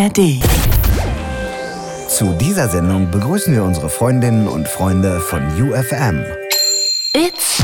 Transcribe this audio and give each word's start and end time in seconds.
ARD. 0.00 0.40
Zu 2.08 2.32
dieser 2.40 2.68
Sendung 2.68 3.10
begrüßen 3.10 3.52
wir 3.52 3.62
unsere 3.62 3.90
Freundinnen 3.90 4.48
und 4.48 4.66
Freunde 4.66 5.20
von 5.20 5.42
UFM. 5.60 6.24
It's 7.12 7.62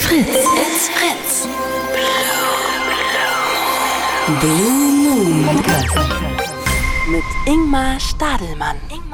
Fritz. 0.00 0.26
It's 0.26 0.88
Fritz. 0.88 1.46
Blue 4.40 4.50
Moon. 5.04 5.44
Mit 7.10 7.22
Ingmar 7.46 8.00
Stadelmann. 8.00 8.76
Ingmar 8.90 8.90
Stadelmann. 8.90 9.13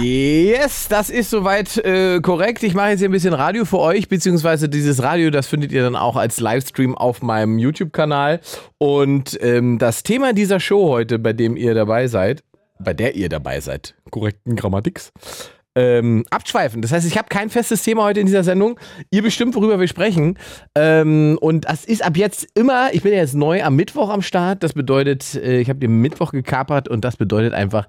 Yes, 0.00 0.88
das 0.88 1.10
ist 1.10 1.28
soweit 1.28 1.76
äh, 1.76 2.20
korrekt. 2.20 2.62
Ich 2.62 2.72
mache 2.72 2.90
jetzt 2.90 3.00
hier 3.00 3.10
ein 3.10 3.12
bisschen 3.12 3.34
Radio 3.34 3.66
für 3.66 3.78
euch, 3.78 4.08
beziehungsweise 4.08 4.70
dieses 4.70 5.02
Radio, 5.02 5.28
das 5.28 5.46
findet 5.46 5.70
ihr 5.70 5.82
dann 5.82 5.96
auch 5.96 6.16
als 6.16 6.40
Livestream 6.40 6.96
auf 6.96 7.20
meinem 7.20 7.58
YouTube-Kanal. 7.58 8.40
Und 8.78 9.38
ähm, 9.42 9.78
das 9.78 10.02
Thema 10.02 10.32
dieser 10.32 10.60
Show 10.60 10.88
heute, 10.88 11.18
bei 11.18 11.34
dem 11.34 11.56
ihr 11.56 11.74
dabei 11.74 12.06
seid, 12.06 12.42
bei 12.78 12.94
der 12.94 13.14
ihr 13.16 13.28
dabei 13.28 13.60
seid, 13.60 13.94
korrekten 14.10 14.56
Grammatiks, 14.56 15.12
ähm, 15.74 16.24
abschweifen. 16.30 16.80
Das 16.80 16.92
heißt, 16.92 17.06
ich 17.06 17.18
habe 17.18 17.28
kein 17.28 17.50
festes 17.50 17.82
Thema 17.82 18.04
heute 18.04 18.20
in 18.20 18.26
dieser 18.26 18.44
Sendung. 18.44 18.80
Ihr 19.10 19.22
bestimmt, 19.22 19.54
worüber 19.54 19.78
wir 19.78 19.88
sprechen. 19.88 20.38
Ähm, 20.74 21.36
und 21.40 21.66
das 21.66 21.84
ist 21.84 22.02
ab 22.02 22.16
jetzt 22.16 22.46
immer, 22.54 22.94
ich 22.94 23.02
bin 23.02 23.12
ja 23.12 23.18
jetzt 23.18 23.34
neu 23.34 23.62
am 23.62 23.76
Mittwoch 23.76 24.08
am 24.08 24.22
Start. 24.22 24.62
Das 24.62 24.72
bedeutet, 24.72 25.34
äh, 25.34 25.60
ich 25.60 25.68
habe 25.68 25.80
den 25.80 26.00
Mittwoch 26.00 26.32
gekapert 26.32 26.88
und 26.88 27.04
das 27.04 27.18
bedeutet 27.18 27.52
einfach, 27.52 27.86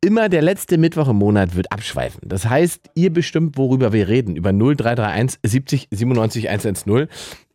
immer 0.00 0.28
der 0.28 0.42
letzte 0.42 0.78
Mittwoch 0.78 1.08
im 1.08 1.16
Monat 1.16 1.56
wird 1.56 1.72
abschweifen. 1.72 2.20
Das 2.24 2.48
heißt, 2.48 2.90
ihr 2.94 3.12
bestimmt, 3.12 3.56
worüber 3.56 3.92
wir 3.92 4.08
reden. 4.08 4.36
Über 4.36 4.52
0331 4.52 5.40
70 5.42 5.88
97 5.90 6.48
110. 6.48 7.08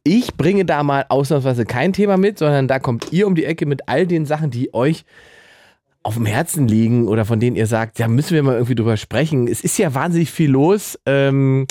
Ich 0.03 0.35
bringe 0.35 0.65
da 0.65 0.83
mal 0.83 1.05
ausnahmsweise 1.07 1.65
kein 1.65 1.93
Thema 1.93 2.17
mit, 2.17 2.37
sondern 2.37 2.67
da 2.67 2.79
kommt 2.79 3.13
ihr 3.13 3.25
um 3.25 3.35
die 3.35 3.45
Ecke 3.45 3.65
mit 3.65 3.87
all 3.87 4.05
den 4.05 4.25
Sachen, 4.25 4.51
die 4.51 4.73
euch 4.73 5.05
auf 6.03 6.15
dem 6.15 6.25
Herzen 6.25 6.67
liegen 6.67 7.07
oder 7.07 7.23
von 7.23 7.39
denen 7.39 7.55
ihr 7.55 7.67
sagt, 7.67 7.97
da 7.99 8.09
müssen 8.09 8.35
wir 8.35 8.43
mal 8.43 8.55
irgendwie 8.55 8.75
drüber 8.75 8.97
sprechen. 8.97 9.47
Es 9.47 9.61
ist 9.61 9.77
ja 9.77 9.95
wahnsinnig 9.95 10.29
viel 10.29 10.51
los. 10.51 10.99
Ähm, 11.05 11.65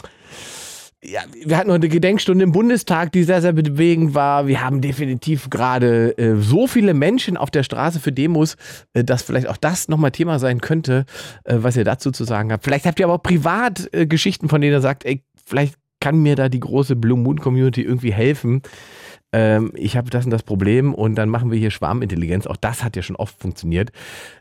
ja, 1.05 1.23
wir 1.45 1.57
hatten 1.57 1.73
heute 1.73 1.89
Gedenkstunde 1.89 2.45
im 2.45 2.53
Bundestag, 2.53 3.11
die 3.11 3.25
sehr, 3.25 3.43
sehr 3.43 3.53
bewegend 3.53 4.15
war. 4.15 4.47
Wir 4.47 4.63
haben 4.63 4.81
definitiv 4.81 5.51
gerade 5.51 6.17
äh, 6.17 6.37
so 6.37 6.69
viele 6.69 6.95
Menschen 6.95 7.37
auf 7.37 7.51
der 7.51 7.65
Straße 7.65 7.99
für 7.99 8.13
Demos, 8.13 8.57
äh, 8.93 9.03
dass 9.03 9.23
vielleicht 9.23 9.49
auch 9.49 9.57
das 9.57 9.89
nochmal 9.89 10.13
Thema 10.13 10.39
sein 10.39 10.61
könnte, 10.61 11.05
äh, 11.43 11.57
was 11.59 11.77
ihr 11.77 11.85
dazu 11.85 12.13
zu 12.13 12.23
sagen 12.23 12.53
habt. 12.53 12.63
Vielleicht 12.63 12.87
habt 12.87 13.01
ihr 13.01 13.07
aber 13.07 13.15
auch 13.15 13.23
privat 13.23 13.93
äh, 13.93 14.07
Geschichten, 14.07 14.49
von 14.49 14.61
denen 14.61 14.75
ihr 14.75 14.81
sagt, 14.81 15.05
ey, 15.05 15.25
vielleicht 15.45 15.75
kann 16.01 16.23
mir 16.23 16.37
da 16.37 16.49
die 16.49 16.61
große 16.61 16.95
Blue 16.95 17.19
Moon 17.19 17.41
Community 17.41 17.83
irgendwie 17.83 18.13
helfen. 18.13 18.63
Ähm, 19.33 19.73
ich 19.75 19.97
habe 19.97 20.09
das 20.09 20.25
und 20.25 20.31
das 20.31 20.45
Problem 20.45 20.95
und 20.95 21.17
dann 21.17 21.29
machen 21.29 21.51
wir 21.51 21.59
hier 21.59 21.73
Schwarmintelligenz. 21.73 22.47
Auch 22.47 22.57
das 22.57 22.85
hat 22.85 22.95
ja 22.95 23.03
schon 23.03 23.17
oft 23.17 23.41
funktioniert. 23.41 23.91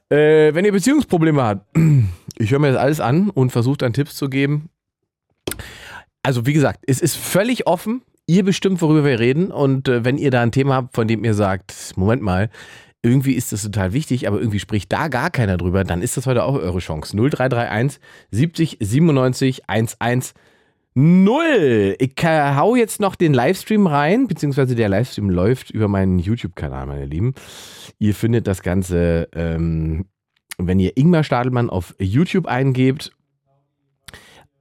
Äh, 0.10 0.54
wenn 0.54 0.66
ihr 0.66 0.72
Beziehungsprobleme 0.72 1.42
habt, 1.42 1.66
ich 2.38 2.52
höre 2.52 2.60
mir 2.60 2.72
das 2.72 2.82
alles 2.82 3.00
an 3.00 3.32
und 3.32 3.52
versuche 3.52 3.78
dann 3.78 3.94
Tipps 3.94 4.16
zu 4.16 4.30
geben. 4.30 4.70
Also 6.24 6.46
wie 6.46 6.54
gesagt, 6.54 6.84
es 6.88 7.02
ist 7.02 7.16
völlig 7.16 7.68
offen. 7.68 8.02
Ihr 8.28 8.44
bestimmt, 8.44 8.82
worüber 8.82 9.04
wir 9.04 9.20
reden. 9.20 9.52
Und 9.52 9.88
äh, 9.88 10.06
wenn 10.06 10.18
ihr 10.18 10.32
da 10.32 10.42
ein 10.42 10.52
Thema 10.52 10.76
habt, 10.76 10.96
von 10.96 11.08
dem 11.08 11.24
ihr 11.24 11.34
sagt, 11.34 11.94
Moment 11.96 12.22
mal, 12.22 12.50
irgendwie 13.04 13.34
ist 13.34 13.52
das 13.52 13.64
total 13.64 13.94
wichtig, 13.94 14.28
aber 14.28 14.40
irgendwie 14.40 14.60
spricht 14.60 14.92
da 14.92 15.08
gar 15.08 15.32
keiner 15.32 15.58
drüber, 15.58 15.84
dann 15.84 16.04
ist 16.04 16.18
das 16.18 16.28
heute 16.28 16.44
auch 16.44 16.56
eure 16.56 16.80
Chance. 16.80 17.18
0331 17.18 18.00
70 18.30 18.78
97 18.80 19.64
11 19.68 20.34
Null. 20.94 21.96
Ich 22.00 22.16
hau 22.22 22.76
jetzt 22.76 23.00
noch 23.00 23.16
den 23.16 23.34
Livestream 23.34 23.88
rein, 23.88 24.28
beziehungsweise 24.28 24.76
der 24.76 24.90
Livestream 24.90 25.30
läuft 25.30 25.72
über 25.72 25.88
meinen 25.88 26.20
YouTube-Kanal, 26.20 26.86
meine 26.86 27.06
Lieben. 27.06 27.34
Ihr 27.98 28.14
findet 28.14 28.46
das 28.46 28.62
Ganze, 28.62 29.30
ähm, 29.34 30.06
wenn 30.58 30.82
ihr 30.82 30.98
Ingmar 30.98 31.24
Stadelmann 31.24 31.70
auf 31.70 31.96
YouTube 31.98 32.46
eingebt 32.46 33.14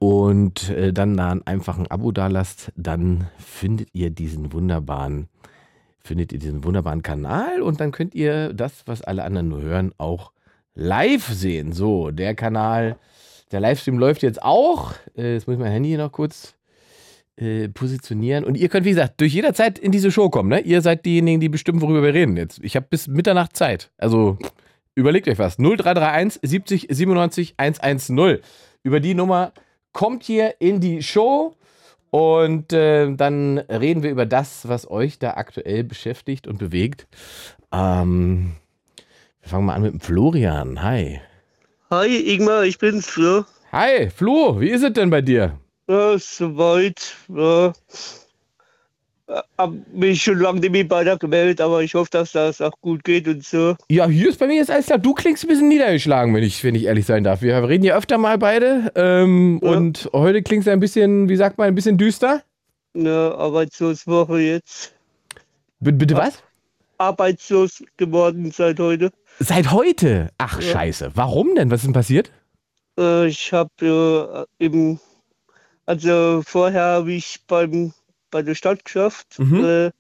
und 0.00 0.71
äh, 0.71 0.93
dann 0.93 1.16
da 1.16 1.38
einfach 1.44 1.78
ein 1.78 1.87
Abo 1.91 2.11
da 2.11 2.27
lasst, 2.27 2.72
dann 2.75 3.28
findet 3.38 3.91
ihr 3.93 4.09
diesen 4.11 4.53
wunderbaren, 4.53 5.28
findet 5.99 6.33
ihr 6.33 6.38
diesen 6.38 6.65
wunderbaren 6.65 7.03
Kanal 7.03 7.61
und 7.61 7.81
dann 7.81 7.93
könnt 7.93 8.15
ihr 8.15 8.55
das, 8.55 8.83
was 8.87 9.03
alle 9.03 9.25
anderen 9.25 9.49
nur 9.49 9.60
hören, 9.60 9.93
auch 9.99 10.33
live 10.75 11.28
sehen. 11.28 11.72
So, 11.72 12.10
der 12.10 12.34
Kanal 12.34 12.97
der 13.53 13.60
Livestream 13.60 13.99
läuft 13.99 14.22
jetzt 14.22 14.43
auch. 14.43 14.94
Äh, 15.16 15.34
jetzt 15.34 15.47
muss 15.47 15.55
ich 15.55 15.60
mein 15.60 15.72
Handy 15.72 15.91
hier 15.91 15.99
noch 15.99 16.12
kurz 16.12 16.55
äh, 17.37 17.69
positionieren. 17.69 18.44
Und 18.44 18.56
ihr 18.56 18.71
könnt, 18.71 18.87
wie 18.87 18.91
gesagt, 18.91 19.21
durch 19.21 19.34
jederzeit 19.34 19.78
in 19.78 19.93
diese 19.93 20.10
Show 20.10 20.31
kommen. 20.31 20.49
Ne? 20.49 20.60
Ihr 20.60 20.81
seid 20.83 21.05
diejenigen, 21.05 21.41
die 21.41 21.50
bestimmen, 21.50 21.83
worüber 21.83 22.03
wir 22.03 22.15
reden 22.15 22.39
jetzt. 22.39 22.60
Ich 22.62 22.75
habe 22.75 22.87
bis 22.89 23.06
Mitternacht 23.06 23.56
Zeit. 23.56 23.91
Also 23.99 24.39
überlegt 24.94 25.28
euch 25.28 25.39
was. 25.39 25.56
0331 25.59 26.41
70 26.43 26.87
97 26.91 27.55
110. 27.59 28.39
Über 28.83 29.00
die 29.00 29.15
Nummer 29.15 29.53
kommt 29.93 30.25
hier 30.25 30.61
in 30.61 30.81
die 30.81 31.03
Show. 31.03 31.55
Und 32.11 32.73
äh, 32.73 33.15
dann 33.15 33.59
reden 33.59 34.03
wir 34.03 34.11
über 34.11 34.27
das, 34.27 34.67
was 34.69 34.91
euch 34.91 35.21
da 35.21 35.34
aktuell 35.34 35.84
beschäftigt 35.84 36.49
und 36.49 36.59
bewegt. 36.59 37.06
Ähm, 37.73 38.56
wir 39.41 39.49
fangen 39.49 39.67
mal 39.67 39.75
an 39.75 39.83
mit 39.83 39.93
dem 39.93 40.01
Florian. 40.01 40.83
Hi. 40.83 41.21
Hi 41.91 42.34
Ingmar, 42.34 42.65
ich 42.65 42.78
bin's, 42.78 43.06
Flo. 43.06 43.45
Hi, 43.73 44.11
Flo, 44.11 44.61
wie 44.61 44.71
ist 44.71 44.83
es 44.83 44.93
denn 44.93 45.11
bei 45.11 45.23
dir? 45.23 45.59
Ja, 45.89 46.19
soweit. 46.19 47.17
Ja. 47.28 47.72
Hab 49.58 49.72
mich 49.92 50.22
schon 50.22 50.38
lange 50.41 50.60
nicht 50.60 50.72
mehr 50.72 50.84
bei 50.84 51.04
der 51.04 51.16
gemeldet, 51.16 51.60
aber 51.60 51.82
ich 51.82 51.94
hoffe, 51.94 52.10
dass 52.10 52.32
das 52.32 52.60
auch 52.60 52.72
gut 52.80 53.04
geht 53.04 53.28
und 53.28 53.44
so. 53.44 53.76
Ja, 53.88 54.08
hier 54.08 54.28
ist 54.30 54.38
bei 54.38 54.46
mir 54.46 54.56
jetzt 54.56 54.70
alles 54.70 54.86
klar. 54.86 54.98
Du 54.98 55.14
klingst 55.14 55.44
ein 55.44 55.48
bisschen 55.48 55.68
niedergeschlagen, 55.68 56.34
wenn 56.34 56.42
ich, 56.42 56.64
wenn 56.64 56.74
ich 56.74 56.84
ehrlich 56.84 57.06
sein 57.06 57.22
darf. 57.22 57.41
Wir 57.42 57.62
reden 57.68 57.84
ja 57.84 57.96
öfter 57.96 58.18
mal 58.18 58.38
beide. 58.38 58.91
Ähm, 58.96 59.60
Ja. 59.62 59.70
Und 59.70 60.10
heute 60.12 60.42
klingst 60.42 60.66
du 60.66 60.72
ein 60.72 60.80
bisschen, 60.80 61.28
wie 61.28 61.36
sagt 61.36 61.58
man, 61.58 61.68
ein 61.68 61.74
bisschen 61.74 61.96
düster. 61.98 62.42
Eine 62.94 63.34
Arbeitsloswoche 63.38 64.41
jetzt. 64.41 64.94
B 65.78 65.92
bitte 65.92 66.16
was? 66.16 66.42
Arbeitslos 66.98 67.82
geworden 67.97 68.50
seit 68.50 68.78
heute. 68.80 69.10
Seit 69.38 69.70
heute? 69.70 70.28
Ach, 70.38 70.60
Ja. 70.60 70.72
scheiße. 70.72 71.12
Warum 71.14 71.54
denn? 71.54 71.70
Was 71.70 71.80
ist 71.80 71.86
denn 71.86 71.92
passiert? 71.94 72.30
Äh, 72.98 73.26
ich 73.28 73.52
habe 73.52 74.47
äh, 74.60 74.64
eben, 74.64 75.00
also 75.86 76.42
vorher 76.44 76.82
habe 76.82 77.12
ich 77.12 77.38
beim, 77.47 77.92
bei 78.30 78.42
der 78.42 78.54
Stadt 78.54 78.84
geschafft, 78.84 79.38
Mhm. 79.38 79.64
äh, 79.64 79.91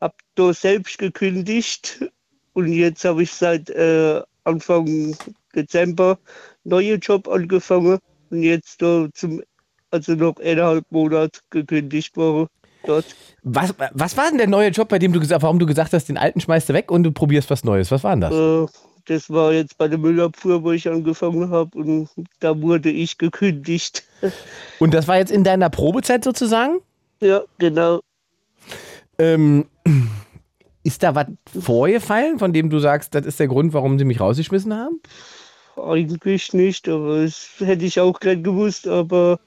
habe 0.00 0.14
da 0.34 0.52
selbst 0.52 0.98
gekündigt 0.98 2.04
und 2.52 2.68
jetzt 2.72 3.04
habe 3.04 3.22
ich 3.22 3.32
seit 3.32 3.70
äh, 3.70 4.22
Anfang 4.44 5.16
Dezember 5.54 6.18
neuen 6.64 7.00
Job 7.00 7.28
angefangen 7.28 7.98
und 8.30 8.42
jetzt 8.42 8.80
da 8.82 9.08
zum, 9.12 9.42
also 9.90 10.14
noch 10.14 10.36
eineinhalb 10.38 10.84
Monat 10.90 11.40
gekündigt 11.50 12.16
worden 12.16 12.48
dort. 12.86 13.06
Was, 13.42 13.74
was 13.92 14.16
war 14.16 14.28
denn 14.28 14.38
der 14.38 14.46
neue 14.48 14.70
Job, 14.70 14.88
bei 14.88 14.98
dem 14.98 15.12
du 15.12 15.20
gesagt 15.20 15.42
warum 15.42 15.58
du 15.58 15.66
gesagt 15.66 15.92
hast, 15.92 16.08
den 16.08 16.18
alten 16.18 16.40
schmeißt 16.40 16.68
du 16.68 16.74
weg 16.74 16.90
und 16.90 17.02
du 17.02 17.12
probierst 17.12 17.50
was 17.50 17.64
Neues? 17.64 17.90
Was 17.90 18.04
war 18.04 18.12
denn 18.12 18.20
das? 18.20 18.34
Äh, 18.34 18.66
das 19.06 19.30
war 19.30 19.52
jetzt 19.52 19.78
bei 19.78 19.88
der 19.88 19.98
Müllabfuhr, 19.98 20.62
wo 20.62 20.72
ich 20.72 20.88
angefangen 20.88 21.50
habe 21.50 21.76
und 21.78 22.08
da 22.40 22.60
wurde 22.60 22.90
ich 22.90 23.18
gekündigt. 23.18 24.04
Und 24.80 24.94
das 24.94 25.08
war 25.08 25.16
jetzt 25.16 25.30
in 25.32 25.44
deiner 25.44 25.70
Probezeit 25.70 26.24
sozusagen? 26.24 26.78
Ja, 27.20 27.42
genau. 27.58 28.00
Ähm, 29.18 29.66
ist 30.84 31.02
da 31.02 31.14
was 31.14 31.26
vorgefallen, 31.60 32.38
von 32.38 32.52
dem 32.52 32.70
du 32.70 32.78
sagst, 32.78 33.14
das 33.14 33.26
ist 33.26 33.40
der 33.40 33.48
Grund, 33.48 33.72
warum 33.72 33.98
sie 33.98 34.04
mich 34.04 34.20
rausgeschmissen 34.20 34.74
haben? 34.74 35.00
Eigentlich 35.76 36.52
nicht, 36.52 36.88
aber 36.88 37.22
das 37.22 37.50
hätte 37.58 37.84
ich 37.84 38.00
auch 38.00 38.18
gern 38.18 38.42
gewusst, 38.42 38.86
aber 38.88 39.38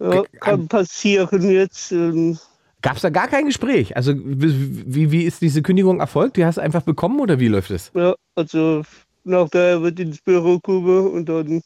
ja, 0.00 0.24
kann 0.40 0.68
passieren 0.68 1.50
jetzt. 1.50 1.92
ähm, 1.92 2.38
Gab 2.82 2.96
es 2.96 3.02
da 3.02 3.10
gar 3.10 3.28
kein 3.28 3.46
Gespräch? 3.46 3.96
Also 3.96 4.14
wie, 4.14 4.94
wie, 4.94 5.10
wie 5.10 5.22
ist 5.22 5.40
diese 5.40 5.62
Kündigung 5.62 6.00
erfolgt? 6.00 6.36
Die 6.36 6.44
hast 6.44 6.58
du 6.58 6.60
einfach 6.60 6.82
bekommen 6.82 7.20
oder 7.20 7.40
wie 7.40 7.48
läuft 7.48 7.70
es? 7.70 7.90
Ja, 7.94 8.14
also 8.34 8.82
nachher 9.24 9.82
wird 9.82 10.00
ins 10.00 10.20
Büro 10.20 10.60
kommen 10.60 11.06
und 11.08 11.28
dann 11.28 11.62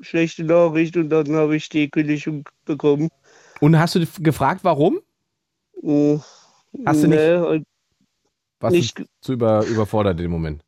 schlechte 0.00 0.44
Nachricht 0.44 0.96
und 0.96 1.10
dann 1.10 1.32
habe 1.34 1.56
ich 1.56 1.68
die 1.68 1.88
Kündigung 1.88 2.48
bekommen. 2.64 3.08
Und 3.60 3.78
hast 3.78 3.94
du 3.94 4.04
gefragt, 4.20 4.64
warum? 4.64 5.00
Oh, 5.82 6.20
Hast 6.84 7.02
du 7.02 7.08
nicht- 7.08 7.18
nee, 7.18 7.36
halt 7.38 7.64
Was 8.60 8.72
Nicht- 8.72 9.04
zu 9.20 9.32
über, 9.34 9.64
überfordert 9.66 10.18
im 10.20 10.30
Moment? 10.32 10.64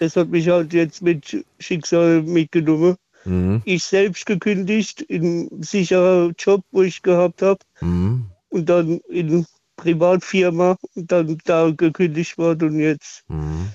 Das 0.00 0.16
hat 0.16 0.28
mich 0.28 0.48
halt 0.48 0.72
jetzt 0.72 1.00
mit 1.00 1.44
Schicksal 1.60 2.22
mitgenommen. 2.22 2.96
Mhm. 3.24 3.62
Ich 3.64 3.84
selbst 3.84 4.26
gekündigt 4.26 5.00
in 5.02 5.62
sicherer 5.62 6.32
Job, 6.38 6.64
wo 6.72 6.82
ich 6.82 7.02
gehabt 7.02 7.42
habe. 7.42 7.58
Mhm. 7.80 8.26
Und 8.48 8.68
dann 8.68 8.98
in 9.08 9.46
Privatfirma 9.76 10.76
und 10.96 11.12
dann 11.12 11.38
da 11.44 11.70
gekündigt 11.70 12.36
worden 12.36 12.70
und 12.70 12.80
jetzt 12.80 13.22
Mhm. 13.28 13.68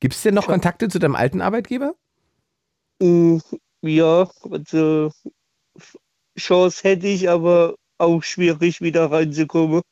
Gibt 0.00 0.14
es 0.14 0.22
denn 0.22 0.34
noch 0.34 0.46
Kontakte 0.46 0.88
zu 0.88 0.98
deinem 0.98 1.16
alten 1.16 1.40
Arbeitgeber? 1.40 1.94
mm, 3.00 3.38
ja, 3.80 4.28
also 4.50 5.10
Chance 6.38 6.80
hätte 6.82 7.06
ich, 7.06 7.28
aber 7.28 7.74
auch 7.98 8.22
schwierig 8.22 8.80
wieder 8.80 9.10
reinzukommen. 9.10 9.82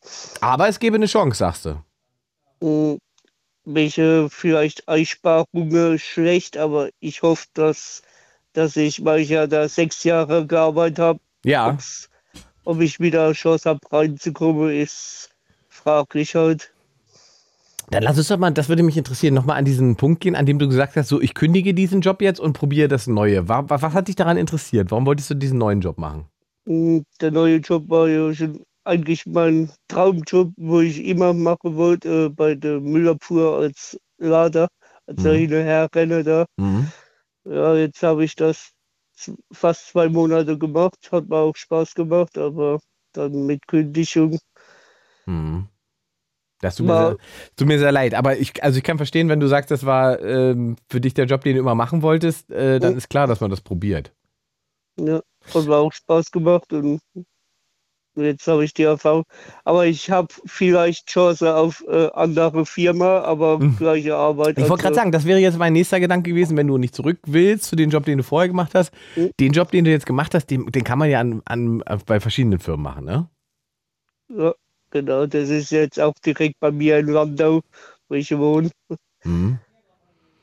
Aber 0.41 0.69
es 0.69 0.79
gäbe 0.79 0.97
eine 0.97 1.07
Chance, 1.07 1.39
sagst 1.39 1.65
du. 1.67 1.83
Mm, 2.61 2.99
welche 3.65 4.29
vielleicht 4.31 4.89
Einsparungen 4.89 5.99
schlecht, 5.99 6.57
aber 6.57 6.91
ich 7.01 7.23
hoffe, 7.23 7.47
dass, 7.55 8.03
dass 8.53 8.77
ich, 8.77 9.05
weil 9.05 9.21
ich 9.21 9.31
ja 9.31 9.47
da 9.47 9.69
sechs 9.69 10.05
Jahre 10.05 10.47
gearbeitet 10.47 10.99
habe, 10.99 11.21
Ja. 11.45 11.77
ob 12.65 12.81
ich 12.81 13.01
wieder 13.01 13.33
Chance 13.33 13.69
habe 13.71 13.81
reinzukommen, 13.91 14.71
ist 14.71 15.31
fraglich 15.69 16.35
halt. 16.35 16.71
Dann 17.91 18.03
lass 18.03 18.17
uns 18.17 18.29
doch 18.29 18.39
mal, 18.39 18.51
das 18.51 18.69
würde 18.71 18.83
mich 18.83 18.97
interessieren, 18.97 19.35
nochmal 19.35 19.59
an 19.59 19.65
diesen 19.67 19.97
Punkt 19.97 20.21
gehen, 20.21 20.37
an 20.37 20.47
dem 20.47 20.59
du 20.59 20.69
gesagt 20.69 20.97
hast, 20.97 21.09
so 21.09 21.21
ich 21.21 21.35
kündige 21.35 21.75
diesen 21.75 22.01
Job 22.01 22.23
jetzt 22.23 22.41
und 22.41 22.55
probiere 22.55 22.89
das 22.89 23.07
Neue. 23.07 23.47
Was, 23.49 23.65
was 23.69 23.93
hat 23.95 24.09
dich 24.09 24.17
daran 24.17 24.39
interessiert? 24.39 24.91
Warum 24.91 25.05
wolltest 25.07 25.31
du 25.31 25.35
diesen 25.35 25.59
neuen 25.59 25.81
Job 25.81 25.99
machen? 25.99 26.27
Und 26.67 27.05
Der 27.21 27.31
neue 27.31 27.57
Job 27.57 27.89
war 27.89 28.09
ja 28.09 28.33
schon 28.35 28.63
eigentlich 28.85 29.27
mein 29.27 29.71
Traumjob, 29.89 30.53
wo 30.57 30.81
ich 30.81 31.05
immer 31.05 31.33
machen 31.33 31.77
wollte, 31.77 32.27
äh, 32.27 32.29
bei 32.29 32.55
der 32.55 32.81
Müllabfuhr 32.81 33.59
als 33.59 33.99
Lader, 34.19 34.69
als 35.07 35.23
Mhm. 35.23 35.29
Hin- 35.31 35.55
und 35.55 35.63
Herrenner 35.65 36.23
da. 36.23 36.47
Mhm. 36.57 36.87
Ja, 37.45 37.75
jetzt 37.77 38.03
habe 38.03 38.25
ich 38.25 38.35
das 38.37 38.73
fast 39.53 39.89
zwei 39.89 40.09
Monate 40.09 40.59
gemacht, 40.59 41.09
hat 41.13 41.29
mir 41.29 41.37
auch 41.37 41.57
Spaß 41.57 41.95
gemacht, 41.95 42.37
aber 42.39 42.81
dann 43.13 43.47
mit 43.47 43.67
Kündigung. 43.67 44.39
Mhm. 45.27 45.69
Das 46.61 46.77
tut 46.77 46.87
mir, 46.87 46.97
sehr, 46.97 47.17
tut 47.57 47.69
mir 47.69 47.79
sehr 47.79 47.93
leid, 47.93 48.15
aber 48.15 48.39
ich, 48.39 48.63
also 48.63 48.79
ich 48.79 48.85
kann 48.85 48.97
verstehen, 48.97 49.29
wenn 49.29 49.41
du 49.41 49.49
sagst, 49.49 49.71
das 49.71 49.85
war 49.85 50.21
ähm, 50.23 50.77
für 50.89 51.01
dich 51.01 51.13
der 51.13 51.27
Job, 51.27 51.43
den 51.43 51.55
du 51.57 51.61
immer 51.61 51.75
machen 51.75 52.01
wolltest, 52.01 52.51
äh, 52.51 52.81
dann 52.81 52.97
ist 52.97 53.11
klar, 53.11 53.27
dass 53.27 53.41
man 53.41 53.51
das 53.51 53.61
probiert. 53.61 54.13
Ja, 54.97 55.21
hat 55.53 55.67
mir 55.67 55.77
auch 55.77 55.93
Spaß 55.93 56.31
gemacht 56.31 56.73
und 56.73 57.01
jetzt 58.17 58.47
habe 58.47 58.65
ich 58.65 58.73
die 58.73 58.85
Erfahrung. 58.85 59.25
Aber 59.65 59.87
ich 59.87 60.09
habe 60.11 60.29
vielleicht 60.47 61.09
Chance 61.09 61.55
auf 61.55 61.83
äh, 61.89 62.11
andere 62.13 62.65
Firma, 62.65 63.23
aber 63.23 63.59
Mhm. 63.59 63.77
gleiche 63.77 64.15
Arbeit. 64.15 64.57
Ich 64.57 64.69
wollte 64.69 64.83
gerade 64.83 64.89
also- 64.89 65.01
sagen, 65.01 65.13
das 65.13 65.25
wäre 65.25 65.41
jetzt 65.41 65.59
mein 65.59 65.73
nächster 65.73 65.99
Gedanke 65.99 66.31
gewesen, 66.31 66.57
wenn 66.57 66.69
du 66.69 66.79
nicht 66.79 66.95
zurück 66.95 67.19
willst 67.27 67.65
zu 67.65 67.75
dem 67.77 67.91
Job, 67.91 68.05
den 68.05 68.19
du 68.19 68.25
vorher 68.25 68.49
gemacht 68.49 68.75
hast. 68.75 68.93
Mhm. 69.17 69.31
Den 69.41 69.53
Job, 69.53 69.71
den 69.73 69.85
du 69.85 69.91
jetzt 69.91 70.07
gemacht 70.07 70.35
hast, 70.35 70.47
den, 70.47 70.67
den 70.67 70.85
kann 70.85 70.99
man 70.99 71.11
ja 71.11 71.19
an, 71.21 71.43
an, 71.45 71.83
bei 72.07 72.21
verschiedenen 72.21 72.61
Firmen 72.61 72.83
machen, 72.85 73.05
ne? 73.05 73.29
Ja, 74.29 74.55
genau, 74.91 75.27
das 75.27 75.49
ist 75.51 75.71
jetzt 75.71 76.01
auch 76.01 76.15
direkt 76.25 76.59
bei 76.61 76.71
mir 76.71 76.99
in 76.99 77.09
Landau, 77.09 77.61
wo 78.09 78.15
ich 78.15 78.31
wohne. 78.37 78.71
Mhm. 79.25 79.59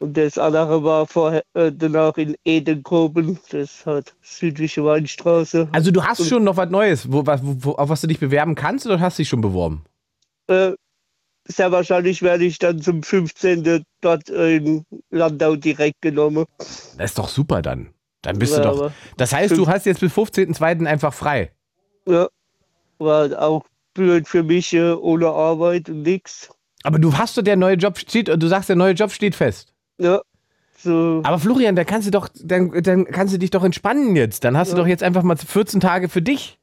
Und 0.02 0.18
das 0.18 0.40
andere 0.40 0.84
war 0.84 1.06
vorher, 1.06 1.44
äh, 1.54 1.72
danach 1.72 2.18
in 2.18 2.36
Edenkoben, 2.44 3.38
das 3.52 3.86
hat 3.86 4.16
südliche 4.24 4.84
Weinstraße. 4.84 5.70
Also 5.72 5.92
du 5.92 6.04
hast 6.04 6.28
schon 6.28 6.44
noch 6.44 6.58
was 6.58 6.72
Neues, 6.72 7.12
wo, 7.12 7.24
wo, 7.24 7.74
auf 7.74 7.90
was 7.90 8.02
du 8.02 8.08
dich 8.08 8.20
bewerben 8.20 8.56
kannst 8.56 8.88
oder 8.88 9.00
hast 9.00 9.20
du 9.20 9.22
dich 9.22 9.30
schon 9.30 9.42
beworben? 9.42 9.84
Äh, 10.48 10.72
sehr 11.48 11.72
wahrscheinlich 11.72 12.24
werde 12.24 12.46
ich 12.46 12.58
dann 12.58 12.82
zum 12.82 13.04
15. 13.04 13.84
dort 14.02 14.30
in 14.30 14.86
Landau 15.12 15.56
direkt 15.56 16.02
genommen. 16.02 16.46
Das 16.58 17.12
ist 17.12 17.20
doch 17.20 17.30
super 17.30 17.62
dann. 17.62 17.94
Dann 18.24 18.40
bist 18.40 18.58
Ja, 18.58 18.64
du 18.72 18.78
doch. 18.78 18.92
Das 19.18 19.34
heißt, 19.34 19.56
du 19.56 19.68
hast 19.68 19.86
jetzt 19.86 20.00
bis 20.00 20.14
15.02. 20.14 20.88
einfach 20.88 21.14
frei. 21.14 21.52
Ja, 22.08 22.28
war 22.98 23.40
auch 23.40 23.66
blöd 23.94 24.28
für 24.28 24.42
mich 24.42 24.74
äh, 24.74 24.94
ohne 24.94 25.28
Arbeit 25.28 25.90
und 25.90 26.02
nix. 26.02 26.50
Aber 26.82 26.98
du 26.98 27.16
hast 27.16 27.38
doch 27.38 27.44
der 27.44 27.56
neue 27.56 27.76
Job 27.76 28.00
steht, 28.00 28.30
du 28.30 28.48
sagst, 28.48 28.70
der 28.70 28.76
neue 28.76 28.94
Job 28.94 29.12
steht 29.12 29.36
fest. 29.36 29.76
Ja, 30.02 30.22
so, 30.84 31.22
Aber 31.24 31.38
Florian, 31.38 31.76
da 31.76 31.84
kannst 31.84 32.08
du 32.08 32.12
doch, 32.12 32.28
dann, 32.34 32.72
dann 32.82 33.06
kannst 33.06 33.34
du 33.34 33.38
dich 33.38 33.52
doch 33.52 33.64
entspannen 33.64 34.16
jetzt. 34.16 34.44
Dann 34.44 34.58
hast 34.58 34.72
du 34.72 34.78
Ja. 34.78 34.82
doch 34.82 34.88
jetzt 34.88 35.04
einfach 35.04 35.22
mal 35.22 35.38
14 35.38 35.80
Tage 35.80 36.10
für 36.10 36.22
dich. 36.22 36.58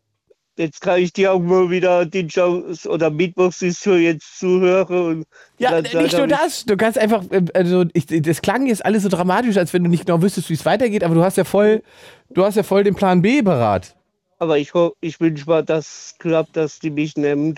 jetzt 0.56 0.80
kann 0.80 0.98
ich 0.98 1.12
dir 1.12 1.32
auch 1.32 1.38
mal 1.38 1.70
wieder 1.70 2.04
Chance 2.10 2.88
oder 2.88 3.10
Mittwochs 3.10 3.62
ist 3.62 3.80
so 3.80 3.94
jetzt 3.94 4.40
zuhören. 4.40 5.24
Ja, 5.58 5.80
nicht 5.80 6.18
nur 6.18 6.26
das. 6.26 6.64
Du 6.64 6.76
kannst 6.76 6.98
einfach, 6.98 7.22
äh, 7.30 7.44
also 7.54 7.84
ich, 7.92 8.06
das 8.06 8.42
klang 8.42 8.66
jetzt 8.66 8.84
alles 8.84 9.04
so 9.04 9.08
dramatisch, 9.08 9.56
als 9.56 9.72
wenn 9.72 9.84
du 9.84 9.90
nicht 9.90 10.06
genau 10.06 10.20
wüsstest, 10.20 10.50
wie 10.50 10.54
es 10.54 10.66
weitergeht, 10.66 11.04
aber 11.04 11.14
du 11.14 11.22
hast 11.22 11.36
ja 11.36 11.44
voll, 11.44 11.82
du 12.30 12.44
hast 12.44 12.56
ja 12.56 12.64
voll 12.64 12.82
den 12.82 12.96
Plan 12.96 13.22
B 13.22 13.40
parat. 13.40 13.94
Aber 14.40 14.58
ich, 14.58 14.72
ich 15.00 15.20
wünsche 15.20 15.46
mal, 15.46 15.64
dass 15.64 16.16
klappt, 16.18 16.56
dass 16.56 16.80
die 16.80 16.90
mich 16.90 17.16
nehmen. 17.16 17.54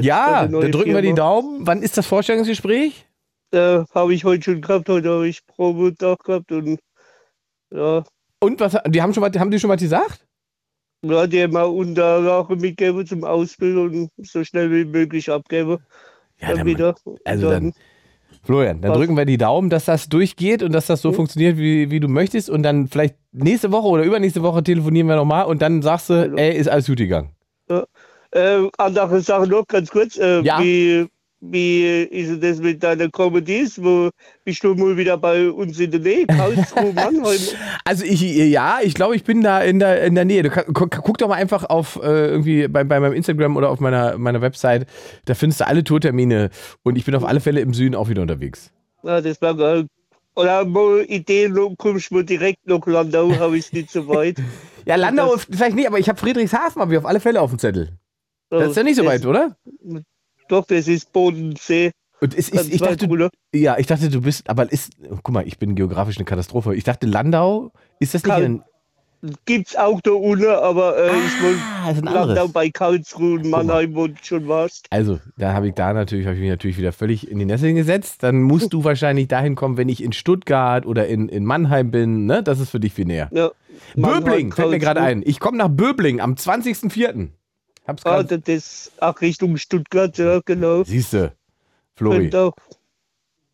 Ja, 0.00 0.46
dann 0.46 0.72
drücken 0.72 0.94
wir 0.94 1.02
die 1.02 1.08
Firma. 1.08 1.16
Daumen. 1.16 1.66
Wann 1.66 1.82
ist 1.82 1.96
das 1.96 2.06
Vorstellungsgespräch? 2.06 3.04
Äh, 3.54 3.84
habe 3.94 4.12
ich 4.14 4.24
heute 4.24 4.42
schon 4.42 4.60
gehabt, 4.60 4.88
heute 4.88 5.08
habe 5.10 5.28
ich 5.28 5.46
Probetag 5.46 6.24
gehabt 6.24 6.50
und 6.52 6.80
ja, 7.72 8.04
Und 8.40 8.60
was 8.60 8.76
die 8.88 9.00
haben 9.00 9.14
schon 9.14 9.22
was, 9.22 9.38
haben 9.38 9.50
die 9.50 9.58
schon 9.60 9.70
was 9.70 9.80
gesagt? 9.80 10.26
ja 11.04 11.26
die 11.26 11.42
haben 11.42 11.52
mal 11.52 11.64
Unterlagen 11.64 12.58
mitgegeben 12.60 13.06
zum 13.06 13.24
Ausbilden 13.24 14.08
und 14.16 14.26
so 14.26 14.42
schnell 14.42 14.70
wie 14.72 14.84
möglich 14.84 15.30
abgeben. 15.30 15.78
Ja, 16.40 16.48
dann 16.48 16.56
dann, 16.58 16.66
wieder. 16.66 16.94
also 17.24 17.48
dann, 17.50 17.72
Florian, 18.42 18.80
dann 18.80 18.90
Was? 18.90 18.98
drücken 18.98 19.16
wir 19.16 19.24
die 19.24 19.38
Daumen, 19.38 19.70
dass 19.70 19.84
das 19.84 20.08
durchgeht 20.08 20.62
und 20.62 20.72
dass 20.72 20.86
das 20.86 21.00
so 21.00 21.10
Mhm. 21.10 21.14
funktioniert, 21.14 21.56
wie, 21.56 21.90
wie 21.90 22.00
du 22.00 22.08
möchtest. 22.08 22.50
Und 22.50 22.62
dann 22.62 22.88
vielleicht 22.88 23.16
nächste 23.32 23.70
Woche 23.72 23.86
oder 23.88 24.02
übernächste 24.02 24.42
Woche 24.42 24.62
telefonieren 24.62 25.06
wir 25.06 25.16
nochmal 25.16 25.44
und 25.46 25.62
dann 25.62 25.80
sagst 25.82 26.10
du, 26.10 26.24
Genau. 26.24 26.36
ey, 26.36 26.56
ist 26.56 26.68
alles 26.68 26.86
gut 26.86 26.98
gegangen. 26.98 27.30
Äh, 28.32 28.68
andere 28.78 29.20
Sache 29.20 29.46
noch, 29.46 29.66
ganz 29.66 29.90
kurz. 29.90 30.16
Äh, 30.18 30.40
Ja. 30.42 30.60
Wie, 30.60 31.06
wie 31.50 32.02
ist 32.04 32.42
das 32.42 32.58
mit 32.58 32.82
deiner 32.82 33.08
Comedies? 33.10 33.82
Wo 33.82 34.10
bist 34.44 34.62
du 34.64 34.74
mal 34.74 34.96
wieder 34.96 35.16
bei 35.16 35.50
uns 35.50 35.78
in 35.78 35.90
der 35.90 36.00
Nähe? 36.00 36.26
Karlsruhe, 36.26 36.92
Mannheim? 36.92 37.38
Also 37.84 38.04
ich, 38.04 38.22
ja, 38.22 38.78
ich 38.82 38.94
glaube, 38.94 39.14
ich 39.14 39.24
bin 39.24 39.42
da 39.42 39.60
in 39.60 39.78
der, 39.78 40.02
in 40.04 40.14
der 40.14 40.24
Nähe. 40.24 40.42
Du 40.42 40.50
guck, 40.50 40.90
guck 40.90 41.18
doch 41.18 41.28
mal 41.28 41.34
einfach 41.34 41.64
auf 41.64 42.00
äh, 42.02 42.28
irgendwie 42.28 42.66
bei, 42.68 42.82
bei 42.84 42.98
meinem 42.98 43.12
Instagram 43.12 43.56
oder 43.56 43.70
auf 43.70 43.80
meiner, 43.80 44.16
meiner 44.16 44.40
Website. 44.40 44.86
Da 45.26 45.34
findest 45.34 45.60
du 45.60 45.66
alle 45.66 45.84
Tourtermine 45.84 46.50
und 46.82 46.96
ich 46.96 47.04
bin 47.04 47.14
auf 47.14 47.24
alle 47.24 47.40
Fälle 47.40 47.60
im 47.60 47.74
Süden 47.74 47.94
auch 47.94 48.08
wieder 48.08 48.22
unterwegs. 48.22 48.72
Ja, 49.02 49.20
das 49.20 49.40
war 49.42 49.54
geil. 49.54 49.86
Oder 50.36 50.64
mal 50.64 51.04
Ideen, 51.08 51.76
kommst 51.76 52.10
du 52.10 52.22
direkt 52.22 52.66
nach 52.66 52.84
Landau, 52.86 53.32
habe 53.38 53.58
ich 53.58 53.72
nicht 53.72 53.90
so 53.90 54.06
weit. 54.08 54.36
Ja, 54.86 54.96
Landau 54.96 55.34
vielleicht 55.38 55.76
nicht, 55.76 55.86
aber 55.86 55.98
ich 55.98 56.10
habe 56.10 56.20
Friedrichshafen 56.20 56.82
habe 56.82 56.92
ich 56.92 56.98
auf 56.98 57.06
alle 57.06 57.18
Fälle 57.18 57.40
auf 57.40 57.48
dem 57.48 57.58
Zettel. 57.58 57.96
Das 58.50 58.68
ist 58.68 58.76
ja 58.76 58.82
nicht 58.82 58.96
so 58.96 59.06
weit, 59.06 59.24
oder? 59.24 59.56
Doch, 60.48 60.66
das 60.66 60.88
ist 60.88 61.12
Bodensee. 61.12 61.90
Und 62.20 62.34
Ganz 62.34 62.48
ist, 62.48 62.72
ich 62.72 62.80
dachte, 62.80 63.06
runter. 63.06 63.30
ja, 63.54 63.76
ich 63.78 63.86
dachte, 63.86 64.08
du 64.08 64.20
bist, 64.22 64.48
aber 64.48 64.70
ist, 64.72 64.92
guck 65.22 65.30
mal, 65.34 65.46
ich 65.46 65.58
bin 65.58 65.74
geografisch 65.74 66.16
eine 66.16 66.24
Katastrophe. 66.24 66.74
Ich 66.74 66.84
dachte, 66.84 67.06
Landau, 67.06 67.72
ist 68.00 68.14
das 68.14 68.22
nicht 68.22 68.30
Kal- 68.32 68.42
in, 68.44 68.62
Gibt's 69.46 69.74
auch 69.74 70.02
da 70.02 70.10
unten, 70.10 70.44
aber 70.46 70.98
äh, 70.98 71.06
ich 71.08 71.42
wollte 71.42 71.58
Ah, 71.82 71.90
ist 71.90 71.98
ein 71.98 72.04
Landau 72.04 72.20
anderes. 72.32 72.52
bei 72.52 72.68
Karlsruhe 72.68 73.38
und 73.40 73.48
Mannheim, 73.48 73.94
du 73.94 74.08
schon 74.22 74.46
warst. 74.48 74.86
Also, 74.90 75.18
da 75.38 75.54
habe 75.54 75.68
ich 75.68 75.74
da 75.74 75.94
natürlich, 75.94 76.26
habe 76.26 76.34
ich 76.36 76.42
mich 76.42 76.50
natürlich 76.50 76.76
wieder 76.76 76.92
völlig 76.92 77.30
in 77.30 77.38
die 77.38 77.46
Nesseln 77.46 77.74
gesetzt. 77.74 78.22
Dann 78.22 78.42
musst 78.42 78.74
du 78.74 78.84
wahrscheinlich 78.84 79.28
dahin 79.28 79.54
kommen, 79.54 79.78
wenn 79.78 79.88
ich 79.88 80.02
in 80.02 80.12
Stuttgart 80.12 80.84
oder 80.84 81.06
in, 81.08 81.30
in 81.30 81.46
Mannheim 81.46 81.90
bin, 81.90 82.26
ne? 82.26 82.42
Das 82.42 82.60
ist 82.60 82.68
für 82.68 82.80
dich 82.80 82.92
viel 82.92 83.06
näher. 83.06 83.30
Ja, 83.32 83.50
Mannheim, 83.96 84.24
Böbling, 84.24 84.52
fällt 84.52 84.70
mir 84.70 84.78
gerade 84.78 85.00
ein. 85.00 85.22
Ich 85.24 85.40
komme 85.40 85.56
nach 85.56 85.68
Böbling 85.70 86.20
am 86.20 86.34
20.04. 86.34 87.28
Hab's 87.86 88.04
Ah, 88.06 88.22
gerade. 88.22 88.38
das, 88.38 88.92
ach, 89.00 89.20
Richtung 89.20 89.56
Stuttgart, 89.56 90.16
ja, 90.18 90.40
genau. 90.44 90.84
Siehste, 90.84 91.32
Flori. 91.94 92.18
Könnte 92.18 92.40
auch. 92.40 92.54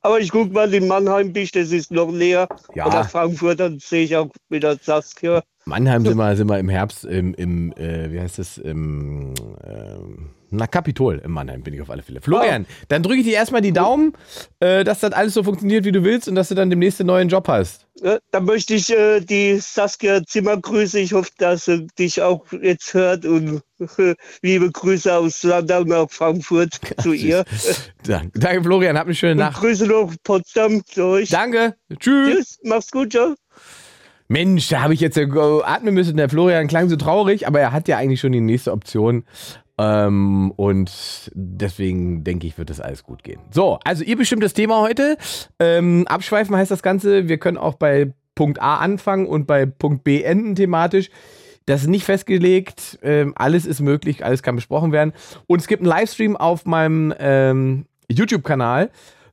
Aber 0.02 0.18
ich 0.18 0.30
guck 0.30 0.50
mal, 0.52 0.72
in 0.72 0.87
Mannheim 0.88 1.32
bist, 1.32 1.56
das 1.56 1.72
ist 1.72 1.90
noch 1.90 2.10
näher. 2.10 2.49
Ja. 2.75 2.87
Oder 2.87 3.04
Frankfurt, 3.04 3.60
dann 3.60 3.78
sehe 3.80 4.04
ich 4.04 4.16
auch 4.16 4.30
wieder 4.49 4.76
Saskia. 4.76 5.42
Mannheim 5.66 6.06
sind 6.06 6.16
wir, 6.16 6.37
sind 6.37 6.49
wir 6.49 6.58
im 6.58 6.70
Herbst 6.70 7.04
im, 7.04 7.34
im 7.34 7.72
äh, 7.72 8.10
wie 8.10 8.18
heißt 8.20 8.38
das, 8.38 8.56
im, 8.56 9.34
ähm, 9.62 10.30
na, 10.50 10.66
Kapitol 10.66 11.21
im 11.25 11.33
Mannheim 11.33 11.62
bin 11.62 11.75
ich 11.75 11.80
auf 11.80 11.90
alle 11.90 12.02
Fälle. 12.02 12.21
Florian, 12.21 12.66
dann 12.88 13.02
drücke 13.02 13.21
ich 13.21 13.26
dir 13.26 13.35
erstmal 13.35 13.61
die 13.61 13.73
Daumen, 13.73 14.12
äh, 14.61 14.85
dass 14.85 15.00
das 15.00 15.12
alles 15.12 15.35
so 15.35 15.42
funktioniert, 15.42 15.85
wie 15.85 15.92
du 15.92 16.04
willst 16.04 16.28
und 16.28 16.35
dass 16.35 16.49
du 16.49 16.54
dann 16.54 16.71
demnächst 16.71 17.00
einen 17.00 17.09
neuen 17.09 17.28
Job 17.28 17.49
hast. 17.49 17.87
Ja, 18.02 18.19
dann 18.30 18.45
möchte 18.45 18.75
ich 18.75 18.90
äh, 18.90 19.21
die 19.21 19.59
Saskia 19.61 20.23
Zimmer 20.25 20.57
grüßen. 20.57 21.00
Ich 21.00 21.12
hoffe, 21.12 21.30
dass 21.38 21.66
sie 21.66 21.87
dich 21.99 22.23
auch 22.23 22.45
jetzt 22.52 22.95
hört 22.95 23.25
und 23.26 23.62
äh, 23.99 24.14
liebe 24.42 24.71
Grüße 24.71 25.14
aus 25.14 25.42
Landau 25.42 25.85
nach 25.85 26.11
Frankfurt 26.11 26.80
zu 27.02 27.12
ihr. 27.12 27.45
Danke, 28.04 28.38
danke 28.38 28.62
Florian, 28.64 28.99
hab 28.99 29.07
eine 29.07 29.14
schöne 29.14 29.33
Und 29.33 29.38
Nacht. 29.38 29.61
Grüße 29.61 29.87
noch 29.87 30.12
Potsdam 30.25 30.83
zu 30.87 31.04
euch. 31.04 31.28
Danke, 31.28 31.76
tschüss. 31.99 32.37
Tschüss, 32.37 32.59
mach's 32.64 32.90
gut, 32.90 33.12
ciao. 33.12 33.35
Mensch, 34.30 34.69
da 34.69 34.83
habe 34.83 34.95
ich 34.95 35.00
jetzt 35.00 35.16
äh, 35.16 35.26
atmen 35.64 35.92
müssen. 35.92 36.16
Der 36.16 36.28
Florian 36.28 36.69
klang 36.69 36.88
so 36.88 36.95
traurig, 36.95 37.49
aber 37.49 37.61
er 37.61 37.73
hat 37.73 37.88
ja 37.88 37.97
eigentlich 37.97 38.21
schon 38.21 38.30
die 38.30 38.40
nächste 38.40 38.71
Option. 38.71 39.25
Ähm, 39.80 40.52
und 40.56 41.30
deswegen 41.34 42.22
denke 42.22 42.46
ich, 42.46 42.58
wird 42.58 42.68
das 42.68 42.80
alles 42.80 43.02
gut 43.02 43.25
gehen. 43.25 43.40
So, 43.50 43.78
also 43.82 44.04
ihr 44.04 44.16
bestimmt 44.16 44.42
das 44.42 44.52
Thema 44.52 44.82
heute. 44.82 45.16
Ähm, 45.58 46.06
abschweifen 46.06 46.54
heißt 46.54 46.70
das 46.70 46.82
Ganze. 46.82 47.28
Wir 47.28 47.38
können 47.38 47.56
auch 47.56 47.75
bei 47.75 48.12
Punkt 48.34 48.60
A 48.60 48.76
anfangen 48.76 49.26
und 49.26 49.46
bei 49.46 49.64
Punkt 49.64 50.04
B 50.04 50.22
enden 50.22 50.54
thematisch. 50.54 51.08
Das 51.64 51.82
ist 51.82 51.88
nicht 51.88 52.04
festgelegt. 52.04 52.99
Ähm, 53.02 53.32
alles 53.37 53.64
ist 53.64 53.80
möglich, 53.80 54.22
alles 54.22 54.42
kann 54.42 54.54
besprochen 54.54 54.92
werden. 54.92 55.14
Und 55.46 55.60
es 55.60 55.66
gibt 55.66 55.80
einen 55.82 55.88
Livestream 55.88 56.37
auf 56.37 56.66
meinem 56.66 57.14
ähm, 57.18 57.87
YouTube-Kanal. 58.10 58.90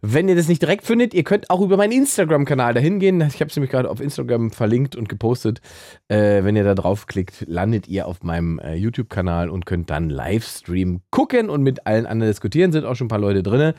Wenn 0.10 0.30
ihr 0.30 0.38
das 0.38 0.48
nicht 0.48 0.62
direkt 0.62 0.86
findet, 0.86 1.14
ihr 1.14 1.26
könnt 1.26 1.50
auch 1.50 1.60
über 1.60 1.76
meinen 1.76 1.92
Instagram-Kanal 1.92 2.74
dahin 2.74 3.00
gehen. 3.00 3.20
Ich 3.20 3.42
habe 3.42 3.50
es 3.50 3.56
nämlich 3.58 3.72
gerade 3.72 3.90
auf 3.90 4.00
Instagram 4.00 4.52
verlinkt 4.52 4.96
und 4.96 5.10
gepostet. 5.10 5.60
Äh, 6.08 6.46
wenn 6.46 6.56
ihr 6.56 6.64
da 6.64 6.76
draufklickt, 6.76 7.44
landet 7.46 7.90
ihr 7.90 8.08
auf 8.08 8.24
meinem 8.24 8.58
äh, 8.60 8.76
YouTube-Kanal 8.76 9.50
und 9.50 9.66
könnt 9.66 9.90
dann 9.90 10.10
Livestream 10.10 11.02
gucken 11.12 11.50
und 11.50 11.62
mit 11.62 11.86
allen 11.86 12.06
anderen 12.06 12.32
diskutieren. 12.32 12.72
Sind 12.72 12.86
auch 12.86 12.96
schon 12.96 13.08
ein 13.08 13.10
paar 13.10 13.20
Leute 13.20 13.44
drin. 13.44 13.74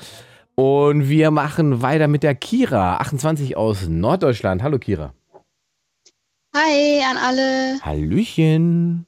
Und 0.54 1.08
wir 1.08 1.30
machen 1.30 1.80
weiter 1.80 2.08
mit 2.08 2.22
der 2.22 2.34
Kira, 2.34 2.98
28 2.98 3.56
aus 3.56 3.88
Norddeutschland. 3.88 4.62
Hallo 4.62 4.78
Kira. 4.78 5.14
Hi 6.54 7.02
an 7.10 7.16
alle. 7.16 7.80
Hallöchen. 7.80 9.06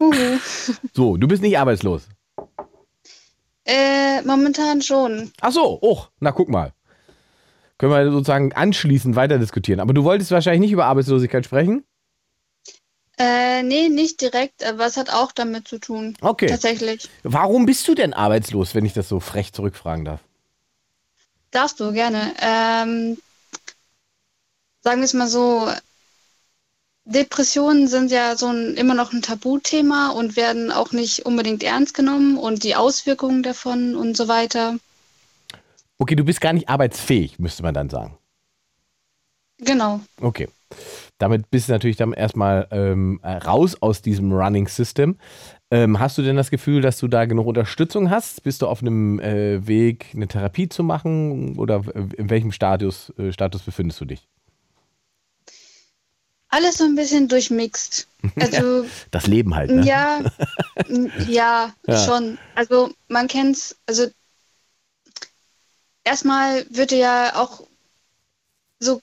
Uhu. 0.00 0.38
So, 0.94 1.18
du 1.18 1.28
bist 1.28 1.42
nicht 1.42 1.58
arbeitslos. 1.58 2.08
Äh, 3.68 4.22
momentan 4.22 4.80
schon. 4.80 5.30
Ach 5.42 5.52
so, 5.52 5.78
oh, 5.82 6.02
na 6.20 6.32
guck 6.32 6.48
mal. 6.48 6.72
Können 7.76 7.92
wir 7.92 8.10
sozusagen 8.10 8.54
anschließend 8.54 9.14
weiter 9.14 9.38
diskutieren. 9.38 9.78
Aber 9.78 9.92
du 9.92 10.04
wolltest 10.04 10.30
wahrscheinlich 10.30 10.62
nicht 10.62 10.72
über 10.72 10.86
Arbeitslosigkeit 10.86 11.44
sprechen? 11.44 11.84
Äh, 13.18 13.62
nee, 13.62 13.90
nicht 13.90 14.22
direkt, 14.22 14.64
aber 14.64 14.86
es 14.86 14.96
hat 14.96 15.10
auch 15.12 15.32
damit 15.32 15.68
zu 15.68 15.78
tun. 15.78 16.16
Okay. 16.22 16.46
Tatsächlich. 16.46 17.10
Warum 17.24 17.66
bist 17.66 17.86
du 17.86 17.94
denn 17.94 18.14
arbeitslos, 18.14 18.74
wenn 18.74 18.86
ich 18.86 18.94
das 18.94 19.08
so 19.08 19.20
frech 19.20 19.52
zurückfragen 19.52 20.06
darf? 20.06 20.20
Darfst 21.50 21.78
du 21.78 21.92
gerne. 21.92 22.32
Ähm, 22.40 23.18
sagen 24.80 25.00
wir 25.00 25.04
es 25.04 25.14
mal 25.14 25.28
so, 25.28 25.68
Depressionen 27.08 27.88
sind 27.88 28.10
ja 28.10 28.36
so 28.36 28.48
ein, 28.48 28.74
immer 28.74 28.94
noch 28.94 29.12
ein 29.12 29.22
Tabuthema 29.22 30.10
und 30.10 30.36
werden 30.36 30.70
auch 30.70 30.92
nicht 30.92 31.24
unbedingt 31.24 31.62
ernst 31.62 31.94
genommen 31.94 32.36
und 32.36 32.64
die 32.64 32.76
Auswirkungen 32.76 33.42
davon 33.42 33.96
und 33.96 34.16
so 34.16 34.28
weiter. 34.28 34.76
Okay, 35.98 36.14
du 36.14 36.24
bist 36.24 36.40
gar 36.42 36.52
nicht 36.52 36.68
arbeitsfähig, 36.68 37.38
müsste 37.38 37.62
man 37.62 37.72
dann 37.72 37.88
sagen. 37.88 38.18
Genau. 39.58 40.00
Okay. 40.20 40.48
Damit 41.16 41.50
bist 41.50 41.68
du 41.68 41.72
natürlich 41.72 41.96
dann 41.96 42.12
erstmal 42.12 42.68
ähm, 42.70 43.20
raus 43.24 43.76
aus 43.80 44.02
diesem 44.02 44.30
Running 44.32 44.68
System. 44.68 45.16
Ähm, 45.70 45.98
hast 45.98 46.18
du 46.18 46.22
denn 46.22 46.36
das 46.36 46.50
Gefühl, 46.50 46.82
dass 46.82 46.98
du 46.98 47.08
da 47.08 47.24
genug 47.24 47.46
Unterstützung 47.46 48.10
hast? 48.10 48.42
Bist 48.42 48.62
du 48.62 48.66
auf 48.66 48.82
einem 48.82 49.18
äh, 49.18 49.66
Weg, 49.66 50.10
eine 50.14 50.28
Therapie 50.28 50.68
zu 50.68 50.84
machen? 50.84 51.58
Oder 51.58 51.82
in 52.16 52.28
welchem 52.30 52.52
Status, 52.52 53.12
äh, 53.18 53.32
Status 53.32 53.62
befindest 53.62 54.00
du 54.00 54.04
dich? 54.04 54.28
Alles 56.48 56.78
so 56.78 56.84
ein 56.84 56.94
bisschen 56.94 57.28
durchmixt. 57.28 58.06
Also, 58.40 58.86
Das 59.10 59.26
Leben 59.26 59.54
halt, 59.54 59.70
ne? 59.70 59.84
ja, 59.84 60.22
ja, 61.26 61.74
Ja. 61.86 62.04
schon. 62.04 62.38
Also 62.54 62.92
man 63.08 63.26
kennt's, 63.26 63.76
also 63.86 64.06
erstmal 66.04 66.64
wird 66.70 66.90
dir 66.90 66.98
ja 66.98 67.34
auch 67.36 67.66
so 68.80 69.00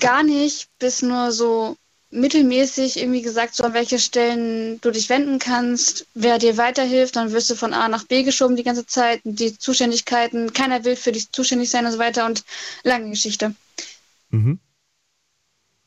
gar 0.00 0.22
nicht 0.22 0.68
bis 0.78 1.02
nur 1.02 1.32
so 1.32 1.76
mittelmäßig 2.10 2.98
irgendwie 2.98 3.22
gesagt, 3.22 3.54
so 3.54 3.64
an 3.64 3.74
welche 3.74 3.98
Stellen 3.98 4.80
du 4.80 4.90
dich 4.90 5.08
wenden 5.08 5.38
kannst, 5.38 6.06
wer 6.14 6.38
dir 6.38 6.56
weiterhilft, 6.56 7.16
dann 7.16 7.32
wirst 7.32 7.50
du 7.50 7.54
von 7.56 7.74
A 7.74 7.88
nach 7.88 8.04
B 8.04 8.22
geschoben 8.22 8.56
die 8.56 8.62
ganze 8.62 8.86
Zeit, 8.86 9.20
die 9.24 9.58
Zuständigkeiten, 9.58 10.52
keiner 10.52 10.84
will 10.84 10.96
für 10.96 11.12
dich 11.12 11.30
zuständig 11.32 11.70
sein 11.70 11.84
und 11.84 11.92
so 11.92 11.98
weiter 11.98 12.26
und 12.26 12.44
lange 12.84 13.10
Geschichte. 13.10 13.54
Mhm. 14.30 14.58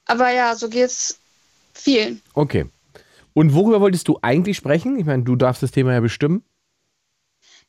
Aber 0.10 0.32
ja, 0.32 0.56
so 0.56 0.70
geht's 0.70 1.20
vielen. 1.74 2.22
Okay. 2.34 2.66
Und 3.34 3.54
worüber 3.54 3.80
wolltest 3.80 4.08
du 4.08 4.18
eigentlich 4.24 4.58
sprechen? 4.58 4.98
Ich 5.00 5.06
meine, 5.06 5.24
du 5.24 5.36
darfst 5.36 5.62
das 5.62 5.72
Thema 5.72 5.94
ja 5.94 6.00
bestimmen. 6.00 6.44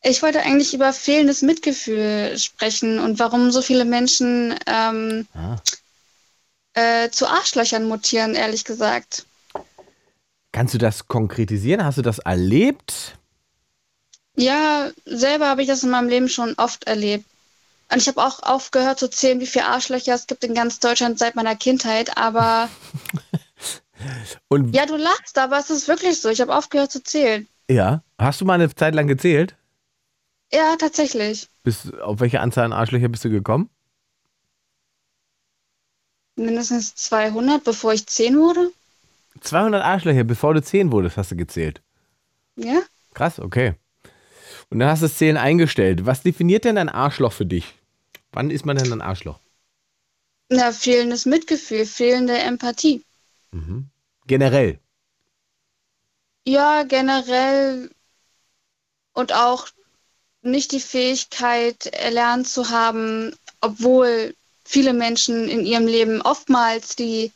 Ich 0.03 0.23
wollte 0.23 0.41
eigentlich 0.41 0.73
über 0.73 0.95
fehlendes 0.95 1.43
Mitgefühl 1.43 2.39
sprechen 2.39 2.99
und 2.99 3.19
warum 3.19 3.51
so 3.51 3.61
viele 3.61 3.85
Menschen 3.85 4.55
ähm, 4.67 5.27
Ah. 5.35 5.57
äh, 6.73 7.11
zu 7.11 7.29
Arschlöchern 7.29 7.87
mutieren, 7.87 8.35
ehrlich 8.35 8.65
gesagt. 8.65 9.27
Kannst 10.53 10.73
du 10.73 10.79
das 10.79 11.07
konkretisieren? 11.09 11.85
Hast 11.85 11.99
du 11.99 12.03
das 12.03 12.19
erlebt? 12.21 13.19
Ja, 14.35 14.91
selber 15.05 15.49
habe 15.49 15.61
ich 15.61 15.69
das 15.69 15.83
in 15.83 15.91
meinem 15.91 16.09
Leben 16.09 16.31
schon 16.31 16.55
oft 16.57 16.85
erlebt. 16.85 17.27
Und 17.93 17.99
ich 17.99 18.09
habe 18.09 18.23
auch 18.23 18.43
aufgehört 18.43 18.99
zu 19.01 19.11
zählen, 19.11 19.41
wie 19.41 19.47
viele 19.47 19.67
Arschlöcher 19.67 20.15
es 20.15 20.27
gibt 20.27 20.45
in 20.45 20.55
ganz 20.55 20.79
Deutschland 20.79 21.19
seit 21.19 21.35
meiner 21.35 21.57
Kindheit. 21.57 22.17
Aber 22.17 22.69
Und 24.49 24.75
ja, 24.75 24.87
du 24.87 24.97
lachst, 24.97 25.37
aber 25.39 25.59
es 25.59 25.71
ist 25.71 25.89
wirklich 25.89 26.21
so. 26.21 26.29
Ich 26.29 26.41
habe 26.41 26.55
aufgehört 26.55 26.93
zu 26.93 27.03
zählen. 27.03 27.49
ja, 27.69 28.03
hast 28.19 28.41
du 28.41 28.45
mal 28.45 28.55
eine 28.55 28.73
Zeit 28.75 28.95
lang 28.95 29.07
gezählt? 29.09 29.57
Ja, 30.53 30.77
tatsächlich. 30.77 31.49
Bis, 31.63 31.93
auf 31.95 32.21
welche 32.21 32.41
Anzahl 32.41 32.65
an 32.65 32.73
Arschlöcher 32.73 33.09
bist 33.09 33.25
du 33.25 33.31
gekommen? 33.31 33.71
Mindestens 36.37 36.95
200, 36.95 37.63
bevor 37.65 37.93
ich 37.93 38.07
10 38.07 38.39
wurde. 38.39 38.71
200 39.41 39.83
Arschlöcher, 39.83 40.25
bevor 40.25 40.55
du 40.55 40.63
10 40.63 40.91
wurdest, 40.93 41.17
hast 41.17 41.31
du 41.31 41.37
gezählt. 41.37 41.83
Ja. 42.57 42.81
Krass, 43.15 43.39
okay. 43.39 43.75
Und 44.71 44.79
dann 44.79 44.89
hast 44.89 45.03
du 45.03 45.07
das 45.07 45.17
Zählen 45.19 45.37
eingestellt. 45.37 46.07
Was 46.07 46.23
definiert 46.23 46.65
denn 46.65 46.79
ein 46.79 46.89
Arschloch 46.89 47.33
für 47.33 47.47
dich? 47.47 47.75
Wann 48.33 48.51
ist 48.51 48.65
man 48.65 48.77
denn 48.77 48.93
ein 48.93 49.01
Arschloch? 49.01 49.39
Na, 50.49 50.73
fehlendes 50.73 51.27
Mitgefühl, 51.27 51.87
fehlende 51.87 52.39
Empathie. 52.39 53.05
Generell. 54.27 54.79
Ja, 56.45 56.83
generell 56.85 57.91
und 59.13 59.33
auch 59.33 59.69
nicht 60.43 60.73
die 60.73 60.81
Fähigkeit 60.81 61.87
erlernt 61.87 62.49
zu 62.49 62.71
haben, 62.71 63.35
obwohl 63.61 64.35
viele 64.65 64.93
Menschen 64.93 65.49
in 65.49 65.67
ihrem 65.67 65.87
Leben 65.87 66.23
oftmals 66.23 66.97
die 66.97 67.33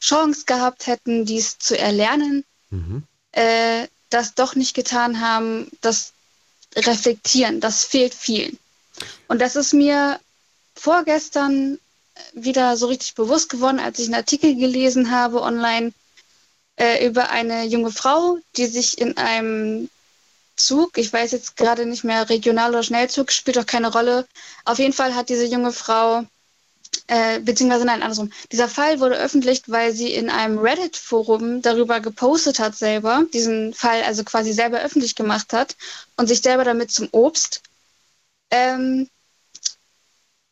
Chance 0.00 0.44
gehabt 0.46 0.86
hätten, 0.86 1.24
dies 1.24 1.58
zu 1.58 1.78
erlernen, 1.78 2.44
äh, 3.32 3.86
das 4.10 4.34
doch 4.34 4.54
nicht 4.54 4.74
getan 4.74 5.20
haben, 5.20 5.70
das 5.80 6.12
Reflektieren, 6.74 7.60
das 7.60 7.84
fehlt 7.84 8.14
vielen. 8.14 8.58
Und 9.28 9.40
das 9.40 9.56
ist 9.56 9.72
mir 9.72 10.18
vorgestern 10.78 11.78
wieder 12.32 12.76
so 12.76 12.86
richtig 12.86 13.14
bewusst 13.14 13.48
geworden, 13.48 13.80
als 13.80 13.98
ich 13.98 14.06
einen 14.06 14.14
Artikel 14.14 14.56
gelesen 14.56 15.10
habe 15.10 15.42
online 15.42 15.92
äh, 16.76 17.06
über 17.06 17.30
eine 17.30 17.64
junge 17.64 17.90
Frau, 17.90 18.38
die 18.56 18.66
sich 18.66 18.98
in 18.98 19.16
einem 19.16 19.90
Zug, 20.56 20.98
ich 20.98 21.12
weiß 21.12 21.30
jetzt 21.32 21.56
gerade 21.56 21.86
nicht 21.86 22.04
mehr, 22.04 22.28
Regional- 22.28 22.70
oder 22.70 22.82
Schnellzug, 22.82 23.30
spielt 23.32 23.58
auch 23.58 23.66
keine 23.66 23.92
Rolle. 23.92 24.26
Auf 24.64 24.78
jeden 24.78 24.92
Fall 24.92 25.14
hat 25.14 25.28
diese 25.28 25.44
junge 25.44 25.72
Frau, 25.72 26.24
äh, 27.06 27.40
beziehungsweise 27.40 27.84
nein, 27.84 28.02
andersrum. 28.02 28.32
Dieser 28.50 28.68
Fall 28.68 29.00
wurde 29.00 29.16
öffentlich, 29.16 29.62
weil 29.66 29.92
sie 29.92 30.12
in 30.12 30.30
einem 30.30 30.58
Reddit-Forum 30.58 31.62
darüber 31.62 32.00
gepostet 32.00 32.58
hat 32.58 32.76
selber, 32.76 33.24
diesen 33.32 33.72
Fall 33.72 34.02
also 34.02 34.24
quasi 34.24 34.52
selber 34.52 34.80
öffentlich 34.80 35.14
gemacht 35.14 35.52
hat 35.52 35.76
und 36.16 36.26
sich 36.26 36.40
selber 36.42 36.64
damit 36.64 36.90
zum 36.90 37.08
Obst. 37.12 37.62
Ähm, 38.50 39.08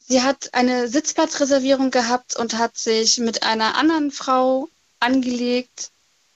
sie 0.08 0.22
hat 0.22 0.54
eine 0.54 0.88
Sitzplatzreservierung 0.88 1.90
gehabt 1.90 2.36
und 2.36 2.58
hat 2.58 2.76
sich 2.76 3.18
mit 3.18 3.42
einer 3.42 3.76
anderen 3.76 4.10
Frau 4.10 4.68
angelegt, 5.00 5.90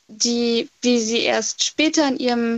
die, 0.08 0.68
wie 0.82 1.00
sie 1.00 1.20
erst 1.20 1.64
später 1.64 2.06
in 2.08 2.18
ihrem 2.18 2.56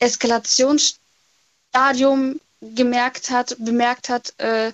Eskalationsstadium 0.00 2.40
gemerkt 2.60 3.30
hat, 3.30 3.56
bemerkt 3.58 4.08
hat, 4.08 4.34
äh, 4.38 4.72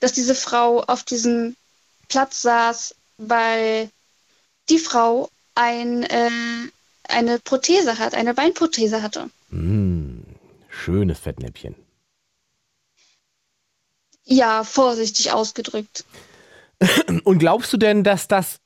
dass 0.00 0.12
diese 0.12 0.34
Frau 0.34 0.82
auf 0.82 1.04
diesem 1.04 1.56
Platz 2.08 2.42
saß, 2.42 2.94
weil 3.18 3.90
die 4.68 4.78
Frau 4.78 5.30
ein, 5.54 6.02
äh, 6.04 6.30
eine 7.08 7.38
Prothese 7.38 7.98
hat, 7.98 8.14
eine 8.14 8.34
Beinprothese 8.34 9.02
hatte. 9.02 9.30
Mm, 9.50 10.20
schönes 10.70 11.18
Fettnäpfchen. 11.18 11.85
Ja, 14.26 14.64
vorsichtig 14.64 15.32
ausgedrückt. 15.32 16.04
Und 17.24 17.38
glaubst 17.38 17.72
du 17.72 17.76
denn, 17.76 18.04
dass 18.04 18.28
das. 18.28 18.58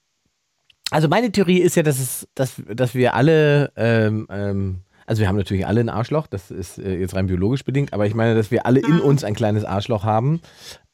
Also 0.90 1.06
meine 1.06 1.30
Theorie 1.30 1.58
ist 1.58 1.76
ja, 1.76 1.84
dass 1.84 2.00
es, 2.00 2.26
dass, 2.34 2.54
dass 2.66 2.94
wir 2.94 3.14
alle, 3.14 3.70
ähm, 3.76 4.26
ähm, 4.28 4.80
also 5.06 5.20
wir 5.20 5.28
haben 5.28 5.36
natürlich 5.36 5.64
alle 5.64 5.80
ein 5.80 5.88
Arschloch, 5.88 6.26
das 6.26 6.50
ist 6.50 6.78
äh, 6.78 6.96
jetzt 6.96 7.14
rein 7.14 7.28
biologisch 7.28 7.64
bedingt, 7.64 7.92
aber 7.92 8.06
ich 8.06 8.14
meine, 8.14 8.34
dass 8.34 8.50
wir 8.50 8.66
alle 8.66 8.80
in 8.80 8.98
uns 9.00 9.22
ein 9.22 9.34
kleines 9.34 9.64
Arschloch 9.64 10.02
haben. 10.02 10.40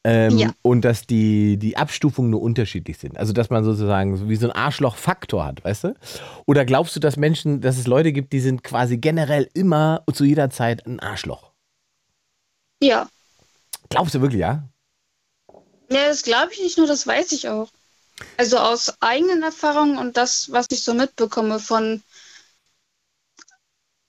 Ähm, 0.03 0.37
Ja. 0.37 0.51
Und 0.61 0.85
dass 0.85 1.07
die, 1.07 1.57
die 1.57 1.77
Abstufungen 1.77 2.29
nur 2.29 2.41
unterschiedlich 2.43 2.99
sind. 2.99 3.17
Also 3.17 3.33
dass 3.33 3.49
man 3.49 3.63
sozusagen 3.63 4.15
so 4.17 4.29
wie 4.29 4.35
so 4.35 4.47
ein 4.47 4.55
Arschlochfaktor 4.55 5.43
hat, 5.43 5.65
weißt 5.65 5.85
du? 5.85 5.95
Oder 6.45 6.63
glaubst 6.63 6.95
du, 6.95 6.99
dass 6.99 7.17
Menschen, 7.17 7.61
dass 7.61 7.79
es 7.79 7.87
Leute 7.87 8.11
gibt, 8.11 8.33
die 8.33 8.39
sind 8.39 8.63
quasi 8.63 8.97
generell 8.97 9.49
immer 9.55 10.03
und 10.05 10.15
zu 10.15 10.25
jeder 10.25 10.51
Zeit 10.51 10.85
ein 10.85 10.99
Arschloch? 10.99 11.51
Ja. 12.83 13.07
Glaubst 13.89 14.15
du 14.15 14.21
wirklich, 14.21 14.41
ja? 14.41 14.67
Ja, 15.89 16.07
das 16.07 16.23
glaube 16.23 16.51
ich 16.53 16.59
nicht 16.61 16.77
nur, 16.77 16.87
das 16.87 17.07
weiß 17.07 17.31
ich 17.31 17.47
auch. 17.47 17.69
Also 18.35 18.57
aus 18.57 18.93
eigenen 18.99 19.43
Erfahrungen 19.43 19.97
und 19.97 20.17
das, 20.17 20.51
was 20.51 20.65
ich 20.71 20.83
so 20.83 20.93
mitbekomme 20.93 21.59
von 21.59 22.03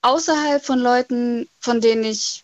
außerhalb 0.01 0.63
von 0.63 0.79
Leuten, 0.79 1.47
von 1.59 1.81
denen 1.81 2.03
ich 2.03 2.43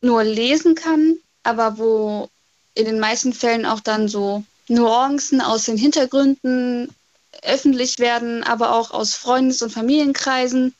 nur 0.00 0.24
lesen 0.24 0.74
kann, 0.74 1.16
aber 1.42 1.78
wo 1.78 2.28
in 2.74 2.86
den 2.86 3.00
meisten 3.00 3.32
Fällen 3.32 3.66
auch 3.66 3.80
dann 3.80 4.08
so 4.08 4.44
Nuancen 4.68 5.40
aus 5.40 5.64
den 5.64 5.76
Hintergründen 5.76 6.94
öffentlich 7.42 7.98
werden, 7.98 8.42
aber 8.44 8.74
auch 8.74 8.90
aus 8.90 9.14
Freundes- 9.14 9.62
und 9.62 9.70
Familienkreisen. 9.70 10.74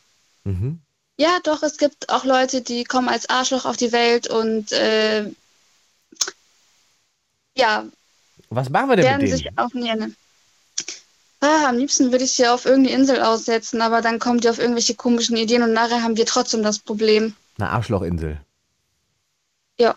Mhm. 0.45 0.81
Ja, 1.17 1.39
doch, 1.45 1.63
es 1.63 1.77
gibt 1.77 2.09
auch 2.09 2.25
Leute, 2.25 2.63
die 2.63 2.85
kommen 2.85 3.09
als 3.09 3.29
Arschloch 3.29 3.67
auf 3.67 3.77
die 3.77 3.93
Welt 3.93 4.29
und 4.29 4.73
äh, 4.73 5.31
ja, 7.57 7.85
Was 8.49 8.69
machen 8.71 8.89
wir 8.89 8.97
denn 8.97 9.13
mit 9.13 9.23
denen? 9.23 9.37
sich 9.37 9.59
auch 9.59 9.73
nie 9.75 9.89
ändern. 9.89 10.17
Ah, 11.41 11.69
am 11.69 11.79
liebsten 11.79 12.13
würde 12.13 12.25
ich 12.25 12.33
sie 12.33 12.47
auf 12.47 12.67
irgendeine 12.67 12.97
Insel 12.97 13.23
aussetzen, 13.23 13.81
aber 13.81 14.03
dann 14.03 14.19
kommen 14.19 14.41
die 14.41 14.49
auf 14.51 14.59
irgendwelche 14.59 14.95
komischen 14.95 15.39
Ideen 15.39 15.63
und 15.63 15.73
nachher 15.73 16.03
haben 16.03 16.17
wir 16.19 16.27
trotzdem 16.27 16.63
das 16.63 16.79
Problem. 16.79 17.35
Eine 17.57 17.71
Arschlochinsel. 17.71 18.41
Ja. 19.79 19.97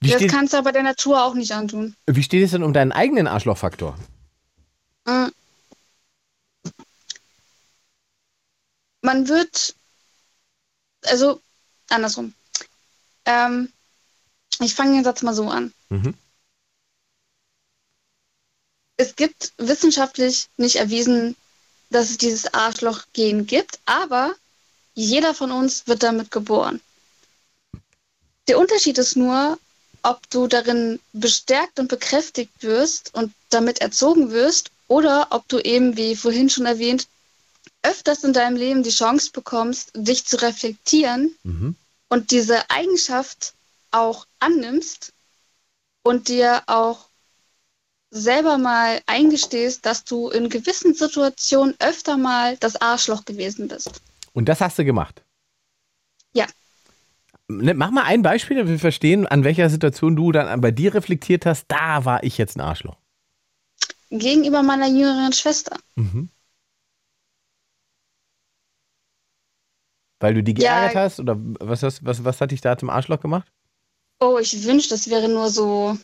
Wie, 0.00 0.08
das 0.10 0.20
steht, 0.20 0.30
kannst 0.30 0.52
du 0.52 0.58
aber 0.58 0.70
der 0.70 0.84
Natur 0.84 1.24
auch 1.24 1.34
nicht 1.34 1.52
antun. 1.52 1.96
wie 2.06 2.22
steht 2.22 2.44
es 2.44 2.52
denn 2.52 2.62
um 2.62 2.72
deinen 2.72 2.92
eigenen 2.92 3.26
Arschlochfaktor? 3.26 3.98
Mm. 5.04 5.26
Man 9.02 9.28
wird, 9.28 9.74
also 11.06 11.40
andersrum. 11.88 12.34
Ähm, 13.24 13.72
ich 14.60 14.74
fange 14.74 14.94
den 14.94 15.04
Satz 15.04 15.22
mal 15.22 15.34
so 15.34 15.48
an. 15.48 15.72
Mhm. 15.88 16.14
Es 18.96 19.14
gibt 19.14 19.52
wissenschaftlich 19.58 20.48
nicht 20.56 20.76
erwiesen, 20.76 21.36
dass 21.90 22.10
es 22.10 22.18
dieses 22.18 22.52
Arschloch-Gen 22.52 23.46
gibt, 23.46 23.78
aber 23.86 24.34
jeder 24.94 25.34
von 25.34 25.52
uns 25.52 25.86
wird 25.86 26.02
damit 26.02 26.30
geboren. 26.30 26.80
Der 28.48 28.58
Unterschied 28.58 28.98
ist 28.98 29.16
nur, 29.16 29.58
ob 30.02 30.28
du 30.30 30.46
darin 30.46 31.00
bestärkt 31.12 31.78
und 31.78 31.88
bekräftigt 31.88 32.62
wirst 32.62 33.14
und 33.14 33.32
damit 33.50 33.80
erzogen 33.80 34.30
wirst 34.30 34.70
oder 34.88 35.28
ob 35.30 35.46
du 35.48 35.58
eben, 35.60 35.96
wie 35.96 36.16
vorhin 36.16 36.50
schon 36.50 36.66
erwähnt, 36.66 37.06
öfters 37.82 38.24
in 38.24 38.32
deinem 38.32 38.56
Leben 38.56 38.82
die 38.82 38.90
Chance 38.90 39.30
bekommst, 39.32 39.90
dich 39.94 40.24
zu 40.24 40.40
reflektieren 40.42 41.36
Mhm. 41.44 41.76
und 42.08 42.30
diese 42.30 42.68
Eigenschaft 42.70 43.54
auch 43.90 44.26
annimmst 44.40 45.12
und 46.02 46.28
dir 46.28 46.62
auch 46.66 47.08
selber 48.10 48.58
mal 48.58 49.00
eingestehst, 49.06 49.84
dass 49.84 50.04
du 50.04 50.30
in 50.30 50.48
gewissen 50.48 50.94
Situationen 50.94 51.74
öfter 51.78 52.16
mal 52.16 52.56
das 52.56 52.76
Arschloch 52.80 53.24
gewesen 53.24 53.68
bist. 53.68 54.00
Und 54.32 54.48
das 54.48 54.60
hast 54.60 54.78
du 54.78 54.84
gemacht? 54.84 55.22
Ja. 56.32 56.46
Ne, 57.48 57.74
Mach 57.74 57.90
mal 57.90 58.04
ein 58.04 58.22
Beispiel, 58.22 58.56
damit 58.56 58.70
wir 58.72 58.78
verstehen, 58.78 59.26
an 59.26 59.44
welcher 59.44 59.68
Situation 59.70 60.16
du 60.16 60.32
dann 60.32 60.60
bei 60.60 60.70
dir 60.70 60.94
reflektiert 60.94 61.46
hast, 61.46 61.66
da 61.68 62.04
war 62.04 62.22
ich 62.22 62.38
jetzt 62.38 62.56
ein 62.56 62.60
Arschloch. 62.60 62.96
Gegenüber 64.10 64.62
meiner 64.62 64.86
jüngeren 64.86 65.32
Schwester. 65.32 65.76
Mhm. 65.96 66.30
Weil 70.20 70.34
du 70.34 70.42
die 70.42 70.52
Ja. 70.60 70.70
geärgert 70.70 70.96
hast? 70.96 71.20
Oder 71.20 71.36
was, 71.38 71.82
hast, 71.82 72.04
was, 72.04 72.24
was 72.24 72.40
hat 72.40 72.50
dich 72.50 72.60
da 72.60 72.76
zum 72.76 72.90
Arschloch 72.90 73.20
gemacht? 73.20 73.52
Oh, 74.20 74.38
ich 74.38 74.64
wünschte, 74.64 74.94
das 74.94 75.08
wäre 75.10 75.28
nur 75.28 75.48
so. 75.50 75.96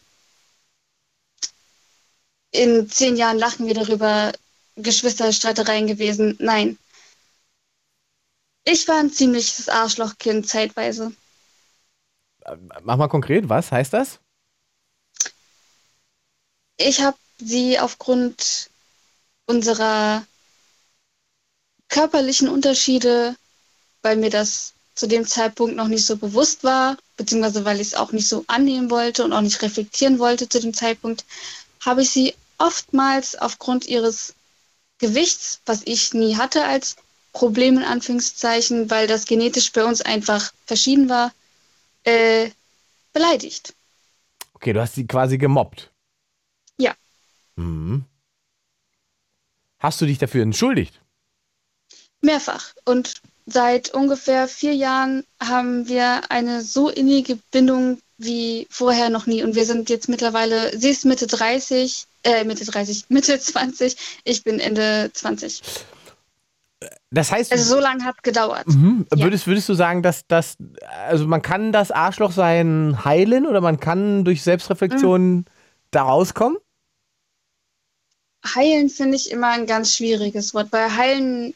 In 2.53 2.89
zehn 2.89 3.17
Jahren 3.17 3.39
lachen 3.39 3.67
wir 3.67 3.75
darüber, 3.75 4.33
Geschwisterstreitereien 4.77 5.87
gewesen. 5.87 6.37
Nein. 6.41 6.79
Ich 8.65 8.89
war 8.89 8.99
ein 8.99 9.11
ziemliches 9.11 9.69
Arschlochkind 9.69 10.49
zeitweise. 10.49 11.13
Mach 12.83 12.97
mal 12.97 13.09
konkret, 13.09 13.49
was 13.49 13.71
heißt 13.73 13.93
das? 13.93 14.21
Ich 16.77 17.01
habe 17.01 17.17
sie 17.39 17.79
aufgrund 17.79 18.71
unserer 19.47 20.27
körperlichen 21.89 22.49
Unterschiede, 22.49 23.37
weil 24.03 24.17
mir 24.17 24.31
das 24.31 24.75
zu 24.95 25.07
dem 25.07 25.27
Zeitpunkt 25.27 25.77
noch 25.77 25.89
nicht 25.89 26.07
so 26.07 26.17
bewusst 26.17 26.65
war, 26.65 26.97
beziehungsweise 27.17 27.65
weil 27.65 27.81
ich 27.81 27.89
es 27.89 27.95
auch 27.95 28.13
nicht 28.13 28.29
so 28.29 28.45
annehmen 28.47 28.91
wollte 28.91 29.25
und 29.25 29.33
auch 29.33 29.41
nicht 29.41 29.63
reflektieren 29.63 30.19
wollte 30.19 30.49
zu 30.49 30.61
dem 30.61 30.75
Zeitpunkt, 30.75 31.25
habe 31.85 32.03
ich 32.03 32.11
sie 32.11 32.35
oftmals 32.59 33.37
aufgrund 33.37 33.87
ihres 33.87 34.35
Gewichts, 34.99 35.61
was 35.67 35.83
ich 35.85 36.15
nie 36.15 36.37
hatte 36.37 36.65
als 36.65 36.97
Problem 37.33 37.77
in 37.79 37.85
Anführungszeichen, 37.85 38.91
weil 38.91 39.07
das 39.07 39.27
genetisch 39.27 39.73
bei 39.73 39.85
uns 39.85 40.01
einfach 40.01 40.53
verschieden 40.67 41.09
war, 41.09 41.33
äh, 42.05 42.51
beleidigt. 43.13 43.75
Okay, 44.55 44.73
du 44.73 44.81
hast 44.81 44.95
sie 44.95 45.07
quasi 45.07 45.37
gemobbt. 45.37 45.91
Ja. 46.79 46.95
Mhm. 47.57 48.05
Hast 49.79 50.01
du 50.01 50.07
dich 50.07 50.19
dafür 50.19 50.43
entschuldigt? 50.43 51.01
Mehrfach. 52.21 52.73
Und 52.85 53.21
seit 53.47 53.93
ungefähr 53.95 54.49
vier 54.49 54.75
Jahren 54.75 55.25
haben 55.43 55.87
wir 55.89 56.31
eine 56.31 56.63
so 56.63 56.89
innige 56.89 57.39
Bindung 57.51 57.99
wie 58.17 58.67
vorher 58.71 59.11
noch 59.11 59.27
nie. 59.27 59.43
Und 59.43 59.55
wir 59.55 59.67
sind 59.67 59.91
jetzt 59.91 60.09
mittlerweile, 60.09 60.77
sie 60.79 60.91
ist 60.91 61.05
Mitte 61.05 61.27
30, 61.27 62.07
äh, 62.23 62.45
Mitte 62.45 62.65
30, 62.65 63.07
Mitte 63.09 63.39
20, 63.39 63.97
ich 64.25 64.45
bin 64.45 64.61
Ende 64.61 65.11
20. 65.13 65.63
Das 67.11 67.31
heißt, 67.33 67.53
Also 67.53 67.77
so 67.77 67.81
lange 67.81 68.05
hat 68.05 68.17
es 68.17 68.23
gedauert. 68.23 68.67
mhm. 68.67 69.07
ja. 69.15 69.25
würdest, 69.25 69.47
würdest 69.47 69.69
du 69.69 69.75
sagen, 69.75 70.03
dass 70.03 70.27
das, 70.27 70.57
also 71.07 71.27
man 71.27 71.43
kann 71.43 71.73
das 71.73 71.91
Arschlochsein 71.91 73.05
heilen 73.05 73.47
oder 73.47 73.61
man 73.61 73.79
kann 73.81 74.25
durch 74.25 74.43
Selbstreflexion 74.43 75.37
Mhm. 75.37 75.45
da 75.91 76.03
rauskommen? 76.03 76.59
Heilen 78.55 78.91
finde 78.91 79.17
ich 79.17 79.31
immer 79.31 79.49
ein 79.49 79.67
ganz 79.67 79.95
schwieriges 79.95 80.53
Wort, 80.55 80.69
weil 80.71 80.95
heilen, 80.95 81.55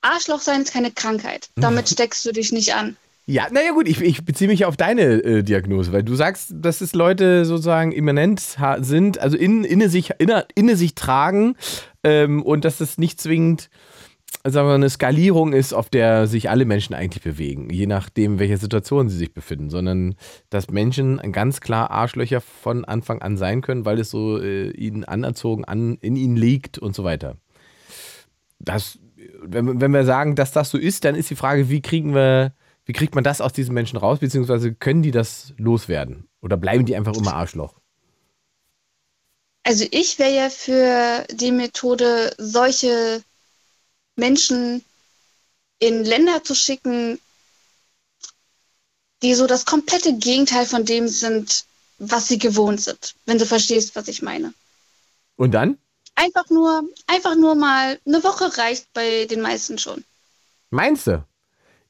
Arschloch 0.00 0.40
sein 0.40 0.62
ist 0.62 0.72
keine 0.72 0.90
Krankheit. 0.90 1.48
Damit 1.56 1.88
steckst 1.90 2.24
du 2.24 2.32
dich 2.32 2.52
nicht 2.52 2.74
an. 2.74 2.96
Ja, 3.26 3.48
naja 3.50 3.72
gut, 3.72 3.86
ich, 3.86 4.00
ich 4.00 4.24
beziehe 4.24 4.48
mich 4.48 4.64
auf 4.64 4.78
deine 4.78 5.22
äh, 5.22 5.42
Diagnose, 5.42 5.92
weil 5.92 6.02
du 6.02 6.14
sagst, 6.14 6.48
dass 6.50 6.80
es 6.80 6.94
Leute 6.94 7.44
sozusagen 7.44 7.92
immanent 7.92 8.56
sind, 8.78 9.18
also 9.18 9.36
in, 9.36 9.64
inne, 9.64 9.90
sich, 9.90 10.12
inne, 10.18 10.46
inne 10.54 10.76
sich 10.76 10.94
tragen 10.94 11.54
ähm, 12.02 12.42
und 12.42 12.64
dass 12.64 12.80
es 12.80 12.96
nicht 12.96 13.20
zwingend 13.20 13.68
sagen 14.44 14.68
wir, 14.68 14.74
eine 14.74 14.90
Skalierung 14.90 15.52
ist, 15.52 15.72
auf 15.72 15.88
der 15.88 16.26
sich 16.26 16.50
alle 16.50 16.64
Menschen 16.64 16.94
eigentlich 16.94 17.22
bewegen, 17.22 17.70
je 17.70 17.86
nachdem, 17.86 18.34
in 18.34 18.38
welcher 18.38 18.56
Situation 18.56 19.08
sie 19.08 19.16
sich 19.16 19.32
befinden, 19.32 19.70
sondern 19.70 20.14
dass 20.50 20.70
Menschen 20.70 21.18
ganz 21.32 21.60
klar 21.60 21.90
Arschlöcher 21.90 22.40
von 22.40 22.84
Anfang 22.84 23.20
an 23.20 23.36
sein 23.36 23.60
können, 23.60 23.84
weil 23.84 23.98
es 23.98 24.10
so 24.10 24.40
äh, 24.40 24.70
ihnen 24.70 25.04
anerzogen 25.04 25.64
an, 25.64 25.98
in 26.00 26.16
ihnen 26.16 26.36
liegt 26.36 26.78
und 26.78 26.94
so 26.94 27.04
weiter. 27.04 27.36
Das, 28.58 28.98
wenn, 29.40 29.80
wenn 29.80 29.92
wir 29.92 30.04
sagen, 30.04 30.34
dass 30.34 30.52
das 30.52 30.70
so 30.70 30.78
ist, 30.78 31.04
dann 31.04 31.14
ist 31.14 31.30
die 31.30 31.36
Frage, 31.36 31.68
wie 31.68 31.80
kriegen 31.80 32.14
wir, 32.14 32.52
wie 32.84 32.92
kriegt 32.92 33.14
man 33.14 33.24
das 33.24 33.40
aus 33.40 33.52
diesen 33.52 33.74
Menschen 33.74 33.98
raus, 33.98 34.18
beziehungsweise 34.18 34.74
können 34.74 35.02
die 35.02 35.10
das 35.10 35.54
loswerden? 35.56 36.28
Oder 36.40 36.56
bleiben 36.56 36.86
die 36.86 36.96
einfach 36.96 37.14
immer 37.14 37.34
Arschloch? 37.34 37.74
Also 39.64 39.84
ich 39.90 40.18
wäre 40.18 40.34
ja 40.34 40.50
für 40.50 41.26
die 41.30 41.52
Methode, 41.52 42.32
solche 42.38 43.22
Menschen 44.16 44.84
in 45.78 46.04
Länder 46.04 46.42
zu 46.42 46.54
schicken, 46.54 47.20
die 49.22 49.34
so 49.34 49.46
das 49.46 49.66
komplette 49.66 50.16
Gegenteil 50.16 50.64
von 50.64 50.84
dem 50.84 51.08
sind, 51.08 51.64
was 51.98 52.28
sie 52.28 52.38
gewohnt 52.38 52.80
sind, 52.80 53.14
wenn 53.26 53.38
du 53.38 53.46
verstehst, 53.46 53.94
was 53.96 54.08
ich 54.08 54.22
meine. 54.22 54.54
Und 55.36 55.52
dann? 55.52 55.78
Einfach 56.18 56.50
nur, 56.50 56.82
einfach 57.06 57.36
nur 57.36 57.54
mal 57.54 58.00
eine 58.04 58.24
Woche 58.24 58.58
reicht 58.58 58.92
bei 58.92 59.26
den 59.26 59.40
meisten 59.40 59.78
schon. 59.78 60.04
Meinst 60.70 61.06
du? 61.06 61.24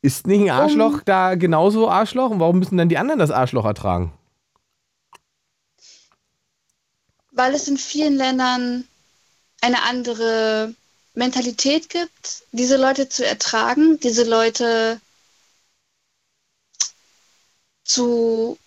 Ist 0.02 0.26
nicht 0.26 0.42
ein 0.42 0.50
Arschloch 0.50 0.92
Um- 0.98 1.02
da 1.06 1.34
genauso 1.34 1.88
Arschloch? 1.88 2.28
Und 2.30 2.38
warum 2.38 2.58
müssen 2.58 2.76
dann 2.76 2.90
die 2.90 2.98
anderen 2.98 3.18
das 3.18 3.30
Arschloch 3.30 3.64
ertragen? 3.64 4.12
Weil 7.32 7.54
es 7.54 7.68
in 7.68 7.78
vielen 7.78 8.16
Ländern 8.16 8.86
eine 9.62 9.82
andere 9.84 10.74
Mentalität 11.14 11.88
gibt, 11.88 12.42
diese 12.52 12.76
Leute 12.76 13.08
zu 13.08 13.26
ertragen, 13.26 13.98
diese 14.00 14.24
Leute 14.28 15.00
zu 17.84 18.58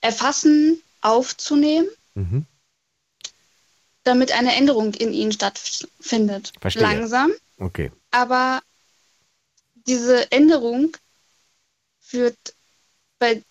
erfassen, 0.00 0.82
aufzunehmen, 1.02 1.86
Mhm. 2.14 2.46
Damit 4.08 4.32
eine 4.32 4.54
Änderung 4.56 4.94
in 4.94 5.12
ihnen 5.12 5.32
stattfindet. 5.32 6.52
Verstehe. 6.60 6.82
Langsam, 6.82 7.32
Okay. 7.58 7.92
aber 8.10 8.60
diese 9.86 10.30
Änderung 10.32 10.96
führt 12.00 12.36
bei, 13.18 13.42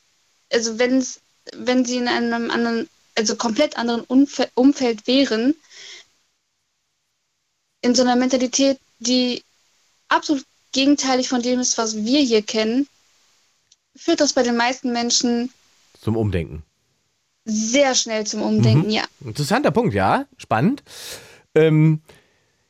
also 0.51 0.79
wenn's, 0.79 1.19
wenn 1.53 1.85
sie 1.85 1.97
in 1.97 2.07
einem 2.07 2.51
anderen, 2.51 2.89
also 3.15 3.35
komplett 3.35 3.77
anderen 3.77 4.01
Umfe 4.01 4.49
Umfeld 4.55 5.07
wären, 5.07 5.55
in 7.81 7.95
so 7.95 8.01
einer 8.01 8.15
Mentalität, 8.15 8.79
die 8.99 9.43
absolut 10.09 10.45
gegenteilig 10.71 11.29
von 11.29 11.41
dem 11.41 11.59
ist, 11.59 11.77
was 11.77 11.95
wir 11.95 12.21
hier 12.21 12.41
kennen, 12.41 12.87
führt 13.95 14.19
das 14.19 14.33
bei 14.33 14.43
den 14.43 14.57
meisten 14.57 14.91
Menschen 14.91 15.51
Zum 16.01 16.17
Umdenken. 16.17 16.63
Sehr 17.47 17.95
schnell 17.95 18.25
zum 18.27 18.41
Umdenken, 18.43 18.89
ja. 18.91 19.03
Interessanter 19.25 19.71
Punkt, 19.71 19.93
ja. 19.93 20.25
Spannend. 20.37 20.83
Ähm, 21.55 22.01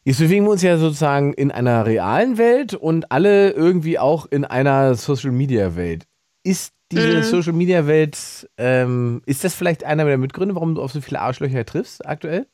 Jetzt 0.07 0.19
bewegen 0.19 0.45
wir 0.45 0.51
uns 0.51 0.61
ja 0.61 0.77
sozusagen 0.77 1.33
in 1.33 1.51
einer 1.51 1.85
realen 1.85 2.37
Welt 2.37 2.73
und 2.73 3.11
alle 3.11 3.51
irgendwie 3.51 3.99
auch 3.99 4.25
in 4.25 4.45
einer 4.45 4.95
Social 4.95 5.31
Media 5.31 5.75
Welt. 5.75 6.05
Ist 6.43 6.71
diese 6.93 7.17
Mhm. 7.17 7.23
Social 7.23 7.51
Media 7.51 7.87
Welt, 7.87 8.17
ähm, 8.57 9.21
ist 9.25 9.43
das 9.43 9.53
vielleicht 9.53 9.83
einer 9.83 10.05
der 10.05 10.17
Mitgründe, 10.17 10.55
warum 10.55 10.75
du 10.75 10.81
auf 10.81 10.93
so 10.93 11.01
viele 11.01 11.19
Arschlöcher 11.19 11.65
triffst 11.65 12.05
aktuell? 12.05 12.47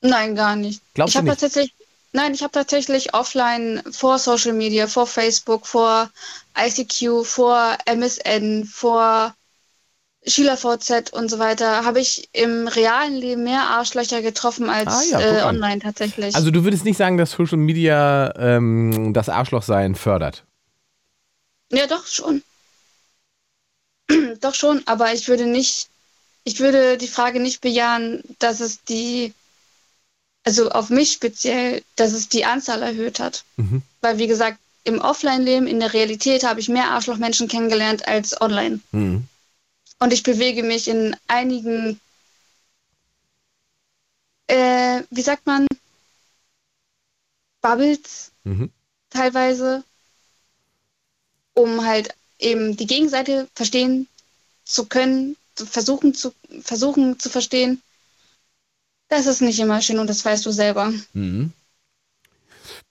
Nein, 0.00 0.34
gar 0.34 0.56
nicht. 0.56 0.80
Glaubst 0.94 1.14
ich 1.14 1.20
du 1.20 1.26
nicht? 1.26 1.38
tatsächlich, 1.38 1.74
nein, 2.12 2.32
ich 2.32 2.42
habe 2.42 2.52
tatsächlich 2.52 3.12
offline 3.12 3.82
vor 3.90 4.18
Social 4.18 4.54
Media, 4.54 4.86
vor 4.86 5.06
Facebook, 5.06 5.66
vor 5.66 6.08
ICQ, 6.58 7.26
vor 7.26 7.76
MSN, 7.84 8.64
vor 8.64 9.34
SchülerVZ 10.28 11.12
und 11.12 11.30
so 11.30 11.38
weiter, 11.38 11.84
habe 11.84 12.00
ich 12.00 12.28
im 12.32 12.68
realen 12.68 13.14
Leben 13.14 13.44
mehr 13.44 13.62
Arschlöcher 13.70 14.22
getroffen 14.22 14.68
als 14.68 14.92
Ah 14.92 15.02
ja, 15.10 15.20
äh, 15.20 15.42
online 15.42 15.80
tatsächlich. 15.80 16.34
Also 16.34 16.50
du 16.50 16.64
würdest 16.64 16.84
nicht 16.84 16.96
sagen, 16.96 17.16
dass 17.16 17.32
Social 17.32 17.58
Media 17.58 18.32
ähm, 18.36 19.12
das 19.14 19.28
Arschlochsein 19.28 19.94
fördert. 19.94 20.44
Ja, 21.72 21.86
doch 21.86 22.06
schon. 22.06 22.42
doch 24.40 24.54
schon, 24.54 24.82
aber 24.86 25.12
ich 25.12 25.28
würde 25.28 25.46
nicht, 25.46 25.88
ich 26.44 26.60
würde 26.60 26.96
die 26.96 27.08
Frage 27.08 27.40
nicht 27.40 27.60
bejahen, 27.60 28.22
dass 28.38 28.60
es 28.60 28.82
die, 28.84 29.34
also 30.44 30.70
auf 30.70 30.90
mich 30.90 31.12
speziell, 31.12 31.82
dass 31.96 32.12
es 32.12 32.28
die 32.28 32.44
Anzahl 32.44 32.82
erhöht 32.82 33.20
hat. 33.20 33.44
Mhm. 33.56 33.82
Weil, 34.00 34.18
wie 34.18 34.26
gesagt, 34.26 34.58
im 34.84 35.00
Offline-Leben, 35.00 35.66
in 35.66 35.80
der 35.80 35.92
Realität 35.92 36.44
habe 36.44 36.60
ich 36.60 36.68
mehr 36.68 36.90
Arschlochmenschen 36.90 37.48
kennengelernt 37.48 38.08
als 38.08 38.40
online. 38.40 38.80
Mhm. 38.92 39.24
Und 39.98 40.12
ich 40.12 40.22
bewege 40.22 40.62
mich 40.62 40.88
in 40.88 41.16
einigen, 41.26 42.00
äh, 44.46 45.02
wie 45.10 45.22
sagt 45.22 45.46
man, 45.46 45.66
Bubbles 47.60 48.30
Mhm. 48.44 48.70
teilweise, 49.10 49.82
um 51.54 51.84
halt 51.84 52.14
eben 52.38 52.76
die 52.76 52.86
Gegenseite 52.86 53.48
verstehen 53.54 54.06
zu 54.64 54.86
können, 54.86 55.36
zu 55.56 55.66
versuchen 55.66 56.14
zu, 56.14 56.32
versuchen 56.62 57.18
zu 57.18 57.28
verstehen. 57.28 57.82
Das 59.08 59.26
ist 59.26 59.40
nicht 59.40 59.58
immer 59.58 59.82
schön 59.82 59.98
und 59.98 60.06
das 60.08 60.24
weißt 60.24 60.46
du 60.46 60.52
selber. 60.52 60.92
Mhm. 61.14 61.52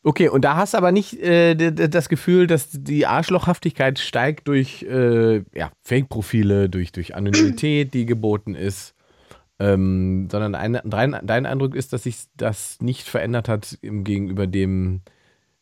Okay, 0.07 0.29
und 0.29 0.45
da 0.45 0.55
hast 0.55 0.73
du 0.73 0.77
aber 0.77 0.93
nicht 0.93 1.19
äh, 1.19 1.53
das 1.73 2.07
Gefühl, 2.07 2.47
dass 2.47 2.69
die 2.71 3.05
Arschlochhaftigkeit 3.05 3.99
steigt 3.99 4.47
durch 4.47 4.83
äh, 4.83 5.43
ja, 5.53 5.69
Fake-Profile, 5.83 6.69
durch, 6.69 6.93
durch 6.93 7.13
Anonymität, 7.13 7.93
die 7.93 8.05
geboten 8.05 8.55
ist, 8.55 8.93
ähm, 9.59 10.29
sondern 10.31 10.55
ein, 10.55 10.79
dein, 10.85 11.19
dein 11.23 11.45
Eindruck 11.45 11.75
ist, 11.75 11.91
dass 11.91 12.03
sich 12.03 12.19
das 12.37 12.77
nicht 12.79 13.05
verändert 13.05 13.49
hat 13.49 13.77
im 13.81 14.05
gegenüber 14.05 14.47
dem 14.47 15.01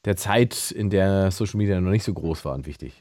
der 0.05 0.15
Zeit, 0.15 0.69
in 0.69 0.91
der 0.91 1.31
Social 1.31 1.57
Media 1.57 1.81
noch 1.81 1.89
nicht 1.89 2.05
so 2.05 2.13
groß 2.13 2.45
war 2.45 2.53
und 2.53 2.67
wichtig. 2.67 2.93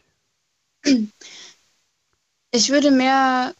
Ich 2.53 2.71
würde 2.71 2.91
mehr 2.91 3.53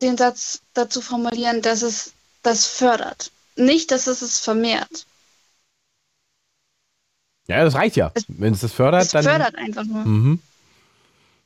den 0.00 0.16
Satz 0.16 0.62
dazu 0.72 1.02
formulieren, 1.02 1.60
dass 1.60 1.82
es 1.82 2.14
das 2.42 2.66
fördert. 2.66 3.30
Nicht, 3.56 3.90
dass 3.90 4.06
es 4.06 4.22
es 4.22 4.40
vermehrt. 4.40 5.04
Ja, 7.48 7.64
das 7.64 7.74
reicht 7.74 7.96
ja. 7.96 8.10
Es- 8.14 8.24
Wenn 8.28 8.52
es 8.52 8.60
das 8.60 8.72
fördert, 8.72 9.02
Es 9.02 9.10
dann. 9.12 9.24
fördert 9.24 9.54
einfach 9.56 9.84
nur. 9.84 10.04
Mhm. 10.04 10.38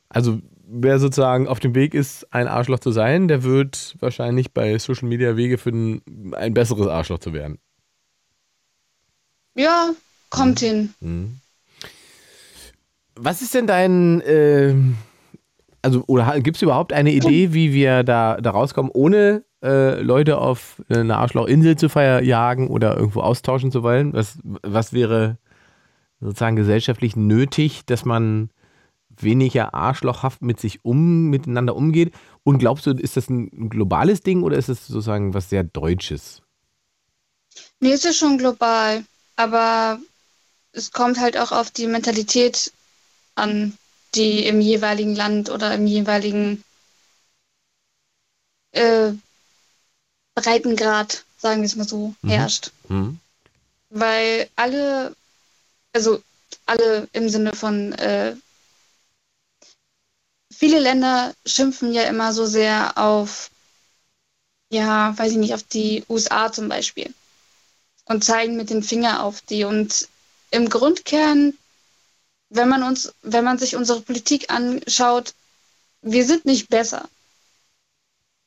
Also, 0.09 0.39
wer 0.67 0.99
sozusagen 0.99 1.47
auf 1.47 1.59
dem 1.59 1.73
Weg 1.75 1.93
ist, 1.93 2.31
ein 2.33 2.47
Arschloch 2.47 2.79
zu 2.79 2.91
sein, 2.91 3.27
der 3.27 3.43
wird 3.43 3.95
wahrscheinlich 3.99 4.51
bei 4.53 4.77
Social 4.79 5.07
Media 5.07 5.35
Wege 5.37 5.57
finden, 5.57 6.33
ein 6.35 6.53
besseres 6.53 6.87
Arschloch 6.87 7.19
zu 7.19 7.33
werden. 7.33 7.57
Ja, 9.55 9.91
kommt 10.29 10.59
hin. 10.59 10.93
Mhm. 10.99 11.37
Was 13.15 13.41
ist 13.41 13.53
denn 13.53 13.67
dein, 13.67 14.21
äh, 14.21 14.73
also, 15.83 16.03
oder 16.07 16.39
gibt 16.39 16.57
es 16.57 16.63
überhaupt 16.63 16.91
eine 16.93 17.11
Idee, 17.11 17.53
wie 17.53 17.71
wir 17.73 18.03
da, 18.03 18.37
da 18.41 18.49
rauskommen, 18.51 18.91
ohne 18.93 19.43
äh, 19.63 20.01
Leute 20.01 20.39
auf 20.39 20.81
eine 20.89 21.17
Arschlochinsel 21.17 21.77
zu 21.77 21.89
verjagen 21.89 22.67
oder 22.69 22.97
irgendwo 22.97 23.21
austauschen 23.21 23.71
zu 23.71 23.83
wollen? 23.83 24.13
Was, 24.13 24.39
was 24.43 24.93
wäre 24.93 25.37
sozusagen 26.23 26.55
gesellschaftlich 26.55 27.15
nötig, 27.15 27.85
dass 27.85 28.05
man 28.05 28.49
weniger 29.09 29.73
arschlochhaft 29.73 30.41
mit 30.41 30.59
sich 30.59 30.83
um, 30.83 31.29
miteinander 31.29 31.75
umgeht? 31.75 32.13
Und 32.43 32.57
glaubst 32.57 32.85
du, 32.85 32.91
ist 32.91 33.17
das 33.17 33.29
ein 33.29 33.69
globales 33.69 34.21
Ding 34.21 34.43
oder 34.43 34.57
ist 34.57 34.69
es 34.69 34.87
sozusagen 34.87 35.33
was 35.33 35.49
sehr 35.49 35.63
Deutsches? 35.63 36.41
Nee, 37.79 37.91
es 37.91 38.05
ist 38.05 38.17
schon 38.17 38.37
global, 38.37 39.03
aber 39.35 39.99
es 40.71 40.91
kommt 40.91 41.19
halt 41.19 41.37
auch 41.37 41.51
auf 41.51 41.69
die 41.69 41.87
Mentalität 41.87 42.71
an, 43.35 43.77
die 44.15 44.45
im 44.45 44.61
jeweiligen 44.61 45.15
Land 45.15 45.49
oder 45.49 45.73
im 45.73 45.85
jeweiligen 45.85 46.63
äh, 48.71 49.13
Breitengrad, 50.35 51.25
sagen 51.37 51.61
wir 51.61 51.65
es 51.65 51.75
mal 51.75 51.87
so, 51.87 52.13
Mhm. 52.21 52.29
herrscht. 52.29 52.71
Mhm. 52.87 53.19
Weil 53.89 54.49
alle, 54.55 55.15
also 55.93 56.21
alle 56.65 57.07
im 57.13 57.29
Sinne 57.29 57.53
von, 57.53 57.93
äh, 57.93 58.35
viele 60.51 60.79
Länder 60.79 61.33
schimpfen 61.45 61.93
ja 61.93 62.03
immer 62.03 62.33
so 62.33 62.45
sehr 62.45 62.97
auf, 62.97 63.49
ja, 64.69 65.17
weiß 65.17 65.31
ich 65.31 65.37
nicht, 65.37 65.53
auf 65.53 65.63
die 65.63 66.03
USA 66.09 66.51
zum 66.51 66.69
Beispiel 66.69 67.13
und 68.05 68.23
zeigen 68.23 68.55
mit 68.55 68.69
dem 68.69 68.83
Finger 68.83 69.23
auf 69.23 69.41
die. 69.41 69.63
Und 69.63 70.07
im 70.51 70.69
Grundkern, 70.69 71.57
wenn 72.49 72.69
man 72.69 72.83
uns, 72.83 73.13
wenn 73.21 73.43
man 73.43 73.57
sich 73.57 73.75
unsere 73.75 74.01
Politik 74.01 74.49
anschaut, 74.49 75.33
wir 76.01 76.25
sind 76.25 76.45
nicht 76.45 76.69
besser. 76.69 77.07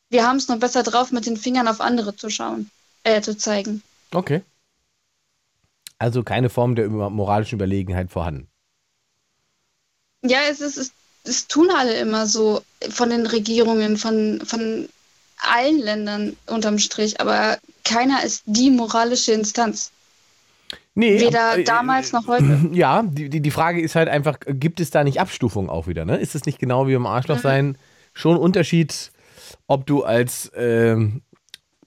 Wir 0.08 0.26
haben 0.26 0.36
es 0.36 0.48
nur 0.48 0.58
besser 0.58 0.82
drauf, 0.82 1.10
mit 1.10 1.26
den 1.26 1.36
Fingern 1.36 1.68
auf 1.68 1.80
andere 1.80 2.14
zu 2.14 2.30
schauen, 2.30 2.70
äh, 3.02 3.22
zu 3.22 3.36
zeigen. 3.36 3.82
Okay. 4.12 4.42
Also 5.98 6.22
keine 6.22 6.50
Form 6.50 6.74
der 6.74 6.88
moralischen 6.88 7.56
Überlegenheit 7.56 8.10
vorhanden. 8.10 8.48
Ja, 10.22 10.38
es 10.50 10.60
ist, 10.60 10.76
es, 10.76 10.92
es 11.24 11.46
tun 11.46 11.70
alle 11.70 11.98
immer 11.98 12.26
so 12.26 12.62
von 12.90 13.10
den 13.10 13.26
Regierungen, 13.26 13.96
von, 13.96 14.42
von 14.44 14.88
allen 15.38 15.78
Ländern 15.78 16.36
unterm 16.46 16.78
Strich, 16.78 17.20
aber 17.20 17.58
keiner 17.84 18.24
ist 18.24 18.42
die 18.46 18.70
moralische 18.70 19.32
Instanz. 19.32 19.92
Nee, 20.94 21.20
Weder 21.20 21.58
äh, 21.58 21.64
damals 21.64 22.12
noch 22.12 22.26
heute. 22.26 22.58
Ja, 22.72 23.02
die, 23.02 23.28
die, 23.28 23.50
Frage 23.50 23.80
ist 23.80 23.94
halt 23.94 24.08
einfach, 24.08 24.38
gibt 24.46 24.80
es 24.80 24.90
da 24.90 25.04
nicht 25.04 25.20
Abstufungen 25.20 25.70
auch 25.70 25.86
wieder? 25.86 26.04
Ne? 26.04 26.16
Ist 26.16 26.34
es 26.34 26.46
nicht 26.46 26.58
genau 26.58 26.86
wie 26.88 26.94
im 26.94 27.06
Arschloch 27.06 27.38
sein 27.38 27.76
schon 28.14 28.36
ein 28.36 28.40
Unterschied, 28.40 29.12
ob 29.66 29.86
du 29.86 30.02
als, 30.04 30.50
ähm, 30.56 31.20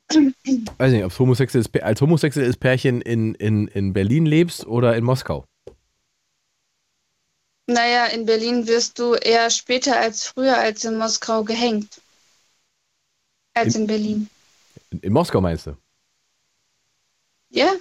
weiß 0.09 0.91
nicht, 0.91 1.03
ob 1.03 1.17
homosexuelles, 1.17 1.69
als 1.81 2.01
homosexuelles 2.01 2.57
Pärchen 2.57 3.01
in, 3.01 3.35
in, 3.35 3.67
in 3.67 3.93
Berlin 3.93 4.25
lebst 4.25 4.65
oder 4.65 4.95
in 4.95 5.03
Moskau? 5.03 5.45
Naja, 7.67 8.07
in 8.07 8.25
Berlin 8.25 8.65
wirst 8.67 8.97
du 8.97 9.13
eher 9.13 9.49
später 9.51 9.99
als 9.99 10.25
früher 10.25 10.57
als 10.57 10.83
in 10.85 10.97
Moskau 10.97 11.43
gehängt. 11.43 12.01
Als 13.53 13.75
in 13.75 13.85
Berlin. 13.85 14.29
In, 14.89 14.99
in 14.99 15.13
Moskau 15.13 15.39
meinst 15.39 15.67
du? 15.67 15.77
Ja, 17.49 17.73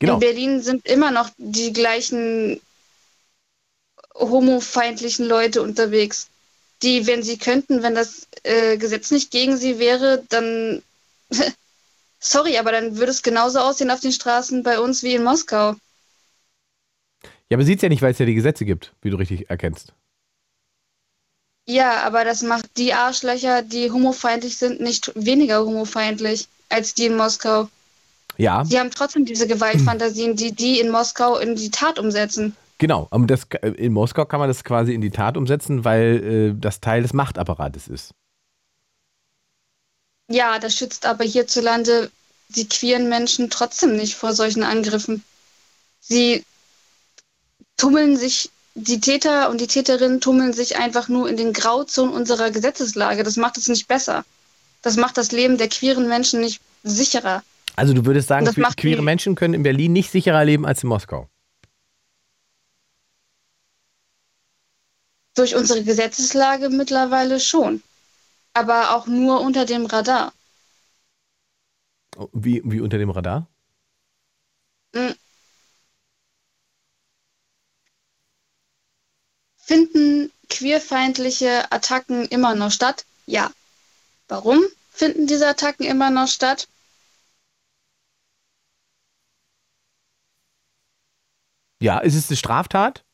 Genau. 0.00 0.14
in 0.14 0.20
Berlin 0.20 0.62
sind 0.62 0.86
immer 0.86 1.10
noch 1.10 1.30
die 1.36 1.72
gleichen 1.72 2.60
homofeindlichen 4.14 5.26
Leute 5.26 5.62
unterwegs, 5.62 6.28
die, 6.82 7.06
wenn 7.06 7.22
sie 7.22 7.38
könnten, 7.38 7.82
wenn 7.82 7.94
das 7.94 8.26
äh, 8.42 8.76
Gesetz 8.76 9.10
nicht 9.10 9.30
gegen 9.30 9.56
sie 9.56 9.78
wäre, 9.78 10.22
dann 10.28 10.82
sorry, 12.18 12.58
aber 12.58 12.72
dann 12.72 12.96
würde 12.96 13.10
es 13.10 13.22
genauso 13.22 13.58
aussehen 13.60 13.90
auf 13.90 14.00
den 14.00 14.12
Straßen 14.12 14.62
bei 14.62 14.80
uns 14.80 15.02
wie 15.02 15.14
in 15.14 15.24
Moskau. 15.24 15.76
Ja, 17.48 17.56
aber 17.56 17.64
sieht's 17.64 17.82
ja 17.82 17.88
nicht, 17.88 18.02
weil 18.02 18.12
es 18.12 18.18
ja 18.18 18.26
die 18.26 18.34
Gesetze 18.34 18.64
gibt, 18.64 18.92
wie 19.02 19.10
du 19.10 19.16
richtig 19.16 19.50
erkennst. 19.50 19.92
Ja, 21.66 22.02
aber 22.02 22.24
das 22.24 22.42
macht 22.42 22.76
die 22.76 22.94
Arschlöcher, 22.94 23.62
die 23.62 23.90
homofeindlich 23.90 24.56
sind, 24.56 24.80
nicht 24.80 25.12
weniger 25.14 25.64
homofeindlich 25.64 26.48
als 26.68 26.94
die 26.94 27.06
in 27.06 27.16
Moskau. 27.16 27.68
Ja, 28.36 28.64
Sie 28.64 28.78
haben 28.78 28.90
trotzdem 28.90 29.24
diese 29.24 29.46
Gewaltfantasien, 29.46 30.36
die 30.36 30.52
die 30.52 30.80
in 30.80 30.90
Moskau 30.90 31.38
in 31.38 31.56
die 31.56 31.70
Tat 31.70 31.98
umsetzen. 31.98 32.56
Genau. 32.80 33.06
Aber 33.12 33.26
das, 33.26 33.46
in 33.76 33.92
Moskau 33.92 34.24
kann 34.24 34.40
man 34.40 34.48
das 34.48 34.64
quasi 34.64 34.92
in 34.92 35.00
die 35.00 35.10
Tat 35.10 35.36
umsetzen, 35.36 35.84
weil 35.84 36.54
äh, 36.56 36.60
das 36.60 36.80
Teil 36.80 37.02
des 37.02 37.12
Machtapparates 37.12 37.86
ist. 37.86 38.12
Ja, 40.28 40.58
das 40.58 40.76
schützt 40.76 41.06
aber 41.06 41.24
hierzulande 41.24 42.10
die 42.48 42.68
queeren 42.68 43.08
Menschen 43.08 43.50
trotzdem 43.50 43.96
nicht 43.96 44.14
vor 44.14 44.32
solchen 44.32 44.64
Angriffen. 44.64 45.22
Sie 46.00 46.44
tummeln 47.76 48.16
sich, 48.16 48.50
die 48.74 49.00
Täter 49.00 49.50
und 49.50 49.60
die 49.60 49.66
Täterinnen 49.66 50.20
tummeln 50.20 50.52
sich 50.52 50.76
einfach 50.76 51.08
nur 51.08 51.28
in 51.28 51.36
den 51.36 51.52
Grauzonen 51.52 52.14
unserer 52.14 52.50
Gesetzeslage. 52.50 53.22
Das 53.22 53.36
macht 53.36 53.56
es 53.56 53.68
nicht 53.68 53.88
besser. 53.88 54.24
Das 54.82 54.96
macht 54.96 55.16
das 55.16 55.32
Leben 55.32 55.58
der 55.58 55.68
queeren 55.68 56.08
Menschen 56.08 56.40
nicht 56.40 56.60
sicherer. 56.82 57.42
Also 57.76 57.92
du 57.92 58.04
würdest 58.04 58.28
sagen, 58.28 58.46
queere 58.76 59.02
Menschen 59.02 59.34
können 59.34 59.54
in 59.54 59.62
Berlin 59.62 59.92
nicht 59.92 60.10
sicherer 60.10 60.44
leben 60.44 60.66
als 60.66 60.82
in 60.82 60.88
Moskau. 60.88 61.28
Durch 65.34 65.54
unsere 65.54 65.84
Gesetzeslage 65.84 66.70
mittlerweile 66.70 67.40
schon. 67.40 67.82
Aber 68.52 68.94
auch 68.94 69.06
nur 69.06 69.40
unter 69.40 69.64
dem 69.64 69.86
Radar. 69.86 70.32
Wie, 72.32 72.62
wie 72.64 72.80
unter 72.80 72.98
dem 72.98 73.10
Radar? 73.10 73.46
Finden 79.56 80.32
queerfeindliche 80.48 81.70
Attacken 81.70 82.26
immer 82.26 82.54
noch 82.56 82.72
statt? 82.72 83.06
Ja. 83.26 83.52
Warum 84.26 84.60
finden 84.90 85.26
diese 85.28 85.46
Attacken 85.46 85.86
immer 85.86 86.10
noch 86.10 86.26
statt? 86.26 86.68
Ja, 91.80 91.98
ist 92.00 92.14
es 92.14 92.28
eine 92.28 92.36
Straftat? 92.36 93.04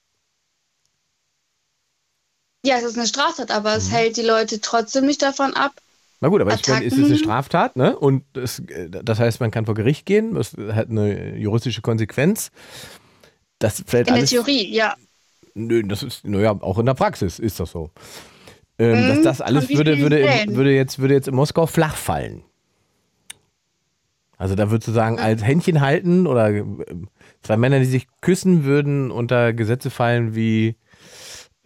Ja, 2.66 2.76
es 2.79 2.83
ist 2.83 2.98
eine 2.98 3.07
Straftat, 3.07 3.50
aber 3.50 3.70
Mhm. 3.70 3.76
es 3.76 3.92
hält 3.92 4.16
die 4.16 4.22
Leute 4.22 4.61
trotzdem 4.61 5.07
nicht 5.07 5.22
davon 5.22 5.55
ab. 5.55 5.72
Na 6.20 6.29
gut, 6.29 6.40
aber 6.40 6.52
ich 6.55 6.66
meine, 6.66 6.85
es 6.85 6.94
ist 6.94 7.07
eine 7.07 7.16
Straftat, 7.16 7.76
ne? 7.76 7.96
Und 7.96 8.24
das, 8.33 8.59
äh, 8.61 8.88
das 8.90 9.18
heißt, 9.20 9.38
man 9.38 9.50
kann 9.50 9.66
vor 9.66 9.74
Gericht 9.74 10.07
gehen, 10.07 10.35
das 10.35 10.57
hat 10.72 10.90
eine 10.90 11.37
juristische 11.37 11.83
Konsequenz. 11.83 12.50
Das 13.59 13.85
fällt 13.87 14.09
In 14.09 14.14
der 14.14 14.20
alles. 14.20 14.31
Theorie, 14.31 14.74
ja. 14.74 14.94
Nö, 15.55 15.83
das 15.83 16.02
ist, 16.02 16.26
naja, 16.26 16.57
auch 16.61 16.79
in 16.79 16.87
der 16.87 16.94
Praxis 16.94 17.38
ist 17.38 17.61
das 17.61 17.70
so. 17.70 17.90
Ähm, 18.79 19.02
Mhm, 19.02 19.07
dass 19.09 19.22
das 19.22 19.40
alles 19.40 19.68
würde, 19.70 19.98
würde, 20.00 20.22
würde, 20.48 20.74
jetzt, 20.74 20.98
würde 20.98 21.14
jetzt 21.14 21.29
in 21.29 21.35
Moskau 21.35 21.66
flach 21.66 21.96
fallen. 21.96 22.42
Also 24.38 24.55
da 24.55 24.70
würdest 24.70 24.88
du 24.88 24.92
sagen, 24.92 25.18
als 25.18 25.42
Händchen 25.44 25.81
halten 25.81 26.26
oder 26.26 26.50
äh, 26.50 26.64
zwei 27.42 27.57
Männer, 27.57 27.79
die 27.79 27.87
sich 27.87 28.07
küssen, 28.20 28.64
würden 28.64 29.11
unter 29.11 29.52
Gesetze 29.55 29.88
fallen 29.90 30.35
wie, 30.35 30.76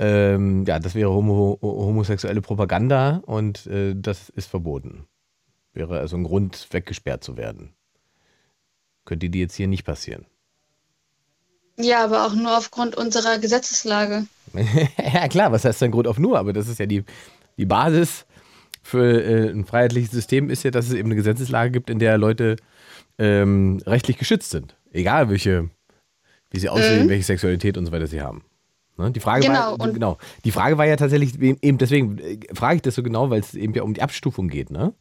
ähm, 0.00 0.64
ja, 0.66 0.78
das 0.78 0.94
wäre 0.94 1.10
homo 1.10 1.58
homosexuelle 1.60 2.40
Propaganda 2.40 3.20
und 3.26 3.66
äh, 3.66 3.94
das 3.94 4.30
ist 4.30 4.48
verboten. 4.48 5.04
Wäre 5.74 6.00
also 6.00 6.16
ein 6.16 6.24
Grund, 6.24 6.68
weggesperrt 6.70 7.22
zu 7.22 7.36
werden. 7.36 7.74
Könnte 9.04 9.28
dir 9.28 9.42
jetzt 9.42 9.56
hier 9.56 9.66
nicht 9.66 9.84
passieren. 9.84 10.24
Ja, 11.76 12.02
aber 12.02 12.26
auch 12.26 12.34
nur 12.34 12.56
aufgrund 12.56 12.96
unserer 12.96 13.38
Gesetzeslage. 13.38 14.26
ja, 15.12 15.28
klar, 15.28 15.52
was 15.52 15.66
heißt 15.66 15.82
denn 15.82 15.90
Grund 15.90 16.08
auf 16.08 16.18
nur? 16.18 16.38
Aber 16.38 16.54
das 16.54 16.66
ist 16.66 16.80
ja 16.80 16.86
die, 16.86 17.04
die 17.58 17.66
Basis 17.66 18.24
für 18.82 19.22
äh, 19.22 19.50
ein 19.50 19.66
freiheitliches 19.66 20.12
System, 20.12 20.48
ist 20.48 20.62
ja, 20.62 20.70
dass 20.70 20.86
es 20.86 20.94
eben 20.94 21.08
eine 21.08 21.16
Gesetzeslage 21.16 21.70
gibt, 21.70 21.90
in 21.90 21.98
der 21.98 22.16
Leute 22.16 22.56
ähm, 23.18 23.82
rechtlich 23.84 24.16
geschützt 24.16 24.48
sind. 24.48 24.76
Egal, 24.92 25.28
welche, 25.28 25.68
wie 26.50 26.58
sie 26.58 26.70
aussehen, 26.70 27.10
welche 27.10 27.24
Sexualität 27.24 27.76
und 27.76 27.84
so 27.84 27.92
weiter 27.92 28.06
sie 28.06 28.22
haben. 28.22 28.44
Ne? 29.00 29.10
Die, 29.10 29.20
Frage 29.20 29.46
Genau, 29.46 29.78
war, 29.78 29.92
genau, 29.92 30.18
die 30.44 30.52
Frage 30.52 30.78
war 30.78 30.86
ja 30.86 30.96
tatsächlich, 30.96 31.38
eben 31.40 31.78
deswegen 31.78 32.18
äh, 32.18 32.38
frage 32.54 32.76
ich 32.76 32.82
das 32.82 32.94
so 32.94 33.02
genau, 33.02 33.30
weil 33.30 33.40
es 33.40 33.54
eben 33.54 33.74
ja 33.74 33.82
um 33.82 33.94
die 33.94 34.02
Abstufung 34.02 34.48
geht. 34.48 34.70
Ne? 34.70 34.94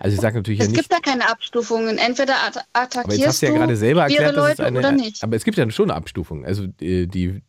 Also 0.00 0.14
ich 0.14 0.20
sage 0.20 0.36
natürlich 0.36 0.60
Es 0.60 0.66
ja 0.66 0.70
nicht. 0.72 0.80
gibt 0.80 0.92
da 0.92 0.98
keine 0.98 1.28
Abstufungen. 1.30 1.98
Entweder 1.98 2.34
at 2.44 2.56
Aber 2.56 2.56
jetzt 2.56 2.66
hast 2.66 2.96
attackierst 2.96 3.42
du 3.42 3.46
ja 3.46 3.52
gerade 3.52 3.76
selber 3.76 4.02
erklärt, 4.02 4.36
dass 4.36 4.44
es 4.44 4.58
Leute 4.58 4.64
eine. 4.66 4.78
oder 4.78 4.92
nicht. 4.92 5.22
Aber 5.22 5.36
es 5.36 5.44
gibt 5.44 5.56
ja 5.58 5.70
schon 5.70 5.90
eine 5.90 5.96
Abstufung. 5.96 6.44
Also 6.44 6.64
äh, 6.80 7.06
die, 7.06 7.42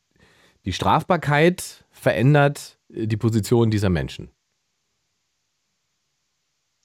die 0.65 0.73
Strafbarkeit 0.73 1.85
verändert 1.91 2.77
äh, 2.93 3.07
die 3.07 3.17
Position 3.17 3.71
dieser 3.71 3.89
Menschen. 3.89 4.29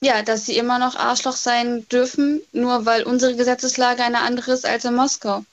Ja, 0.01 0.21
dass 0.23 0.45
sie 0.45 0.55
immer 0.57 0.79
noch 0.79 0.95
Arschloch 0.95 1.35
sein 1.35 1.85
dürfen, 1.91 2.41
nur 2.53 2.85
weil 2.85 3.03
unsere 3.03 3.35
Gesetzeslage 3.35 4.01
eine 4.01 4.21
andere 4.21 4.53
ist 4.53 4.65
als 4.65 4.85
in 4.85 4.95
Moskau. 4.95 5.43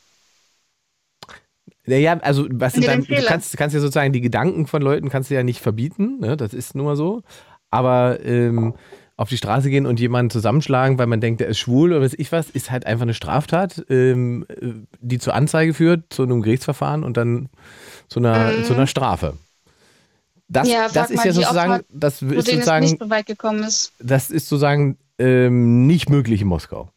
Naja, 1.87 2.18
also 2.22 2.46
was 2.51 2.75
dann, 2.75 3.05
den 3.05 3.16
du 3.16 3.25
kannst, 3.25 3.57
kannst 3.57 3.75
ja 3.75 3.81
sozusagen 3.81 4.12
die 4.12 4.20
Gedanken 4.20 4.66
von 4.66 4.83
Leuten 4.83 5.09
kannst 5.09 5.31
du 5.31 5.35
ja 5.35 5.42
nicht 5.42 5.61
verbieten, 5.61 6.18
ne? 6.20 6.37
das 6.37 6.53
ist 6.53 6.75
nun 6.75 6.87
mal 6.87 6.96
so. 6.96 7.22
Aber 7.70 8.25
ähm, 8.25 8.75
auf 9.16 9.29
die 9.31 9.37
Straße 9.37 9.70
gehen 9.70 9.87
und 9.87 9.99
jemanden 9.99 10.31
zusammenschlagen, 10.31 10.99
weil 10.99 11.07
man 11.07 11.20
denkt, 11.20 11.40
der 11.40 11.49
ist 11.49 11.59
schwul 11.59 11.92
oder 11.92 12.03
weiß 12.03 12.14
ich 12.18 12.33
was, 12.33 12.51
ist 12.51 12.70
halt 12.70 12.87
einfach 12.87 13.03
eine 13.03 13.14
Straftat, 13.14 13.85
ähm, 13.88 14.44
äh, 14.49 14.72
die 15.01 15.18
zur 15.18 15.35
Anzeige 15.35 15.75
führt, 15.75 16.12
zu 16.12 16.22
einem 16.22 16.42
Gerichtsverfahren 16.42 17.03
und 17.03 17.16
dann 17.16 17.49
zu 18.09 18.20
einer, 18.20 18.62
zu 18.64 18.75
einer 18.75 18.87
Strafe. 18.87 19.35
Das. 20.49 20.68
Ja, 20.68 20.88
das 20.88 21.11
ist 21.11 21.16
mal 21.16 21.27
ja 21.27 21.33
sozusagen, 21.33 21.72
Opfer, 21.72 21.85
das 21.90 22.22
ist 22.22 22.46
sozusagen, 22.46 22.85
nicht 22.85 22.99
so 23.01 23.11
weit 23.11 23.27
gekommen 23.27 23.64
ist. 23.64 23.92
das 23.99 24.31
ist 24.31 24.49
sozusagen 24.49 24.99
ähm, 25.18 25.87
nicht 25.87 26.11
möglich 26.11 26.42
in 26.42 26.49
Moskau. 26.49 26.90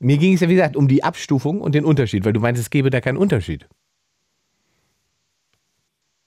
Mir 0.00 0.16
ging 0.16 0.34
es 0.34 0.40
ja, 0.40 0.48
wie 0.48 0.54
gesagt, 0.54 0.76
um 0.76 0.88
die 0.88 1.04
Abstufung 1.04 1.60
und 1.60 1.74
den 1.74 1.84
Unterschied, 1.84 2.24
weil 2.24 2.32
du 2.32 2.40
meinst, 2.40 2.60
es 2.60 2.70
gäbe 2.70 2.88
da 2.90 3.00
keinen 3.00 3.18
Unterschied. 3.18 3.68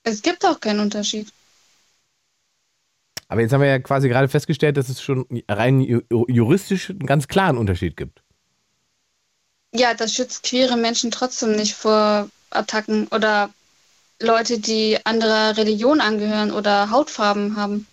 Es 0.03 0.21
gibt 0.21 0.45
auch 0.45 0.59
keinen 0.59 0.79
Unterschied. 0.79 1.33
Aber 3.27 3.41
jetzt 3.41 3.51
haben 3.51 3.61
wir 3.61 3.67
ja 3.67 3.79
quasi 3.79 4.09
gerade 4.09 4.27
festgestellt, 4.27 4.77
dass 4.77 4.89
es 4.89 5.01
schon 5.01 5.25
rein 5.49 5.81
ju- 5.81 6.03
juristisch 6.29 6.91
einen 6.91 7.07
ganz 7.07 7.27
klaren 7.27 7.57
Unterschied 7.57 7.97
gibt. 7.97 8.21
Ja, 9.73 9.95
das 9.95 10.13
schützt 10.13 10.43
queere 10.43 10.77
Menschen 10.77 11.09
trotzdem 11.09 11.55
nicht 11.55 11.73
vor 11.73 12.29
Attacken 12.51 13.07
oder 13.07 13.49
Leute, 14.21 14.59
die 14.59 15.03
anderer 15.03 15.57
Religion 15.57 15.99
angehören 15.99 16.51
oder 16.51 16.91
Hautfarben 16.91 17.55
haben. 17.55 17.87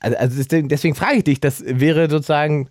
Also, 0.00 0.16
also 0.16 0.36
deswegen, 0.36 0.68
deswegen 0.68 0.96
frage 0.96 1.18
ich 1.18 1.24
dich, 1.24 1.40
das 1.40 1.62
wäre 1.64 2.10
sozusagen, 2.10 2.70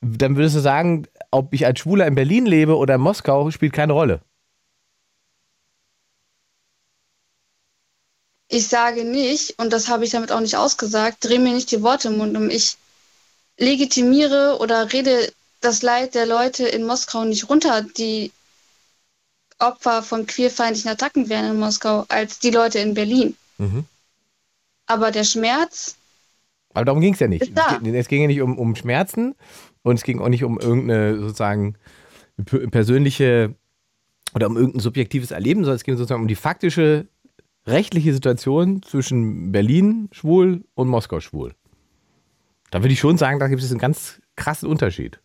dann 0.00 0.36
würdest 0.36 0.56
du 0.56 0.60
sagen, 0.60 1.06
ob 1.30 1.52
ich 1.52 1.66
als 1.66 1.80
Schwuler 1.80 2.06
in 2.06 2.14
Berlin 2.14 2.46
lebe 2.46 2.76
oder 2.76 2.94
in 2.94 3.00
Moskau, 3.00 3.50
spielt 3.50 3.72
keine 3.72 3.92
Rolle. 3.92 4.20
Ich 8.50 8.68
sage 8.68 9.04
nicht, 9.04 9.58
und 9.58 9.72
das 9.72 9.88
habe 9.88 10.04
ich 10.04 10.10
damit 10.10 10.32
auch 10.32 10.40
nicht 10.40 10.56
ausgesagt, 10.56 11.18
dreh 11.20 11.38
mir 11.38 11.52
nicht 11.52 11.70
die 11.70 11.82
Worte 11.82 12.08
im 12.08 12.16
Mund 12.16 12.36
um. 12.36 12.48
Ich 12.48 12.78
legitimiere 13.58 14.56
oder 14.60 14.92
rede 14.92 15.32
das 15.60 15.82
Leid 15.82 16.14
der 16.14 16.24
Leute 16.24 16.66
in 16.66 16.86
Moskau 16.86 17.24
nicht 17.24 17.50
runter, 17.50 17.82
die 17.82 18.32
Opfer 19.58 20.02
von 20.02 20.26
queerfeindlichen 20.26 20.90
Attacken 20.90 21.28
wären 21.28 21.50
in 21.50 21.58
Moskau, 21.58 22.04
als 22.08 22.38
die 22.38 22.52
Leute 22.52 22.78
in 22.78 22.94
Berlin. 22.94 23.36
Mhm. 23.58 23.84
Aber 24.86 25.10
der 25.10 25.24
Schmerz, 25.24 25.96
Aber 26.72 26.86
darum 26.86 27.00
ging 27.00 27.14
es 27.14 27.20
ja 27.20 27.26
nicht. 27.28 27.52
Es 27.52 28.08
ging 28.08 28.22
ja 28.22 28.26
nicht 28.28 28.40
um, 28.40 28.56
um 28.56 28.76
Schmerzen 28.76 29.34
und 29.88 29.96
es 29.96 30.04
ging 30.04 30.20
auch 30.20 30.28
nicht 30.28 30.44
um 30.44 30.58
irgendeine 30.58 31.18
sozusagen 31.18 31.74
persönliche 32.70 33.54
oder 34.34 34.46
um 34.46 34.56
irgendein 34.56 34.80
subjektives 34.80 35.30
Erleben, 35.30 35.62
sondern 35.64 35.76
es 35.76 35.84
ging 35.84 35.96
sozusagen 35.96 36.22
um 36.22 36.28
die 36.28 36.34
faktische 36.34 37.08
rechtliche 37.66 38.12
Situation 38.12 38.82
zwischen 38.82 39.52
Berlin 39.52 40.08
schwul 40.12 40.64
und 40.74 40.88
Moskau 40.88 41.20
schwul. 41.20 41.54
Da 42.70 42.82
würde 42.82 42.92
ich 42.92 43.00
schon 43.00 43.18
sagen, 43.18 43.38
da 43.38 43.48
gibt 43.48 43.62
es 43.62 43.70
einen 43.70 43.80
ganz 43.80 44.20
krassen 44.36 44.68
Unterschied. 44.68 45.20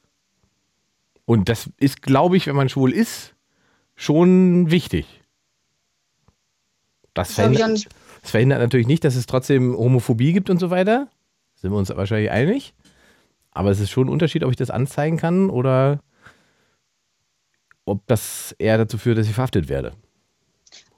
Und 1.26 1.50
das 1.50 1.70
ist, 1.78 2.02
glaube 2.02 2.38
ich, 2.38 2.48
wenn 2.48 2.56
man 2.56 2.70
schwul 2.70 2.92
ist, 2.92 3.36
schon 3.96 4.72
wichtig. 4.72 5.06
Das 7.14 7.30
das 7.30 7.36
verhindert, 7.36 7.88
das 8.22 8.32
verhindert 8.32 8.60
natürlich 8.60 8.88
nicht, 8.88 9.04
dass 9.04 9.16
es 9.16 9.26
trotzdem 9.26 9.78
Homophobie 9.78 10.34
gibt 10.34 10.50
und 10.50 10.60
so 10.60 10.70
weiter. 10.70 11.10
Sind 11.56 11.72
wir 11.72 11.78
uns 11.78 11.90
wahrscheinlich 11.90 12.32
einig. 12.32 12.74
Aber 13.54 13.72
es 13.72 13.80
ist 13.80 13.92
schon 13.92 14.08
ein 14.08 14.12
Unterschied, 14.12 14.44
ob 14.44 14.52
ich 14.52 14.58
das 14.58 14.70
anzeigen 14.70 15.18
kann 15.18 15.50
oder 15.50 16.00
ob 17.86 18.06
das 18.08 18.56
eher 18.58 18.78
dazu 18.78 18.98
führt, 18.98 19.18
dass 19.18 19.28
ich 19.28 19.34
verhaftet 19.34 19.68
werde. 19.70 19.94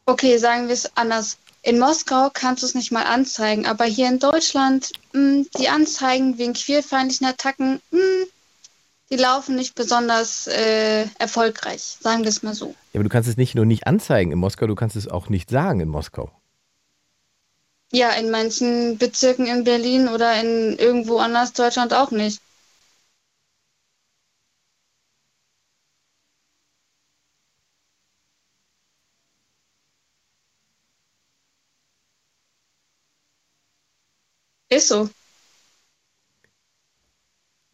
Okay, 0.06 0.38
sagen 0.38 0.68
wir 0.68 0.74
es 0.74 0.96
anders. 0.96 1.38
In 1.64 1.80
Moskau 1.80 2.30
kannst 2.32 2.62
du 2.62 2.68
es 2.68 2.76
nicht 2.76 2.92
mal 2.92 3.06
anzeigen, 3.06 3.66
aber 3.66 3.86
hier 3.86 4.08
in 4.08 4.20
Deutschland, 4.20 4.92
mh, 5.14 5.46
die 5.58 5.68
Anzeigen 5.68 6.38
wegen 6.38 6.54
queerfeindlichen 6.54 7.26
Attacken, 7.26 7.82
mh, 7.90 8.00
die 9.10 9.16
laufen 9.16 9.56
nicht 9.56 9.74
besonders 9.74 10.46
äh, 10.46 11.06
erfolgreich, 11.18 11.98
sagen 12.00 12.22
wir 12.22 12.30
es 12.30 12.44
mal 12.44 12.54
so. 12.54 12.76
Ja, 12.94 13.00
aber 13.00 13.04
du 13.04 13.10
kannst 13.10 13.28
es 13.28 13.38
nicht 13.38 13.56
nur 13.56 13.66
nicht 13.66 13.88
anzeigen 13.88 14.32
in 14.32 14.38
Moskau, 14.38 14.68
du 14.68 14.76
kannst 14.76 14.96
es 14.96 15.08
auch 15.08 15.30
nicht 15.30 15.50
sagen 15.50 15.80
in 15.80 15.90
Moskau. 15.90 16.30
Ja, 17.96 18.12
in 18.12 18.30
manchen 18.30 18.98
Bezirken 18.98 19.48
in 19.48 19.64
Berlin 19.64 20.10
oder 20.10 20.38
in 20.38 20.78
irgendwo 20.78 21.20
anders 21.20 21.54
Deutschland 21.54 21.94
auch 21.94 22.12
nicht. 22.12 22.42
Ist 34.70 34.90
so. 34.90 35.10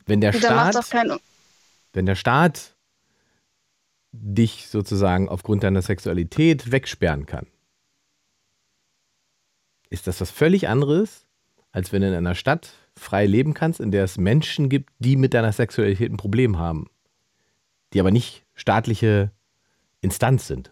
Wenn 0.05 0.21
der 0.21 0.33
Staat 0.33 0.75
wenn 1.93 2.05
der 2.05 2.15
Staat 2.15 2.75
dich 4.11 4.67
sozusagen 4.69 5.29
aufgrund 5.29 5.63
deiner 5.63 5.81
Sexualität 5.81 6.71
wegsperren 6.71 7.25
kann, 7.25 7.47
ist 9.91 10.07
das 10.07 10.19
was 10.21 10.31
völlig 10.31 10.67
anderes, 10.67 11.27
als 11.71 11.91
wenn 11.91 12.01
in 12.01 12.13
einer 12.13 12.33
Stadt 12.33 12.73
frei 12.97 13.25
leben 13.27 13.53
kannst, 13.53 13.79
in 13.79 13.91
der 13.91 14.05
es 14.05 14.17
Menschen 14.17 14.69
gibt, 14.69 14.89
die 14.99 15.15
mit 15.15 15.33
deiner 15.33 15.51
Sexualität 15.51 16.11
ein 16.11 16.17
Problem 16.17 16.57
haben, 16.57 16.89
die 17.93 17.99
aber 17.99 18.09
nicht 18.09 18.45
staatliche 18.55 19.31
Instanz 19.99 20.47
sind. 20.47 20.71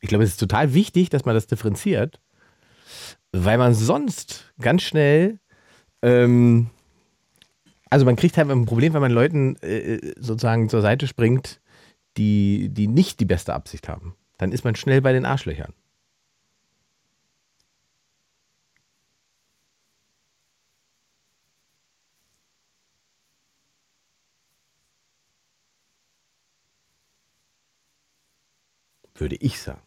Ich 0.00 0.08
glaube, 0.08 0.24
es 0.24 0.30
ist 0.30 0.40
total 0.40 0.74
wichtig, 0.74 1.08
dass 1.10 1.24
man 1.24 1.34
das 1.34 1.46
differenziert, 1.46 2.20
weil 3.30 3.56
man 3.56 3.72
sonst 3.72 4.52
ganz 4.60 4.82
schnell, 4.82 5.38
ähm, 6.02 6.70
also 7.88 8.04
man 8.04 8.16
kriegt 8.16 8.36
halt 8.36 8.50
ein 8.50 8.66
Problem, 8.66 8.94
wenn 8.94 9.00
man 9.00 9.12
Leuten 9.12 9.56
äh, 9.56 10.12
sozusagen 10.16 10.68
zur 10.68 10.82
Seite 10.82 11.06
springt, 11.06 11.60
die, 12.16 12.68
die 12.70 12.88
nicht 12.88 13.20
die 13.20 13.24
beste 13.24 13.54
Absicht 13.54 13.88
haben. 13.88 14.16
Dann 14.38 14.50
ist 14.50 14.64
man 14.64 14.74
schnell 14.74 15.00
bei 15.00 15.12
den 15.12 15.24
Arschlöchern. 15.24 15.72
Würde 29.22 29.36
ich 29.36 29.62
sagen. 29.62 29.80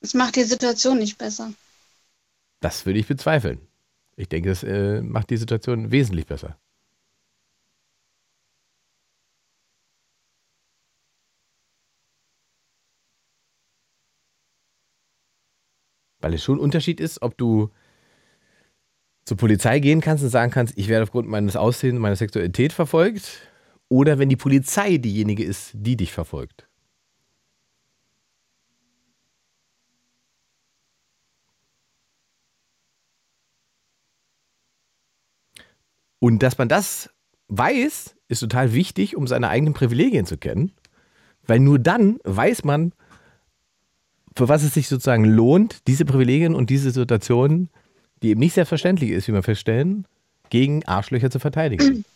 Es 0.00 0.14
macht 0.14 0.36
die 0.36 0.44
Situation 0.44 0.98
nicht 0.98 1.18
besser. 1.18 1.52
Das 2.60 2.86
würde 2.86 3.00
ich 3.00 3.08
bezweifeln. 3.08 3.58
Ich 4.14 4.28
denke, 4.28 4.52
es 4.52 4.62
äh, 4.62 5.02
macht 5.02 5.30
die 5.30 5.36
Situation 5.36 5.90
wesentlich 5.90 6.26
besser. 6.26 6.56
Weil 16.20 16.34
es 16.34 16.44
schon 16.44 16.58
ein 16.58 16.60
Unterschied 16.60 17.00
ist, 17.00 17.20
ob 17.20 17.36
du 17.36 17.72
zur 19.24 19.36
Polizei 19.36 19.80
gehen 19.80 20.00
kannst 20.00 20.22
und 20.22 20.30
sagen 20.30 20.52
kannst, 20.52 20.76
ich 20.76 20.88
werde 20.88 21.04
aufgrund 21.04 21.28
meines 21.28 21.56
Aussehens, 21.56 21.98
meiner 21.98 22.16
Sexualität 22.16 22.72
verfolgt, 22.72 23.48
oder 23.88 24.18
wenn 24.18 24.28
die 24.28 24.36
Polizei 24.36 24.96
diejenige 24.98 25.44
ist, 25.44 25.70
die 25.74 25.96
dich 25.96 26.12
verfolgt. 26.12 26.66
Und 36.18 36.42
dass 36.42 36.56
man 36.56 36.68
das 36.68 37.10
weiß, 37.48 38.16
ist 38.28 38.40
total 38.40 38.72
wichtig, 38.72 39.14
um 39.14 39.26
seine 39.26 39.50
eigenen 39.50 39.74
Privilegien 39.74 40.24
zu 40.24 40.38
kennen. 40.38 40.72
Weil 41.46 41.60
nur 41.60 41.78
dann 41.78 42.18
weiß 42.24 42.64
man, 42.64 42.94
für 44.34 44.48
was 44.48 44.62
es 44.62 44.72
sich 44.72 44.88
sozusagen 44.88 45.26
lohnt, 45.26 45.86
diese 45.86 46.06
Privilegien 46.06 46.54
und 46.54 46.70
diese 46.70 46.90
Situationen, 46.90 47.68
die 48.24 48.30
eben 48.30 48.40
nicht 48.40 48.54
selbstverständlich 48.54 49.10
ist, 49.10 49.28
wie 49.28 49.34
wir 49.34 49.42
feststellen, 49.42 50.06
gegen 50.48 50.82
Arschlöcher 50.86 51.30
zu 51.30 51.38
verteidigen. 51.38 52.06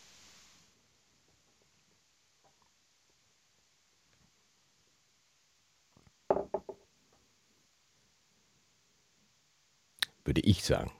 Würde 10.25 10.41
ich 10.41 10.63
sagen. 10.63 10.91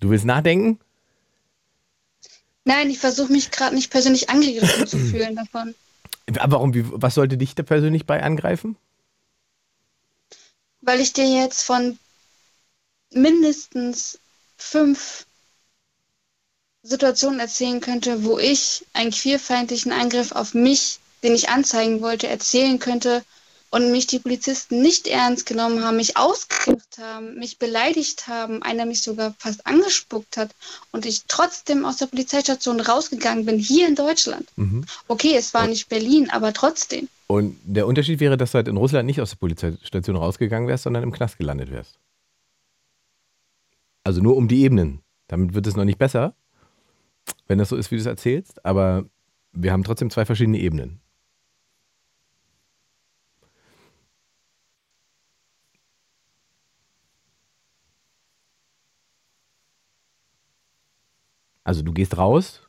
Du 0.00 0.08
willst 0.08 0.24
nachdenken? 0.24 0.80
Nein, 2.64 2.88
ich 2.88 2.98
versuche 2.98 3.30
mich 3.30 3.50
gerade 3.50 3.74
nicht 3.74 3.90
persönlich 3.90 4.30
angegriffen 4.30 4.86
zu 4.86 4.96
fühlen 5.10 5.36
davon. 5.36 5.74
Warum, 6.44 6.72
was 7.02 7.14
sollte 7.14 7.36
dich 7.36 7.54
da 7.54 7.62
persönlich 7.62 8.06
bei 8.06 8.22
angreifen? 8.22 8.76
Weil 10.80 11.00
ich 11.00 11.12
dir 11.12 11.26
jetzt 11.26 11.62
von 11.62 11.98
mindestens 13.10 14.18
fünf 14.56 15.26
Situationen 16.82 17.38
erzählen 17.38 17.80
könnte, 17.80 18.24
wo 18.24 18.38
ich 18.38 18.84
einen 18.92 19.12
queerfeindlichen 19.12 19.92
Angriff 19.92 20.32
auf 20.32 20.54
mich, 20.54 20.98
den 21.22 21.34
ich 21.34 21.48
anzeigen 21.48 22.00
wollte, 22.00 22.26
erzählen 22.26 22.78
könnte 22.78 23.24
und 23.70 23.92
mich 23.92 24.06
die 24.06 24.18
Polizisten 24.18 24.82
nicht 24.82 25.06
ernst 25.06 25.46
genommen 25.46 25.84
haben, 25.84 25.96
mich 25.96 26.16
ausgelacht 26.92 26.98
haben, 26.98 27.38
mich 27.38 27.58
beleidigt 27.58 28.28
haben, 28.28 28.62
einer 28.62 28.86
mich 28.86 29.02
sogar 29.02 29.34
fast 29.38 29.66
angespuckt 29.66 30.36
hat 30.36 30.54
und 30.92 31.06
ich 31.06 31.24
trotzdem 31.28 31.84
aus 31.84 31.98
der 31.98 32.06
Polizeistation 32.06 32.80
rausgegangen 32.80 33.46
bin, 33.46 33.58
hier 33.58 33.88
in 33.88 33.94
Deutschland. 33.94 34.48
Mhm. 34.56 34.84
Okay, 35.08 35.34
es 35.36 35.54
war 35.54 35.66
nicht 35.66 35.88
Berlin, 35.88 36.30
aber 36.30 36.52
trotzdem. 36.52 37.08
Und 37.26 37.56
der 37.64 37.86
Unterschied 37.86 38.20
wäre, 38.20 38.36
dass 38.36 38.52
du 38.52 38.56
halt 38.56 38.68
in 38.68 38.76
Russland 38.76 39.06
nicht 39.06 39.20
aus 39.20 39.30
der 39.30 39.36
Polizeistation 39.36 40.16
rausgegangen 40.16 40.68
wärst, 40.68 40.84
sondern 40.84 41.02
im 41.02 41.12
Knast 41.12 41.38
gelandet 41.38 41.70
wärst. 41.70 41.98
Also 44.04 44.20
nur 44.20 44.36
um 44.36 44.48
die 44.48 44.62
Ebenen. 44.62 45.00
Damit 45.28 45.54
wird 45.54 45.66
es 45.66 45.76
noch 45.76 45.84
nicht 45.84 45.98
besser, 45.98 46.34
wenn 47.46 47.58
das 47.58 47.70
so 47.70 47.76
ist, 47.76 47.90
wie 47.90 47.94
du 47.94 48.00
es 48.00 48.06
erzählst, 48.06 48.64
aber 48.66 49.04
wir 49.52 49.72
haben 49.72 49.84
trotzdem 49.84 50.10
zwei 50.10 50.24
verschiedene 50.26 50.58
Ebenen. 50.58 51.01
Also 61.64 61.82
du 61.82 61.92
gehst 61.92 62.16
raus, 62.18 62.68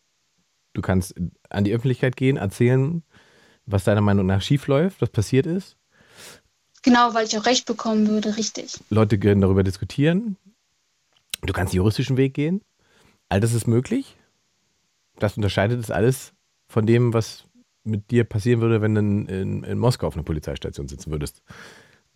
du 0.73 0.81
kannst 0.81 1.15
an 1.49 1.63
die 1.63 1.73
Öffentlichkeit 1.73 2.15
gehen, 2.15 2.37
erzählen, 2.37 3.03
was 3.65 3.83
deiner 3.83 4.01
Meinung 4.01 4.25
nach 4.25 4.41
schiefläuft, 4.41 5.01
was 5.01 5.09
passiert 5.09 5.45
ist. 5.45 5.77
Genau, 6.83 7.13
weil 7.13 7.25
ich 7.25 7.37
auch 7.37 7.45
Recht 7.45 7.65
bekommen 7.65 8.07
würde, 8.07 8.35
richtig. 8.35 8.79
Leute 8.89 9.17
können 9.17 9.41
darüber 9.41 9.63
diskutieren. 9.63 10.37
Du 11.41 11.53
kannst 11.53 11.73
den 11.73 11.77
juristischen 11.77 12.17
Weg 12.17 12.33
gehen. 12.33 12.61
All 13.29 13.39
das 13.39 13.53
ist 13.53 13.67
möglich. 13.67 14.17
Das 15.17 15.37
unterscheidet 15.37 15.79
es 15.79 15.91
alles 15.91 16.33
von 16.67 16.85
dem, 16.85 17.13
was 17.13 17.45
mit 17.83 18.11
dir 18.11 18.23
passieren 18.23 18.61
würde, 18.61 18.81
wenn 18.81 18.95
du 18.95 18.99
in, 18.99 19.25
in, 19.27 19.63
in 19.63 19.77
Moskau 19.77 20.07
auf 20.07 20.15
einer 20.15 20.23
Polizeistation 20.23 20.87
sitzen 20.87 21.11
würdest. 21.11 21.41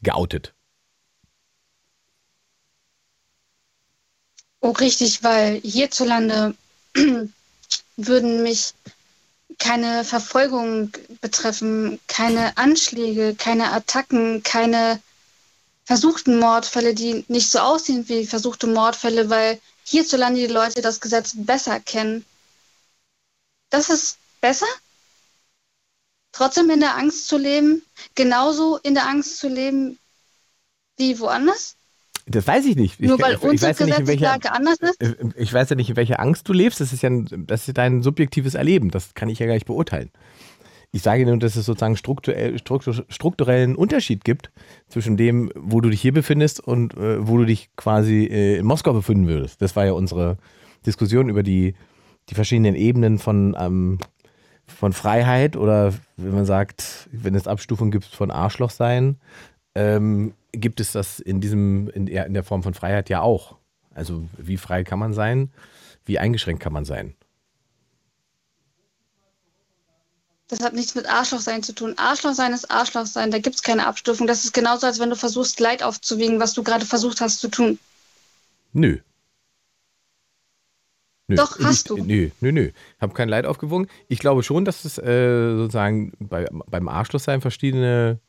Geoutet. 0.01 0.53
Oh, 4.59 4.71
richtig, 4.71 5.23
weil 5.23 5.59
hierzulande 5.61 6.55
würden 7.97 8.43
mich 8.43 8.73
keine 9.59 10.03
Verfolgung 10.03 10.91
betreffen, 11.21 11.99
keine 12.07 12.57
Anschläge, 12.57 13.35
keine 13.35 13.71
Attacken, 13.71 14.43
keine 14.43 15.01
versuchten 15.85 16.37
Mordfälle, 16.37 16.93
die 16.93 17.23
nicht 17.29 17.49
so 17.49 17.59
aussehen 17.59 18.07
wie 18.09 18.27
versuchte 18.27 18.67
Mordfälle, 18.67 19.29
weil 19.29 19.59
hierzulande 19.85 20.41
die 20.41 20.53
Leute 20.53 20.81
das 20.81 20.99
Gesetz 20.99 21.31
besser 21.33 21.79
kennen. 21.79 22.25
Das 23.69 23.89
ist 23.89 24.17
besser? 24.41 24.67
Trotzdem 26.33 26.69
in 26.69 26.81
der 26.81 26.95
Angst 26.95 27.27
zu 27.27 27.37
leben, 27.37 27.83
genauso 28.15 28.77
in 28.77 28.95
der 28.95 29.07
Angst 29.07 29.37
zu 29.37 29.47
leben 29.47 29.97
wie 30.97 31.17
woanders? 31.19 31.76
Das 32.29 32.45
weiß 32.45 32.65
ich 32.65 32.75
nicht. 32.75 32.99
Nur 32.99 33.17
ich, 33.17 33.23
weil 33.23 33.33
ich, 33.35 33.41
unsere 33.41 33.71
ich 33.71 33.77
Gesetzeslage 33.77 34.51
anders 34.51 34.77
ist? 34.79 35.01
Äh, 35.01 35.15
ich 35.37 35.53
weiß 35.53 35.69
ja 35.69 35.75
nicht, 35.75 35.89
in 35.89 35.95
welcher 35.95 36.19
Angst 36.19 36.47
du 36.49 36.53
lebst. 36.53 36.81
Das 36.81 36.91
ist 36.91 37.01
ja 37.01 37.09
das 37.09 37.67
ist 37.67 37.77
dein 37.77 38.01
subjektives 38.01 38.53
Erleben. 38.53 38.91
Das 38.91 39.13
kann 39.13 39.29
ich 39.29 39.39
ja 39.39 39.45
gar 39.45 39.53
nicht 39.53 39.65
beurteilen. 39.65 40.11
Ich 40.91 41.01
sage 41.01 41.25
nur, 41.25 41.37
dass 41.37 41.55
es 41.55 41.65
sozusagen 41.65 41.97
strukturell, 41.97 42.57
strukturellen 43.09 43.75
Unterschied 43.75 44.23
gibt 44.23 44.51
zwischen 44.87 45.17
dem, 45.17 45.51
wo 45.55 45.81
du 45.81 45.89
dich 45.89 46.01
hier 46.01 46.13
befindest 46.13 46.59
und 46.59 46.95
äh, 46.95 47.27
wo 47.27 47.37
du 47.37 47.45
dich 47.45 47.69
quasi 47.75 48.25
äh, 48.25 48.57
in 48.57 48.65
Moskau 48.65 48.93
befinden 48.93 49.27
würdest. 49.27 49.61
Das 49.61 49.75
war 49.75 49.85
ja 49.85 49.91
unsere 49.91 50.37
Diskussion 50.85 51.29
über 51.29 51.43
die, 51.43 51.75
die 52.29 52.35
verschiedenen 52.35 52.75
Ebenen 52.75 53.19
von, 53.19 53.55
ähm, 53.59 53.99
von 54.65 54.93
Freiheit 54.93 55.57
oder 55.57 55.93
wenn 56.15 56.33
man 56.33 56.45
sagt, 56.45 57.09
wenn 57.11 57.35
es 57.35 57.47
Abstufungen 57.47 57.91
gibt 57.91 58.05
von 58.05 58.31
Arschloch 58.31 58.71
sein. 58.71 59.17
Ähm, 59.75 60.33
gibt 60.57 60.79
es 60.79 60.91
das 60.91 61.19
in 61.19 61.41
diesem, 61.41 61.89
in 61.89 62.05
der, 62.05 62.25
in 62.25 62.33
der 62.33 62.43
Form 62.43 62.63
von 62.63 62.73
Freiheit 62.73 63.09
ja 63.09 63.21
auch. 63.21 63.55
Also 63.93 64.27
wie 64.37 64.57
frei 64.57 64.83
kann 64.83 64.99
man 64.99 65.13
sein, 65.13 65.51
wie 66.05 66.19
eingeschränkt 66.19 66.61
kann 66.61 66.73
man 66.73 66.85
sein. 66.85 67.15
Das 70.47 70.61
hat 70.61 70.73
nichts 70.73 70.95
mit 70.95 71.09
Arschlochsein 71.09 71.61
zu 71.61 71.73
tun. 71.73 71.93
Arschlochsein 71.97 72.53
ist 72.53 72.71
Arschlochsein. 72.71 73.31
Da 73.31 73.39
gibt 73.39 73.57
es 73.57 73.63
keine 73.63 73.85
Abstufung. 73.85 74.27
Das 74.27 74.45
ist 74.45 74.53
genauso, 74.53 74.87
als 74.87 74.99
wenn 74.99 75.09
du 75.09 75.17
versuchst, 75.17 75.59
Leid 75.59 75.83
aufzuwiegen, 75.83 76.39
was 76.39 76.53
du 76.53 76.63
gerade 76.63 76.85
versucht 76.85 77.19
hast 77.19 77.39
zu 77.39 77.49
tun. 77.49 77.79
Nö. 78.71 78.99
Nö. 81.27 81.35
Doch, 81.35 81.59
hast 81.59 81.89
du. 81.89 81.97
Nö, 81.97 82.29
nö, 82.39 82.53
nö. 82.53 82.67
Ich 82.67 83.01
habe 83.01 83.13
kein 83.13 83.27
Leid 83.27 83.45
aufgewogen. 83.45 83.87
Ich 84.07 84.19
glaube 84.19 84.43
schon, 84.43 84.63
dass 84.63 84.85
es 84.85 84.97
äh, 84.97 85.57
sozusagen 85.57 86.13
bei, 86.19 86.47
beim 86.49 86.87
Arschlochsein 86.87 87.41
verschiedene 87.41 88.19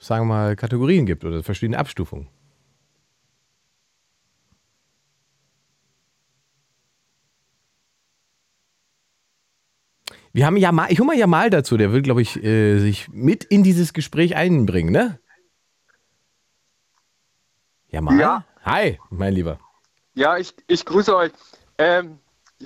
sagen 0.00 0.26
wir 0.26 0.34
mal, 0.34 0.56
Kategorien 0.56 1.06
gibt 1.06 1.24
oder 1.24 1.42
verschiedene 1.42 1.78
Abstufungen. 1.78 2.28
Wir 10.32 10.46
haben 10.46 10.56
ja 10.56 10.72
mal, 10.72 10.90
ich 10.90 10.98
hole 10.98 11.08
mal 11.08 11.16
Jamal 11.16 11.50
dazu, 11.50 11.76
der 11.76 11.92
will, 11.92 12.02
glaube 12.02 12.22
ich, 12.22 12.42
äh, 12.42 12.78
sich 12.78 13.08
mit 13.08 13.44
in 13.44 13.62
dieses 13.62 13.92
Gespräch 13.92 14.36
einbringen, 14.36 14.92
ne? 14.92 15.18
Jamal? 17.88 18.18
Ja. 18.18 18.44
Hi, 18.64 18.98
mein 19.10 19.34
Lieber. 19.34 19.58
Ja, 20.14 20.38
ich, 20.38 20.54
ich 20.68 20.84
grüße 20.84 21.16
euch. 21.16 21.32
Ähm, 21.78 22.20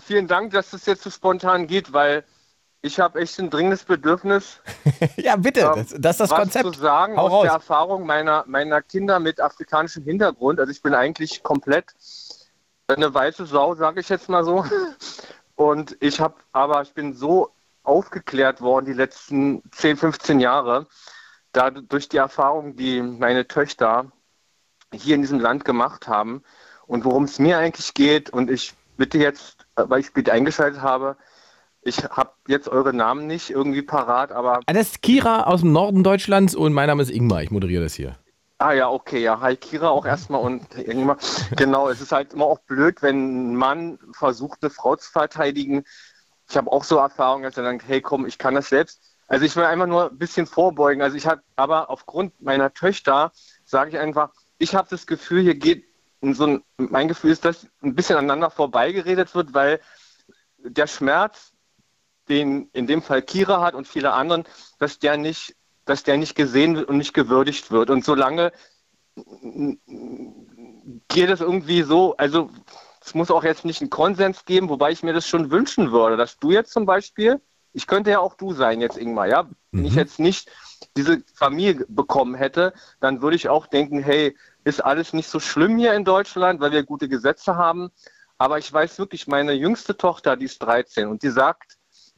vielen 0.04 0.28
Dank, 0.28 0.52
dass 0.52 0.70
das 0.70 0.84
jetzt 0.84 1.02
so 1.02 1.10
spontan 1.10 1.66
geht, 1.66 1.94
weil 1.94 2.24
ich 2.84 3.00
habe 3.00 3.18
echt 3.20 3.38
ein 3.38 3.48
dringendes 3.48 3.84
Bedürfnis, 3.84 4.60
ja, 5.16 5.36
bitte, 5.36 5.60
ähm, 5.60 5.72
das, 5.74 5.88
das 5.88 6.10
ist 6.12 6.20
das 6.20 6.30
was 6.30 6.38
Konzept. 6.38 6.74
zu 6.74 6.80
sagen 6.80 7.16
Hau 7.16 7.26
aus 7.26 7.32
raus. 7.32 7.42
der 7.44 7.52
Erfahrung 7.52 8.04
meiner, 8.04 8.44
meiner 8.46 8.82
Kinder 8.82 9.18
mit 9.18 9.40
afrikanischem 9.40 10.04
Hintergrund. 10.04 10.60
Also 10.60 10.70
ich 10.70 10.82
bin 10.82 10.94
eigentlich 10.94 11.42
komplett 11.42 11.94
eine 12.86 13.12
weiße 13.12 13.46
Sau, 13.46 13.74
sage 13.74 14.00
ich 14.00 14.08
jetzt 14.10 14.28
mal 14.28 14.44
so. 14.44 14.66
Und 15.56 15.96
ich 16.00 16.20
habe, 16.20 16.34
aber 16.52 16.82
ich 16.82 16.92
bin 16.92 17.14
so 17.14 17.50
aufgeklärt 17.84 18.60
worden 18.60 18.84
die 18.84 18.92
letzten 18.92 19.62
10, 19.70 19.96
15 19.96 20.40
Jahre, 20.40 20.86
da 21.52 21.70
durch 21.70 22.10
die 22.10 22.18
Erfahrung, 22.18 22.76
die 22.76 23.00
meine 23.00 23.48
Töchter 23.48 24.12
hier 24.92 25.14
in 25.14 25.22
diesem 25.22 25.40
Land 25.40 25.64
gemacht 25.64 26.06
haben 26.06 26.42
und 26.86 27.04
worum 27.06 27.24
es 27.24 27.38
mir 27.38 27.56
eigentlich 27.56 27.94
geht. 27.94 28.28
Und 28.28 28.50
ich 28.50 28.74
bitte 28.98 29.16
jetzt, 29.16 29.66
weil 29.74 30.00
ich 30.00 30.06
spät 30.06 30.28
eingeschaltet 30.28 30.82
habe, 30.82 31.16
ich 31.84 32.04
habe 32.04 32.32
jetzt 32.48 32.68
eure 32.68 32.92
Namen 32.92 33.26
nicht 33.26 33.50
irgendwie 33.50 33.82
parat, 33.82 34.32
aber 34.32 34.60
Ah, 34.66 34.72
Das 34.72 34.88
ist 34.88 35.02
Kira 35.02 35.44
aus 35.44 35.60
dem 35.60 35.72
Norden 35.72 36.02
Deutschlands 36.02 36.54
und 36.54 36.72
mein 36.72 36.88
Name 36.88 37.02
ist 37.02 37.10
Ingmar. 37.10 37.42
Ich 37.42 37.50
moderiere 37.50 37.82
das 37.82 37.94
hier. 37.94 38.16
Ah 38.58 38.72
ja, 38.72 38.88
okay, 38.88 39.20
ja. 39.20 39.40
Hi 39.40 39.56
Kira 39.56 39.88
auch 39.88 40.06
erstmal 40.06 40.40
und 40.40 40.62
irgendwann. 40.78 41.18
Genau, 41.56 41.88
es 41.88 42.00
ist 42.00 42.12
halt 42.12 42.32
immer 42.32 42.46
auch 42.46 42.60
blöd, 42.60 43.02
wenn 43.02 43.52
ein 43.52 43.56
Mann 43.56 43.98
versucht, 44.12 44.58
eine 44.62 44.70
Frau 44.70 44.96
zu 44.96 45.10
verteidigen. 45.10 45.84
Ich 46.48 46.56
habe 46.56 46.70
auch 46.70 46.84
so 46.84 46.98
Erfahrungen, 46.98 47.42
dass 47.44 47.56
er 47.56 47.64
sagt, 47.64 47.82
hey 47.86 48.00
komm, 48.00 48.26
ich 48.26 48.38
kann 48.38 48.54
das 48.54 48.68
selbst. 48.68 49.00
Also 49.26 49.44
ich 49.44 49.56
will 49.56 49.64
einfach 49.64 49.86
nur 49.86 50.10
ein 50.10 50.18
bisschen 50.18 50.46
vorbeugen. 50.46 51.02
Also 51.02 51.16
ich 51.16 51.26
habe, 51.26 51.42
aber 51.56 51.90
aufgrund 51.90 52.40
meiner 52.42 52.72
Töchter 52.72 53.32
sage 53.64 53.90
ich 53.90 53.98
einfach, 53.98 54.30
ich 54.58 54.74
habe 54.74 54.86
das 54.90 55.06
Gefühl, 55.06 55.42
hier 55.42 55.54
geht 55.54 55.84
so 56.22 56.46
ein, 56.46 56.62
mein 56.76 57.08
Gefühl 57.08 57.32
ist, 57.32 57.44
dass 57.44 57.66
ein 57.82 57.94
bisschen 57.94 58.16
aneinander 58.16 58.50
vorbeigeredet 58.50 59.34
wird, 59.34 59.52
weil 59.52 59.80
der 60.58 60.86
Schmerz, 60.86 61.52
den 62.28 62.68
in 62.72 62.86
dem 62.86 63.02
Fall 63.02 63.22
Kira 63.22 63.60
hat 63.60 63.74
und 63.74 63.86
viele 63.86 64.12
anderen, 64.12 64.44
dass 64.78 64.98
der 64.98 65.16
nicht, 65.16 65.56
dass 65.84 66.02
der 66.02 66.16
nicht 66.16 66.34
gesehen 66.34 66.76
wird 66.76 66.88
und 66.88 66.98
nicht 66.98 67.14
gewürdigt 67.14 67.70
wird. 67.70 67.90
Und 67.90 68.04
solange 68.04 68.52
geht 71.08 71.30
es 71.30 71.40
irgendwie 71.40 71.82
so, 71.82 72.16
also 72.16 72.50
es 73.04 73.14
muss 73.14 73.30
auch 73.30 73.44
jetzt 73.44 73.64
nicht 73.64 73.80
einen 73.80 73.90
Konsens 73.90 74.44
geben, 74.44 74.68
wobei 74.68 74.90
ich 74.90 75.02
mir 75.02 75.12
das 75.12 75.28
schon 75.28 75.50
wünschen 75.50 75.92
würde, 75.92 76.16
dass 76.16 76.38
du 76.38 76.50
jetzt 76.50 76.72
zum 76.72 76.86
Beispiel, 76.86 77.40
ich 77.72 77.86
könnte 77.86 78.10
ja 78.10 78.20
auch 78.20 78.34
du 78.34 78.52
sein 78.52 78.80
jetzt, 78.80 78.96
Ingmar, 78.96 79.26
ja, 79.26 79.48
wenn 79.72 79.84
ich 79.84 79.94
jetzt 79.94 80.18
nicht 80.18 80.50
diese 80.96 81.22
Familie 81.34 81.84
bekommen 81.88 82.34
hätte, 82.34 82.72
dann 83.00 83.20
würde 83.20 83.36
ich 83.36 83.48
auch 83.48 83.66
denken, 83.66 83.98
hey, 84.02 84.36
ist 84.64 84.84
alles 84.84 85.12
nicht 85.12 85.28
so 85.28 85.40
schlimm 85.40 85.76
hier 85.76 85.94
in 85.94 86.04
Deutschland, 86.04 86.60
weil 86.60 86.72
wir 86.72 86.84
gute 86.84 87.08
Gesetze 87.08 87.56
haben. 87.56 87.90
Aber 88.38 88.58
ich 88.58 88.72
weiß 88.72 88.98
wirklich, 88.98 89.26
meine 89.26 89.52
jüngste 89.52 89.96
Tochter, 89.96 90.36
die 90.36 90.46
ist 90.46 90.58
13 90.60 91.08
und 91.08 91.22
die 91.22 91.30
sagt, 91.30 91.73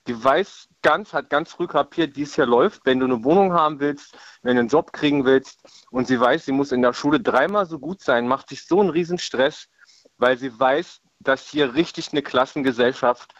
die 0.06 0.22
weiß 0.22 0.68
ganz, 0.82 1.12
hat 1.12 1.30
ganz 1.30 1.50
früh 1.50 1.66
kapiert, 1.66 2.16
wie 2.16 2.22
es 2.22 2.34
hier 2.34 2.46
läuft, 2.46 2.82
wenn 2.84 3.00
du 3.00 3.06
eine 3.06 3.24
Wohnung 3.24 3.52
haben 3.52 3.80
willst, 3.80 4.16
wenn 4.42 4.56
du 4.56 4.60
einen 4.60 4.68
Job 4.68 4.92
kriegen 4.92 5.24
willst. 5.24 5.60
Und 5.90 6.06
sie 6.06 6.20
weiß, 6.20 6.44
sie 6.44 6.52
muss 6.52 6.72
in 6.72 6.82
der 6.82 6.92
Schule 6.92 7.20
dreimal 7.20 7.66
so 7.66 7.78
gut 7.78 8.02
sein, 8.02 8.28
macht 8.28 8.48
sich 8.48 8.66
so 8.66 8.80
einen 8.80 8.90
Riesenstress, 8.90 9.68
weil 10.18 10.38
sie 10.38 10.58
weiß, 10.58 11.00
dass 11.20 11.48
hier 11.48 11.74
richtig 11.74 12.12
eine 12.12 12.22
Klassengesellschaft 12.22 13.34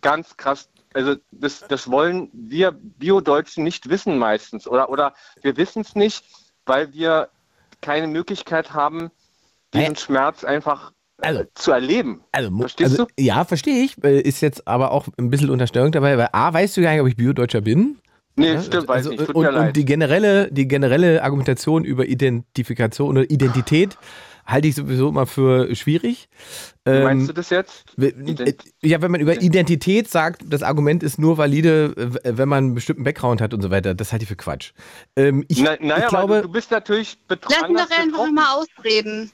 ganz 0.00 0.36
krass, 0.36 0.70
also 0.94 1.16
das, 1.30 1.60
das 1.68 1.90
wollen 1.90 2.30
wir 2.32 2.72
Bio-Deutschen 2.72 3.64
nicht 3.64 3.88
wissen 3.88 4.18
meistens. 4.18 4.66
Oder, 4.66 4.88
oder 4.88 5.14
wir 5.42 5.56
wissen 5.56 5.82
es 5.82 5.94
nicht, 5.94 6.24
weil 6.64 6.92
wir 6.92 7.28
keine 7.80 8.06
Möglichkeit 8.06 8.72
haben, 8.72 9.10
diesen 9.74 9.92
Naja. 9.92 9.96
Schmerz 9.96 10.44
einfach 10.44 10.92
Also- 11.22 11.44
zu 11.54 11.72
erleben. 11.72 12.20
Also, 12.32 12.56
Verstehst 12.56 12.90
also, 12.92 13.06
Ja, 13.18 13.44
verstehe 13.44 13.84
ich. 13.84 14.02
Äh, 14.04 14.20
Ist 14.20 14.40
jetzt 14.40 14.66
aber 14.68 14.90
auch 14.90 15.06
ein 15.18 15.30
bisschen 15.30 15.50
Unterstellung 15.50 15.92
dabei, 15.92 16.18
weil 16.18 16.28
A, 16.32 16.52
weißt 16.52 16.76
du 16.76 16.82
gar 16.82 16.92
nicht, 16.92 17.00
ob 17.00 17.08
ich 17.08 17.16
Biodeutscher 17.16 17.60
bin. 17.60 17.98
Nee, 18.36 18.54
Ja, 18.54 18.62
stimmt, 18.62 18.88
weiß 18.88 18.96
also, 19.06 19.10
nicht. 19.10 19.26
Tut 19.26 19.34
und, 19.34 19.42
mir 19.42 19.48
und 19.50 19.54
leid. 19.54 19.76
die 19.76 19.84
generelle, 19.84 20.50
die 20.50 20.66
generelle 20.66 21.22
Argumentation 21.22 21.84
über 21.84 22.06
Identifikation 22.06 23.10
oder 23.18 23.30
Identität 23.30 23.98
halte 24.46 24.66
ich 24.66 24.74
sowieso 24.74 25.08
immer 25.10 25.26
für 25.26 25.72
schwierig. 25.76 26.28
Wie 26.84 26.90
Ähm, 26.90 27.02
meinst 27.04 27.28
du 27.28 27.32
das 27.34 27.50
jetzt? 27.50 27.84
Ident- 27.98 28.56
ja, 28.82 29.00
wenn 29.00 29.10
man 29.12 29.20
über 29.20 29.40
Identität 29.40 30.08
sagt, 30.08 30.42
das 30.48 30.62
Argument 30.64 31.02
ist 31.04 31.18
nur 31.18 31.38
valide, 31.38 31.94
äh, 32.24 32.36
wenn 32.36 32.48
man 32.48 32.64
einen 32.64 32.74
bestimmten 32.74 33.04
Background 33.04 33.40
hat 33.40 33.54
und 33.54 33.62
so 33.62 33.70
weiter, 33.70 33.94
das 33.94 34.10
halte 34.12 34.24
ich 34.24 34.28
für 34.28 34.34
Quatsch. 34.36 34.72
Ähm, 35.14 35.44
ich, 35.48 35.62
Na, 35.62 35.76
naja, 35.78 35.98
ich 36.04 36.08
glaube, 36.08 36.36
du, 36.36 36.42
du 36.42 36.48
bist 36.52 36.70
natürlich 36.72 37.18
Lass 37.28 37.38
betroffen. 37.38 37.70
ihn 37.70 37.76
doch 37.76 37.90
einfach 37.90 38.30
mal 38.32 38.54
ausreden. 38.56 39.30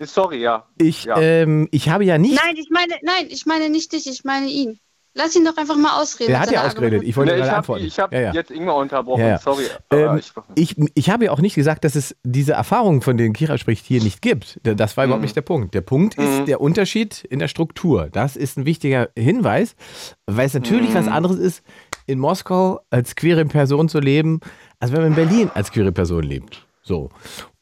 Sorry, 0.00 0.40
ja. 0.40 0.66
ich, 0.78 1.04
ja. 1.04 1.16
ähm, 1.20 1.68
ich 1.70 1.88
habe 1.88 2.04
ja 2.04 2.18
nicht. 2.18 2.34
Nein, 2.44 2.56
ich 2.56 2.68
meine, 2.70 2.94
nein, 3.02 3.26
ich 3.28 3.46
meine 3.46 3.70
nicht 3.70 3.92
dich, 3.92 4.06
ich 4.06 4.24
meine 4.24 4.46
ihn. 4.48 4.78
Lass 5.18 5.34
ihn 5.34 5.46
doch 5.46 5.56
einfach 5.56 5.76
mal 5.78 5.98
ausreden. 6.02 6.32
Mit 6.32 6.40
hat 6.42 6.50
ja 6.50 6.66
ausgeredet. 6.66 7.02
Ich 7.02 7.16
wollte 7.16 7.32
Nee, 7.32 7.38
ich 7.38 7.44
gerade 7.44 7.50
habe 7.52 7.58
antworten. 7.60 7.84
ich 7.86 7.98
hab 7.98 8.12
ja, 8.12 8.20
ja. 8.20 8.32
jetzt 8.34 8.50
Ingmar 8.50 8.76
unterbrochen, 8.76 9.22
Ja, 9.22 9.28
ja. 9.28 9.38
sorry. 9.38 9.64
Ähm, 9.90 10.20
ich, 10.56 10.76
ich, 10.94 11.08
habe 11.08 11.24
ja 11.24 11.30
auch 11.30 11.38
nicht 11.40 11.54
gesagt, 11.54 11.84
dass 11.84 11.94
es 11.94 12.14
diese 12.22 12.52
Erfahrungen, 12.52 13.00
von 13.00 13.16
denen 13.16 13.32
Kira 13.32 13.56
spricht, 13.56 13.86
hier 13.86 14.02
nicht 14.02 14.20
gibt. 14.20 14.60
Das 14.62 14.94
war 14.98 15.04
Mhm. 15.06 15.08
überhaupt 15.08 15.22
nicht 15.22 15.34
der 15.36 15.40
Punkt. 15.40 15.72
Der 15.74 15.80
Punkt 15.80 16.16
ist 16.18 16.44
der 16.46 16.60
Unterschied 16.60 17.24
in 17.24 17.38
der 17.38 17.48
Struktur. 17.48 18.10
Das 18.12 18.36
ist 18.36 18.58
ein 18.58 18.66
wichtiger 18.66 19.08
Hinweis, 19.16 19.74
weil 20.26 20.44
es 20.46 20.52
natürlich 20.52 20.90
Mhm. 20.90 20.94
was 20.96 21.08
anderes 21.08 21.38
ist, 21.38 21.62
in 22.04 22.18
Moskau 22.18 22.80
als 22.90 23.16
queere 23.16 23.46
Person 23.46 23.88
zu 23.88 24.00
leben, 24.00 24.40
als 24.80 24.92
wenn 24.92 25.00
man 25.00 25.08
in 25.12 25.14
Berlin 25.14 25.50
als 25.54 25.72
queere 25.72 25.92
Person 25.92 26.24
lebt. 26.24 26.66
So. 26.82 27.08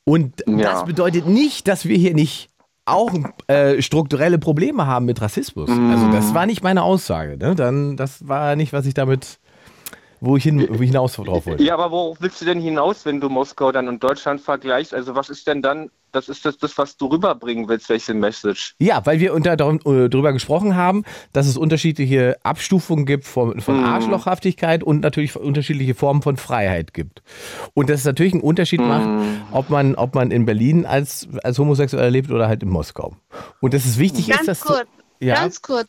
Und 0.05 0.43
Ja. 0.47 0.57
das 0.57 0.85
bedeutet 0.85 1.27
nicht, 1.27 1.67
dass 1.69 1.87
wir 1.87 1.97
hier 1.97 2.15
nicht 2.15 2.51
auch 2.87 3.11
äh, 3.47 3.81
strukturelle 3.81 4.39
Probleme 4.39 4.87
haben 4.87 5.07
mit 5.07 5.21
Rassismus. 5.23 5.71
Also 5.71 6.13
das 6.13 6.35
war 6.35 6.45
nicht 6.45 6.63
meine 6.63 6.83
Aussage. 6.83 7.39
Ne? 7.39 7.55
Dann, 7.55 7.97
das 7.97 8.29
war 8.29 8.57
nicht, 8.57 8.75
was 8.75 8.85
ich 8.85 8.93
damit, 8.93 9.39
wo 10.25 10.37
ich, 10.37 10.45
hin, 10.45 10.67
wo 10.71 10.83
ich 10.83 10.91
hinaus 10.91 11.15
drauf 11.15 11.47
wollte. 11.47 11.63
ja, 11.63 11.75
aber 11.75 11.91
worauf 11.91 12.19
willst 12.21 12.41
du 12.41 12.45
denn 12.45 12.61
hinaus, 12.61 13.05
wenn 13.05 13.21
du 13.21 13.29
Moskau 13.29 13.73
dann 13.73 13.89
und 13.89 14.03
Deutschland 14.03 14.41
vergleichst? 14.41 14.95
Also 14.95 15.15
was 15.15 15.31
ist 15.31 15.47
denn 15.47 15.63
dann, 15.63 15.91
das 16.13 16.29
ist 16.29 16.45
das, 16.45 16.59
das 16.59 16.77
was 16.79 16.97
du 16.97 17.07
rüberbringen 17.07 17.69
willst, 17.69 17.89
welche 17.89 18.15
Message? 18.15 18.75
Ja, 18.79 19.05
weil 19.05 19.21
wir 19.21 19.35
unter, 19.35 19.57
darum, 19.57 19.81
äh, 19.85 20.09
darüber 20.09 20.33
gesprochen 20.33 20.77
haben, 20.77 21.05
dass 21.33 21.47
es 21.47 21.57
unterschiedliche 21.57 22.37
Abstufungen 22.43 23.07
gibt 23.07 23.25
von, 23.25 23.61
von 23.61 23.85
Arschlochhaftigkeit 23.85 24.83
und 24.83 25.01
natürlich 25.01 25.37
unterschiedliche 25.37 25.95
Formen 25.95 26.23
von 26.23 26.37
Freiheit 26.37 26.95
gibt. 26.95 27.23
Und 27.75 27.91
dass 27.91 28.01
es 28.01 28.07
natürlich 28.07 28.33
einen 28.33 28.43
Unterschied 28.43 28.81
macht, 28.81 29.09
ob 29.53 29.71
man, 29.71 29.95
ob 29.95 30.15
man 30.15 30.31
in 30.31 30.47
Berlin 30.47 30.87
als, 30.87 31.29
als 31.43 31.59
Homosexueller 31.59 32.11
lebt 32.11 32.31
oder 32.31 32.49
halt 32.49 32.63
in 32.63 32.69
Moskau. 32.69 33.17
Und 33.61 33.75
dass 33.75 33.85
es 33.85 33.99
wichtig 33.99 34.29
Ganz 34.29 34.41
ist, 34.43 34.49
dass 34.49 34.61
kurz, 34.61 34.87
ja, 35.21 35.35
ganz 35.35 35.63
kurz. 35.63 35.89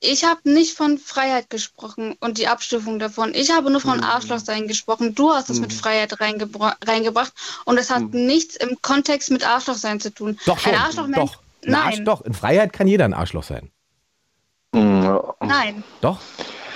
Ich 0.00 0.24
habe 0.24 0.40
nicht 0.44 0.76
von 0.76 0.98
Freiheit 0.98 1.48
gesprochen 1.48 2.16
und 2.20 2.36
die 2.38 2.48
Abstufung 2.48 2.98
davon. 2.98 3.32
Ich 3.34 3.50
habe 3.50 3.70
nur 3.70 3.80
Mhm. 3.80 3.84
von 3.88 4.04
Arschlochsein 4.04 4.68
gesprochen. 4.68 5.14
Du 5.14 5.30
hast 5.32 5.48
es 5.48 5.58
mit 5.58 5.72
Freiheit 5.72 6.20
reingebra 6.20 6.76
reingebracht 6.86 7.32
und 7.64 7.78
es 7.78 7.90
hat 7.90 8.02
Mhm. 8.12 8.26
nichts 8.26 8.56
im 8.56 8.76
Kontext 8.82 9.30
mit 9.30 9.46
Arschlochsein 9.46 9.98
zu 10.00 10.12
tun. 10.12 10.38
doch 10.44 10.58
schon, 10.58 10.72
Ein 10.74 10.78
Arschlochmensch. 10.80 11.16
doch. 11.32 11.42
Ein 11.66 11.74
Arsch, 11.74 11.96
Nein, 11.96 12.04
doch, 12.04 12.20
in 12.20 12.34
Freiheit 12.34 12.72
kann 12.72 12.86
jeder 12.86 13.06
ein 13.06 13.14
Arschloch 13.14 13.42
sein. 13.42 13.70
nein, 14.72 15.82
Doch. 16.00 16.20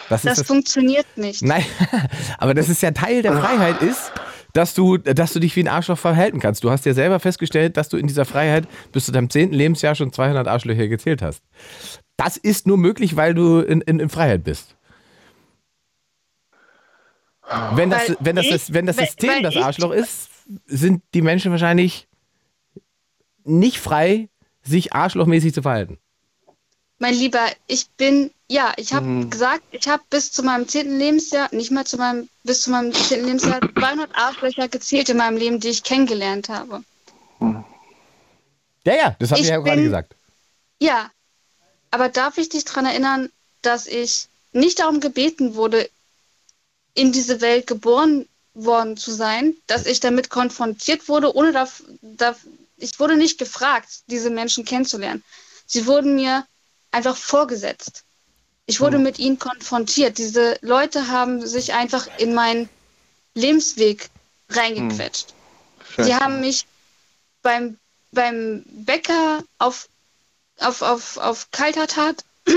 Das, 0.09 0.23
das 0.23 0.33
ist 0.33 0.41
das, 0.41 0.47
funktioniert 0.49 1.07
nicht. 1.17 1.43
Nein, 1.43 1.65
aber 2.39 2.55
das 2.55 2.69
ist 2.69 2.83
ja 2.83 2.91
Teil 2.91 3.23
der 3.23 3.39
Freiheit 3.39 3.81
ist, 3.83 4.11
dass 4.55 4.75
du, 4.75 4.97
dass 4.97 5.33
du 5.33 5.39
dich 5.39 5.55
wie 5.55 5.63
ein 5.63 5.69
Arschloch 5.69 5.99
verhalten 5.99 6.41
kannst. 6.41 6.65
Du 6.65 6.71
hast 6.73 6.85
ja 6.85 6.95
selber 6.95 7.21
festgestellt, 7.21 7.77
dass 7.77 7.89
du 7.89 7.97
in 7.97 8.09
dieser 8.09 8.25
Freiheit 8.25 8.67
bis 8.91 9.05
zu 9.07 9.13
deinem 9.13 9.31
zehnten 9.31 9.55
Lebensjahr 9.55 9.95
schon 9.95 10.13
200 10.13 10.49
Arschlöcher 10.49 10.89
gezählt 10.89 11.23
hast. 11.23 11.43
Das 12.21 12.37
ist 12.37 12.67
nur 12.67 12.77
möglich, 12.77 13.17
weil 13.17 13.33
du 13.33 13.61
in, 13.61 13.81
in, 13.81 13.99
in 13.99 14.11
Freiheit 14.11 14.45
bist. 14.45 14.77
Wenn 17.73 17.89
das, 17.89 18.15
wenn 18.21 18.37
das, 18.37 18.45
ich- 18.47 18.75
wenn 18.75 18.85
das 18.85 18.97
System 18.99 19.31
weil 19.31 19.43
das 19.43 19.55
ich- 19.55 19.63
Arschloch 19.65 19.91
ist, 19.93 20.29
sind 20.67 21.03
die 21.15 21.23
Menschen 21.23 21.51
wahrscheinlich 21.51 22.07
nicht 23.45 23.79
frei, 23.81 24.29
sich 24.63 24.93
arschlochmäßig 24.93 25.55
zu 25.55 25.63
verhalten. 25.63 25.97
Mein 26.99 27.15
Lieber, 27.15 27.41
ich 27.67 27.89
bin, 27.97 28.31
ja, 28.51 28.75
ich 28.77 28.93
habe 28.93 29.07
Mhm. 29.07 29.31
gesagt, 29.31 29.63
ich 29.71 29.89
habe 29.89 30.03
bis 30.11 30.31
zu 30.31 30.43
meinem 30.43 30.69
zehnten 30.69 30.99
Lebensjahr, 30.99 31.49
nicht 31.55 31.71
mal 31.71 31.87
zu 31.87 31.97
meinem, 31.97 32.29
bis 32.45 32.61
zu 32.61 32.71
meinem 32.71 32.93
zehnten 32.93 33.25
Lebensjahr 33.25 33.61
200 33.79 34.15
Arschlöcher 34.15 34.69
gezählt 34.69 35.09
in 35.09 35.17
meinem 35.17 35.39
Leben, 35.39 35.59
die 35.59 35.69
ich 35.69 35.83
kennengelernt 35.83 36.51
habe. 36.51 36.83
Ja, 38.85 38.95
ja, 38.95 39.17
das 39.19 39.31
habe 39.31 39.41
ich, 39.41 39.47
Ich 39.47 39.51
ja 39.51 39.59
gerade 39.61 39.83
gesagt. 39.83 40.15
Ja, 40.83 41.11
aber 41.91 42.09
darf 42.09 42.39
ich 42.39 42.49
dich 42.49 42.65
daran 42.65 42.87
erinnern, 42.87 43.31
dass 43.63 43.87
ich 43.87 44.29
nicht 44.53 44.79
darum 44.79 45.01
gebeten 45.01 45.55
wurde, 45.55 45.89
in 46.95 47.13
diese 47.13 47.41
Welt 47.41 47.67
geboren 47.67 48.29
worden 48.55 48.97
zu 48.97 49.13
sein, 49.13 49.57
dass 49.67 49.87
ich 49.87 50.01
damit 50.01 50.29
konfrontiert 50.29 51.09
wurde, 51.09 51.35
ohne 51.35 51.53
da, 51.53 51.69
da 52.03 52.37
ich 52.77 52.99
wurde 52.99 53.17
nicht 53.17 53.39
gefragt, 53.39 53.89
diese 54.07 54.31
Menschen 54.31 54.65
kennenzulernen. 54.65 55.23
Sie 55.67 55.87
wurden 55.87 56.17
mir 56.17 56.47
einfach 56.91 57.17
vorgesetzt. 57.17 58.05
Ich 58.67 58.81
wurde 58.81 58.99
mit 58.99 59.19
ihnen 59.19 59.39
konfrontiert. 59.39 60.19
Diese 60.19 60.57
Leute 60.63 61.09
haben 61.09 61.47
sich 61.47 61.73
einfach 61.75 62.09
in 62.19 62.35
meinen 62.35 62.69
Lebensweg 63.35 64.11
reingequetscht. 64.49 65.35
Sie 65.99 66.15
haben 66.15 66.41
mich 66.41 66.67
beim, 67.43 67.79
beim 68.13 68.65
Bäcker 68.67 69.43
auf, 69.59 69.89
auf, 70.61 70.83
auf, 70.83 71.17
auf 71.17 71.51
kalter 71.51 71.87
Tat, 71.87 72.25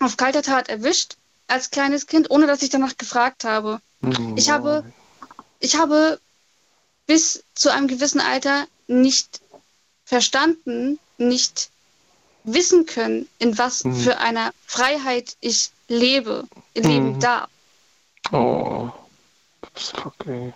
auf 0.00 0.16
kalter 0.16 0.42
Tat 0.42 0.68
erwischt 0.68 1.16
als 1.48 1.70
kleines 1.70 2.06
Kind, 2.06 2.30
ohne 2.30 2.46
dass 2.46 2.62
ich 2.62 2.70
danach 2.70 2.96
gefragt 2.96 3.44
habe. 3.44 3.80
Ich 4.36 4.50
habe, 4.50 4.84
ich 5.60 5.76
habe 5.76 6.20
bis 7.06 7.44
zu 7.54 7.70
einem 7.72 7.88
gewissen 7.88 8.20
Alter 8.20 8.66
nicht 8.86 9.40
verstanden, 10.04 10.98
nicht 11.18 11.70
wissen 12.44 12.86
können, 12.86 13.28
in 13.38 13.58
was 13.58 13.82
für 14.02 14.18
einer 14.18 14.52
Freiheit 14.66 15.36
ich 15.40 15.70
lebe, 15.88 16.44
leben 16.74 17.20
darf. 17.20 17.48
Oh, 18.32 18.90
ist 19.76 19.94
okay. 20.04 20.52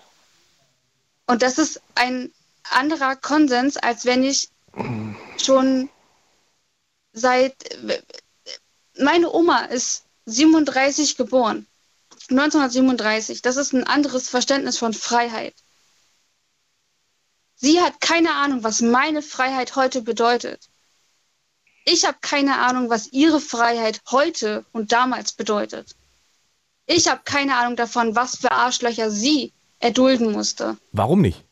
Und 1.27 1.43
das 1.43 1.59
ist 1.59 1.81
ein 1.95 2.33
anderer 2.71 3.17
Konsens, 3.17 3.77
als 3.77 4.05
wenn 4.05 4.25
ich 4.25 4.49
schon 5.43 5.89
seit. 7.17 7.55
Meine 8.99 9.31
Oma 9.33 9.65
ist 9.65 10.05
37 10.27 11.17
geboren. 11.17 11.67
1937. 12.31 13.43
Das 13.43 13.57
ist 13.57 13.73
ein 13.73 13.85
anderes 13.85 14.29
Verständnis 14.29 14.79
von 14.79 14.95
Freiheit. 14.95 15.55
Sie 17.57 17.81
hat 17.81 18.01
keine 18.01 18.33
Ahnung, 18.35 18.63
was 18.63 18.81
meine 18.81 19.23
Freiheit 19.23 19.77
heute 19.77 20.03
bedeutet. 20.03 20.69
Ich 21.85 22.05
habe 22.05 22.19
keine 22.21 22.59
Ahnung, 22.59 22.91
was 22.91 23.13
ihre 23.13 23.41
Freiheit 23.41 24.03
heute 24.11 24.65
und 24.73 24.93
damals 24.93 25.33
bedeutet. 25.33 25.95
Ich 26.87 27.09
habe 27.09 27.23
keine 27.25 27.57
Ahnung 27.57 27.77
davon, 27.77 28.15
was 28.17 28.37
für 28.37 28.51
Arschlöcher 28.53 29.11
sie 29.11 29.53
erdulden 29.79 30.33
musste, 30.33 30.77
Warum 30.93 31.21
nicht? 31.21 31.43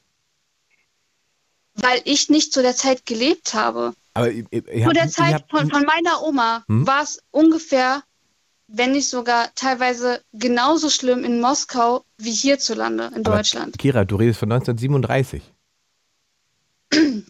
weil 1.74 2.00
ich 2.04 2.28
nicht 2.28 2.52
zu 2.52 2.62
der 2.62 2.76
Zeit 2.76 3.04
gelebt 3.06 3.54
habe. 3.54 3.94
Aber 4.14 4.30
ihr, 4.30 4.46
ihr, 4.52 4.86
Zu 4.86 4.92
der 4.92 5.08
Zeit 5.08 5.34
habt- 5.34 5.50
von, 5.50 5.68
von 5.70 5.82
meiner 5.84 6.22
Oma 6.22 6.64
Hm? 6.68 6.86
war 6.86 7.02
es 7.02 7.20
ungefähr, 7.32 8.02
wenn 8.68 8.92
nicht 8.92 9.08
sogar 9.08 9.52
teilweise 9.54 10.22
genauso 10.32 10.88
schlimm 10.88 11.24
in 11.24 11.40
Moskau 11.40 12.04
wie 12.18 12.32
hierzulande 12.32 13.06
in 13.14 13.26
aber 13.26 13.36
Deutschland. 13.36 13.76
Kira, 13.78 14.04
du 14.04 14.16
redest 14.16 14.38
von 14.40 14.50
1937. 14.52 15.42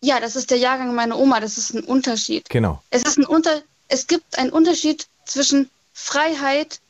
Ja, 0.00 0.20
das 0.20 0.36
ist 0.36 0.52
der 0.52 0.58
Jahrgang 0.58 0.94
meiner 0.94 1.18
Oma, 1.18 1.40
das 1.40 1.58
ist 1.58 1.74
ein 1.74 1.82
Unterschied. 1.82 2.48
Genau. 2.48 2.80
Es 2.90 3.02
ist 3.02 3.18
ein 3.18 3.24
Unter 3.24 3.62
es 3.88 4.06
gibt 4.06 4.38
einen 4.38 4.50
Unterschied 4.50 5.08
zwischen 5.24 5.68
Freiheit 5.92 6.80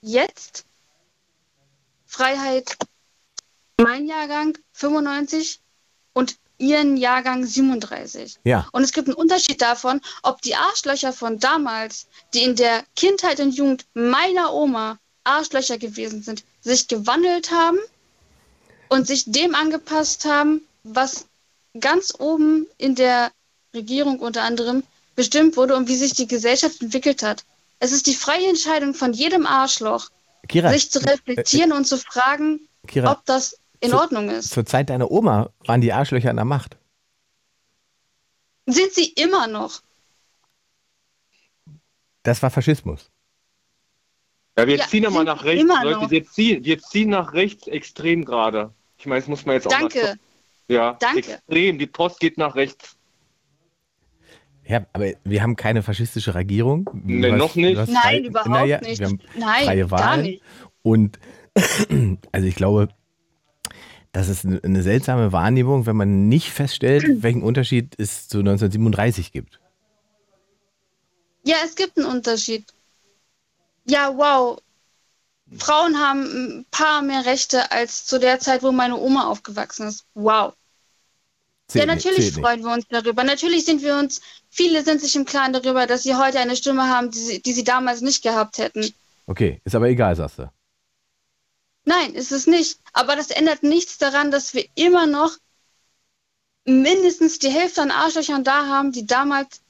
jetzt, 0.00 0.64
Freiheit 2.06 2.76
mein 3.80 4.06
Jahrgang 4.06 4.58
95 4.72 5.60
und 5.60 5.65
ihren 6.58 6.96
Jahrgang 6.96 7.44
37. 7.44 8.36
Ja. 8.44 8.68
Und 8.72 8.82
es 8.82 8.92
gibt 8.92 9.08
einen 9.08 9.16
Unterschied 9.16 9.60
davon, 9.60 10.00
ob 10.22 10.40
die 10.42 10.54
Arschlöcher 10.54 11.12
von 11.12 11.38
damals, 11.38 12.06
die 12.34 12.42
in 12.42 12.56
der 12.56 12.84
Kindheit 12.94 13.40
und 13.40 13.54
Jugend 13.54 13.84
meiner 13.94 14.52
Oma 14.52 14.98
Arschlöcher 15.24 15.78
gewesen 15.78 16.22
sind, 16.22 16.44
sich 16.60 16.88
gewandelt 16.88 17.50
haben 17.50 17.78
und 18.88 19.06
sich 19.06 19.24
dem 19.26 19.54
angepasst 19.54 20.24
haben, 20.24 20.62
was 20.84 21.26
ganz 21.78 22.14
oben 22.18 22.66
in 22.78 22.94
der 22.94 23.32
Regierung 23.74 24.20
unter 24.20 24.42
anderem 24.42 24.82
bestimmt 25.14 25.56
wurde 25.56 25.76
und 25.76 25.88
wie 25.88 25.96
sich 25.96 26.14
die 26.14 26.28
Gesellschaft 26.28 26.80
entwickelt 26.80 27.22
hat. 27.22 27.44
Es 27.78 27.92
ist 27.92 28.06
die 28.06 28.14
freie 28.14 28.48
Entscheidung 28.48 28.94
von 28.94 29.12
jedem 29.12 29.46
Arschloch, 29.46 30.10
Kira, 30.48 30.70
sich 30.70 30.90
zu 30.90 31.00
reflektieren 31.00 31.72
und 31.72 31.86
zu 31.86 31.98
fragen, 31.98 32.60
Kira, 32.86 33.12
ob 33.12 33.24
das 33.26 33.58
in 33.80 33.90
zu- 33.90 33.96
Ordnung 33.98 34.28
ist. 34.30 34.50
zur 34.50 34.64
Zeit 34.66 34.90
deiner 34.90 35.10
Oma 35.10 35.50
waren 35.66 35.80
die 35.80 35.92
Arschlöcher 35.92 36.30
an 36.30 36.36
der 36.36 36.44
Macht. 36.44 36.76
Sind 38.66 38.92
sie 38.92 39.08
immer 39.12 39.46
noch? 39.46 39.80
Das 42.22 42.42
war 42.42 42.50
Faschismus. 42.50 43.10
Ja, 44.58 44.66
wir 44.66 44.76
Ja, 44.76 44.86
ziehen 44.86 45.02
ja 45.04 45.10
mal 45.10 45.18
sind 45.18 45.26
nach 45.26 45.44
rechts, 45.44 45.62
immer 45.62 45.84
Leute. 45.84 46.00
noch. 46.00 46.10
Wir 46.10 46.24
ziehen, 46.26 46.64
wir 46.64 46.78
ziehen 46.80 47.10
nach 47.10 47.32
rechts 47.34 47.66
extrem 47.68 48.24
gerade. 48.24 48.72
Ich 48.98 49.06
meine, 49.06 49.20
das 49.20 49.28
muss 49.28 49.44
man 49.46 49.54
jetzt 49.54 49.66
auch 49.66 49.72
mal 49.72 49.80
Danke. 49.80 50.14
Ja, 50.68 50.94
Danke. 50.94 51.18
extrem. 51.18 51.78
Die 51.78 51.86
Post 51.86 52.18
geht 52.20 52.38
nach 52.38 52.54
rechts. 52.54 52.96
Ja, 54.64 54.84
aber 54.92 55.12
wir 55.22 55.42
haben 55.42 55.54
keine 55.54 55.82
faschistische 55.84 56.34
Regierung. 56.34 56.90
Nee, 57.04 57.30
noch 57.30 57.54
nicht. 57.54 57.76
Nein, 57.76 57.86
frei- 57.94 58.18
überhaupt 58.20 58.48
naja, 58.48 58.80
nicht. 58.80 58.98
Wir 58.98 59.06
haben 59.06 59.20
Nein, 59.38 59.64
freie 59.64 59.86
gar 59.86 59.90
Wahlen. 60.00 60.22
nicht. 60.22 60.42
Und 60.82 61.20
also 62.32 62.48
ich 62.48 62.56
glaube, 62.56 62.88
das 64.16 64.28
ist 64.28 64.46
eine- 64.46 64.82
seltsame 64.82 65.30
Wahrnehmung, 65.30 65.84
wenn 65.84 65.96
man 65.96 66.26
nicht 66.30 66.50
feststellt, 66.50 67.22
welchen 67.22 67.42
Unterschied 67.42 67.94
es 67.98 68.28
zu 68.28 68.38
1937 68.38 69.30
gibt. 69.30 69.60
Ja, 71.44 71.56
es 71.62 71.74
gibt 71.74 71.98
einen 71.98 72.06
Unterschied. 72.06 72.64
Ja, 73.86 74.16
wow. 74.16 74.58
Frauen 75.58 75.98
haben 75.98 76.22
ein 76.22 76.66
paar 76.70 77.02
mehr 77.02 77.26
Rechte 77.26 77.70
als 77.70 78.06
zu 78.06 78.18
der 78.18 78.40
Zeit, 78.40 78.62
wo 78.62 78.72
meine 78.72 78.96
Oma 78.96 79.28
aufgewachsen 79.28 79.88
ist. 79.88 80.06
Wow. 80.14 80.54
Zählt 81.68 81.86
ja, 81.86 81.94
natürlich 81.94 82.32
freuen 82.32 82.62
wir 82.62 82.72
uns 82.72 82.86
darüber. 82.88 83.22
Natürlich 83.22 83.66
sind 83.66 83.82
wir 83.82 83.98
uns, 83.98 84.22
viele 84.48 84.82
sind 84.82 85.02
sich 85.02 85.14
im 85.14 85.26
Klaren 85.26 85.52
darüber, 85.52 85.86
dass 85.86 86.04
sie 86.04 86.14
heute 86.14 86.38
eine 86.38 86.56
Stimme 86.56 86.88
haben, 86.88 87.10
die 87.10 87.18
sie, 87.18 87.42
die 87.42 87.52
sie 87.52 87.64
damals 87.64 88.00
nicht 88.00 88.22
gehabt 88.22 88.56
hätten. 88.56 88.94
Okay, 89.26 89.60
ist 89.62 89.74
aber 89.74 89.88
egal, 89.88 90.16
sagst 90.16 90.38
du. 90.38 90.50
Nein, 91.86 92.14
ist 92.14 92.32
es 92.32 92.46
nicht. 92.46 92.80
Aber 92.92 93.16
das 93.16 93.30
ändert 93.30 93.62
nichts 93.62 93.96
daran, 93.96 94.30
dass 94.30 94.52
wir 94.52 94.66
immer 94.74 95.06
noch 95.06 95.38
mindestens 96.64 97.38
die 97.38 97.48
Hälfte 97.48 97.80
an 97.80 97.92
Arschlöchern 97.92 98.44
da 98.44 98.66
haben, 98.66 98.92
die 98.92 99.06
damals 99.06 99.62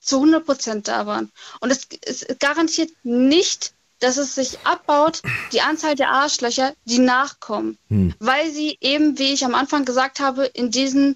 zu 0.00 0.16
100 0.16 0.44
Prozent 0.44 0.88
da 0.88 1.06
waren. 1.06 1.30
Und 1.60 1.70
es, 1.70 1.86
es 2.02 2.26
garantiert 2.40 2.90
nicht, 3.04 3.72
dass 4.00 4.16
es 4.16 4.34
sich 4.34 4.58
abbaut, 4.64 5.22
die 5.52 5.60
Anzahl 5.60 5.94
der 5.94 6.10
Arschlöcher, 6.10 6.74
die 6.84 6.98
nachkommen. 6.98 7.78
Hm. 7.88 8.12
Weil 8.18 8.50
sie 8.50 8.76
eben, 8.80 9.16
wie 9.18 9.32
ich 9.32 9.44
am 9.44 9.54
Anfang 9.54 9.84
gesagt 9.84 10.18
habe, 10.18 10.46
in 10.46 10.72
diesem 10.72 11.14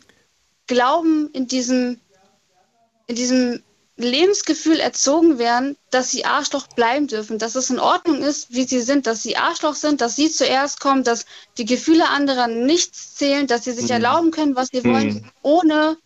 Glauben, 0.68 1.28
in 1.32 1.48
diesem, 1.48 2.00
in 3.08 3.16
diesem 3.16 3.62
Lebensgefühl 3.96 4.78
erzogen 4.78 5.38
werden, 5.38 5.76
dass 5.90 6.10
sie 6.10 6.26
Arschloch 6.26 6.66
bleiben 6.68 7.06
dürfen, 7.06 7.38
dass 7.38 7.54
es 7.54 7.70
in 7.70 7.78
Ordnung 7.78 8.22
ist, 8.22 8.52
wie 8.52 8.64
sie 8.64 8.82
sind, 8.82 9.06
dass 9.06 9.22
sie 9.22 9.36
Arschloch 9.36 9.74
sind, 9.74 10.02
dass 10.02 10.16
sie 10.16 10.30
zuerst 10.30 10.80
kommen, 10.80 11.02
dass 11.02 11.24
die 11.56 11.64
Gefühle 11.64 12.08
anderer 12.08 12.46
nichts 12.46 13.14
zählen, 13.14 13.46
dass 13.46 13.64
sie 13.64 13.72
sich 13.72 13.90
erlauben 13.90 14.30
können, 14.32 14.54
was 14.54 14.68
sie 14.68 14.84
wollen, 14.84 15.30
ohne, 15.42 15.96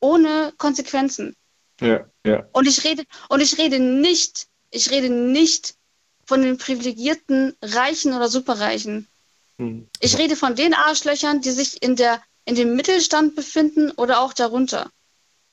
ohne 0.00 0.52
Konsequenzen. 0.58 1.36
Ja, 1.80 2.04
ja. 2.26 2.44
Und 2.52 2.66
ich 2.66 2.82
rede, 2.84 3.04
und 3.28 3.40
ich 3.40 3.56
rede 3.56 3.78
nicht, 3.78 4.48
ich 4.70 4.90
rede 4.90 5.08
nicht 5.08 5.76
von 6.24 6.42
den 6.42 6.58
privilegierten 6.58 7.54
Reichen 7.62 8.14
oder 8.14 8.28
Superreichen. 8.28 9.06
Hm. 9.58 9.88
Ich 10.00 10.18
rede 10.18 10.34
von 10.34 10.56
den 10.56 10.74
Arschlöchern, 10.74 11.40
die 11.40 11.50
sich 11.50 11.82
in 11.82 11.94
der, 11.94 12.20
in 12.46 12.56
dem 12.56 12.74
Mittelstand 12.74 13.36
befinden 13.36 13.92
oder 13.92 14.20
auch 14.20 14.32
darunter. 14.32 14.90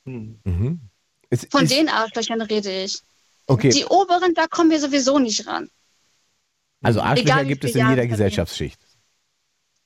Hm. 0.05 0.39
Mhm. 0.43 0.88
Es 1.29 1.45
Von 1.49 1.63
ist, 1.65 1.71
den 1.73 1.89
Arschlöchern 1.89 2.41
rede 2.41 2.83
ich. 2.83 2.99
okay, 3.47 3.69
Die 3.69 3.85
oberen, 3.85 4.33
da 4.33 4.47
kommen 4.47 4.71
wir 4.71 4.79
sowieso 4.79 5.19
nicht 5.19 5.45
ran. 5.47 5.69
also 6.81 7.01
Arschlöcher 7.01 7.21
egal 7.33 7.45
gibt 7.45 7.63
es 7.63 7.75
in 7.75 7.87
jeder 7.89 8.07
Gesellschaftsschicht. 8.07 8.79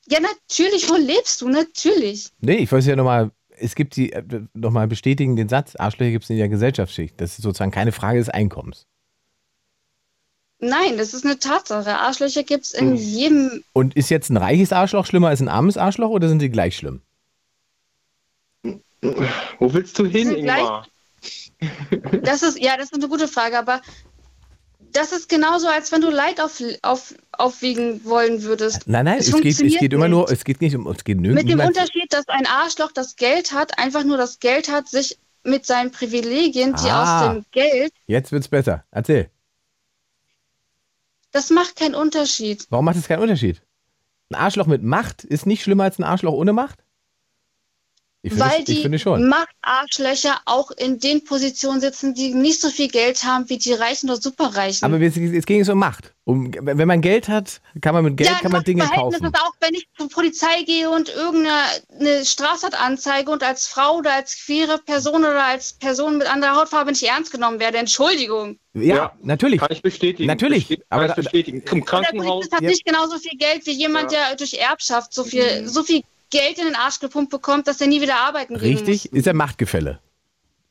Ja, 0.07 0.19
natürlich, 0.19 0.89
wo 0.89 0.95
lebst 0.95 1.41
du? 1.41 1.49
Natürlich. 1.49 2.29
Nee, 2.39 2.55
ich 2.57 2.71
wollte 2.71 2.81
es 2.83 2.87
ja 2.87 2.95
nochmal, 2.95 3.31
es 3.57 3.73
gibt 3.75 3.95
die, 3.95 4.11
äh, 4.11 4.23
nochmal 4.53 4.87
bestätigen 4.87 5.35
den 5.35 5.47
Satz, 5.49 5.75
Arschlöcher 5.77 6.11
gibt 6.11 6.25
es 6.25 6.29
in 6.29 6.35
jeder 6.37 6.49
Gesellschaftsschicht. 6.49 7.19
Das 7.21 7.31
ist 7.37 7.43
sozusagen 7.43 7.71
keine 7.71 7.91
Frage 7.93 8.19
des 8.19 8.29
Einkommens. 8.29 8.85
Nein, 10.59 10.97
das 10.97 11.13
ist 11.13 11.25
eine 11.25 11.39
Tatsache. 11.39 11.99
Arschlöcher 11.99 12.43
gibt 12.43 12.63
es 12.65 12.71
in 12.73 12.95
jedem. 12.95 13.63
Und 13.73 13.95
ist 13.95 14.09
jetzt 14.09 14.29
ein 14.29 14.37
reiches 14.37 14.71
Arschloch 14.71 15.05
schlimmer 15.05 15.27
als 15.27 15.41
ein 15.41 15.49
armes 15.49 15.75
Arschloch 15.75 16.09
oder 16.09 16.29
sind 16.29 16.39
sie 16.39 16.49
gleich 16.49 16.77
schlimm? 16.77 17.01
Wo 19.59 19.73
willst 19.73 19.99
du 19.99 20.05
hin, 20.05 20.31
Ingmar? 20.33 20.87
Das 22.23 22.41
ist, 22.43 22.59
ja, 22.59 22.75
das 22.77 22.85
ist 22.87 22.93
eine 22.95 23.07
gute 23.07 23.27
Frage, 23.27 23.57
aber 23.59 23.81
das 24.91 25.11
ist 25.11 25.27
genauso, 25.29 25.67
als 25.67 25.91
wenn 25.91 26.01
du 26.01 26.09
Leid 26.11 26.39
auf, 26.39 26.61
auf, 26.83 27.15
aufwiegen 27.31 28.05
wollen 28.05 28.43
würdest. 28.43 28.87
Nein, 28.87 29.05
nein, 29.05 29.17
Es 29.19 29.27
es, 29.29 29.41
geht, 29.41 29.59
es 29.59 29.79
geht 29.79 29.91
immer 29.93 30.07
nur, 30.07 30.29
es 30.31 30.43
geht 30.43 30.61
nicht 30.61 30.75
um, 30.75 30.85
es 30.87 31.03
geht 31.03 31.17
nö- 31.17 31.33
Mit 31.33 31.49
dem 31.49 31.59
Unterschied, 31.59 32.11
dass 32.13 32.27
ein 32.27 32.45
Arschloch 32.45 32.91
das 32.91 33.15
Geld 33.15 33.53
hat, 33.53 33.77
einfach 33.79 34.03
nur 34.03 34.17
das 34.17 34.39
Geld 34.39 34.69
hat, 34.71 34.87
sich 34.87 35.17
mit 35.43 35.65
seinen 35.65 35.91
Privilegien, 35.91 36.75
die 36.75 36.89
Ah. 36.89 37.27
aus 37.27 37.33
dem 37.33 37.45
Geld, 37.51 37.91
Jetzt 38.07 38.31
wird's 38.31 38.47
besser. 38.47 38.83
Erzähl. 38.91 39.29
das 41.31 41.49
macht 41.49 41.75
keinen 41.75 41.95
Unterschied. 41.95 42.67
Warum 42.69 42.85
macht 42.85 42.97
es 42.97 43.07
keinen 43.07 43.21
Unterschied? 43.23 43.61
Ein 44.29 44.35
Arschloch 44.35 44.67
mit 44.67 44.83
Macht 44.83 45.23
ist 45.23 45.45
nicht 45.45 45.63
schlimmer 45.63 45.83
als 45.85 45.97
ein 45.99 46.03
Arschloch 46.03 46.33
ohne 46.33 46.53
Macht? 46.53 46.79
Ich 48.25 48.39
weil 48.39 48.59
ich 48.59 48.65
die 48.65 48.81
finde 48.81 48.99
schon. 48.99 49.27
Machtarschlöcher 49.27 50.39
auch 50.45 50.71
in 50.71 50.97
den 50.97 51.25
Positionen 51.25 51.81
sitzen, 51.81 52.13
die 52.13 52.33
nicht 52.33 52.61
so 52.61 52.69
viel 52.69 52.87
Geld 52.87 53.21
haben 53.25 53.49
wie 53.49 53.57
die 53.57 53.73
Reichen 53.73 54.09
oder 54.09 54.21
Superreichen. 54.21 54.85
Aber 54.85 54.97
jetzt, 54.97 55.17
jetzt 55.17 55.45
ging 55.45 55.59
es 55.59 55.67
um 55.67 55.77
Macht. 55.77 56.13
Um, 56.23 56.53
wenn 56.61 56.87
man 56.87 57.01
Geld 57.01 57.27
hat, 57.27 57.59
kann 57.81 57.93
man 57.93 58.05
mit 58.05 58.15
Geld 58.15 58.29
ja, 58.29 58.39
kann 58.39 58.53
man 58.53 58.63
Dinge 58.63 58.85
kaufen. 58.85 59.25
ist 59.25 59.35
auch, 59.41 59.51
wenn 59.59 59.73
ich 59.73 59.89
zur 59.97 60.07
Polizei 60.07 60.63
gehe 60.65 60.89
und 60.89 61.09
irgendeine 61.13 62.23
Straftat 62.23 62.79
anzeige 62.79 63.29
und 63.29 63.43
als 63.43 63.67
Frau 63.67 63.97
oder 63.97 64.13
als 64.13 64.45
queere 64.45 64.77
Person 64.77 65.25
oder 65.25 65.43
als 65.43 65.73
Person 65.73 66.17
mit 66.17 66.27
anderer 66.33 66.55
Hautfarbe 66.55 66.91
nicht 66.91 67.03
ernst 67.03 67.33
genommen 67.33 67.59
werde. 67.59 67.77
Entschuldigung. 67.77 68.57
Ja, 68.73 68.95
Ja. 68.95 69.13
natürlich. 69.21 69.59
Kann 69.59 69.71
ich 69.71 69.81
bestätigen. 69.81 70.27
Natürlich, 70.27 70.67
Besti- 70.67 70.81
aber 70.89 71.07
kann 71.07 71.09
ich 71.19 71.23
bestätigen. 71.25 71.65
Zum 71.65 71.79
Und 71.81 71.91
der 71.91 71.99
Krankenhaus. 72.01 72.25
Polizist 72.29 72.53
hat 72.53 72.61
Ja. 72.61 72.69
nicht 72.69 72.85
genauso 72.85 73.17
viel 73.17 73.37
Geld 73.37 73.65
wie 73.65 73.71
jemand, 73.73 74.13
Ja. 74.13 74.27
der 74.29 74.35
durch 74.37 74.53
Erbschaft 74.53 75.13
so 75.13 75.25
viel, 75.25 75.67
so 75.67 75.83
viel 75.83 76.03
Geld 76.33 76.57
in 76.57 76.65
den 76.65 76.75
Arsch 76.75 76.99
gepumpt 76.99 77.29
bekommt, 77.31 77.67
dass 77.67 77.79
er 77.79 77.87
nie 77.87 78.01
wieder 78.01 78.15
arbeiten 78.17 78.55
gehen 78.57 78.75
Richtig, 78.77 79.11
muss. 79.11 79.19
ist 79.19 79.25
ja 79.25 79.33
Machtgefälle. 79.33 79.99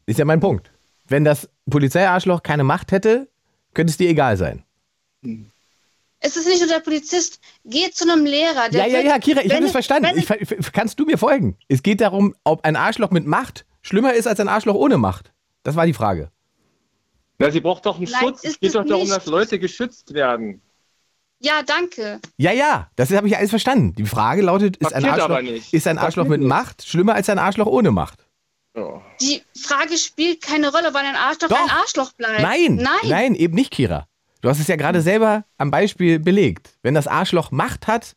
Ist 0.06 0.18
ja 0.18 0.24
mein 0.24 0.40
Punkt. 0.40 0.70
Wenn 1.08 1.24
das 1.24 1.48
Polizeiarschloch 1.70 2.42
keine 2.42 2.64
Macht 2.64 2.90
hätte, 2.92 3.28
könnte 3.74 3.90
es 3.92 3.96
dir 3.96 4.08
egal 4.10 4.36
sein. 4.36 4.64
Es 6.24 6.36
ist 6.36 6.46
nicht 6.46 6.60
nur 6.60 6.68
der 6.68 6.80
Polizist. 6.80 7.40
Geh 7.64 7.90
zu 7.90 8.10
einem 8.10 8.24
Lehrer. 8.26 8.68
Der 8.70 8.86
Ja, 8.86 8.98
ja, 8.98 9.00
ja, 9.00 9.18
Kira, 9.18 9.40
ich 9.42 9.50
habe 9.50 9.60
das 9.60 9.66
es- 9.66 9.72
verstanden. 9.72 10.18
Ich, 10.18 10.72
kannst 10.72 10.98
du 11.00 11.04
mir 11.04 11.18
folgen? 11.18 11.56
Es 11.68 11.82
geht 11.82 12.00
darum, 12.00 12.34
ob 12.44 12.64
ein 12.64 12.76
Arschloch 12.76 13.10
mit 13.10 13.26
Macht 13.26 13.64
schlimmer 13.82 14.14
ist 14.14 14.26
als 14.26 14.38
ein 14.40 14.48
Arschloch 14.48 14.74
ohne 14.76 14.98
Macht. 14.98 15.32
Das 15.64 15.76
war 15.76 15.86
die 15.86 15.92
Frage. 15.94 16.30
Na, 17.38 17.50
sie 17.50 17.60
braucht 17.60 17.86
doch 17.86 17.96
einen 17.96 18.04
Nein, 18.10 18.20
Schutz. 18.20 18.44
Es 18.44 18.60
geht 18.60 18.74
doch 18.74 18.84
darum, 18.84 19.04
nicht. 19.04 19.14
dass 19.16 19.26
Leute 19.26 19.58
geschützt 19.58 20.14
werden. 20.14 20.60
Ja, 21.44 21.62
danke. 21.62 22.20
Ja, 22.36 22.52
ja, 22.52 22.88
das 22.94 23.10
habe 23.10 23.26
ich 23.26 23.36
alles 23.36 23.50
verstanden. 23.50 23.94
Die 23.94 24.06
Frage 24.06 24.42
lautet, 24.42 24.76
ist 24.76 24.94
ein 24.94 25.04
Arschloch, 25.04 25.40
ist 25.72 25.86
ein 25.88 25.98
Arschloch 25.98 26.26
mit. 26.26 26.40
Macht 26.40 26.86
schlimmer 26.86 27.14
als 27.14 27.28
ein 27.28 27.38
Arschloch 27.38 27.66
ohne 27.66 27.90
Macht? 27.90 28.24
Die 29.20 29.42
Frage 29.60 29.98
spielt 29.98 30.40
keine 30.40 30.70
Rolle, 30.72 30.94
weil 30.94 31.04
ein 31.04 31.16
Arschloch 31.16 31.48
Doch. 31.48 31.60
ein 31.60 31.70
Arschloch 31.70 32.12
bleibt. 32.12 32.40
Nein, 32.40 32.76
Nein. 32.76 32.86
nein, 33.04 33.34
eben 33.34 33.54
nicht, 33.54 33.70
Kira. 33.72 34.06
Du 34.40 34.48
hast 34.48 34.60
es 34.60 34.68
ja 34.68 34.76
gerade 34.76 35.02
selber 35.02 35.44
am 35.58 35.70
Beispiel 35.70 36.18
belegt. 36.18 36.70
Wenn 36.82 36.94
das 36.94 37.06
Arschloch 37.06 37.50
Macht 37.50 37.86
hat, 37.86 38.16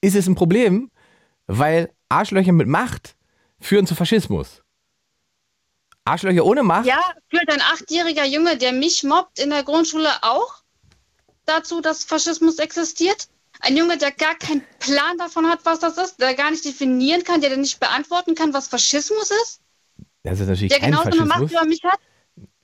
ist 0.00 0.14
es 0.14 0.26
ein 0.26 0.34
Problem, 0.34 0.90
weil 1.46 1.90
Arschlöcher 2.08 2.52
mit 2.52 2.68
Macht 2.68 3.16
führen 3.58 3.86
zu 3.86 3.94
Faschismus. 3.94 4.62
Arschlöcher 6.04 6.44
ohne 6.44 6.62
Macht? 6.62 6.86
Ja, 6.86 7.00
führt 7.28 7.50
ein 7.50 7.60
achtjähriger 7.60 8.24
Junge, 8.26 8.56
der 8.58 8.72
mich 8.72 9.02
mobbt 9.02 9.38
in 9.38 9.50
der 9.50 9.64
Grundschule 9.64 10.10
auch 10.22 10.62
dazu, 11.46 11.80
dass 11.80 12.04
Faschismus 12.04 12.58
existiert? 12.58 13.28
Ein 13.60 13.76
Junge, 13.76 13.96
der 13.96 14.10
gar 14.12 14.34
keinen 14.34 14.62
Plan 14.80 15.16
davon 15.18 15.46
hat, 15.48 15.60
was 15.64 15.78
das 15.78 15.96
ist, 15.96 16.20
der 16.20 16.34
gar 16.34 16.50
nicht 16.50 16.64
definieren 16.64 17.24
kann, 17.24 17.40
der 17.40 17.56
nicht 17.56 17.80
beantworten 17.80 18.34
kann, 18.34 18.52
was 18.52 18.68
Faschismus 18.68 19.30
ist, 19.42 19.60
Das 20.24 20.40
ist 20.40 20.46
natürlich 20.48 20.72
der 20.72 20.80
kein 20.80 20.90
genauso 20.90 21.08
eine 21.10 21.24
Macht 21.24 21.38
Faschismus. 21.38 21.52
über 21.52 21.64
mich 21.68 21.82
hat? 21.84 21.98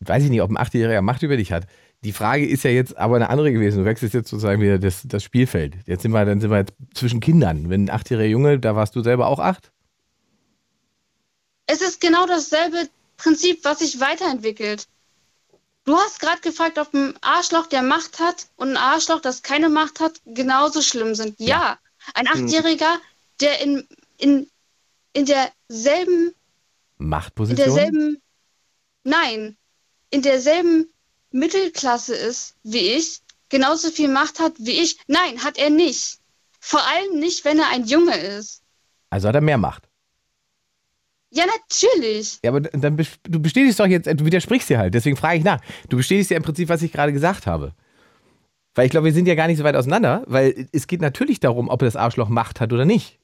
Weiß 0.01 0.25
ich 0.25 0.31
nicht, 0.31 0.43
ob 0.43 0.51
ein 0.51 0.59
Achtjähriger 0.59 1.01
Macht 1.01 1.23
über 1.23 1.37
dich 1.37 1.51
hat. 1.53 1.67
Die 2.05 2.13
Frage 2.13 2.45
ist 2.47 2.65
ja 2.65 2.71
jetzt 2.71 2.97
aber 2.97 3.17
eine 3.17 3.31
andere 3.31 3.53
gewesen. 3.53 3.79
Du 3.79 3.85
wechselst 3.85 4.13
jetzt 4.13 4.29
sozusagen 4.29 4.61
wieder 4.61 4.79
das, 4.79 5.03
das 5.05 5.23
Spielfeld. 5.23 5.77
Jetzt 5.87 6.03
sind 6.03 6.11
wir, 6.11 6.25
dann 6.25 6.41
sind 6.41 6.51
wir 6.51 6.59
jetzt 6.59 6.75
zwischen 6.95 7.21
Kindern. 7.21 7.71
Wenn 7.71 7.85
ein 7.85 7.91
achtjähriger 7.91 8.29
Junge, 8.29 8.59
da 8.59 8.75
warst 8.75 8.97
du 8.97 9.03
selber 9.03 9.29
auch 9.29 9.39
acht? 9.39 9.71
Es 11.67 11.81
ist 11.81 12.01
genau 12.01 12.27
dasselbe 12.27 12.89
Prinzip, 13.17 13.65
was 13.65 13.79
sich 13.79 14.01
weiterentwickelt. 14.01 14.89
Du 15.85 15.97
hast 15.97 16.21
gerade 16.21 16.41
gefragt, 16.41 16.79
ob 16.79 16.95
ein 16.95 17.15
Arschloch, 17.23 17.67
der 17.67 17.83
Macht 17.83 18.21
hat 18.21 18.47
und 18.57 18.71
ein 18.71 18.77
Arschloch, 18.77 19.21
das 19.21 19.43
keine 19.43 19.69
Macht 19.69 19.99
hat, 19.99 20.21
genauso 20.25 20.81
schlimm 20.81 21.15
sind. 21.15 21.39
Ja, 21.41 21.79
ein 22.15 22.29
Achtjähriger, 22.29 23.01
der 23.41 23.61
in, 23.61 23.89
in, 24.17 24.49
in 25.13 25.27
derselben, 25.27 26.35
in 26.99 27.09
Machtposition? 27.09 27.67
derselben, 27.67 28.23
nein, 29.03 29.57
in 30.11 30.23
derselben 30.23 30.93
Mittelklasse 31.33 32.15
ist 32.15 32.55
wie 32.63 32.93
ich, 32.93 33.21
genauso 33.49 33.91
viel 33.91 34.09
Macht 34.09 34.39
hat 34.39 34.55
wie 34.59 34.81
ich. 34.83 34.99
Nein, 35.09 35.43
hat 35.43 35.59
er 35.59 35.71
nicht. 35.71 36.19
Vor 36.61 36.81
allem 36.87 37.19
nicht, 37.19 37.45
wenn 37.45 37.59
er 37.59 37.69
ein 37.71 37.87
Junge 37.87 38.17
ist. 38.17 38.63
Also 39.11 39.29
hat 39.29 39.35
er 39.35 39.41
mehr 39.41 39.59
Macht. 39.59 39.89
Ja, 41.35 41.45
natürlich. 41.47 42.39
Ja, 42.45 42.51
aber 42.51 42.61
dann 42.61 42.97
du 42.97 43.41
bestätigst 43.41 43.81
doch 43.81 43.87
jetzt, 43.87 44.07
du 44.07 44.25
widersprichst 44.25 44.69
dir 44.69 44.79
halt, 44.79 44.93
deswegen 44.93 45.17
frage 45.17 45.39
ich 45.39 45.45
nach. 45.45 45.61
Du 45.89 45.97
bestätigst 45.97 46.31
ja 46.31 46.37
im 46.37 46.43
Prinzip, 46.43 46.69
was 46.69 46.83
ich 46.83 46.93
gerade 46.93 47.13
gesagt 47.13 47.47
habe. 47.47 47.73
Weil 48.75 48.87
ich 48.87 48.91
glaube, 48.91 49.07
wir 49.07 49.13
sind 49.13 49.27
ja 49.27 49.35
gar 49.35 49.47
nicht 49.47 49.59
so 49.59 49.65
weit 49.65 49.77
auseinander, 49.77 50.25
weil 50.27 50.69
es 50.73 50.87
geht 50.87 51.01
natürlich 51.01 51.41
darum, 51.41 51.69
ob 51.69 51.81
das 51.81 51.97
Arschloch 51.97 52.29
Macht 52.29 52.61
hat 52.61 52.73
oder 52.73 52.85
nicht. 52.85 53.19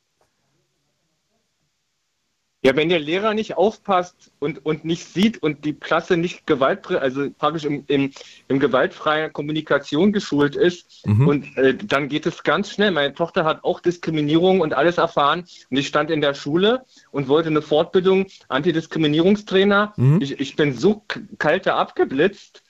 Ja, 2.65 2.75
wenn 2.75 2.89
der 2.89 2.99
Lehrer 2.99 3.35
nicht 3.35 3.57
aufpasst 3.57 4.33
und, 4.41 4.67
und 4.67 4.85
nicht 4.85 5.05
sieht 5.05 5.41
und 5.41 5.65
die 5.65 5.75
Klasse 5.75 6.17
nicht 6.17 6.45
gewaltfrei, 6.45 6.99
also 6.99 7.31
praktisch 7.31 7.65
im, 7.65 7.85
im, 7.87 8.11
im 8.49 8.59
gewaltfreien 8.59 9.33
Kommunikation 9.33 10.13
geschult 10.13 10.57
ist, 10.57 11.07
Mhm. 11.07 11.29
und 11.29 11.57
äh, 11.57 11.77
dann 11.77 12.09
geht 12.09 12.27
es 12.27 12.43
ganz 12.43 12.73
schnell. 12.73 12.91
Meine 12.91 13.15
Tochter 13.15 13.45
hat 13.45 13.63
auch 13.63 13.79
Diskriminierung 13.79 14.61
und 14.61 14.75
alles 14.75 14.99
erfahren. 14.99 15.45
Und 15.71 15.77
ich 15.77 15.87
stand 15.87 16.11
in 16.11 16.21
der 16.21 16.35
Schule 16.35 16.85
und 17.13 17.29
wollte 17.29 17.49
eine 17.49 17.63
Fortbildung 17.63 18.27
Antidiskriminierungstrainer. 18.49 19.93
Mhm. 19.97 20.21
Ich, 20.21 20.41
ich 20.41 20.57
bin 20.57 20.75
so 20.77 21.05
k- 21.07 21.21
kalte 21.39 21.75
abgeblitzt. 21.75 22.65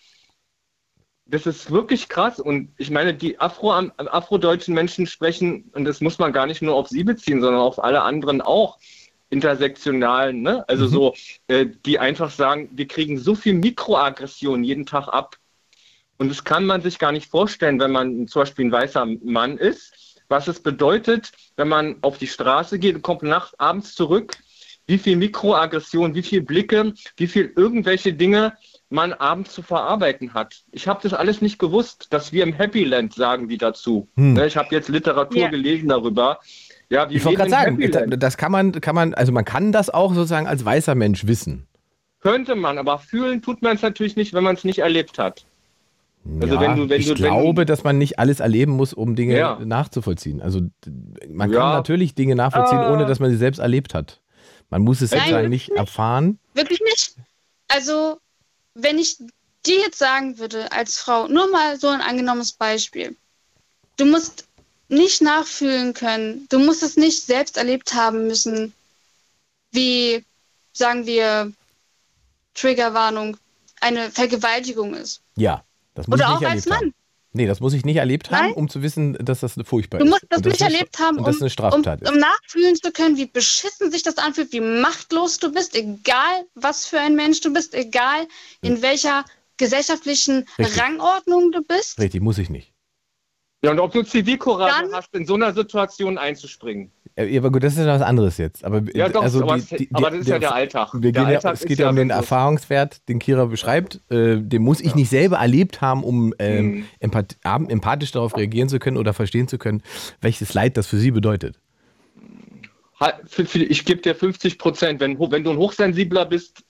Das 1.24 1.46
ist 1.46 1.70
wirklich 1.70 2.10
krass. 2.10 2.38
Und 2.40 2.74
ich 2.76 2.90
meine, 2.90 3.14
die 3.14 3.40
Afro, 3.40 3.72
afrodeutschen 3.72 4.74
Menschen 4.74 5.06
sprechen, 5.06 5.70
und 5.72 5.86
das 5.86 6.02
muss 6.02 6.18
man 6.18 6.32
gar 6.34 6.46
nicht 6.46 6.60
nur 6.60 6.74
auf 6.74 6.88
sie 6.88 7.04
beziehen, 7.04 7.40
sondern 7.40 7.62
auf 7.62 7.82
alle 7.82 8.02
anderen 8.02 8.42
auch, 8.42 8.78
intersektionalen, 9.30 10.42
ne? 10.42 10.64
Also 10.68 10.84
Mhm. 10.86 10.88
so, 10.90 11.14
äh, 11.48 11.66
die 11.86 11.98
einfach 11.98 12.30
sagen, 12.30 12.68
wir 12.72 12.86
kriegen 12.86 13.18
so 13.18 13.34
viel 13.34 13.54
Mikroaggression 13.54 14.64
jeden 14.64 14.86
Tag 14.86 15.08
ab. 15.08 15.36
Und 16.18 16.30
das 16.30 16.44
kann 16.44 16.64
man 16.66 16.82
sich 16.82 16.98
gar 16.98 17.12
nicht 17.12 17.30
vorstellen, 17.30 17.78
wenn 17.78 17.92
man 17.92 18.26
zum 18.26 18.42
Beispiel 18.42 18.66
ein 18.66 18.72
weißer 18.72 19.06
Mann 19.22 19.56
ist, 19.58 20.20
was 20.28 20.48
es 20.48 20.60
bedeutet, 20.60 21.30
wenn 21.56 21.68
man 21.68 21.96
auf 22.02 22.18
die 22.18 22.26
Straße 22.26 22.78
geht 22.78 22.96
und 22.96 23.02
kommt 23.02 23.22
nachts, 23.22 23.58
abends 23.58 23.94
zurück, 23.94 24.36
wie 24.86 24.98
viel 24.98 25.16
Mikroaggression, 25.16 26.14
wie 26.14 26.22
viel 26.22 26.42
Blicke, 26.42 26.92
wie 27.16 27.26
viel 27.26 27.52
irgendwelche 27.56 28.14
Dinge 28.14 28.56
man 28.90 29.12
abends 29.12 29.52
zu 29.52 29.62
verarbeiten 29.62 30.32
hat. 30.32 30.62
Ich 30.72 30.88
habe 30.88 31.00
das 31.02 31.12
alles 31.12 31.42
nicht 31.42 31.58
gewusst, 31.58 32.06
dass 32.10 32.32
wir 32.32 32.42
im 32.42 32.54
Happy 32.54 32.84
Land 32.84 33.14
sagen 33.14 33.48
die 33.48 33.58
dazu. 33.58 34.08
Hm. 34.16 34.32
Ne, 34.32 34.46
Ich 34.46 34.56
habe 34.56 34.74
jetzt 34.74 34.88
Literatur 34.88 35.42
Ja. 35.42 35.48
gelesen 35.48 35.88
darüber. 35.88 36.40
Ja, 36.90 37.06
Ich 37.10 37.24
wollte 37.24 37.36
gerade 37.38 37.50
sagen, 37.50 38.18
das 38.18 38.36
kann 38.38 38.50
man, 38.50 38.72
kann 38.72 38.94
man, 38.94 39.12
also 39.14 39.30
man 39.32 39.44
kann 39.44 39.72
das 39.72 39.90
auch 39.90 40.14
sozusagen 40.14 40.46
als 40.46 40.64
weißer 40.64 40.94
Mensch 40.94 41.26
wissen. 41.26 41.66
Könnte 42.20 42.54
man, 42.54 42.78
aber 42.78 42.98
fühlen 42.98 43.42
tut 43.42 43.60
man 43.62 43.76
es 43.76 43.82
natürlich 43.82 44.16
nicht, 44.16 44.32
wenn 44.32 44.42
man 44.42 44.56
es 44.56 44.64
nicht 44.64 44.78
erlebt 44.78 45.18
hat. 45.18 45.44
Also 46.40 46.54
ja, 46.54 46.60
wenn 46.60 46.76
du- 46.76 46.88
wenn 46.88 47.00
ich 47.00 47.06
du- 47.06 47.12
wenn- 47.12 47.16
glaube, 47.18 47.64
dass 47.66 47.84
man 47.84 47.96
nicht 47.98 48.18
alles 48.18 48.40
erleben 48.40 48.72
muss, 48.72 48.92
um 48.94 49.14
Dinge 49.16 49.38
Ja. 49.38 49.58
nachzuvollziehen. 49.62 50.40
Also 50.42 50.62
man 51.28 51.50
Ja. 51.52 51.58
kann 51.60 51.72
natürlich 51.74 52.14
Dinge 52.14 52.34
nachvollziehen, 52.34 52.80
Äh. 52.80 52.90
ohne 52.90 53.06
dass 53.06 53.20
man 53.20 53.30
sie 53.30 53.36
selbst 53.36 53.58
erlebt 53.58 53.94
hat. 53.94 54.20
Man 54.70 54.82
muss 54.82 55.00
es 55.00 55.10
sozusagen 55.10 55.30
wirklich 55.32 55.68
nicht 55.68 55.70
erfahren. 55.70 56.38
Wirklich 56.54 56.80
nicht. 56.80 57.14
Also, 57.68 58.18
wenn 58.74 58.98
ich 58.98 59.16
dir 59.66 59.76
jetzt 59.80 59.98
sagen 59.98 60.38
würde, 60.38 60.72
als 60.72 60.98
Frau, 60.98 61.28
nur 61.28 61.50
mal 61.50 61.78
so 61.78 61.88
ein 61.88 62.00
angenommenes 62.00 62.52
Beispiel. 62.52 63.14
Du 63.96 64.04
musst 64.06 64.47
nicht 64.88 65.20
nachfühlen 65.22 65.94
können. 65.94 66.46
Du 66.48 66.58
musst 66.58 66.82
es 66.82 66.96
nicht 66.96 67.24
selbst 67.24 67.56
erlebt 67.56 67.94
haben 67.94 68.26
müssen, 68.26 68.72
wie, 69.70 70.24
sagen 70.72 71.06
wir, 71.06 71.52
Triggerwarnung, 72.54 73.36
eine 73.80 74.10
Vergewaltigung 74.10 74.94
ist. 74.94 75.20
Ja, 75.36 75.64
das 75.94 76.06
muss 76.06 76.18
Oder 76.20 76.24
ich 76.24 76.34
auch 76.34 76.40
nicht 76.40 76.48
als 76.50 76.66
erlebt 76.66 76.68
Mann. 76.68 76.78
haben. 76.88 76.94
Nee, 77.34 77.46
das 77.46 77.60
muss 77.60 77.74
ich 77.74 77.84
nicht 77.84 77.96
erlebt 77.96 78.30
haben, 78.30 78.46
Nein. 78.46 78.54
um 78.54 78.68
zu 78.70 78.82
wissen, 78.82 79.12
dass 79.20 79.40
das 79.40 79.54
furchtbar 79.64 79.98
Du 79.98 80.06
ist. 80.06 80.10
musst 80.10 80.24
das 80.30 80.38
Und 80.38 80.46
nicht 80.46 80.62
eine 80.62 80.74
erlebt 80.74 80.98
haben, 80.98 81.18
um, 81.18 81.24
das 81.24 81.40
eine 81.42 81.74
um, 81.74 81.82
um 81.82 82.18
nachfühlen 82.18 82.74
zu 82.74 82.90
können, 82.90 83.16
wie 83.18 83.26
beschissen 83.26 83.90
sich 83.90 84.02
das 84.02 84.16
anfühlt, 84.16 84.50
wie 84.52 84.60
machtlos 84.60 85.38
du 85.38 85.52
bist, 85.52 85.76
egal 85.76 86.46
was 86.54 86.86
für 86.86 86.98
ein 86.98 87.14
Mensch 87.14 87.40
du 87.42 87.52
bist, 87.52 87.74
egal 87.74 88.26
in 88.62 88.80
welcher 88.80 89.24
gesellschaftlichen 89.58 90.48
Richtig. 90.58 90.80
Rangordnung 90.80 91.52
du 91.52 91.62
bist. 91.62 91.98
Richtig, 91.98 92.22
muss 92.22 92.38
ich 92.38 92.48
nicht. 92.48 92.72
Ja, 93.64 93.72
und 93.72 93.80
ob 93.80 93.92
du 93.92 94.02
Zivilcourage 94.04 94.84
Dann- 94.84 94.92
hast, 94.92 95.12
in 95.14 95.26
so 95.26 95.34
einer 95.34 95.52
Situation 95.52 96.16
einzuspringen. 96.16 96.92
Äh, 97.16 97.36
Aber 97.38 97.50
gut, 97.50 97.64
das 97.64 97.72
ist 97.72 97.80
ja 97.80 97.86
was 97.86 98.02
anderes 98.02 98.38
jetzt. 98.38 98.64
Aber, 98.64 98.82
Ja, 98.94 99.08
doch, 99.08 99.22
also 99.22 99.42
aber, 99.42 99.58
die, 99.58 99.76
die, 99.76 99.88
aber 99.92 100.10
das 100.10 100.20
ist 100.20 100.28
der- 100.28 100.36
ja 100.36 100.38
der 100.38 100.54
Alltag. 100.54 100.94
Wir 100.94 101.00
der 101.00 101.12
gehen 101.12 101.22
ja, 101.30 101.36
Alltag 101.38 101.54
es 101.54 101.64
geht 101.64 101.78
ja 101.80 101.90
um 101.90 101.96
den 101.96 102.10
Erfahrungswert, 102.10 103.08
den 103.08 103.18
Kira 103.18 103.46
beschreibt. 103.46 104.00
Äh, 104.10 104.36
den 104.40 104.62
muss 104.62 104.80
ich 104.80 104.94
nicht 104.94 105.10
selber 105.10 105.38
erlebt 105.38 105.80
haben, 105.80 106.04
um 106.04 106.32
ähm, 106.38 106.86
Mhm. 107.00 107.10
ab- 107.42 107.64
empathisch 107.68 108.12
darauf 108.12 108.36
reagieren 108.36 108.68
zu 108.68 108.78
können 108.78 108.96
oder 108.96 109.12
verstehen 109.12 109.48
zu 109.48 109.58
können, 109.58 109.82
welches 110.20 110.54
Leid 110.54 110.76
das 110.76 110.86
für 110.86 110.98
sie 110.98 111.10
bedeutet. 111.10 111.58
Ich 113.36 113.84
gebe 113.84 114.00
dir 114.02 114.14
50 114.14 114.58
Prozent. 114.58 115.00
Wenn, 115.00 115.18
wenn 115.18 115.42
du 115.44 115.50
ein 115.50 115.56
Hochsensibler 115.56 116.26
bist, 116.26 116.62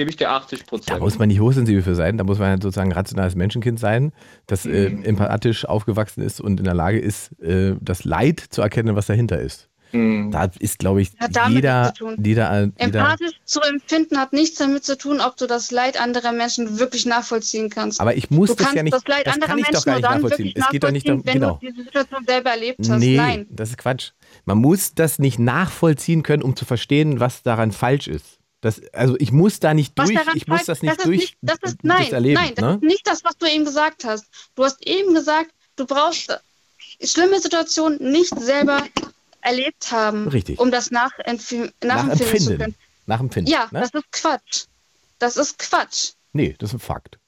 gebe 0.00 0.08
ich 0.10 0.16
dir 0.16 0.30
80 0.30 0.60
Da 0.60 0.64
Prozent. 0.66 1.00
muss 1.00 1.18
man 1.18 1.28
nicht 1.28 1.40
hochsensibel 1.40 1.82
für 1.82 1.94
sein, 1.94 2.16
da 2.16 2.24
muss 2.24 2.38
man 2.38 2.48
halt 2.48 2.62
sozusagen 2.62 2.90
ein 2.90 2.96
rationales 2.96 3.34
Menschenkind 3.34 3.78
sein, 3.78 4.12
das 4.46 4.64
äh, 4.64 4.88
Mhm. 4.88 5.04
empathisch 5.04 5.66
aufgewachsen 5.66 6.22
ist 6.22 6.40
und 6.40 6.58
in 6.58 6.64
der 6.64 6.72
Lage 6.74 6.98
ist, 6.98 7.38
äh, 7.42 7.74
das 7.82 8.04
Leid 8.04 8.40
zu 8.48 8.62
erkennen, 8.62 8.96
was 8.96 9.06
dahinter 9.06 9.38
ist. 9.38 9.68
Hm. 9.92 10.30
Da 10.30 10.48
ist, 10.60 10.78
glaube 10.78 11.02
ich, 11.02 11.10
Hat 11.18 11.34
damit 11.34 11.56
jeder, 11.56 11.82
nichts 11.82 11.98
zu 11.98 12.04
tun. 12.04 12.16
jeder, 12.24 12.60
jeder, 12.60 12.72
Empathisch 12.76 13.32
zu 13.44 13.60
empfinden 13.60 14.18
hat 14.18 14.32
nichts 14.32 14.56
damit 14.56 14.84
zu 14.84 14.96
tun, 14.96 15.20
ob 15.20 15.36
du 15.36 15.46
das 15.48 15.72
Leid 15.72 16.00
anderer 16.00 16.30
Menschen 16.30 16.78
wirklich 16.78 17.06
nachvollziehen 17.06 17.68
kannst. 17.70 18.00
aber 18.00 18.14
ich 18.16 18.30
muss 18.30 18.50
du 18.50 18.54
das 18.54 18.66
kannst 18.66 18.76
ja 18.76 18.82
nicht, 18.84 18.94
das 18.94 19.04
Leid 19.08 19.26
das 19.26 19.34
anderer 19.34 19.48
kann 19.50 19.58
ich 19.58 19.64
doch 19.66 19.84
Menschen 19.84 20.02
gar 20.02 20.14
nicht 20.14 20.22
nachvollziehen. 20.22 20.52
Es 20.54 20.68
geht 20.70 20.84
doch 20.84 20.92
nicht 20.92 21.08
darum, 21.08 21.26
wenn 21.26 21.34
genau. 21.34 21.58
du 21.60 21.66
diese 21.70 21.82
Situation 21.82 22.24
selber 22.24 22.50
erlebt 22.50 22.78
hast. 22.88 22.98
Nee, 23.00 23.16
Nein. 23.16 23.46
das 23.50 23.70
ist 23.70 23.78
Quatsch. 23.78 24.12
Man 24.44 24.58
muss 24.58 24.94
das 24.94 25.18
nicht 25.18 25.38
nachvollziehen 25.40 26.22
können, 26.22 26.44
um 26.44 26.54
zu 26.56 26.64
verstehen, 26.64 27.18
was 27.20 27.42
daran 27.42 27.72
falsch 27.72 28.06
ist. 28.08 28.38
Das, 28.60 28.80
also 28.92 29.16
ich 29.18 29.32
muss 29.32 29.58
da 29.58 29.72
nicht 29.72 29.94
Was 29.96 30.08
durch, 30.08 30.20
ich 30.34 30.46
muss 30.46 30.64
das 30.66 30.82
nicht 30.82 31.04
durch 31.04 31.20
nicht, 31.20 31.38
das 31.40 31.56
ist, 31.62 31.62
das 31.62 31.74
nein, 31.82 32.12
erleben. 32.12 32.34
nein, 32.34 32.54
das 32.54 32.64
ne? 32.64 32.74
ist 32.74 32.82
nicht 32.82 33.06
das, 33.06 33.24
was 33.24 33.36
du 33.38 33.46
eben 33.46 33.64
gesagt 33.64 34.04
hast. 34.04 34.26
Du 34.54 34.64
hast 34.64 34.86
eben 34.86 35.14
gesagt, 35.14 35.50
du 35.76 35.86
brauchst 35.86 36.38
schlimme 37.02 37.40
Situationen 37.40 37.98
nicht 38.12 38.38
selber 38.38 38.86
erlebt 39.40 39.90
haben, 39.90 40.28
Richtig. 40.28 40.58
um 40.58 40.70
das 40.70 40.90
nachempf- 40.90 40.92
nachempfinden 40.92 41.72
zu 41.80 41.86
Nachempfinden. 41.86 42.58
können. 42.58 42.74
Nachempfinden. 43.06 43.52
Ja, 43.52 43.68
ne? 43.70 43.80
das 43.80 43.90
ist 43.94 44.12
Quatsch. 44.12 44.64
Das 45.18 45.36
ist 45.38 45.58
Quatsch. 45.58 46.10
Nee, 46.34 46.54
das 46.58 46.70
ist 46.70 46.74
ein 46.74 46.80
Fakt. 46.80 47.18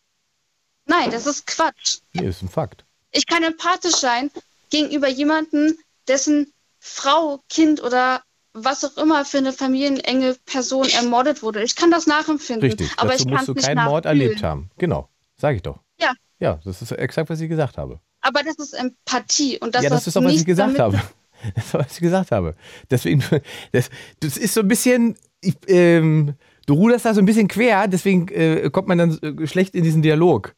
Nein, 0.84 1.10
das 1.10 1.26
ist 1.26 1.46
Quatsch. 1.46 1.98
Nee, 2.12 2.26
das 2.26 2.36
ist 2.36 2.42
ein 2.42 2.48
Fakt. 2.50 2.84
Ich 3.10 3.26
kann 3.26 3.42
empathisch 3.42 3.96
sein 3.96 4.30
gegenüber 4.70 5.08
jemandem, 5.08 5.76
dessen 6.08 6.52
Frau, 6.78 7.42
Kind 7.48 7.82
oder 7.82 8.22
was 8.54 8.84
auch 8.84 8.96
immer 9.02 9.24
für 9.24 9.38
eine 9.38 9.52
familienenge 9.52 10.36
Person 10.46 10.86
ermordet 10.88 11.42
wurde. 11.42 11.62
Ich 11.62 11.76
kann 11.76 11.90
das 11.90 12.06
nachempfinden. 12.06 12.68
Richtig. 12.68 12.90
aber 12.96 13.10
Dazu 13.10 13.24
ich 13.24 13.34
kann 13.34 13.46
musst 13.46 13.48
du 13.48 13.54
keinen 13.54 13.84
Mord 13.84 14.04
erlebt 14.04 14.42
haben. 14.42 14.70
Genau. 14.78 15.08
Sage 15.36 15.56
ich 15.56 15.62
doch. 15.62 15.80
Ja. 15.98 16.12
Ja, 16.38 16.60
das 16.64 16.82
ist 16.82 16.92
exakt, 16.92 17.30
was 17.30 17.40
ich 17.40 17.48
gesagt 17.48 17.78
habe. 17.78 18.00
Aber 18.20 18.42
das 18.42 18.56
ist 18.56 18.72
Empathie 18.72 19.58
und 19.58 19.74
das, 19.74 19.82
ja, 19.82 19.90
das 19.90 20.06
ist 20.06 20.16
doch, 20.16 20.24
was 20.24 20.34
ich 20.34 20.44
gesagt 20.44 20.78
habe. 20.78 21.00
Das 21.56 21.64
ist 21.64 21.74
doch, 21.74 21.80
was 21.80 21.92
ich 21.94 22.00
gesagt 22.00 22.30
habe. 22.30 22.54
Deswegen, 22.88 23.24
das, 23.72 23.90
das 24.20 24.36
ist 24.36 24.54
so 24.54 24.60
ein 24.60 24.68
bisschen, 24.68 25.16
ich, 25.40 25.56
ähm, 25.66 26.34
du 26.66 26.74
ruderst 26.74 27.04
da 27.04 27.14
so 27.14 27.20
ein 27.20 27.26
bisschen 27.26 27.48
quer, 27.48 27.88
deswegen 27.88 28.28
äh, 28.28 28.70
kommt 28.70 28.86
man 28.86 28.98
dann 28.98 29.18
äh, 29.18 29.44
schlecht 29.48 29.74
in 29.74 29.82
diesen 29.82 30.02
Dialog. 30.02 30.54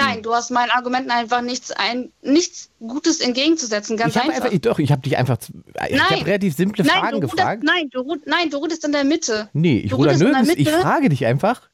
Nein, 0.00 0.22
du 0.22 0.34
hast 0.34 0.50
meinen 0.50 0.70
Argumenten 0.70 1.10
einfach 1.10 1.42
nichts, 1.42 1.70
ein, 1.72 2.10
nichts 2.22 2.70
Gutes 2.80 3.20
entgegenzusetzen. 3.20 3.96
Ganz 3.96 4.14
ich 4.14 4.20
habe 4.20 4.32
einfach. 4.32 4.46
einfach, 4.46 4.58
doch, 4.58 4.78
ich 4.78 4.92
habe 4.92 5.02
dich 5.02 5.16
einfach, 5.16 5.38
ich 5.88 6.00
habe 6.00 6.26
relativ 6.26 6.56
simple 6.56 6.84
nein, 6.84 6.98
Fragen 6.98 7.14
ruderst, 7.16 7.36
gefragt. 7.36 7.62
nein, 7.62 7.88
du, 7.90 8.16
nein, 8.26 8.50
du 8.50 8.58
rudest 8.58 8.84
in 8.84 8.92
der 8.92 9.04
Mitte. 9.04 9.48
Nee, 9.52 9.78
ich 9.78 9.92
ruder 9.92 10.16
nirgends. 10.16 10.54
Ich 10.56 10.68
frage 10.68 11.08
dich 11.08 11.26
einfach. 11.26 11.68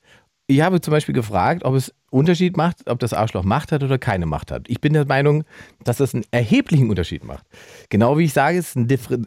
Ich 0.48 0.60
habe 0.60 0.80
zum 0.80 0.92
Beispiel 0.92 1.14
gefragt, 1.14 1.64
ob 1.64 1.74
es 1.74 1.92
Unterschied 2.10 2.56
macht, 2.56 2.88
ob 2.88 3.00
das 3.00 3.12
Arschloch 3.12 3.42
Macht 3.42 3.72
hat 3.72 3.82
oder 3.82 3.98
keine 3.98 4.26
Macht 4.26 4.52
hat. 4.52 4.66
Ich 4.68 4.80
bin 4.80 4.92
der 4.92 5.04
Meinung, 5.04 5.42
dass 5.82 5.96
das 5.96 6.14
einen 6.14 6.24
erheblichen 6.30 6.88
Unterschied 6.88 7.24
macht. 7.24 7.44
Genau 7.88 8.16
wie 8.16 8.26
ich 8.26 8.32
sage, 8.32 8.58
es 8.58 8.76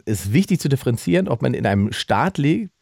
ist 0.06 0.32
wichtig 0.32 0.60
zu 0.60 0.70
differenzieren, 0.70 1.28
ob 1.28 1.42
man 1.42 1.52
in 1.52 1.66
einem 1.66 1.92
Staat 1.92 2.38
lebt, 2.38 2.72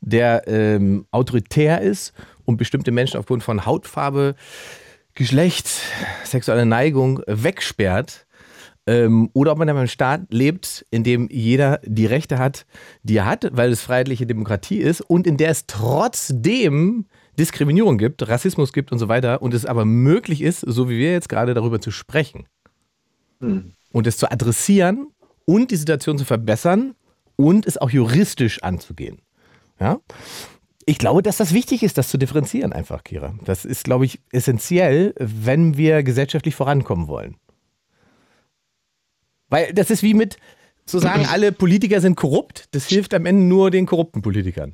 der 0.00 0.46
ähm, 0.46 1.06
autoritär 1.10 1.80
ist 1.80 2.12
und 2.44 2.56
bestimmte 2.56 2.92
Menschen 2.92 3.18
aufgrund 3.18 3.42
von 3.42 3.66
Hautfarbe, 3.66 4.36
Geschlecht, 5.18 5.68
sexueller 6.22 6.64
Neigung 6.64 7.20
wegsperrt 7.26 8.28
ähm, 8.86 9.30
oder 9.32 9.50
ob 9.50 9.58
man 9.58 9.68
in 9.68 9.76
einem 9.76 9.88
Staat 9.88 10.32
lebt, 10.32 10.86
in 10.92 11.02
dem 11.02 11.28
jeder 11.28 11.80
die 11.84 12.06
Rechte 12.06 12.38
hat, 12.38 12.66
die 13.02 13.16
er 13.16 13.26
hat, 13.26 13.48
weil 13.50 13.72
es 13.72 13.82
freiheitliche 13.82 14.28
Demokratie 14.28 14.78
ist 14.78 15.00
und 15.00 15.26
in 15.26 15.36
der 15.36 15.50
es 15.50 15.66
trotzdem 15.66 17.06
Diskriminierung 17.36 17.98
gibt, 17.98 18.28
Rassismus 18.28 18.72
gibt 18.72 18.92
und 18.92 19.00
so 19.00 19.08
weiter 19.08 19.42
und 19.42 19.54
es 19.54 19.66
aber 19.66 19.84
möglich 19.84 20.40
ist, 20.40 20.60
so 20.60 20.88
wie 20.88 20.98
wir 20.98 21.10
jetzt 21.10 21.28
gerade 21.28 21.52
darüber 21.52 21.80
zu 21.80 21.90
sprechen 21.90 22.46
und 23.90 24.06
es 24.06 24.18
zu 24.18 24.30
adressieren 24.30 25.08
und 25.46 25.72
die 25.72 25.76
Situation 25.76 26.16
zu 26.16 26.26
verbessern 26.26 26.94
und 27.34 27.66
es 27.66 27.76
auch 27.76 27.90
juristisch 27.90 28.62
anzugehen. 28.62 29.18
Ja? 29.80 29.98
Ich 30.88 30.96
glaube, 30.96 31.20
dass 31.20 31.36
das 31.36 31.52
wichtig 31.52 31.82
ist, 31.82 31.98
das 31.98 32.08
zu 32.08 32.16
differenzieren 32.16 32.72
einfach, 32.72 33.04
Kira. 33.04 33.34
Das 33.44 33.66
ist, 33.66 33.84
glaube 33.84 34.06
ich, 34.06 34.20
essentiell, 34.32 35.14
wenn 35.18 35.76
wir 35.76 36.02
gesellschaftlich 36.02 36.54
vorankommen 36.54 37.08
wollen. 37.08 37.36
Weil 39.50 39.74
das 39.74 39.90
ist 39.90 40.02
wie 40.02 40.14
mit 40.14 40.38
zu 40.86 40.98
sagen, 40.98 41.26
alle 41.30 41.52
Politiker 41.52 42.00
sind 42.00 42.16
korrupt, 42.16 42.74
das 42.74 42.86
hilft 42.86 43.12
am 43.12 43.26
Ende 43.26 43.42
nur 43.42 43.70
den 43.70 43.84
korrupten 43.84 44.22
Politikern. 44.22 44.72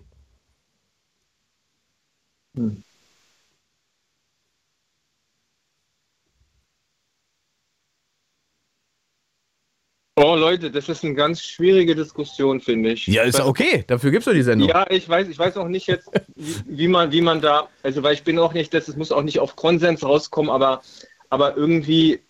Oh 10.17 10.37
Leute, 10.37 10.71
das 10.71 10.89
ist 10.89 11.05
eine 11.05 11.15
ganz 11.15 11.43
schwierige 11.43 11.97
Diskussion, 11.97 12.61
finde 12.61 12.93
ich. 12.93 13.07
Ja, 13.09 13.23
ist 13.25 13.39
ja 13.39 13.47
okay, 13.47 13.83
dafür 13.85 14.13
gibt 14.13 14.21
es 14.21 14.27
doch 14.27 14.33
die 14.33 14.43
Sendung. 14.43 14.69
Ja, 14.69 14.87
ich 14.89 15.09
weiß, 15.09 15.29
ich 15.29 15.39
weiß 15.39 15.57
auch 15.57 15.67
nicht 15.67 15.89
jetzt, 15.89 16.09
wie, 16.37 16.55
wie 16.67 16.89
man, 16.89 17.11
wie 17.11 17.21
man 17.21 17.41
da, 17.41 17.69
also 17.83 18.03
weil 18.05 18.15
ich 18.15 18.23
bin 18.23 18.39
auch 18.39 18.53
nicht, 18.53 18.73
das 18.75 18.87
es 18.87 18.97
muss 18.97 19.11
auch 19.11 19.25
nicht 19.25 19.41
auf 19.41 19.57
Konsens 19.57 20.05
rauskommen, 20.05 20.53
aber, 20.53 20.83
aber 21.31 21.57
irgendwie, 21.57 22.21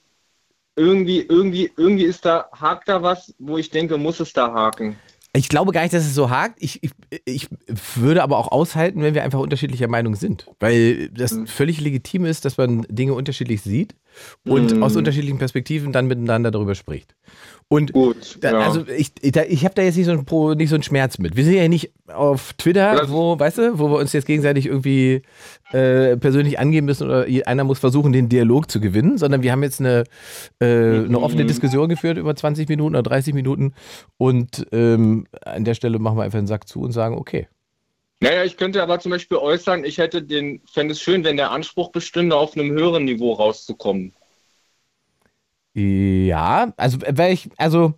irgendwie, 0.76 1.20
irgendwie, 1.20 1.70
irgendwie 1.76 2.04
ist 2.04 2.24
da, 2.24 2.48
hakt 2.52 2.88
da 2.88 3.02
was, 3.02 3.34
wo 3.38 3.58
ich 3.58 3.68
denke, 3.68 3.98
muss 3.98 4.18
es 4.18 4.32
da 4.32 4.50
haken. 4.50 4.96
Ich 5.36 5.48
glaube 5.48 5.72
gar 5.72 5.82
nicht, 5.82 5.92
dass 5.92 6.04
es 6.06 6.14
so 6.14 6.30
hakt. 6.30 6.62
Ich, 6.62 6.80
ich, 6.84 6.92
ich 7.24 7.48
würde 7.96 8.22
aber 8.22 8.38
auch 8.38 8.52
aushalten, 8.52 9.02
wenn 9.02 9.14
wir 9.14 9.24
einfach 9.24 9.40
unterschiedlicher 9.40 9.88
Meinung 9.88 10.14
sind. 10.14 10.46
Weil 10.60 11.08
das 11.08 11.32
Mhm. 11.32 11.48
völlig 11.48 11.80
legitim 11.80 12.24
ist, 12.24 12.44
dass 12.44 12.56
man 12.56 12.86
Dinge 12.88 13.14
unterschiedlich 13.14 13.60
sieht 13.60 13.96
und 14.44 14.76
Mhm. 14.76 14.82
aus 14.84 14.94
unterschiedlichen 14.94 15.38
Perspektiven 15.38 15.92
dann 15.92 16.06
miteinander 16.06 16.52
darüber 16.52 16.76
spricht. 16.76 17.16
Und 17.68 17.92
Gut, 17.92 18.38
da, 18.40 18.52
ja. 18.52 18.58
also 18.60 18.84
ich, 18.86 19.14
da- 19.32 19.42
ich 19.44 19.64
habe 19.64 19.74
da 19.74 19.82
jetzt 19.82 19.96
nicht 19.96 20.06
so, 20.06 20.12
ein, 20.12 20.24
Pro- 20.26 20.54
nicht 20.54 20.68
so 20.68 20.76
einen 20.76 20.82
Schmerz 20.82 21.18
mit. 21.18 21.34
Wir 21.34 21.44
sind 21.44 21.54
ja 21.54 21.66
nicht 21.66 21.90
auf 22.12 22.52
Twitter, 22.54 22.94
Das- 22.94 23.10
wo, 23.10 23.38
weißt 23.38 23.58
du, 23.58 23.78
wo 23.78 23.88
wir 23.90 23.96
uns 23.98 24.12
jetzt 24.12 24.26
gegenseitig 24.26 24.66
irgendwie 24.66 25.22
äh, 25.72 26.16
persönlich 26.18 26.58
angeben 26.58 26.84
müssen 26.84 27.08
oder 27.08 27.26
einer 27.46 27.64
muss 27.64 27.78
versuchen, 27.78 28.12
den 28.12 28.28
Dialog 28.28 28.70
zu 28.70 28.80
gewinnen, 28.80 29.16
sondern 29.18 29.42
wir 29.42 29.50
haben 29.50 29.62
jetzt 29.62 29.80
eine, 29.80 30.04
äh, 30.60 30.64
eine 30.66 31.08
Mhm. 31.08 31.14
offene 31.16 31.46
Diskussion 31.46 31.88
geführt 31.88 32.18
über 32.18 32.36
20 32.36 32.68
Minuten 32.68 32.94
oder 32.94 33.02
30 33.02 33.34
Minuten 33.34 33.72
und 34.18 34.66
ähm, 34.70 35.26
an 35.44 35.64
der 35.64 35.74
Stelle 35.74 35.98
machen 35.98 36.18
wir 36.18 36.22
einfach 36.22 36.38
den 36.38 36.46
Sack 36.46 36.68
zu 36.68 36.80
und 36.82 36.92
sagen, 36.92 37.16
okay. 37.16 37.48
Naja, 38.20 38.44
ich 38.44 38.56
könnte 38.56 38.82
aber 38.82 39.00
zum 39.00 39.10
Beispiel 39.10 39.38
äußern, 39.38 39.84
ich 39.84 39.98
hätte 39.98 40.22
den, 40.22 40.60
fände 40.70 40.92
es 40.92 41.00
schön, 41.00 41.24
wenn 41.24 41.36
der 41.36 41.50
Anspruch 41.50 41.90
bestünde, 41.90 42.36
auf 42.36 42.56
einem 42.56 42.70
höheren 42.70 43.04
Niveau 43.04 43.32
rauszukommen. 43.32 44.12
Ja, 45.76 46.72
also, 46.76 46.98
weil 47.14 47.32
ich, 47.32 47.50
also, 47.56 47.94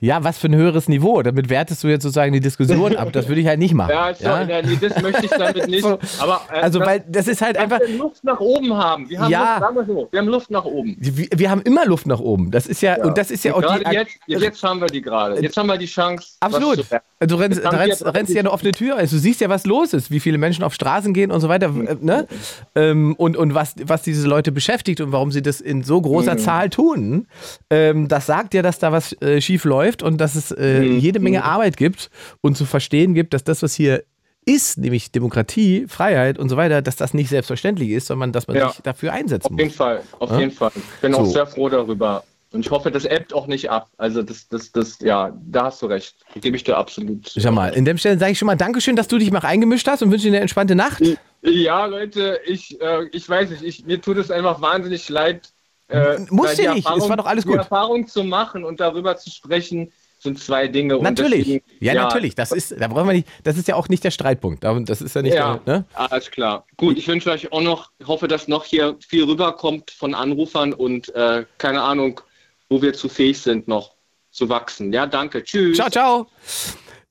ja, 0.00 0.22
was 0.24 0.38
für 0.38 0.48
ein 0.48 0.54
höheres 0.54 0.88
Niveau? 0.88 1.22
Damit 1.22 1.48
wertest 1.48 1.82
du 1.82 1.88
jetzt 1.88 2.02
sozusagen 2.02 2.32
die 2.32 2.40
Diskussion 2.40 2.96
ab. 2.96 3.12
Das 3.12 3.28
würde 3.28 3.40
ich 3.40 3.46
halt 3.46 3.58
nicht 3.58 3.72
machen. 3.74 3.90
Ja, 3.90 4.14
so, 4.14 4.24
ja? 4.24 4.42
ja, 4.42 4.62
nee, 4.62 4.76
das 4.80 5.00
möchte 5.02 5.24
ich 5.24 5.30
damit 5.30 5.66
nicht. 5.68 5.82
So. 5.86 5.98
Aber 6.20 6.40
äh, 6.52 6.60
Also, 6.60 6.78
dass- 6.78 6.88
weil 6.88 7.04
das 7.08 7.28
ist 7.28 7.40
halt 7.42 7.56
einfach. 7.56 7.80
wir 7.80 7.96
Luft 7.96 8.22
nach 8.24 8.40
oben 8.40 8.74
haben. 8.76 9.08
Wir 9.08 9.20
haben, 9.20 9.30
Ja. 9.30 9.58
Luft, 9.58 9.74
wir 9.88 9.94
so, 9.94 10.08
wir 10.10 10.20
haben 10.20 10.28
Luft 10.28 10.50
nach 10.50 10.64
oben. 10.64 10.96
Wir, 10.98 11.28
wir 11.34 11.50
haben 11.50 11.62
immer 11.62 11.86
Luft 11.86 12.06
nach 12.06 12.18
oben. 12.20 12.50
Das 12.50 12.66
ist 12.66 12.82
ja, 12.82 13.02
und 13.04 13.16
das 13.18 13.30
ist 13.30 13.44
ja 13.44 13.54
auch 13.54 13.60
Gerade 13.62 13.84
die. 13.84 13.94
jetzt, 13.94 14.12
jetzt 14.26 14.62
haben 14.62 14.80
wir 14.80 14.88
die 14.88 15.00
gerade. 15.02 15.40
Jetzt 15.40 15.56
haben 15.56 15.66
wir 15.68 15.78
die 15.78 15.86
Chance. 15.86 16.36
Absolut. 16.40 16.84
zu- 16.86 17.00
Du 17.26 17.36
rennst, 17.36 17.62
rennst, 17.64 18.04
rennst 18.04 18.34
ja 18.34 18.40
eine 18.40 18.50
offene 18.52 18.72
Tür. 18.72 18.96
Also 18.96 19.16
du 19.16 19.20
siehst 19.22 19.40
ja, 19.40 19.48
was 19.48 19.64
los 19.64 19.94
ist, 19.94 20.10
wie 20.10 20.20
viele 20.20 20.36
Menschen 20.36 20.62
auf 20.64 20.74
Straßen 20.74 21.14
gehen 21.14 21.30
und 21.30 21.40
so 21.40 21.48
weiter. 21.48 21.66
äh, 21.68 21.96
Ne? 22.00 22.26
Ähm, 22.74 23.14
und 23.16 23.36
und 23.38 23.54
was, 23.54 23.74
was 23.82 24.02
diese 24.02 24.28
Leute 24.28 24.52
beschäftigt 24.52 25.00
und 25.00 25.12
warum 25.12 25.30
sie 25.32 25.40
das 25.40 25.60
in 25.62 25.82
so 25.82 26.00
großer 26.00 26.34
Mhm. 26.34 26.38
Zahl 26.38 26.68
tun. 26.70 27.26
Ähm, 27.70 28.08
das 28.08 28.26
sagt 28.26 28.52
ja, 28.52 28.60
dass 28.62 28.78
da 28.78 28.92
was 28.92 29.14
äh, 29.22 29.40
schief 29.40 29.64
läuft 29.64 29.85
und 30.02 30.18
dass 30.18 30.34
es 30.34 30.50
äh, 30.52 30.80
Mhm. 30.80 30.98
jede 30.98 31.20
Menge 31.20 31.44
Arbeit 31.44 31.76
gibt 31.76 32.10
und 32.40 32.56
zu 32.56 32.64
verstehen 32.64 33.14
gibt, 33.14 33.34
dass 33.34 33.44
das, 33.44 33.62
was 33.62 33.74
hier 33.74 34.04
ist, 34.44 34.78
nämlich 34.78 35.10
Demokratie, 35.10 35.86
Freiheit 35.88 36.38
und 36.38 36.48
so 36.48 36.56
weiter, 36.56 36.80
dass 36.82 36.94
das 36.96 37.14
nicht 37.14 37.28
selbstverständlich 37.30 37.90
ist, 37.90 38.06
sondern 38.06 38.32
dass 38.32 38.46
man 38.46 38.56
Ja. 38.56 38.68
sich 38.70 38.80
dafür 38.82 39.12
einsetzen 39.12 39.46
Auf 39.54 39.58
jeden 39.58 39.68
muss. 39.70 39.76
Fall, 39.76 40.02
auf 40.20 40.30
Ja? 40.30 40.38
jeden 40.38 40.52
Fall. 40.52 40.70
Ich 40.74 41.00
bin 41.00 41.12
So. 41.12 41.18
auch 41.18 41.24
sehr 41.26 41.46
froh 41.46 41.68
darüber. 41.68 42.22
Und 42.52 42.60
ich 42.64 42.70
hoffe, 42.70 42.92
das 42.92 43.04
ebbt 43.04 43.34
auch 43.34 43.48
nicht 43.48 43.68
ab. 43.70 43.90
Also 43.98 44.22
das, 44.22 44.46
das, 44.48 44.70
das, 44.70 44.98
ja, 45.00 45.36
da 45.46 45.64
hast 45.64 45.82
du 45.82 45.86
recht. 45.86 46.14
Da 46.32 46.40
gebe 46.40 46.56
ich 46.56 46.62
dir 46.62 46.76
absolut. 46.76 47.32
Schau 47.36 47.50
mal, 47.50 47.74
in 47.74 47.84
dem 47.84 47.98
Stelle 47.98 48.18
sage 48.18 48.32
ich 48.32 48.38
schon 48.38 48.46
mal 48.46 48.54
Dankeschön, 48.56 48.94
dass 48.94 49.08
du 49.08 49.18
dich 49.18 49.30
mal 49.32 49.40
eingemischt 49.40 49.86
hast 49.88 50.02
und 50.02 50.12
wünsche 50.12 50.22
dir 50.26 50.30
eine 50.34 50.40
entspannte 50.40 50.76
Nacht. 50.76 51.02
Ja, 51.42 51.84
Leute, 51.86 52.38
ich, 52.46 52.80
äh, 52.80 53.08
ich 53.12 53.28
weiß 53.28 53.50
nicht, 53.50 53.62
ich, 53.62 53.84
mir 53.84 54.00
tut 54.00 54.16
es 54.16 54.30
einfach 54.30 54.60
wahnsinnig 54.60 55.08
leid. 55.08 55.50
Äh, 55.88 56.18
Muss 56.30 56.48
weil 56.48 56.56
dir 56.56 56.62
die 56.62 56.68
nicht, 56.68 56.78
es 56.78 56.84
Erfahrung- 56.86 57.08
war 57.10 57.16
doch 57.16 57.26
alles 57.26 57.44
Die 57.44 57.48
gut. 57.50 57.58
Erfahrung 57.58 58.06
zu 58.08 58.24
machen 58.24 58.64
und 58.64 58.80
darüber 58.80 59.16
zu 59.16 59.30
sprechen, 59.30 59.92
sind 60.18 60.38
zwei 60.40 60.66
Dinge. 60.66 60.96
Und 60.96 61.04
Natürlich. 61.04 61.44
deswegen, 61.44 61.64
ja, 61.78 61.94
natürlich. 61.94 62.34
Das 62.34 62.50
ist, 62.50 62.74
da 62.80 62.88
brauchen 62.88 63.06
wir 63.06 63.12
nicht, 63.12 63.28
das 63.44 63.56
ist 63.58 63.68
ja 63.68 63.76
auch 63.76 63.88
nicht 63.88 64.02
der 64.02 64.10
Streitpunkt. 64.10 64.64
Da- 64.64 64.78
Das 64.80 65.00
ist 65.00 65.14
ja 65.14 65.22
nicht 65.22 65.34
Ja, 65.34 65.58
der, 65.64 65.74
ne? 65.78 65.84
alles 65.94 66.30
klar. 66.30 66.66
Gut, 66.76 66.98
ich 66.98 67.06
wünsche 67.06 67.30
euch 67.30 67.52
auch 67.52 67.60
noch, 67.60 67.92
ich 67.98 68.06
hoffe, 68.08 68.26
dass 68.26 68.48
noch 68.48 68.64
hier 68.64 68.96
viel 69.06 69.24
rüberkommt 69.24 69.90
von 69.92 70.14
Anrufern 70.14 70.72
und 70.72 71.14
äh, 71.14 71.44
keine 71.58 71.82
Ahnung, 71.82 72.20
wo 72.68 72.82
wir 72.82 72.92
zu 72.94 73.08
fähig 73.08 73.38
sind, 73.40 73.68
noch 73.68 73.94
zu 74.32 74.48
wachsen. 74.48 74.92
Ja, 74.92 75.06
danke. 75.06 75.44
Tschüss. 75.44 75.76
Ciao, 75.76 75.90
ciao. 75.90 76.26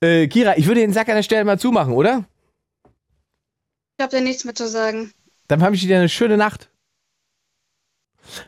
Äh, 0.02 0.28
Kira, 0.28 0.58
ich 0.58 0.68
würde 0.68 0.82
den 0.82 0.92
Sack 0.92 1.08
an 1.08 1.16
der 1.16 1.24
Stelle 1.24 1.46
mal 1.46 1.58
zumachen, 1.60 1.94
oder? 1.94 2.26
Ich 3.98 4.04
habe 4.04 4.12
da 4.18 4.20
nichts 4.22 4.44
mehr 4.44 4.56
zu 4.56 4.68
sagen. 4.68 5.12
Dann 5.48 5.62
habe 5.64 5.76
ich 5.76 5.82
dir 5.84 5.98
eine 5.98 6.10
schöne 6.10 6.36
Nacht. 6.38 6.70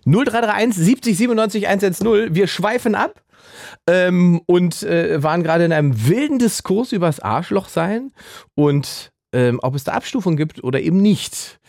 0331 0.06 0.76
70 0.76 1.18
97 1.18 1.68
110. 1.68 2.36
Wir 2.36 2.48
schweifen 2.48 2.96
ab 2.96 3.22
ähm, 3.88 4.42
und 4.46 4.84
äh, 4.84 5.22
waren 5.22 5.44
gerade 5.44 5.66
in 5.66 5.74
einem 5.74 6.08
wilden 6.08 6.40
Diskurs 6.40 6.92
übers 6.92 7.20
Arschloch 7.20 7.70
sein 7.70 8.12
und 8.56 9.12
ähm, 9.34 9.60
ob 9.62 9.76
es 9.76 9.84
da 9.84 9.94
Abstufung 9.94 10.38
gibt 10.38 10.64
oder 10.64 10.80
eben 10.80 11.02
nicht. 11.02 11.60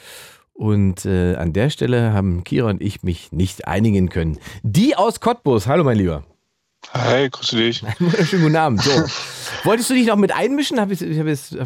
Und 0.52 1.06
äh, 1.06 1.36
an 1.36 1.52
der 1.52 1.70
Stelle 1.70 2.12
haben 2.12 2.42
Kira 2.42 2.68
und 2.68 2.82
ich 2.82 3.04
mich 3.04 3.30
nicht 3.30 3.68
einigen 3.68 4.08
können. 4.08 4.38
Die 4.62 4.96
aus 4.96 5.20
Cottbus, 5.20 5.68
hallo 5.68 5.84
mein 5.84 5.96
Lieber. 5.96 6.24
Hi, 6.92 7.28
grüße 7.28 7.56
dich. 7.56 7.78
Schönen 8.28 8.42
guten 8.42 8.56
Abend. 8.56 8.82
So. 8.82 8.90
Wolltest 9.64 9.90
du 9.90 9.94
dich 9.94 10.06
noch 10.06 10.16
mit 10.16 10.34
einmischen? 10.34 10.80
Hab 10.80 10.90
ich, 10.90 11.02
ich 11.02 11.18
hab 11.18 11.26
jetzt, 11.26 11.56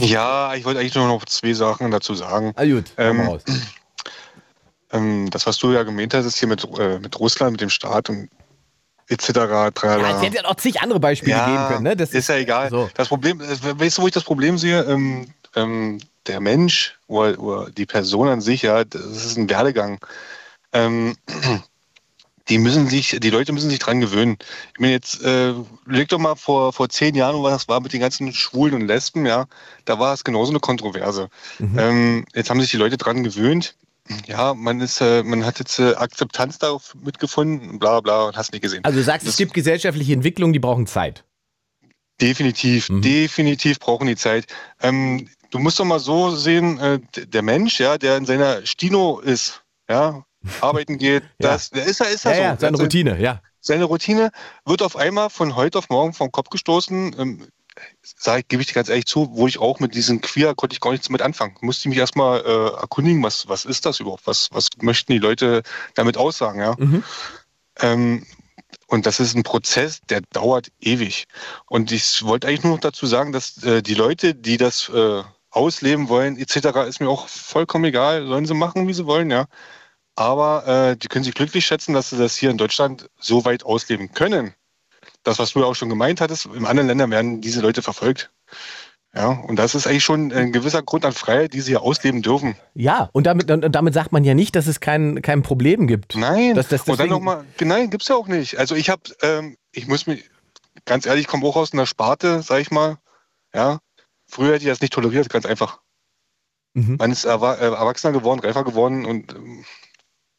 ja, 0.00 0.54
ich 0.54 0.64
wollte 0.64 0.80
eigentlich 0.80 0.94
nur 0.94 1.06
noch 1.06 1.24
zwei 1.24 1.54
Sachen 1.54 1.90
dazu 1.90 2.14
sagen. 2.14 2.52
Ah, 2.56 2.64
gut, 2.64 2.84
ähm, 2.98 3.20
raus. 3.20 3.42
Ähm, 4.92 5.30
das, 5.30 5.46
was 5.46 5.58
du 5.58 5.72
ja 5.72 5.82
gemeint 5.82 6.14
hast, 6.14 6.26
ist 6.26 6.38
hier 6.38 6.48
mit, 6.48 6.64
äh, 6.78 6.98
mit 6.98 7.18
Russland, 7.18 7.52
mit 7.52 7.60
dem 7.60 7.70
Staat 7.70 8.08
und 8.08 8.28
etc. 9.08 9.28
Ja, 9.28 9.68
es 9.68 10.22
hätte 10.22 10.36
ja 10.36 10.42
noch 10.42 10.56
zig 10.56 10.80
andere 10.80 11.00
Beispiele 11.00 11.36
ja, 11.36 11.46
geben 11.46 11.68
können. 11.68 11.82
Ne? 11.84 11.96
Das 11.96 12.10
ist, 12.10 12.16
ist 12.16 12.28
ja 12.28 12.36
egal. 12.36 12.70
So. 12.70 12.88
Das 12.94 13.08
Problem, 13.08 13.40
äh, 13.40 13.80
weißt 13.80 13.98
du, 13.98 14.02
wo 14.02 14.06
ich 14.06 14.14
das 14.14 14.24
Problem 14.24 14.58
sehe? 14.58 14.82
Ähm, 14.82 15.26
ähm, 15.54 16.00
der 16.26 16.40
Mensch 16.40 16.98
oder, 17.06 17.38
oder, 17.38 17.70
die 17.70 17.86
Person 17.86 18.28
an 18.28 18.40
sich, 18.40 18.62
ja, 18.62 18.84
das 18.84 19.02
ist 19.02 19.36
ein 19.36 19.48
Werdegang. 19.48 19.98
Ähm, 20.72 21.16
die 22.48 22.58
müssen 22.58 22.88
sich, 22.88 23.16
die 23.20 23.30
Leute 23.30 23.52
müssen 23.52 23.70
sich 23.70 23.78
dran 23.78 24.00
gewöhnen. 24.00 24.38
Ich 24.74 24.80
meine, 24.80 24.92
jetzt 24.92 25.22
äh, 25.22 25.52
leg 25.86 26.08
doch 26.08 26.18
mal 26.18 26.36
vor, 26.36 26.72
vor 26.72 26.88
zehn 26.88 27.14
Jahren, 27.14 27.42
was 27.42 27.52
das 27.52 27.68
war 27.68 27.80
mit 27.80 27.92
den 27.92 28.00
ganzen 28.00 28.32
Schwulen 28.32 28.74
und 28.74 28.86
Lesben, 28.86 29.26
ja, 29.26 29.46
da 29.84 29.98
war 29.98 30.14
es 30.14 30.22
genauso 30.22 30.52
eine 30.52 30.60
Kontroverse. 30.60 31.28
Mhm. 31.58 31.78
Ähm, 31.78 32.24
jetzt 32.34 32.50
haben 32.50 32.60
sich 32.60 32.70
die 32.70 32.76
Leute 32.76 32.96
dran 32.96 33.24
gewöhnt. 33.24 33.74
Ja, 34.26 34.54
man 34.54 34.80
ist, 34.80 35.00
äh, 35.00 35.22
man 35.22 35.44
hat 35.44 35.58
jetzt 35.58 35.78
äh, 35.78 35.94
Akzeptanz 35.94 36.58
darauf 36.58 36.94
mitgefunden, 36.94 37.78
bla 37.78 38.00
bla, 38.00 38.24
und 38.26 38.36
hast 38.36 38.52
nicht 38.52 38.62
gesehen. 38.62 38.84
Also 38.84 38.98
du 38.98 39.04
sagst, 39.04 39.26
das, 39.26 39.34
es 39.34 39.36
gibt 39.36 39.54
gesellschaftliche 39.54 40.12
Entwicklungen, 40.12 40.52
die 40.52 40.58
brauchen 40.58 40.86
Zeit. 40.86 41.24
Definitiv, 42.20 42.88
mhm. 42.88 43.02
definitiv 43.02 43.78
brauchen 43.78 44.06
die 44.06 44.16
Zeit. 44.16 44.46
Ähm, 44.80 45.28
du 45.50 45.58
musst 45.58 45.78
doch 45.78 45.84
mal 45.84 45.98
so 45.98 46.34
sehen, 46.34 46.78
äh, 46.78 47.00
der 47.26 47.42
Mensch, 47.42 47.80
ja, 47.80 47.98
der 47.98 48.16
in 48.16 48.24
seiner 48.24 48.64
Stino 48.64 49.20
ist, 49.20 49.62
ja, 49.88 50.24
arbeiten 50.60 50.98
geht, 50.98 51.22
ja. 51.38 51.50
das, 51.50 51.70
der 51.70 51.84
ist 51.84 52.00
ja, 52.00 52.06
ist 52.06 52.24
ja, 52.24 52.30
ja 52.30 52.36
so. 52.36 52.42
Ja, 52.42 52.56
seine 52.58 52.76
Routine, 52.78 53.20
ja. 53.20 53.42
Seine 53.60 53.84
Routine 53.84 54.30
wird 54.64 54.82
auf 54.82 54.96
einmal 54.96 55.28
von 55.28 55.56
heute 55.56 55.78
auf 55.78 55.88
morgen 55.88 56.12
vom 56.12 56.30
Kopf 56.30 56.50
gestoßen. 56.50 57.16
Ähm, 57.18 57.48
sage 58.02 58.40
ich, 58.40 58.48
gebe 58.48 58.62
ich 58.62 58.68
dir 58.68 58.74
ganz 58.74 58.88
ehrlich 58.88 59.06
zu, 59.06 59.28
wo 59.32 59.46
ich 59.46 59.58
auch 59.58 59.80
mit 59.80 59.94
diesem 59.94 60.20
Queer 60.20 60.54
konnte 60.54 60.74
ich 60.74 60.80
gar 60.80 60.92
nichts 60.92 61.08
mit 61.08 61.22
anfangen. 61.22 61.56
Musste 61.60 61.88
mich 61.88 61.98
erstmal 61.98 62.40
äh, 62.40 62.80
erkundigen, 62.80 63.22
was, 63.22 63.48
was 63.48 63.64
ist 63.64 63.86
das 63.86 64.00
überhaupt? 64.00 64.26
Was, 64.26 64.48
was 64.52 64.68
möchten 64.80 65.12
die 65.12 65.18
Leute 65.18 65.62
damit 65.94 66.16
aussagen, 66.16 66.60
ja? 66.60 66.74
Mhm. 66.78 67.04
Ähm, 67.80 68.26
und 68.88 69.06
das 69.06 69.20
ist 69.20 69.34
ein 69.34 69.42
Prozess, 69.42 70.00
der 70.08 70.22
dauert 70.32 70.68
ewig. 70.80 71.26
Und 71.66 71.92
ich 71.92 72.24
wollte 72.24 72.46
eigentlich 72.46 72.62
nur 72.62 72.74
noch 72.74 72.80
dazu 72.80 73.06
sagen, 73.06 73.32
dass 73.32 73.62
äh, 73.62 73.82
die 73.82 73.94
Leute, 73.94 74.34
die 74.34 74.56
das 74.56 74.88
äh, 74.88 75.22
ausleben 75.50 76.08
wollen, 76.08 76.36
etc., 76.38 76.86
ist 76.86 77.00
mir 77.00 77.08
auch 77.08 77.28
vollkommen 77.28 77.86
egal. 77.86 78.26
Sollen 78.26 78.46
sie 78.46 78.54
machen, 78.54 78.86
wie 78.86 78.94
sie 78.94 79.06
wollen, 79.06 79.30
ja. 79.30 79.46
Aber 80.14 80.66
äh, 80.66 80.96
die 80.96 81.08
können 81.08 81.24
sich 81.24 81.34
glücklich 81.34 81.66
schätzen, 81.66 81.94
dass 81.94 82.10
sie 82.10 82.18
das 82.18 82.36
hier 82.36 82.50
in 82.50 82.58
Deutschland 82.58 83.10
so 83.18 83.44
weit 83.44 83.64
ausleben 83.64 84.12
können. 84.12 84.54
Das, 85.26 85.40
was 85.40 85.52
du 85.52 85.60
ja 85.60 85.66
auch 85.66 85.74
schon 85.74 85.88
gemeint 85.88 86.20
hattest, 86.20 86.46
in 86.46 86.64
anderen 86.66 86.86
Ländern 86.86 87.10
werden 87.10 87.40
diese 87.40 87.60
Leute 87.60 87.82
verfolgt. 87.82 88.30
Ja, 89.12 89.30
und 89.30 89.56
das 89.56 89.74
ist 89.74 89.86
eigentlich 89.86 90.04
schon 90.04 90.30
ein 90.30 90.52
gewisser 90.52 90.82
Grund 90.82 91.04
an 91.04 91.12
Freiheit, 91.12 91.54
die 91.54 91.60
sie 91.62 91.72
hier 91.72 91.82
ausleben 91.82 92.22
dürfen. 92.22 92.54
Ja, 92.74 93.08
und 93.12 93.24
damit, 93.24 93.50
und 93.50 93.72
damit 93.72 93.94
sagt 93.94 94.12
man 94.12 94.24
ja 94.24 94.34
nicht, 94.34 94.54
dass 94.54 94.66
es 94.66 94.78
kein, 94.78 95.22
kein 95.22 95.42
Problem 95.42 95.86
gibt. 95.86 96.16
Nein, 96.16 96.54
dass, 96.54 96.68
dass 96.68 96.82
und 96.82 97.00
dann 97.00 97.08
nochmal, 97.08 97.44
nein, 97.60 97.90
gibt 97.90 98.02
es 98.02 98.08
ja 98.08 98.14
auch 98.14 98.28
nicht. 98.28 98.58
Also 98.58 98.74
ich 98.74 98.90
habe, 98.90 99.02
ähm, 99.22 99.56
ich 99.72 99.88
muss 99.88 100.06
mich, 100.06 100.30
ganz 100.84 101.06
ehrlich, 101.06 101.22
ich 101.22 101.28
komme 101.28 101.46
auch 101.46 101.56
aus 101.56 101.72
einer 101.72 101.86
Sparte, 101.86 102.42
sag 102.42 102.60
ich 102.60 102.70
mal. 102.70 102.98
Ja, 103.54 103.80
früher 104.26 104.52
hätte 104.52 104.64
ich 104.64 104.70
das 104.70 104.80
nicht 104.82 104.92
toleriert, 104.92 105.30
ganz 105.30 105.46
einfach. 105.46 105.80
Mhm. 106.74 106.96
Man 106.98 107.10
ist 107.10 107.24
äh, 107.24 107.30
erwachsener 107.30 108.12
geworden, 108.12 108.40
reifer 108.40 108.64
geworden 108.64 109.06
und 109.06 109.32
ähm, 109.34 109.64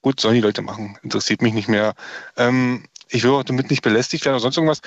gut, 0.02 0.20
sollen 0.20 0.36
die 0.36 0.42
Leute 0.42 0.62
machen. 0.62 0.98
Interessiert 1.02 1.42
mich 1.42 1.54
nicht 1.54 1.68
mehr. 1.68 1.96
Ähm, 2.38 2.86
ich 3.10 3.24
will 3.24 3.32
auch 3.32 3.44
damit 3.44 3.70
nicht 3.70 3.82
belästigt 3.82 4.26
werden 4.26 4.36
oder 4.36 4.42
sonst 4.42 4.58
irgendwas. 4.58 4.82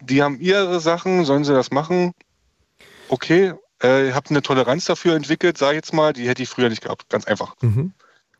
Die 0.00 0.22
haben 0.22 0.40
ihre 0.40 0.80
Sachen, 0.80 1.24
sollen 1.24 1.44
sie 1.44 1.54
das 1.54 1.70
machen? 1.70 2.12
Okay, 3.08 3.54
äh, 3.80 4.12
habt 4.12 4.30
eine 4.30 4.42
Toleranz 4.42 4.84
dafür 4.86 5.14
entwickelt, 5.16 5.58
sage 5.58 5.72
ich 5.72 5.76
jetzt 5.76 5.94
mal, 5.94 6.12
die 6.12 6.28
hätte 6.28 6.42
ich 6.42 6.48
früher 6.48 6.68
nicht 6.68 6.82
gehabt. 6.82 7.08
Ganz 7.08 7.26
einfach. 7.26 7.54
Mhm. 7.60 7.92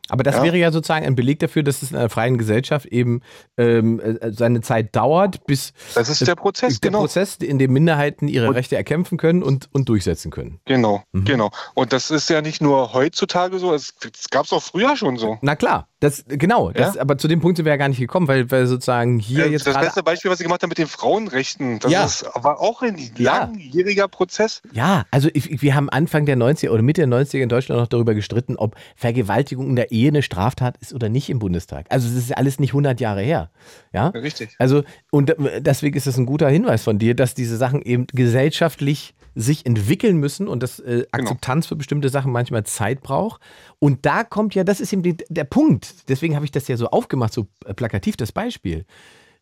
Aber 0.09 0.23
das 0.23 0.37
ja. 0.37 0.43
wäre 0.45 0.57
ja 0.57 0.71
sozusagen 0.71 1.05
ein 1.05 1.17
Beleg 1.17 1.41
dafür, 1.41 1.63
dass 1.63 1.83
es 1.83 1.91
in 1.91 1.97
einer 1.97 2.09
freien 2.09 2.39
Gesellschaft 2.39 2.87
eben 2.87 3.23
ähm, 3.57 4.01
äh, 4.01 4.31
seine 4.33 4.61
Zeit 4.61 4.95
dauert, 4.95 5.47
bis 5.47 5.73
das 5.95 6.09
ist 6.09 6.27
der 6.27 6.37
Prozess, 6.37 6.81
der 6.81 6.91
genau. 6.91 7.01
Prozess, 7.01 7.37
in 7.37 7.59
dem 7.59 7.73
Minderheiten 7.73 8.29
ihre 8.29 8.49
und 8.49 8.55
Rechte 8.55 8.77
erkämpfen 8.77 9.19
können 9.19 9.43
und, 9.43 9.69
und 9.73 9.89
durchsetzen 9.89 10.31
können. 10.31 10.61
Genau, 10.65 11.03
mhm. 11.13 11.25
genau. 11.25 11.51
Und 11.75 11.93
das 11.93 12.11
ist 12.11 12.31
ja 12.31 12.41
nicht 12.41 12.63
nur 12.63 12.93
heutzutage 12.93 13.59
so, 13.59 13.75
es 13.75 13.95
gab 14.31 14.45
es 14.45 14.53
auch 14.53 14.63
früher 14.63 14.97
schon 14.97 15.17
so. 15.17 15.39
Na 15.43 15.57
klar, 15.57 15.89
das, 16.01 16.25
genau, 16.29 16.73
das, 16.73 16.97
ja? 16.97 17.01
aber 17.01 17.17
zu 17.17 17.27
dem 17.27 17.41
Punkt 17.41 17.57
sind 17.57 17.65
wir 17.65 17.73
ja 17.73 17.79
gar 17.79 17.89
nicht 17.89 17.99
gekommen, 17.99 18.29
weil, 18.29 18.51
weil 18.51 18.67
sozusagen 18.67 19.19
hier 19.19 19.47
äh, 19.47 19.49
jetzt. 19.49 19.67
Das 19.67 19.81
beste 19.81 20.03
Beispiel, 20.03 20.31
was 20.31 20.37
Sie 20.37 20.45
gemacht 20.45 20.63
haben 20.63 20.69
mit 20.69 20.77
den 20.77 20.89
Frauenrechten, 20.89 21.79
das 21.79 21.91
ja. 21.91 22.05
ist, 22.05 22.27
war 22.35 22.61
auch 22.61 22.83
ein 22.83 22.99
langjähriger 23.17 24.03
ja. 24.03 24.09
Prozess. 24.09 24.61
Ja, 24.73 25.07
also 25.11 25.31
ich, 25.33 25.63
wir 25.63 25.75
haben 25.75 25.89
Anfang 25.89 26.27
der 26.27 26.37
90er 26.37 26.69
oder 26.69 26.83
Mitte 26.83 27.01
der 27.01 27.09
90er 27.09 27.39
in 27.39 27.49
Deutschland 27.49 27.81
noch 27.81 27.89
darüber 27.89 28.15
gestritten, 28.15 28.57
ob 28.57 28.77
Vergewaltigung 28.95 29.71
in 29.71 29.77
der 29.77 29.91
Ehe 29.91 30.09
eine 30.09 30.23
Straftat 30.23 30.77
ist 30.83 30.93
oder 30.93 31.09
nicht 31.09 31.31
im 31.31 31.39
Bundestag. 31.39 31.87
Also, 31.89 32.09
es 32.09 32.15
ist 32.15 32.37
alles 32.37 32.61
nicht 32.61 32.71
100 32.71 33.01
Jahre 33.01 33.23
her. 33.23 33.51
Ja, 33.95 34.09
richtig. 34.09 34.55
Also, 34.59 34.85
und 35.11 35.35
deswegen 35.61 35.97
ist 35.97 36.07
es 36.07 36.19
ein 36.19 36.27
guter 36.27 36.51
Hinweis 36.51 36.85
von 36.85 36.99
dir, 36.99 37.15
dass 37.15 37.35
diese 37.35 37.57
Sachen 37.57 37.81
eben 37.81 38.07
gesellschaftlich 38.09 39.15
sich 39.37 39.67
entwickeln 39.67 40.17
müssen 40.17 40.49
und 40.49 40.63
dass 40.63 40.81
äh, 40.81 40.85
genau. 40.85 41.09
Akzeptanz 41.13 41.67
genau. 41.67 41.69
für 41.69 41.77
bestimmte 41.77 42.09
Sachen 42.09 42.33
manchmal 42.33 42.65
Zeit 42.65 43.03
braucht. 43.03 43.43
Und 43.79 44.07
da 44.07 44.25
kommt 44.25 44.55
ja, 44.55 44.65
das 44.65 44.81
ist 44.81 44.93
eben 44.93 45.03
die, 45.03 45.19
der 45.29 45.45
Punkt. 45.45 46.09
Deswegen 46.09 46.35
habe 46.35 46.47
ich 46.47 46.51
das 46.51 46.67
ja 46.69 46.77
so 46.77 46.89
aufgemacht, 46.89 47.35
so 47.35 47.47
äh, 47.67 47.75
plakativ 47.75 48.17
das 48.17 48.33
Beispiel. 48.33 48.87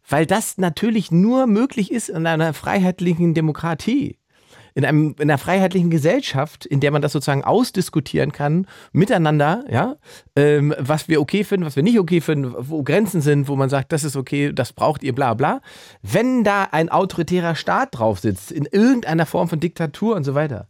Weil 0.07 0.27
das 0.27 0.59
natürlich 0.59 1.13
nur 1.13 1.47
möglich 1.47 1.93
ist 1.93 2.11
in 2.11 2.27
einer 2.27 2.53
freiheitlichen 2.53 3.35
Demokratie 3.35 4.19
in, 4.75 4.85
einem, 4.85 5.15
in 5.19 5.31
einer 5.31 5.39
freiheitlichen 5.39 5.91
Gesellschaft, 5.91 6.67
in 6.67 6.81
der 6.81 6.91
man 6.91 7.01
das 7.01 7.13
sozusagen 7.13 7.45
ausdiskutieren 7.45 8.33
kann, 8.33 8.67
miteinander, 8.93 9.65
ja, 9.71 9.97
ähm, 10.37 10.75
was 10.79 11.09
wir 11.09 11.21
okay 11.21 11.45
finden, 11.45 11.65
was 11.65 11.77
wir 11.77 11.83
nicht 11.83 11.99
okay 11.99 12.21
finden, 12.21 12.55
wo 12.59 12.83
Grenzen 12.83 13.21
sind, 13.21 13.49
wo 13.49 13.57
man 13.57 13.69
sagt, 13.69 13.93
das 13.93 14.05
ist 14.05 14.17
okay, 14.17 14.53
das 14.53 14.73
braucht 14.73 15.03
ihr, 15.03 15.15
bla 15.15 15.35
bla. 15.35 15.61
Wenn 16.03 16.43
da 16.45 16.65
ein 16.73 16.89
autoritärer 16.89 17.55
Staat 17.55 17.99
drauf 17.99 18.19
sitzt, 18.19 18.51
in 18.51 18.67
irgendeiner 18.71 19.27
Form 19.27 19.49
von 19.49 19.61
Diktatur 19.61 20.17
und 20.17 20.25
so 20.25 20.35
weiter, 20.35 20.69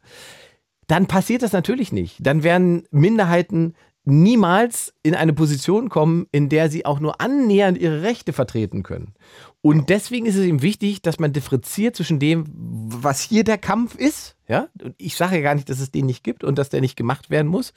dann 0.87 1.07
passiert 1.07 1.43
das 1.43 1.53
natürlich 1.53 1.93
nicht. 1.93 2.19
Dann 2.21 2.43
werden 2.43 2.85
Minderheiten 2.91 3.75
niemals 4.05 4.93
in 5.03 5.15
eine 5.15 5.33
Position 5.33 5.89
kommen, 5.89 6.27
in 6.31 6.49
der 6.49 6.71
sie 6.71 6.85
auch 6.85 7.01
nur 7.01 7.21
annähernd 7.21 7.79
ihre 7.79 8.03
Rechte 8.03 8.33
vertreten 8.33 8.83
können. 8.83 9.15
Und 9.63 9.89
deswegen 9.89 10.27
ist 10.27 10.37
es 10.37 10.45
eben 10.45 10.61
wichtig, 10.61 11.01
dass 11.01 11.19
man 11.19 11.33
differenziert 11.33 11.97
zwischen 11.97 12.19
dem, 12.19 12.45
was 12.53 13.23
hier 13.23 13.45
der 13.45 13.57
Kampf 13.57 13.95
ist. 13.95 14.37
Ja, 14.47 14.69
und 14.83 14.95
ich 14.99 15.17
sage 15.17 15.37
ja 15.37 15.43
gar 15.43 15.55
nicht, 15.55 15.71
dass 15.71 15.81
es 15.81 15.91
den 15.91 16.05
nicht 16.05 16.23
gibt 16.23 16.45
und 16.45 16.59
dass 16.59 16.69
der 16.69 16.83
nicht 16.83 16.97
gemacht 16.97 17.31
werden 17.31 17.49
muss. 17.49 17.73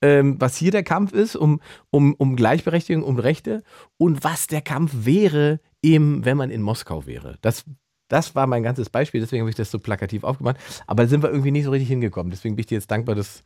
Ähm, 0.00 0.40
was 0.40 0.56
hier 0.56 0.70
der 0.70 0.82
Kampf 0.82 1.12
ist, 1.12 1.36
um, 1.36 1.60
um, 1.90 2.14
um 2.14 2.36
Gleichberechtigung, 2.36 3.02
um 3.02 3.18
Rechte 3.18 3.62
und 3.98 4.24
was 4.24 4.46
der 4.46 4.62
Kampf 4.62 4.92
wäre, 5.04 5.60
eben, 5.82 6.24
wenn 6.24 6.38
man 6.38 6.50
in 6.50 6.62
Moskau 6.62 7.04
wäre. 7.04 7.36
Das 7.42 7.64
das 8.08 8.34
war 8.34 8.46
mein 8.46 8.62
ganzes 8.62 8.88
Beispiel, 8.88 9.20
deswegen 9.20 9.42
habe 9.42 9.50
ich 9.50 9.56
das 9.56 9.70
so 9.70 9.78
plakativ 9.78 10.24
aufgemacht. 10.24 10.56
Aber 10.86 11.04
da 11.04 11.08
sind 11.08 11.22
wir 11.22 11.30
irgendwie 11.30 11.50
nicht 11.50 11.64
so 11.64 11.70
richtig 11.70 11.88
hingekommen. 11.88 12.30
Deswegen 12.30 12.56
bin 12.56 12.60
ich 12.60 12.66
dir 12.66 12.76
jetzt 12.76 12.90
dankbar, 12.90 13.14
dass 13.14 13.42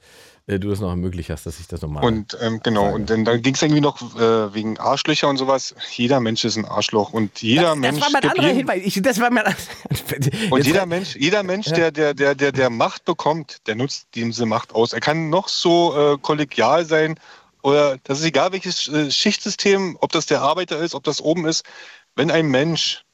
äh, 0.47 0.59
du 0.59 0.69
das 0.69 0.81
noch 0.81 0.91
ermöglicht 0.91 1.31
hast, 1.31 1.47
dass 1.47 1.59
ich 1.61 1.67
das 1.67 1.81
nochmal. 1.83 2.05
Und 2.05 2.37
ähm, 2.41 2.61
genau, 2.63 2.85
sage. 2.85 2.95
und 2.95 3.11
dann, 3.11 3.25
dann 3.25 3.43
ging 3.43 3.55
es 3.55 3.63
irgendwie 3.63 3.81
noch 3.81 4.01
äh, 4.17 4.55
wegen 4.55 4.79
Arschlöcher 4.79 5.29
und 5.29 5.39
sowas. 5.39 5.75
Jeder 5.93 6.21
Mensch 6.21 6.45
ist 6.45 6.57
ein 6.57 6.65
Arschloch 6.65 7.13
und 7.13 7.41
jeder 7.41 7.63
das, 7.63 7.77
Mensch. 7.77 7.99
Das 7.99 8.07
war 8.07 8.21
mein 8.21 8.31
anderer 8.31 8.47
jeden, 8.47 8.59
Hinweis. 8.59 8.83
Ich, 8.85 9.03
das 9.03 9.21
war 9.21 9.31
mein, 9.31 9.45
und 10.51 10.67
jeder 10.67 10.87
Mensch, 10.87 11.17
jeder 11.17 11.43
Mensch, 11.43 11.67
der, 11.69 11.91
der, 11.91 12.15
der, 12.15 12.35
der, 12.35 12.53
der 12.53 12.71
Macht 12.71 13.05
bekommt, 13.05 13.67
der 13.67 13.77
nutzt 13.77 14.09
diese 14.15 14.45
Macht 14.45 14.75
aus. 14.75 14.93
Er 14.93 15.01
kann 15.01 15.31
noch 15.31 15.49
so 15.49 15.97
äh, 15.97 16.19
kollegial 16.19 16.85
sein 16.85 17.19
oder 17.63 17.99
das 18.05 18.21
ist 18.21 18.25
egal 18.27 18.53
welches 18.53 18.89
äh, 18.89 19.11
Schichtsystem, 19.11 19.97
ob 20.01 20.13
das 20.13 20.27
der 20.27 20.43
Arbeiter 20.43 20.79
ist, 20.79 20.95
ob 20.95 21.05
das 21.05 21.21
oben 21.21 21.47
ist. 21.47 21.65
Wenn 22.17 22.31
ein 22.31 22.49
Mensch 22.49 23.05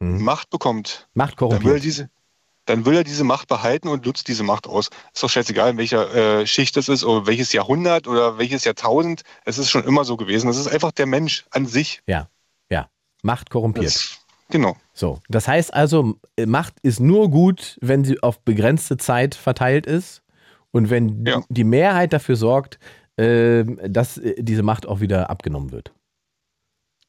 mhm. 0.00 0.22
Macht 0.22 0.50
bekommt, 0.50 1.08
Macht 1.14 1.36
korrumpiert. 1.36 1.62
Dann 1.62 1.70
will, 1.70 1.76
er 1.76 1.80
diese, 1.80 2.10
dann 2.66 2.84
will 2.84 2.96
er 2.96 3.04
diese 3.04 3.24
Macht 3.24 3.48
behalten 3.48 3.88
und 3.88 4.06
nutzt 4.06 4.28
diese 4.28 4.42
Macht 4.42 4.66
aus. 4.66 4.90
Ist 5.12 5.22
doch 5.22 5.30
scheißegal, 5.30 5.70
in 5.70 5.78
welcher 5.78 6.14
äh, 6.14 6.46
Schicht 6.46 6.76
das 6.76 6.88
ist 6.88 7.04
oder 7.04 7.26
welches 7.26 7.52
Jahrhundert 7.52 8.06
oder 8.06 8.38
welches 8.38 8.64
Jahrtausend. 8.64 9.22
Es 9.44 9.58
ist 9.58 9.70
schon 9.70 9.84
immer 9.84 10.04
so 10.04 10.16
gewesen. 10.16 10.46
Das 10.46 10.56
ist 10.56 10.68
einfach 10.68 10.92
der 10.92 11.06
Mensch 11.06 11.46
an 11.50 11.66
sich. 11.66 12.02
Ja, 12.06 12.28
ja. 12.70 12.88
Macht 13.22 13.50
korrumpiert. 13.50 13.86
Das, 13.86 14.18
genau. 14.50 14.76
So, 14.92 15.20
das 15.28 15.48
heißt 15.48 15.72
also, 15.72 16.16
Macht 16.44 16.74
ist 16.82 17.00
nur 17.00 17.30
gut, 17.30 17.78
wenn 17.80 18.04
sie 18.04 18.22
auf 18.22 18.40
begrenzte 18.40 18.96
Zeit 18.96 19.34
verteilt 19.34 19.86
ist 19.86 20.22
und 20.70 20.90
wenn 20.90 21.24
ja. 21.24 21.42
die 21.48 21.64
Mehrheit 21.64 22.12
dafür 22.12 22.36
sorgt, 22.36 22.78
äh, 23.16 23.64
dass 23.88 24.18
äh, 24.18 24.34
diese 24.38 24.62
Macht 24.62 24.86
auch 24.86 25.00
wieder 25.00 25.30
abgenommen 25.30 25.72
wird. 25.72 25.92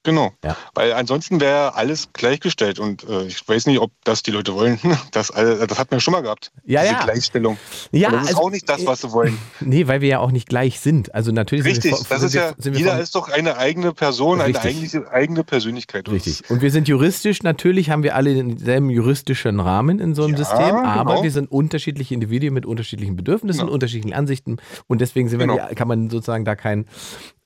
Genau. 0.03 0.31
Ja. 0.45 0.55
Weil 0.75 0.93
ansonsten 0.93 1.41
wäre 1.41 1.75
alles 1.75 2.09
gleichgestellt 2.13 2.79
und 2.79 3.03
äh, 3.09 3.23
ich 3.25 3.45
weiß 3.45 3.65
nicht, 3.65 3.79
ob 3.79 3.91
das 4.05 4.23
die 4.23 4.31
Leute 4.31 4.53
wollen. 4.53 4.79
Das, 5.11 5.29
alle- 5.31 5.65
das 5.67 5.77
hat 5.77 5.91
man 5.91 5.99
schon 5.99 6.13
mal 6.13 6.21
gehabt. 6.21 6.51
Ja, 6.65 6.81
diese 6.83 6.93
ja. 6.93 7.03
Gleichstellung. 7.03 7.57
Ja, 7.91 8.07
Und 8.09 8.13
das 8.15 8.21
ist 8.23 8.29
also- 8.29 8.41
auch 8.43 8.49
nicht 8.51 8.69
das, 8.69 8.85
was 8.85 9.01
sie 9.01 9.11
wollen. 9.11 9.37
Nee, 9.59 9.87
weil 9.87 9.99
wir 10.01 10.07
ja 10.07 10.19
auch 10.19 10.31
nicht 10.31 10.47
gleich 10.47 10.79
sind. 10.79 11.13
Also 11.13 11.31
natürlich 11.31 11.65
Richtig, 11.65 11.95
sind 11.95 12.09
wir, 12.09 12.15
das 12.15 12.23
ist 12.23 12.33
ja, 12.33 12.53
wir, 12.57 12.71
wir 12.73 12.79
jeder 12.79 12.91
von- 12.93 12.99
ist 13.01 13.15
doch 13.15 13.29
eine 13.29 13.57
eigene 13.57 13.91
Person, 13.93 14.39
eine 14.39 14.55
Richtig. 14.57 14.93
eigene, 14.95 15.11
eigene 15.11 15.43
Persönlichkeit. 15.43 16.07
Und 16.07 16.15
Richtig. 16.15 16.49
Und 16.49 16.61
wir 16.61 16.71
sind 16.71 16.87
juristisch, 16.87 17.43
natürlich 17.43 17.89
haben 17.89 18.03
wir 18.03 18.15
alle 18.15 18.33
denselben 18.33 18.89
juristischen 18.89 19.59
Rahmen 19.59 19.99
in 19.99 20.15
so 20.15 20.23
einem 20.23 20.31
Ja, 20.33 20.37
System, 20.37 20.75
aber 20.75 21.11
genau. 21.11 21.23
wir 21.23 21.31
sind 21.31 21.51
unterschiedliche 21.51 22.13
Individuen 22.13 22.53
mit 22.53 22.65
unterschiedlichen 22.65 23.15
Bedürfnissen, 23.15 23.61
Genau. 23.61 23.73
unterschiedlichen 23.73 24.13
Ansichten 24.13 24.57
und 24.87 25.01
deswegen 25.01 25.27
sind 25.27 25.39
wir, 25.39 25.47
Genau. 25.47 25.67
kann 25.75 25.87
man 25.87 26.09
sozusagen 26.09 26.45
da 26.45 26.55
kein, 26.55 26.85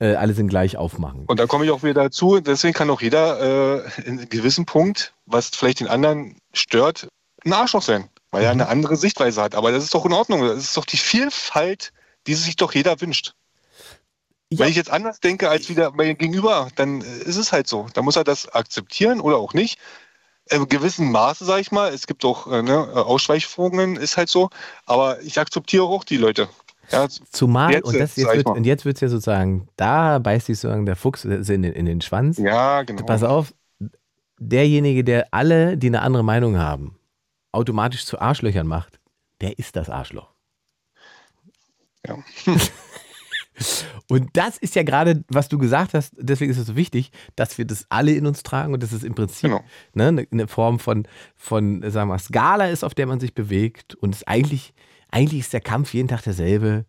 äh, 0.03 0.15
alle 0.15 0.33
sind 0.33 0.49
gleich 0.49 0.75
aufmachen. 0.75 1.23
Und 1.27 1.39
da 1.39 1.47
komme 1.47 1.63
ich 1.65 1.71
auch 1.71 1.81
wieder 1.83 2.03
dazu, 2.03 2.39
deswegen 2.41 2.73
kann 2.73 2.89
auch 2.89 3.01
jeder 3.01 3.39
äh, 3.85 4.01
in 4.05 4.19
einem 4.19 4.29
gewissen 4.29 4.65
Punkt, 4.65 5.13
was 5.25 5.47
vielleicht 5.49 5.79
den 5.79 5.87
anderen 5.87 6.37
stört, 6.51 7.07
ein 7.45 7.53
Arschloch 7.53 7.81
sein, 7.81 8.09
weil 8.31 8.43
er 8.43 8.53
Mhm. 8.53 8.61
eine 8.61 8.69
andere 8.69 8.95
Sichtweise 8.97 9.41
hat. 9.41 9.55
Aber 9.55 9.71
das 9.71 9.83
ist 9.83 9.93
doch 9.93 10.05
in 10.05 10.13
Ordnung. 10.13 10.41
Das 10.41 10.57
ist 10.57 10.75
doch 10.77 10.85
die 10.85 10.97
Vielfalt, 10.97 11.93
die 12.27 12.33
sich 12.35 12.55
doch 12.57 12.73
jeder 12.73 12.99
wünscht. 12.99 13.33
Ja. 14.49 14.59
Wenn 14.59 14.69
ich 14.69 14.75
jetzt 14.75 14.91
anders 14.91 15.19
denke 15.19 15.49
als 15.49 15.69
wieder 15.69 15.91
mein 15.91 16.17
Gegenüber, 16.17 16.67
dann 16.75 17.01
ist 17.01 17.37
es 17.37 17.51
halt 17.51 17.67
so. 17.67 17.87
Da 17.93 18.01
muss 18.01 18.15
er 18.15 18.23
das 18.23 18.47
akzeptieren 18.49 19.19
oder 19.21 19.37
auch 19.37 19.53
nicht. 19.53 19.79
Im 20.49 20.67
gewissen 20.67 21.11
Maße, 21.11 21.45
sage 21.45 21.61
ich 21.61 21.71
mal. 21.71 21.93
Es 21.93 22.05
gibt 22.07 22.25
auch 22.25 22.47
äh, 22.51 22.61
ne, 22.61 22.77
Ausschweifungen, 22.77 23.95
ist 23.95 24.17
halt 24.17 24.29
so. 24.29 24.49
Aber 24.85 25.21
ich 25.21 25.39
akzeptiere 25.39 25.85
auch 25.85 26.03
die 26.03 26.17
Leute. 26.17 26.49
Ja, 26.91 27.07
Zumal, 27.07 27.71
Jetzt, 27.73 27.85
und, 27.85 27.99
das, 27.99 28.15
jetzt 28.15 28.33
wird, 28.35 28.45
und 28.45 28.65
jetzt 28.65 28.85
wird 28.85 28.97
es 28.97 29.01
ja 29.01 29.07
sozusagen, 29.07 29.67
da 29.77 30.19
beißt 30.19 30.47
sich 30.47 30.59
sozusagen 30.59 30.85
der 30.85 30.95
Fuchs 30.95 31.23
in 31.25 31.43
den, 31.43 31.63
in 31.63 31.85
den 31.85 32.01
Schwanz. 32.01 32.37
ja 32.37 32.83
genau. 32.83 33.05
Pass 33.05 33.23
auf, 33.23 33.53
derjenige, 34.37 35.03
der 35.03 35.27
alle, 35.31 35.77
die 35.77 35.87
eine 35.87 36.01
andere 36.01 36.23
Meinung 36.23 36.57
haben, 36.57 36.97
automatisch 37.51 38.05
zu 38.05 38.19
Arschlöchern 38.19 38.67
macht, 38.67 38.99
der 39.41 39.57
ist 39.57 39.75
das 39.75 39.89
Arschloch. 39.89 40.29
Ja. 42.05 42.17
Und 44.09 44.29
das 44.33 44.57
ist 44.57 44.75
ja 44.75 44.83
gerade, 44.83 45.23
was 45.29 45.47
du 45.47 45.57
gesagt 45.57 45.93
hast, 45.93 46.13
deswegen 46.17 46.51
ist 46.51 46.57
es 46.57 46.65
so 46.67 46.75
wichtig, 46.75 47.11
dass 47.35 47.57
wir 47.57 47.65
das 47.65 47.85
alle 47.89 48.11
in 48.11 48.25
uns 48.25 48.41
tragen 48.43 48.73
und 48.73 48.81
das 48.81 48.91
ist 48.91 49.03
im 49.03 49.13
Prinzip 49.13 49.49
Genau. 49.49 49.63
ne, 49.93 50.07
eine, 50.07 50.27
eine 50.31 50.47
Form 50.47 50.79
von, 50.79 51.07
von, 51.35 51.81
sagen 51.83 52.07
wir 52.09 52.13
mal, 52.13 52.19
Skala 52.19 52.67
ist, 52.69 52.83
auf 52.83 52.95
der 52.95 53.05
man 53.05 53.19
sich 53.19 53.33
bewegt 53.35 53.93
und 53.95 54.15
es 54.15 54.25
eigentlich, 54.25 54.73
eigentlich 55.13 55.41
ist 55.41 55.53
der 55.53 55.61
Kampf 55.61 55.93
jeden 55.93 56.07
Tag 56.07 56.23
derselbe, 56.23 56.85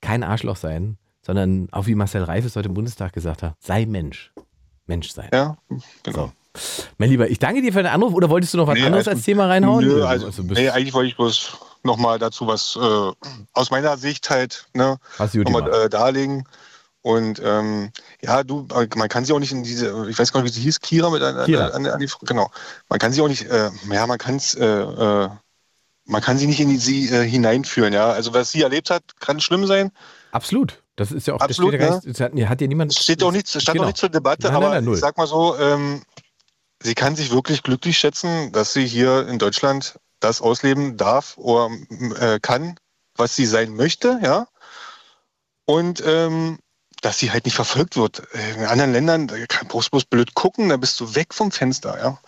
kein 0.00 0.22
Arschloch 0.24 0.56
sein, 0.56 0.98
sondern 1.22 1.68
auch 1.72 1.86
wie 1.86 1.94
Marcel 1.94 2.24
Reif 2.24 2.44
es 2.44 2.56
heute 2.56 2.68
im 2.68 2.74
Bundestag 2.74 3.12
gesagt 3.12 3.42
hat, 3.42 3.54
sei 3.60 3.86
Mensch. 3.86 4.32
Mensch 4.86 5.10
sein. 5.12 5.30
Ja, 5.32 5.56
genau. 6.02 6.32
Mein 6.98 7.10
Lieber, 7.10 7.30
ich 7.30 7.38
danke 7.38 7.62
dir 7.62 7.72
für 7.72 7.78
den 7.82 7.92
Anruf 7.92 8.12
oder 8.12 8.28
wolltest 8.28 8.52
du 8.54 8.58
noch 8.58 8.66
was 8.66 8.74
Nee, 8.74 8.84
anderes 8.86 9.06
also- 9.06 9.16
als 9.18 9.24
Thema 9.24 9.46
reinhauen? 9.46 9.84
Nö, 9.84 10.04
also, 10.04 10.26
bist- 10.42 10.60
nee, 10.60 10.68
eigentlich 10.68 10.94
wollte 10.94 11.10
ich 11.10 11.16
bloß 11.16 11.52
nochmal 11.84 12.18
dazu 12.18 12.46
was 12.48 12.76
äh, 12.76 13.28
aus 13.52 13.70
meiner 13.70 13.96
Sicht 13.96 14.28
halt 14.30 14.66
ne, 14.74 14.98
nochmal 15.34 15.72
äh, 15.72 15.88
darlegen. 15.88 16.44
Und 17.02 17.40
ähm, 17.42 17.92
ja, 18.20 18.42
du, 18.42 18.66
man 18.96 19.08
kann 19.08 19.24
sich 19.24 19.32
auch 19.32 19.38
nicht 19.38 19.52
in 19.52 19.62
diese, 19.62 20.08
ich 20.10 20.18
weiß 20.18 20.32
gar 20.32 20.42
nicht, 20.42 20.52
wie 20.52 20.56
sie 20.58 20.62
hieß, 20.62 20.80
Kira 20.80 21.08
mit 21.08 21.22
an. 21.22 21.36
An, 21.36 21.54
an, 21.54 21.86
an 21.86 22.00
die, 22.00 22.08
genau. 22.26 22.50
Man 22.88 22.98
kann 22.98 23.12
sich 23.12 23.22
auch 23.22 23.28
nicht, 23.28 23.44
äh, 23.48 23.70
ja, 23.90 24.06
man 24.06 24.18
kann 24.18 24.36
es, 24.36 24.54
äh, 24.54 24.66
äh, 24.66 25.28
man 26.10 26.20
kann 26.22 26.36
sie 26.38 26.46
nicht 26.46 26.60
in 26.60 26.68
die, 26.68 26.76
sie 26.76 27.08
äh, 27.08 27.26
hineinführen, 27.26 27.92
ja. 27.92 28.10
Also 28.10 28.34
was 28.34 28.50
sie 28.52 28.62
erlebt 28.62 28.90
hat, 28.90 29.02
kann 29.20 29.40
schlimm 29.40 29.66
sein. 29.66 29.90
Absolut. 30.32 30.82
Das 30.96 31.12
ist 31.12 31.26
ja 31.26 31.34
auch, 31.34 31.40
Absolut, 31.40 31.72
das 31.74 31.78
steht 31.78 31.80
ja, 31.80 31.88
gar 32.28 32.32
nicht, 32.34 32.42
hat, 32.44 32.50
hat 32.50 32.60
ja 32.60 32.66
niemand. 32.66 32.94
Steht 32.94 33.22
auch 33.22 33.32
nichts, 33.32 33.50
stand 33.52 33.74
Genau. 33.74 33.84
auch 33.84 33.86
nichts 33.86 34.00
zur 34.00 34.08
Debatte, 34.10 34.48
Nein, 34.48 34.56
aber 34.56 34.68
nein, 34.70 34.84
nein, 34.84 34.94
ich 34.94 35.00
sag 35.00 35.16
mal 35.16 35.26
so, 35.26 35.56
ähm, 35.58 36.02
sie 36.82 36.94
kann 36.94 37.16
sich 37.16 37.30
wirklich 37.30 37.62
glücklich 37.62 37.96
schätzen, 37.98 38.52
dass 38.52 38.72
sie 38.74 38.86
hier 38.86 39.26
in 39.28 39.38
Deutschland 39.38 39.98
das 40.20 40.42
ausleben 40.42 40.96
darf 40.98 41.38
oder 41.38 41.70
äh, 42.20 42.38
kann, 42.40 42.74
was 43.16 43.34
sie 43.34 43.46
sein 43.46 43.74
möchte, 43.74 44.20
ja. 44.22 44.46
Und 45.64 46.02
ähm, 46.04 46.58
dass 47.02 47.18
sie 47.18 47.30
halt 47.30 47.46
nicht 47.46 47.54
verfolgt 47.54 47.96
wird. 47.96 48.22
In 48.58 48.64
anderen 48.66 48.92
Ländern, 48.92 49.26
da 49.28 49.36
kann- 49.46 49.68
brauchst 49.68 49.88
du 49.88 49.92
bloß 49.92 50.04
blöd 50.04 50.34
gucken, 50.34 50.68
da 50.68 50.76
bist 50.76 51.00
du 51.00 51.14
weg 51.14 51.32
vom 51.32 51.50
Fenster, 51.50 51.98
ja. 51.98 52.18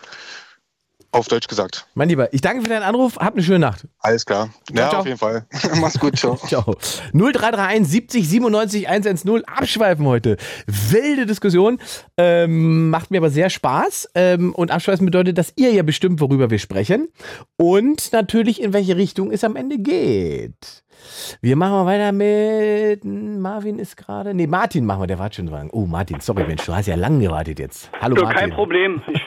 Auf 1.14 1.28
Deutsch 1.28 1.46
gesagt. 1.46 1.86
Mein 1.92 2.08
Lieber, 2.08 2.32
ich 2.32 2.40
danke 2.40 2.62
für 2.62 2.70
deinen 2.70 2.84
Anruf. 2.84 3.16
Hab 3.18 3.34
eine 3.34 3.42
schöne 3.42 3.58
Nacht. 3.58 3.86
Alles 3.98 4.24
klar. 4.24 4.48
ja, 4.70 4.88
ciao. 4.88 5.00
auf 5.00 5.06
jeden 5.06 5.18
Fall. 5.18 5.44
Mach's 5.80 5.98
gut, 6.00 6.16
ciao. 6.18 6.36
Ciao. 6.46 6.74
0331 7.12 7.86
70 7.86 8.28
97 8.30 8.88
110. 8.88 9.44
Abschweifen 9.44 10.06
heute. 10.06 10.38
Wilde 10.66 11.26
Diskussion. 11.26 11.78
Ähm, 12.16 12.88
macht 12.88 13.10
mir 13.10 13.18
aber 13.18 13.28
sehr 13.28 13.50
Spaß. 13.50 14.08
Ähm, 14.14 14.54
und 14.54 14.70
abschweifen 14.70 15.04
bedeutet, 15.04 15.36
dass 15.36 15.52
ihr 15.56 15.70
ja 15.72 15.82
bestimmt, 15.82 16.18
worüber 16.22 16.48
wir 16.48 16.58
sprechen. 16.58 17.08
Und 17.58 18.10
natürlich, 18.14 18.62
in 18.62 18.72
welche 18.72 18.96
Richtung 18.96 19.32
es 19.32 19.44
am 19.44 19.54
Ende 19.54 19.76
geht. 19.78 20.82
Wir 21.40 21.56
machen 21.56 21.72
mal 21.72 21.86
weiter 21.86 22.12
mit 22.12 23.04
Marvin 23.04 23.78
ist 23.78 23.96
gerade. 23.96 24.34
Nee, 24.34 24.46
Martin 24.46 24.86
machen 24.86 25.02
wir, 25.02 25.06
der 25.08 25.18
wartet 25.18 25.36
schon 25.36 25.46
dran. 25.46 25.68
Oh, 25.72 25.84
Martin, 25.86 26.20
sorry, 26.20 26.44
Mensch, 26.44 26.64
du 26.64 26.72
hast 26.74 26.86
ja 26.86 26.94
lange 26.94 27.18
gewartet 27.24 27.58
jetzt. 27.58 27.90
Hallo 28.00 28.16
Ja, 28.16 28.22
Martin. 28.22 28.40
kein 28.40 28.50
Problem. 28.52 29.02
Ich, 29.12 29.20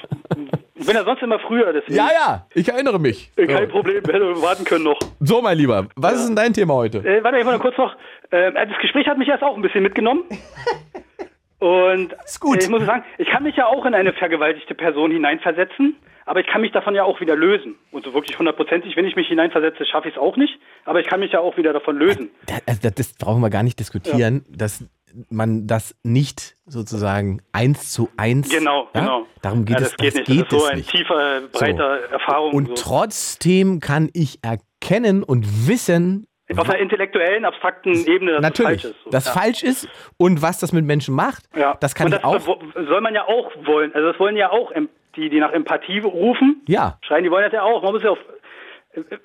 ich 0.86 0.88
bin 0.88 0.96
ja 0.96 1.04
sonst 1.04 1.22
immer 1.24 1.40
früher, 1.40 1.74
deswegen. 1.74 1.96
Ja, 1.96 2.10
ja, 2.14 2.48
ich 2.54 2.70
erinnere 2.70 3.00
mich. 3.00 3.32
Äh, 3.36 3.48
Kein 3.48 3.66
So, 3.66 3.72
Problem, 3.72 4.04
hätte 4.04 4.42
warten 4.42 4.64
können 4.66 4.84
noch. 4.86 5.00
so 5.20 5.42
mein 5.42 5.58
Lieber, 5.58 5.88
was 5.96 6.16
ist 6.20 6.28
denn 6.28 6.36
dein 6.36 6.54
Thema 6.54 6.76
heute? 6.76 7.00
Äh, 7.00 7.24
warte, 7.24 7.38
ich 7.40 7.46
wollte 7.46 7.60
kurz 7.60 7.78
noch. 7.78 7.96
Äh, 8.32 8.52
das 8.54 8.78
Gespräch 8.82 9.08
hat 9.08 9.18
mich 9.18 9.28
erst 9.28 9.44
auch 9.44 9.56
ein 9.56 9.62
bisschen 9.62 9.84
mitgenommen. 9.84 10.24
Und 11.60 12.14
Ist 12.26 12.40
gut. 12.40 12.58
äh, 12.58 12.64
ich 12.64 12.70
muss 12.70 12.86
sagen, 12.86 13.04
ich 13.18 13.28
kann 13.30 13.44
mich 13.44 13.56
ja 13.56 13.66
auch 13.66 13.86
in 13.86 13.94
eine 13.96 14.14
vergewaltigte 14.14 14.76
Person 14.76 15.10
hineinversetzen, 15.12 15.96
aber 16.26 16.42
ich 16.42 16.48
kann 16.48 16.62
mich 16.62 16.72
davon 16.74 16.94
ja 16.96 17.04
auch 17.06 17.22
wieder 17.22 17.36
lösen. 17.36 17.76
Und 17.92 18.04
so 18.06 18.14
wirklich 18.14 18.38
hundertprozentig, 18.38 18.96
wenn 18.98 19.06
ich 19.06 19.16
mich 19.16 19.28
hineinversetze, 19.28 19.86
schaffe 19.86 20.10
ich 20.10 20.16
es 20.16 20.22
auch 20.22 20.36
nicht, 20.38 20.60
aber 20.84 21.00
ich 21.00 21.08
kann 21.08 21.22
mich 21.22 21.32
ja 21.32 21.40
auch 21.40 21.56
wieder 21.58 21.72
davon 21.74 21.98
lösen. 21.98 22.30
Da, 22.46 22.56
also 22.68 22.82
das, 22.82 22.94
das 22.96 23.14
brauchen 23.14 23.42
wir 23.42 23.50
gar 23.50 23.64
nicht 23.64 23.80
diskutieren, 23.80 24.46
dass 24.50 24.84
man 25.30 25.68
das 25.68 25.95
nicht 26.03 26.55
sozusagen 26.66 27.41
eins 27.51 27.91
zu 27.91 28.09
eins. 28.18 28.49
Genau, 28.49 28.89
ja? 28.93 28.99
genau. 29.01 29.26
Darum 29.41 29.66
geht 29.66 29.80
ja, 29.80 29.86
es 29.86 29.91
das 29.91 29.97
geht 29.97 30.16
nicht. 30.16 30.26
geht 30.28 30.51
das 30.51 30.53
ist 30.53 30.59
so 30.59 30.66
es 30.66 30.72
ein 30.72 30.78
nicht. 30.78 30.89
tiefer, 30.91 31.41
breiter 31.51 31.99
Erfahrung. 32.11 32.53
Und 32.53 32.68
so. 32.70 32.74
trotzdem 32.76 33.80
kann 33.80 34.09
ich 34.13 34.39
erkennen 34.43 35.24
und 35.24 35.68
wissen, 35.68 36.28
Auf 36.57 36.70
einer 36.70 36.80
intellektuellen, 36.80 37.45
abstrakten 37.45 37.93
Ebene, 38.07 38.34
dass 38.34 38.41
natürlich, 38.41 38.82
das 38.84 38.91
falsch 38.91 38.93
ist. 38.93 39.03
So. 39.03 39.09
das 39.09 39.26
ja. 39.26 39.32
falsch 39.34 39.63
ist 39.63 39.89
und 40.18 40.41
was 40.41 40.59
das 40.59 40.72
mit 40.74 40.86
Menschen 40.86 41.16
macht, 41.16 41.43
Ja. 41.55 41.76
das 41.80 41.95
kann 41.95 42.07
und 42.07 42.16
ich 42.16 42.24
auch. 42.24 42.39
soll 42.39 43.01
man 43.01 43.13
ja 43.16 43.26
auch 43.26 43.51
wollen. 43.66 43.93
Also 43.95 44.11
das 44.11 44.20
wollen 44.20 44.38
ja 44.38 44.51
auch 44.51 44.72
die, 45.16 45.30
die 45.30 45.39
nach 45.39 45.51
Empathie 45.53 45.99
rufen. 45.99 46.61
Ja, 46.68 46.97
Schreien, 47.01 47.24
die 47.24 47.32
wollen 47.32 47.43
das 47.45 47.53
ja 47.53 47.63
auch. 47.63 47.82
Man 47.84 47.93
muss 47.93 48.03
ja 48.03 48.11
auf. 48.11 48.20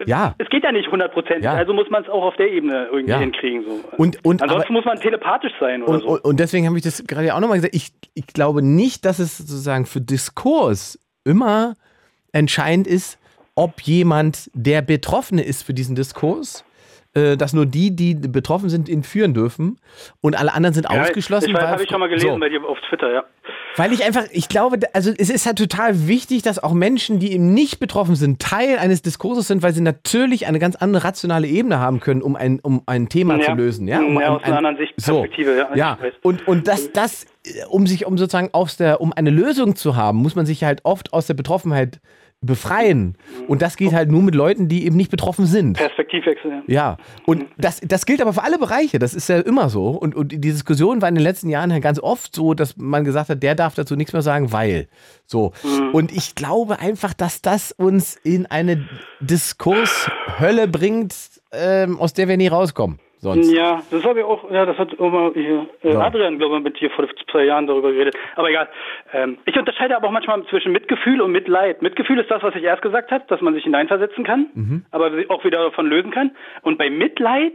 Ja. 0.07 0.35
Es 0.39 0.49
geht 0.49 0.65
ja 0.65 0.73
nicht 0.73 0.91
hundertprozentig, 0.91 1.45
Ja. 1.45 1.55
also 1.55 1.73
muss 1.73 1.89
man 1.91 2.03
es 2.03 2.09
auch 2.09 2.23
auf 2.23 2.37
der 2.37 2.51
Ebene 2.51 2.87
irgendwie 2.93 3.11
Ja. 3.13 3.19
hinkriegen. 3.19 3.65
So. 3.65 3.81
Und- 3.97 4.25
und 4.25 4.43
Ansonsten 4.43 4.69
aber- 4.69 4.73
muss 4.75 4.85
man 4.85 5.01
telepathisch 5.01 5.53
sein 5.61 5.83
oder 5.83 5.93
Und, 5.93 6.01
so. 6.03 6.21
und, 6.23 6.41
deswegen 6.41 6.67
habe 6.67 6.77
ich 6.77 6.83
das 6.85 7.05
gerade 7.07 7.35
auch 7.35 7.41
nochmal 7.41 7.59
gesagt. 7.59 7.75
Ich, 7.75 7.93
ich 8.15 8.27
glaube 8.27 8.63
nicht, 8.63 9.05
dass 9.05 9.19
es 9.19 9.39
sozusagen 9.39 9.87
für 9.87 10.01
Diskurs 10.01 10.99
immer 11.25 11.75
entscheidend 12.33 12.87
ist, 12.87 13.19
ob 13.55 13.81
jemand, 13.83 14.51
der 14.55 14.81
Betroffene 14.83 15.43
ist 15.43 15.63
für 15.63 15.75
diesen 15.75 15.95
Diskurs, 15.97 16.65
äh, 17.15 17.37
dass 17.37 17.53
nur 17.53 17.67
die, 17.67 17.95
die 17.97 18.15
betroffen 18.15 18.69
sind, 18.69 18.89
ihn 18.89 19.03
führen 19.03 19.35
dürfen 19.35 19.79
und 20.21 20.39
alle 20.39 20.53
anderen 20.55 20.75
sind 20.75 20.85
ja, 20.91 21.01
ausgeschlossen. 21.03 21.53
Weil- 21.55 21.69
habe 21.69 21.83
ich 21.83 21.91
schon 21.91 22.01
mal 22.01 22.09
gelesen 22.09 22.29
so. 22.35 22.39
bei 22.39 22.49
dir 22.49 22.65
auf 22.65 22.79
Twitter, 22.89 23.13
ja. 23.13 23.25
Weil 23.77 23.93
ich 23.93 24.05
einfach, 24.05 24.25
ich 24.33 24.49
glaube, 24.49 24.79
also 24.95 25.13
es 25.17 25.31
ist 25.31 25.47
halt 25.47 25.57
total 25.59 26.09
wichtig, 26.09 26.43
dass 26.43 26.61
auch 26.63 26.73
Menschen, 26.73 27.21
die 27.21 27.33
eben 27.33 27.55
nicht 27.55 27.79
betroffen 27.79 28.17
sind, 28.17 28.41
Teil 28.41 28.79
eines 28.79 29.01
Diskurses 29.03 29.47
sind, 29.47 29.63
weil 29.63 29.73
sie 29.73 29.81
natürlich 29.81 30.47
eine 30.49 30.59
ganz 30.59 30.75
andere 30.77 31.05
rationale 31.05 31.47
Ebene 31.47 31.79
haben 31.79 32.01
können, 32.01 32.21
um 32.21 32.35
ein, 32.37 32.59
um 32.61 32.83
ein 32.87 33.09
Thema 33.09 33.37
Ja. 33.39 33.45
zu 33.47 33.53
lösen. 33.53 33.87
Ja, 33.87 34.01
um 34.01 34.15
Ja, 34.15 34.21
ein, 34.21 34.33
aus 34.37 34.43
einer 34.43 34.59
anderen 34.59 34.77
Sicht- 34.77 34.95
so. 34.97 35.21
Perspektive, 35.21 35.57
ja, 35.57 35.69
ja. 35.77 35.99
weiß. 36.01 36.15
Und, 36.23 36.47
und 36.49 36.67
das, 36.67 36.91
das, 36.93 37.25
äh, 37.47 37.65
um 37.69 37.87
sich, 37.87 38.07
um 38.07 38.19
sozusagen 38.19 38.51
aus 38.53 38.77
der, 38.77 39.01
um 39.01 39.13
eine 39.13 39.31
Lösung 39.31 39.77
zu 39.77 39.95
haben, 39.97 40.19
muss 40.19 40.35
man 40.35 40.47
sich 40.47 40.65
halt 40.65 40.81
oft 40.85 41.13
aus 41.13 41.27
der 41.29 41.35
Betroffenheit 41.35 42.01
befreien. 42.43 43.17
Und 43.49 43.61
das 43.61 43.77
geht 43.77 43.93
halt 43.93 44.11
nur 44.11 44.23
mit 44.23 44.35
Leuten, 44.35 44.69
die 44.69 44.87
eben 44.87 44.97
nicht 44.97 45.11
betroffen 45.11 45.45
sind. 45.45 45.77
Perspektivwechsel. 45.77 46.63
Ja. 46.67 46.81
Ja, 46.81 46.97
und 47.27 47.45
das, 47.59 47.81
das 47.81 48.07
gilt 48.07 48.23
aber 48.23 48.33
für 48.33 48.43
alle 48.43 48.59
Bereiche. 48.59 48.99
Das 48.99 49.13
ist 49.13 49.29
ja 49.29 49.41
immer 49.41 49.69
so. 49.69 49.89
Und, 49.91 50.15
und 50.15 50.33
die 50.33 50.41
Diskussion 50.41 51.03
war 51.03 51.09
in 51.11 51.15
den 51.15 51.23
letzten 51.23 51.51
Jahren 51.51 51.79
ganz 51.83 52.01
oft 52.01 52.35
so, 52.35 52.55
dass 52.55 52.79
man 52.79 53.05
gesagt 53.05 53.29
hat, 53.29 53.43
der 53.43 53.55
darf 53.55 53.75
dazu 53.75 53.97
nichts 53.97 54.15
mehr 54.15 54.23
sagen, 54.23 54.53
weil. 54.53 54.89
So. 55.27 55.53
Und 55.93 56.13
ich 56.13 56.35
glaube 56.35 56.79
einfach, 56.81 57.13
dass 57.13 57.43
das 57.43 57.73
uns 57.73 58.17
in 58.17 58.47
eine 58.47 58.89
Diskurshölle 59.21 60.67
bringt, 60.67 61.15
ähm, 61.53 61.99
aus 61.99 62.15
der 62.15 62.29
wir 62.29 62.39
nie 62.39 62.49
rauskommen. 62.49 62.99
Sonst. 63.23 63.53
Ja, 63.53 63.83
das 63.91 64.03
habe 64.05 64.21
ich 64.21 64.25
auch, 64.25 64.51
ja, 64.51 64.65
das 64.65 64.79
hat 64.79 64.95
immer 64.95 65.31
hier, 65.35 65.67
äh, 65.85 65.93
Ja. 65.93 66.01
Adrian, 66.01 66.39
glaube 66.39 66.57
ich, 66.57 66.63
mit 66.63 66.81
dir 66.81 66.89
vor 66.91 67.07
zwei 67.31 67.45
Jahren 67.45 67.67
darüber 67.67 67.93
geredet. 67.93 68.17
Aber 68.35 68.49
egal. 68.49 68.69
Ähm, 69.13 69.37
ich 69.45 69.55
unterscheide 69.59 69.95
aber 69.95 70.09
auch 70.09 70.13
manchmal 70.13 70.43
zwischen 70.47 70.73
Mitgefühl 70.73 71.21
und 71.21 71.31
Mitleid. 71.31 71.83
Mitgefühl 71.83 72.19
ist 72.19 72.31
das, 72.31 72.43
was 72.43 72.55
ich 72.55 72.63
erst 72.63 72.81
gesagt 72.81 73.11
habe, 73.11 73.25
dass 73.29 73.43
man 73.43 73.53
sich 73.53 73.65
hineinversetzen 73.65 74.25
kann, 74.25 74.47
Mhm. 74.55 74.85
aber 74.91 75.11
sich 75.13 75.29
auch 75.29 75.45
wieder 75.45 75.59
davon 75.65 75.87
lösen 75.87 76.11
kann. 76.13 76.31
Und 76.63 76.79
bei 76.79 76.89
Mitleid 76.89 77.53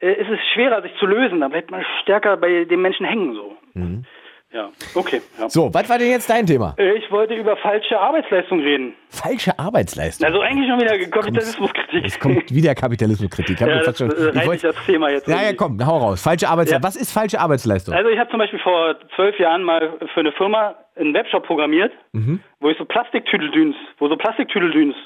äh, 0.00 0.12
ist 0.12 0.28
es 0.28 0.40
schwerer, 0.54 0.82
sich 0.82 0.92
zu 0.98 1.06
lösen. 1.06 1.38
Da 1.40 1.46
bleibt 1.48 1.70
man 1.70 1.84
stärker 2.02 2.36
bei 2.36 2.64
dem 2.64 2.82
Menschen 2.82 3.06
hängen 3.06 3.34
so. 3.34 3.56
Mhm. 3.74 4.04
Ja, 4.52 4.68
okay. 4.96 5.22
Ja. 5.38 5.48
So, 5.48 5.72
was 5.72 5.88
war 5.88 5.96
denn 5.98 6.10
jetzt 6.10 6.28
dein 6.28 6.44
Thema? 6.44 6.74
Äh, 6.76 6.94
Ich 6.96 7.08
wollte 7.12 7.34
über 7.34 7.56
falsche 7.56 7.98
Arbeitsleistung 8.00 8.58
reden. 8.60 8.94
Falsche 9.08 9.56
Arbeitsleistung. 9.56 10.26
Also 10.26 10.40
eigentlich 10.40 10.68
schon 10.68 10.80
wieder 10.80 10.98
Kapitalismuskritik. 11.08 12.04
Es 12.04 12.18
kommt 12.18 12.52
wieder 12.52 12.74
Kapitalismuskritik. 12.74 13.60
Ja, 13.60 13.66
das 13.80 13.96
schon- 13.98 14.10
ich 14.10 14.18
reicht 14.34 14.46
wollt- 14.48 14.60
sich 14.60 14.70
das 14.74 14.84
Thema 14.86 15.08
jetzt. 15.10 15.28
ja, 15.28 15.34
ja, 15.36 15.40
irgendwie. 15.42 15.56
komm, 15.56 15.86
hau 15.86 15.98
raus. 15.98 16.20
Falsche 16.22 16.48
Arbeitsleistung. 16.48 16.82
Ja. 16.82 16.88
Was 16.88 16.96
ist 16.96 17.12
falsche 17.12 17.38
Arbeitsleistung? 17.38 17.94
Also 17.94 18.10
ich 18.10 18.18
habe 18.18 18.28
zum 18.30 18.40
Beispiel 18.40 18.58
vor 18.58 18.96
zwölf 19.14 19.38
Jahren 19.38 19.62
mal 19.62 19.92
für 20.12 20.20
eine 20.20 20.32
Firma 20.32 20.74
einen 20.96 21.14
Webshop 21.14 21.46
programmiert, 21.46 21.92
Mhm. 22.12 22.40
wo 22.58 22.70
ich 22.70 22.76
so 22.76 22.84
Plastiktüdeldüns, 22.84 23.76
wo 23.98 24.08
so 24.08 24.16
Plastiktüdeldüns 24.16 24.96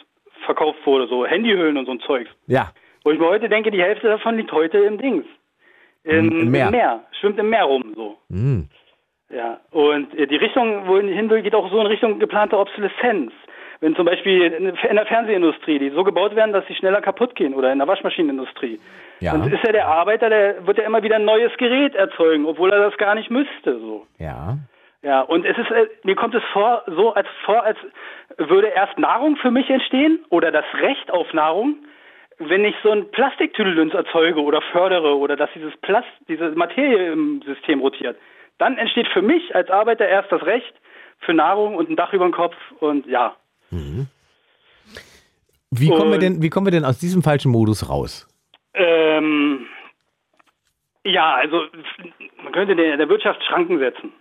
verkauft 0.47 0.79
wurde, 0.87 1.07
so 1.07 1.27
Handyhüllen 1.27 1.77
und 1.77 1.85
so 1.85 1.93
ein 1.93 2.01
Zeugs. 2.01 2.31
Ja. 2.47 2.73
Wo 3.05 3.11
ich 3.11 3.19
mir 3.19 3.27
heute 3.27 3.51
denke, 3.51 3.71
die 3.71 3.83
Hälfte 3.83 4.09
davon 4.09 4.39
liegt 4.39 4.53
heute 4.53 4.79
im 4.79 4.97
Dings. 4.97 5.27
Im, 6.05 6.31
Im 6.31 6.51
Meer. 6.51 7.01
Schwimmt 7.21 7.39
im 7.39 7.51
Meer 7.51 7.65
rum, 7.65 7.93
so. 7.95 8.17
Hm. 8.31 8.69
Ja, 9.35 9.59
und 9.73 10.17
äh, 10.17 10.27
die 10.27 10.37
Richtung, 10.37 10.87
wohin 10.87 11.09
hin 11.09 11.29
will, 11.29 11.43
geht 11.43 11.55
auch 11.55 11.71
so 11.71 11.81
in 11.81 11.87
Richtung 11.87 12.19
geplante 12.19 12.59
Obsoleszenz. 12.59 13.33
Wenn 13.81 13.97
zum 13.97 14.07
Beispiel 14.07 14.43
in 14.45 14.97
der 14.97 15.07
Fernsehindustrie, 15.07 15.79
die 15.79 15.91
so 15.91 16.05
gebaut 16.05 16.35
werden, 16.37 16.53
dass 16.53 16.67
sie 16.69 16.75
schneller 16.75 17.03
kaputt 17.03 17.35
gehen 17.35 17.53
oder 17.53 17.71
in 17.73 17.79
der 17.79 17.89
Waschmaschinenindustrie. 17.89 18.81
Ja. 19.21 19.33
Dann 19.33 19.53
ist 19.53 19.63
ja 19.65 19.73
der 19.73 19.89
Arbeiter, 19.89 20.31
der 20.31 20.67
wird 20.67 20.79
ja 20.79 20.85
immer 20.85 21.03
wieder 21.03 21.17
ein 21.17 21.25
neues 21.25 21.55
Gerät 21.59 21.95
erzeugen, 21.95 22.47
obwohl 22.47 22.73
er 22.73 22.79
das 22.79 22.97
gar 22.97 23.15
nicht 23.15 23.31
müsste, 23.31 23.79
so. 23.81 24.07
Ja. 24.19 24.57
Ja, 25.03 25.21
und 25.21 25.45
es 25.45 25.59
ist, 25.59 25.71
äh, 25.71 25.87
mir 26.05 26.15
kommt 26.15 26.35
es 26.35 26.43
vor, 26.53 26.83
so 26.87 27.13
als 27.13 27.29
vor, 27.45 27.63
als 27.63 27.77
würde 28.39 28.69
erst 28.69 28.99
Nahrung 28.99 29.37
für 29.37 29.51
mich 29.51 29.69
entstehen 29.69 30.25
oder 30.31 30.51
das 30.51 30.65
Recht 30.81 31.11
auf 31.11 31.31
Nahrung, 31.35 31.77
wenn 32.39 32.65
ich 32.65 32.75
so 32.83 32.91
ein 32.91 33.11
Plastiktüdelünz 33.11 33.93
erzeuge 33.93 34.41
oder 34.41 34.63
fördere 34.63 35.19
oder 35.19 35.37
dass 35.37 35.51
dieses 35.55 35.77
Plast, 35.79 36.09
diese 36.29 36.51
Materie 36.53 37.13
im 37.13 37.43
System 37.43 37.81
rotiert, 37.81 38.17
dann 38.59 38.79
entsteht 38.79 39.09
für 39.09 39.23
mich 39.23 39.55
als 39.55 39.69
Arbeiter 39.71 40.07
erst 40.09 40.31
das 40.33 40.43
Recht 40.43 40.73
für 41.21 41.35
Nahrung 41.35 41.75
und 41.77 41.89
ein 41.91 41.97
Dach 41.97 42.13
über 42.13 42.25
dem 42.25 42.33
Kopf 42.33 42.57
und 42.81 43.07
ja. 43.07 43.35
Wie 45.71 45.89
kommen, 45.89 46.11
wir 46.11 46.15
Und- 46.15 46.23
denn, 46.23 46.43
wie 46.43 46.51
kommen 46.51 46.67
wir 46.67 46.71
denn 46.73 46.85
aus 46.85 46.99
diesem 46.99 47.23
falschen 47.23 47.51
Modus 47.51 47.89
raus? 47.89 48.29
Ähm, 48.75 49.67
ja, 51.05 51.35
also 51.35 51.63
man 52.43 52.53
könnte 52.53 52.77
der, 52.77 52.97
der 52.97 53.09
Wirtschaft 53.09 53.43
Schranken 53.45 53.79
setzen. 53.79 54.13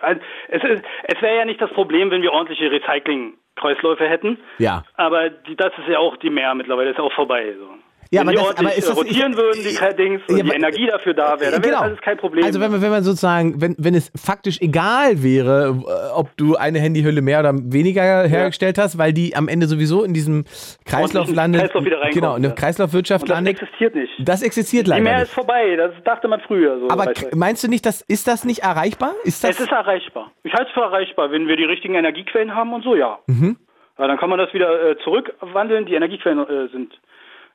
Also, 0.00 0.20
Es, 0.48 0.64
ist- 0.64 0.82
es 1.04 1.22
wäre 1.22 1.36
ja 1.36 1.44
nicht 1.44 1.60
das 1.60 1.70
Problem, 1.72 2.10
wenn 2.10 2.22
wir 2.22 2.32
ordentliche 2.32 2.70
Recycling-Kreisläufe 2.70 4.08
hätten. 4.08 4.38
Ja. 4.58 4.84
Aber 4.94 5.28
die, 5.30 5.54
das 5.54 5.72
ist 5.78 5.88
ja 5.88 5.98
auch 5.98 6.16
die 6.16 6.30
Mehr 6.30 6.54
mittlerweile, 6.54 6.90
ist 6.90 6.96
ja 6.98 7.04
auch 7.04 7.12
vorbei. 7.12 7.54
So. 7.58 7.68
Ja, 8.10 8.20
wenn 8.20 8.28
aber 8.28 8.30
die 8.30 8.36
das- 8.36 8.56
aber 8.58 8.74
ist 8.74 8.88
das- 8.88 8.96
äh, 8.96 9.00
rotieren 9.00 9.32
ich- 9.32 9.38
würden, 9.38 9.60
die 9.62 9.96
Dings, 9.96 10.22
und 10.28 10.36
Ja, 10.36 10.44
die 10.44 10.50
Energie 10.50 10.86
dafür 10.86 11.14
da 11.14 11.40
wäre, 11.40 11.52
dann 11.52 11.62
wäre 11.64 11.72
das 11.72 11.82
alles 11.82 12.00
kein 12.00 12.16
Problem. 12.18 12.44
Also 12.44 12.60
wenn 12.60 12.70
man, 12.70 12.80
wenn 12.82 12.90
man 12.90 13.02
sozusagen, 13.02 13.60
wenn, 13.60 13.74
wenn 13.78 13.94
es 13.94 14.10
faktisch 14.16 14.60
egal 14.60 15.22
wäre, 15.22 15.76
äh, 15.86 16.14
ob 16.14 16.36
du 16.36 16.56
eine 16.56 16.78
Handyhülle 16.78 17.22
mehr 17.22 17.40
oder 17.40 17.52
weniger 17.54 18.02
hergestellt 18.26 18.78
hast, 18.78 18.98
weil 18.98 19.12
die 19.12 19.34
am 19.34 19.48
Ende 19.48 19.66
sowieso 19.66 20.04
in 20.04 20.14
diesem 20.14 20.44
Kreislauf 20.84 21.32
landet. 21.32 21.62
Kreislauf 21.62 21.84
wieder 21.84 21.96
reinkommt, 22.00 22.14
genau, 22.14 22.36
in 22.36 22.42
der 22.42 22.50
ja. 22.52 22.56
Kreislaufwirtschaft 22.56 23.22
und 23.24 23.28
das 23.30 23.36
landet. 23.36 23.60
existiert 23.62 23.94
nicht. 23.94 24.12
Das 24.18 24.42
existiert 24.42 24.86
Die 24.86 24.90
leider 24.90 25.02
Mehr 25.02 25.14
nicht. 25.14 25.22
ist 25.24 25.32
vorbei, 25.34 25.76
das 25.76 25.92
dachte 26.04 26.28
man 26.28 26.40
früher. 26.40 26.78
So 26.80 26.88
Aber 26.90 27.12
meinst 27.34 27.64
du 27.64 27.68
nicht, 27.68 27.84
dass, 27.86 28.02
ist 28.02 28.28
das 28.28 28.44
nicht 28.44 28.60
erreichbar? 28.62 29.14
Ist 29.24 29.42
das, 29.44 29.50
Es 29.52 29.60
ist 29.60 29.72
erreichbar. 29.72 30.30
Ich 30.44 30.52
halte 30.52 30.66
es 30.68 30.72
für 30.74 30.80
erreichbar, 30.82 31.30
wenn 31.32 31.48
wir 31.48 31.56
die 31.56 31.64
richtigen 31.64 31.94
Energiequellen 31.94 32.54
haben 32.54 32.72
und 32.72 32.84
so, 32.84 32.94
ja. 32.94 33.18
Mhm. 33.26 33.56
ja 33.98 34.06
dann 34.06 34.18
kann 34.18 34.30
man 34.30 34.38
das 34.38 34.52
wieder 34.54 34.90
äh, 34.90 34.96
zurückwandeln. 35.02 35.86
Die 35.86 35.94
Energiequellen 35.94 36.38
äh, 36.40 36.68
sind 36.68 36.92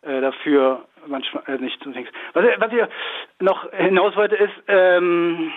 dafür 0.02 0.86
manchmal 1.08 1.44
äh, 1.48 1.58
nicht 1.58 1.82
so 1.84 1.92
Dings. 1.92 2.10
Was, 2.34 2.46
ich- 2.46 2.60
was 2.60 2.72
ich 2.74 2.82
noch 3.46 3.72
hinaus 3.72 4.16
wollte 4.16 4.36
ist, 4.36 4.54
ähm, 4.68 5.52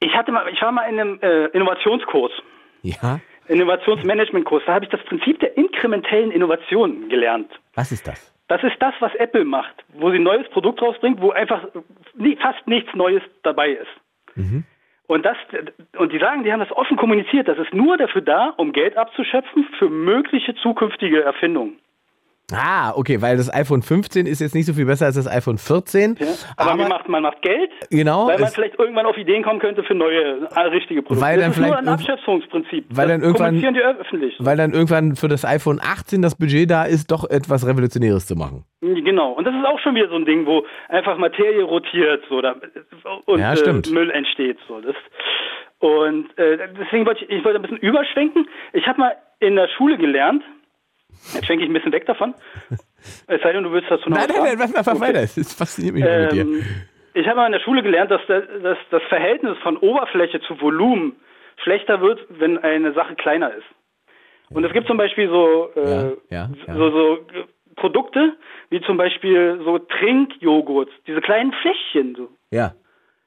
ich 0.00 0.14
hatte 0.14 0.32
mal, 0.32 0.48
ich 0.52 0.60
war 0.60 0.72
mal 0.72 0.82
in 0.88 1.00
einem 1.00 1.18
äh, 1.22 1.46
Innovationskurs. 1.46 2.32
ja. 2.82 3.20
Innovationsmanagementkurs, 3.48 4.64
da 4.66 4.74
habe 4.74 4.86
ich 4.86 4.90
das 4.90 5.00
Prinzip 5.04 5.38
der 5.38 5.56
inkrementellen 5.56 6.32
Innovation 6.32 7.08
gelernt. 7.08 7.48
Was 7.76 7.92
ist 7.92 8.08
das? 8.08 8.34
Das 8.48 8.60
ist 8.64 8.74
das, 8.80 8.92
was 8.98 9.14
Apple 9.14 9.44
macht, 9.44 9.84
wo 9.94 10.10
sie 10.10 10.16
ein 10.16 10.24
neues 10.24 10.48
Produkt 10.50 10.82
rausbringt, 10.82 11.20
wo 11.20 11.30
einfach 11.30 11.64
nie, 12.14 12.34
fast 12.36 12.66
nichts 12.66 12.92
Neues 12.94 13.22
dabei 13.44 13.70
ist. 13.70 13.86
Und 15.06 15.24
das, 15.24 15.36
und 15.96 16.12
die 16.12 16.18
sagen, 16.18 16.42
die 16.42 16.52
haben 16.52 16.58
das 16.58 16.72
offen 16.72 16.96
kommuniziert, 16.96 17.46
das 17.46 17.56
ist 17.58 17.72
nur 17.72 17.96
dafür 17.96 18.20
da, 18.22 18.52
um 18.56 18.72
Geld 18.72 18.96
abzuschöpfen 18.96 19.64
für 19.78 19.88
mögliche 19.88 20.56
zukünftige 20.56 21.22
Erfindungen. 21.22 21.78
Ah, 22.52 22.92
okay, 22.94 23.20
weil 23.22 23.36
das 23.36 23.52
iPhone 23.52 23.82
15 23.82 24.24
ist 24.26 24.40
jetzt 24.40 24.54
nicht 24.54 24.66
so 24.66 24.72
viel 24.72 24.86
besser 24.86 25.06
als 25.06 25.16
das 25.16 25.26
iPhone 25.26 25.58
14. 25.58 26.14
Ja? 26.20 26.26
Aber, 26.56 26.76
man, 26.76 26.88
macht, 26.88 27.08
man 27.08 27.22
macht 27.24 27.42
Geld, 27.42 27.70
genau, 27.90 28.28
weil 28.28 28.38
man 28.38 28.48
vielleicht 28.50 28.78
irgendwann 28.78 29.04
auf 29.04 29.16
Ideen 29.16 29.42
kommen 29.42 29.58
könnte 29.58 29.82
für 29.82 29.94
neue, 29.96 30.46
äh, 30.54 30.60
richtige 30.60 31.02
Produkte. 31.02 31.24
Weil 31.26 31.38
dann 31.40 31.48
das 31.50 31.56
ist 31.56 31.60
nur 31.60 31.66
vielleicht 31.74 31.78
ein 31.78 31.86
irgend- 31.86 32.00
Abschöpfungsprinzip. 32.10 32.84
weil 32.90 33.08
dann 33.08 33.20
irgendwann- 33.22 33.46
kommunizieren 33.60 33.74
die 33.74 33.80
öffentlich. 33.80 34.36
weil 34.38 34.56
dann 34.56 34.72
irgendwann 34.74 35.16
für 35.16 35.26
das 35.26 35.44
iPhone 35.44 35.80
18 35.82 36.22
das 36.22 36.36
Budget 36.38 36.70
da 36.70 36.84
ist, 36.84 37.10
doch 37.10 37.28
etwas 37.28 37.66
Revolutionäres 37.66 38.26
zu 38.26 38.36
machen. 38.36 38.64
Genau, 38.80 39.32
und 39.32 39.44
das 39.44 39.52
ist 39.54 39.64
auch 39.66 39.80
schon 39.80 39.96
wieder 39.96 40.08
so 40.08 40.14
ein 40.14 40.24
Ding, 40.24 40.46
wo 40.46 40.64
einfach 40.88 41.18
Materie 41.18 41.64
rotiert 41.64 42.22
so, 42.28 42.40
da, 42.40 42.54
und 43.24 43.40
Ja, 43.40 43.54
äh, 43.54 43.56
stimmt. 43.56 43.90
Müll 43.90 44.10
entsteht. 44.12 44.58
So. 44.68 44.80
Das, 44.80 44.94
und 45.80 46.26
äh, 46.38 46.58
deswegen 46.78 47.04
wollte 47.06 47.24
ich, 47.24 47.30
ich 47.30 47.44
wollte 47.44 47.58
ein 47.58 47.62
bisschen 47.62 47.78
überschwenken. 47.78 48.46
Ich 48.72 48.86
habe 48.86 49.00
mal 49.00 49.16
in 49.40 49.56
der 49.56 49.68
Schule 49.76 49.98
gelernt, 49.98 50.42
jetzt 51.34 51.46
schwenke 51.46 51.64
ich 51.64 51.70
ein 51.70 51.72
bisschen 51.72 51.92
weg 51.92 52.06
davon, 52.06 52.34
es 53.26 53.42
sei 53.42 53.52
denn, 53.52 53.64
du 53.64 53.72
willst 53.72 53.90
dazu 53.90 54.08
noch 54.10 54.16
Nein, 54.18 54.28
nein, 54.28 54.56
nein, 54.58 54.70
mach, 54.74 54.86
Okay. 54.86 55.00
weiter. 55.00 55.20
Es 55.22 55.54
fasziniert 55.54 55.94
mich 55.94 56.04
ähm, 56.04 56.22
mit 56.22 56.32
dir. 56.32 56.40
Ähm, 56.42 56.64
ich 57.14 57.26
habe 57.26 57.36
mal 57.36 57.46
in 57.46 57.52
der 57.52 57.60
Schule 57.60 57.82
gelernt, 57.82 58.10
dass 58.10 58.20
das, 58.28 58.44
dass 58.62 58.78
das 58.90 59.02
Verhältnis 59.08 59.56
von 59.62 59.76
Oberfläche 59.78 60.40
zu 60.42 60.60
Volumen 60.60 61.16
schlechter 61.62 62.00
wird, 62.02 62.20
wenn 62.28 62.58
eine 62.58 62.92
Sache 62.92 63.14
kleiner 63.14 63.52
ist. 63.54 63.64
Und 64.50 64.64
es 64.64 64.72
gibt 64.72 64.86
zum 64.86 64.96
Beispiel 64.98 65.28
so, 65.28 65.70
äh, 65.74 65.90
Ja, 65.90 66.02
ja, 66.30 66.50
ja. 66.68 66.74
so, 66.74 66.90
so 66.90 67.14
äh, 67.14 67.44
Produkte, 67.76 68.34
wie 68.70 68.80
zum 68.82 68.96
Beispiel 68.96 69.60
so 69.64 69.78
Trinkjoghurt, 69.78 70.90
diese 71.06 71.20
kleinen 71.20 71.52
Fläschchen. 71.52 72.14
So. 72.14 72.28
Ja. 72.50 72.74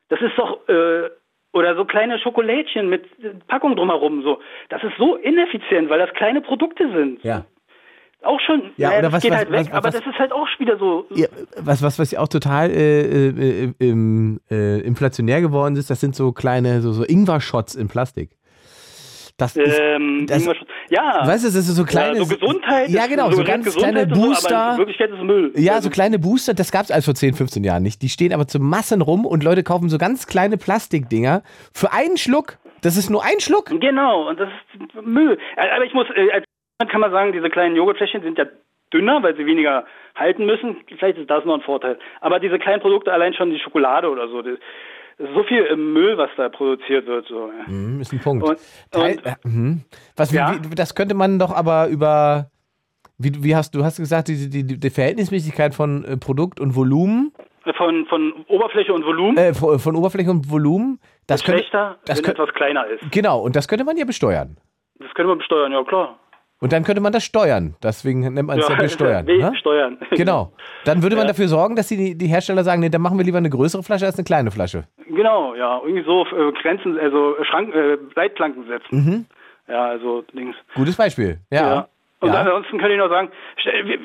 Das 0.09 0.21
ist 0.21 0.37
doch, 0.37 0.67
äh, 0.69 1.09
oder 1.51 1.75
so 1.75 1.83
kleine 1.85 2.19
Schokolädchen 2.19 2.89
mit 2.89 3.05
Packung 3.47 3.75
drumherum. 3.75 4.21
So. 4.23 4.39
Das 4.69 4.83
ist 4.83 4.93
so 4.97 5.15
ineffizient, 5.15 5.89
weil 5.89 5.99
das 5.99 6.13
kleine 6.13 6.41
Produkte 6.41 6.89
sind. 6.91 7.23
Ja. 7.23 7.45
Auch 8.22 8.39
schon, 8.45 8.72
Ja, 8.76 8.89
naja, 8.89 8.99
oder 8.99 9.11
was- 9.13 9.22
geht 9.24 9.32
was- 9.32 9.38
halt 9.38 9.51
weg, 9.51 9.59
was- 9.67 9.72
aber 9.72 9.88
was- 9.88 9.95
das 9.95 10.05
ist 10.05 10.20
halt 10.20 10.32
auch 10.34 10.45
wieder 10.59 10.78
so. 10.78 11.05
Ja, 11.15 11.28
was, 11.57 11.82
was, 11.82 11.97
was 11.99 12.11
ja 12.11 12.20
auch 12.20 12.28
total 12.28 12.70
äh, 12.70 13.30
äh, 13.30 13.74
äh, 14.51 14.80
inflationär 14.82 15.39
geworden 15.41 15.76
ist, 15.78 15.89
das 15.89 16.01
sind 16.01 16.15
so 16.15 16.32
kleine, 16.34 16.82
so, 16.82 16.91
so 16.91 17.03
Ingwer-Shots 17.05 17.76
in 17.76 17.88
Plastik. 17.88 18.32
Das 19.38 19.55
ist, 19.55 19.80
Ähm, 19.80 20.26
das- 20.28 20.43
ja. 20.89 21.21
weißt 21.25 21.46
du, 21.46 21.47
das 21.47 21.55
ist 21.55 21.67
so 21.78 21.86
kleine. 21.86 22.17
ja, 22.17 22.25
so 22.25 22.36
Gesundheit. 22.36 22.89
Ja, 22.89 23.08
genau, 23.08 23.32
so 23.32 23.41
ganz 23.46 23.74
kleine 23.74 24.05
Gesundheit 24.05 24.09
und 24.12 24.16
so, 24.16 24.21
Booster. 24.28 24.58
aber 24.58 24.71
in 24.74 24.78
Wirklichkeit 24.79 25.09
ist 25.12 25.24
Müll. 25.24 25.54
Ja, 25.55 25.82
so 25.82 25.89
kleine 25.89 26.20
Booster, 26.20 26.54
das 26.54 26.74
gab 26.74 26.83
es 26.83 26.91
also 26.91 27.05
vor 27.05 27.16
10, 27.16 27.33
15 27.36 27.63
Jahren 27.63 27.82
nicht. 27.83 28.01
Die 28.01 28.09
stehen 28.09 28.33
aber 28.33 28.47
zu 28.50 28.59
Massen 28.59 29.01
rum 29.01 29.25
und 29.25 29.41
Leute 29.46 29.63
kaufen 29.63 29.87
so 29.87 29.97
ganz 29.97 30.28
kleine 30.28 30.58
Plastikdinger 30.58 31.41
für 31.74 31.93
einen 31.93 32.17
Schluck. 32.17 32.58
Das 32.82 32.97
ist 32.97 33.09
nur 33.09 33.24
ein 33.24 33.39
Schluck. 33.39 33.67
Genau, 33.79 34.28
und 34.28 34.37
das 34.41 34.50
ist 34.74 35.05
Müll. 35.05 35.37
Äh, 35.55 35.70
Aber 35.74 35.86
ich 35.86 35.93
muss, 35.93 36.08
Mann 36.80 36.88
kann 36.88 37.01
man 37.01 37.12
sagen, 37.12 37.34
diese 37.34 37.50
kleinen 37.50 37.76
Joghurtfläschchen 37.76 38.24
sind 38.24 38.38
ja 38.38 38.46
dünner, 38.93 39.22
weil 39.22 39.36
sie 39.36 39.46
weniger 39.46 39.84
halten 40.16 40.46
müssen. 40.46 40.78
Vielleicht 40.97 41.18
ist 41.18 41.30
das 41.30 41.43
noch 41.43 41.56
ein 41.56 41.62
Vorteil. 41.62 42.00
Aber 42.22 42.39
diese 42.39 42.58
kleinen 42.58 42.82
Produkte, 42.82 43.12
allein 43.12 43.34
schon 43.34 43.51
die 43.51 43.60
Schokolade 43.60 44.10
oder 44.10 44.30
so, 44.30 44.42
das 44.42 44.58
so 45.36 45.43
viel 45.43 45.66
äh, 45.66 45.76
Müll, 45.76 46.18
was 46.18 46.30
da 46.38 46.47
produziert 46.47 47.06
wird. 47.06 47.28
So. 47.28 47.51
Mhm, 47.68 48.00
ist 48.00 48.14
ein 48.14 48.22
Punkt. 48.22 48.47
Und, 48.47 48.58
Teil, 48.92 49.18
und 49.18 49.26
äh, 49.26 49.34
mhm. 49.43 49.82
Was, 50.16 50.32
Ja? 50.32 50.56
wie, 50.56 50.74
das 50.74 50.96
könnte 50.96 51.16
man 51.16 51.38
doch 51.38 51.54
aber 51.54 51.88
über. 51.89 52.50
Wie, 53.18 53.43
wie 53.43 53.54
hast 53.54 53.76
du 53.76 53.84
hast 53.84 53.97
gesagt, 53.97 54.30
die, 54.30 54.50
die, 54.50 54.80
die 54.80 54.89
Verhältnismäßigkeit 54.89 55.76
von 55.76 56.06
äh, 56.06 56.16
Produkt 56.16 56.62
und 56.62 56.74
Volumen, 56.78 57.34
von, 57.76 58.06
von 58.06 58.46
Oberfläche 58.47 58.93
und 58.93 59.06
Volumen 59.06 59.36
äh, 59.36 59.54
von, 59.54 59.78
von 59.78 59.97
Oberfläche 59.97 60.32
und 60.32 60.50
Volumen, 60.50 61.01
das 61.28 61.42
ist 61.42 61.46
könnte, 61.46 61.64
schlechter, 61.64 61.97
das 62.06 62.20
wenn 62.20 62.24
könnte, 62.24 62.42
etwas 62.43 62.56
kleiner 62.56 62.88
ist. 62.88 63.12
genau, 63.12 63.42
und 63.42 63.58
das 63.58 63.68
könnte 63.68 63.84
man 63.84 63.97
ja 63.97 64.06
besteuern. 64.06 64.56
Das 65.00 65.14
können 65.16 65.28
wir 65.28 65.36
besteuern, 65.36 65.74
ja 65.74 65.84
klar. 65.84 66.18
Und 66.61 66.73
dann 66.73 66.83
könnte 66.83 67.01
man 67.01 67.13
das 67.13 67.23
steuern. 67.23 67.75
Deswegen 67.81 68.19
nennt 68.19 68.47
man 68.47 68.59
es 68.59 68.67
ja, 68.67 68.75
besteuern. 68.75 69.25
W- 69.27 69.37
ne? 69.37 69.53
Steuern. 69.59 69.97
Genau. 70.11 70.51
Dann 70.86 71.01
würde 71.03 71.15
man 71.15 71.25
Ja. 71.25 71.29
dafür 71.31 71.47
sorgen, 71.47 71.75
dass 71.75 71.87
die, 71.87 72.17
die 72.17 72.27
Hersteller 72.27 72.63
sagen, 72.63 72.81
nee, 72.81 72.89
dann 72.89 73.01
machen 73.01 73.17
wir 73.17 73.23
lieber 73.25 73.37
eine 73.37 73.49
größere 73.49 73.81
Flasche 73.83 74.05
als 74.05 74.17
eine 74.17 74.25
kleine 74.25 74.51
Flasche. 74.51 74.83
Genau, 75.07 75.55
ja, 75.55 75.79
irgendwie 75.83 76.03
so 76.03 76.25
äh, 76.25 76.51
Grenzen, 76.61 76.97
also 76.99 77.36
Schrank, 77.49 77.73
äh, 77.73 77.97
Leitplanken 78.15 78.65
setzen. 78.67 79.05
Mhm. 79.05 79.25
Ja, 79.67 79.86
also 79.86 80.23
Dings. 80.33 80.55
Gutes 80.75 80.95
Beispiel. 80.97 81.39
Ja. 81.51 81.61
Ja. 81.73 81.87
Und 82.21 82.33
Ja. 82.33 82.41
ansonsten 82.41 82.78
kann 82.79 82.91
ich 82.91 82.97
noch 82.97 83.09
sagen, 83.09 83.32
wir, 83.86 84.00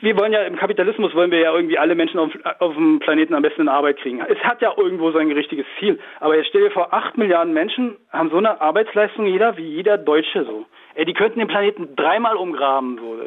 wir 0.00 0.18
wollen 0.18 0.32
ja 0.32 0.42
im 0.42 0.56
Kapitalismus 0.56 1.14
wollen 1.14 1.30
wir 1.30 1.38
ja 1.38 1.54
irgendwie 1.54 1.78
alle 1.78 1.94
Menschen 1.94 2.18
auf, 2.18 2.30
auf 2.58 2.74
dem 2.74 2.98
Planeten 2.98 3.32
am 3.34 3.42
besten 3.42 3.62
in 3.62 3.68
Arbeit 3.68 3.98
kriegen. 3.98 4.20
Es 4.28 4.38
hat 4.40 4.60
ja 4.60 4.72
irgendwo 4.76 5.12
sein 5.12 5.30
richtiges 5.30 5.66
Ziel. 5.78 6.00
Aber 6.18 6.36
jetzt 6.36 6.48
stell 6.48 6.62
dir 6.62 6.72
vor, 6.72 6.92
acht 6.92 7.16
Milliarden 7.16 7.54
Menschen 7.54 7.96
haben 8.12 8.30
so 8.30 8.38
eine 8.38 8.60
Arbeitsleistung 8.60 9.26
jeder 9.26 9.56
wie 9.56 9.68
jeder 9.68 9.98
Deutsche 9.98 10.44
so. 10.44 10.66
Ey, 10.94 11.04
die 11.04 11.14
könnten 11.14 11.38
den 11.38 11.46
Planeten 11.46 11.94
dreimal 11.94 12.36
umgraben. 12.36 12.98
So. 12.98 13.18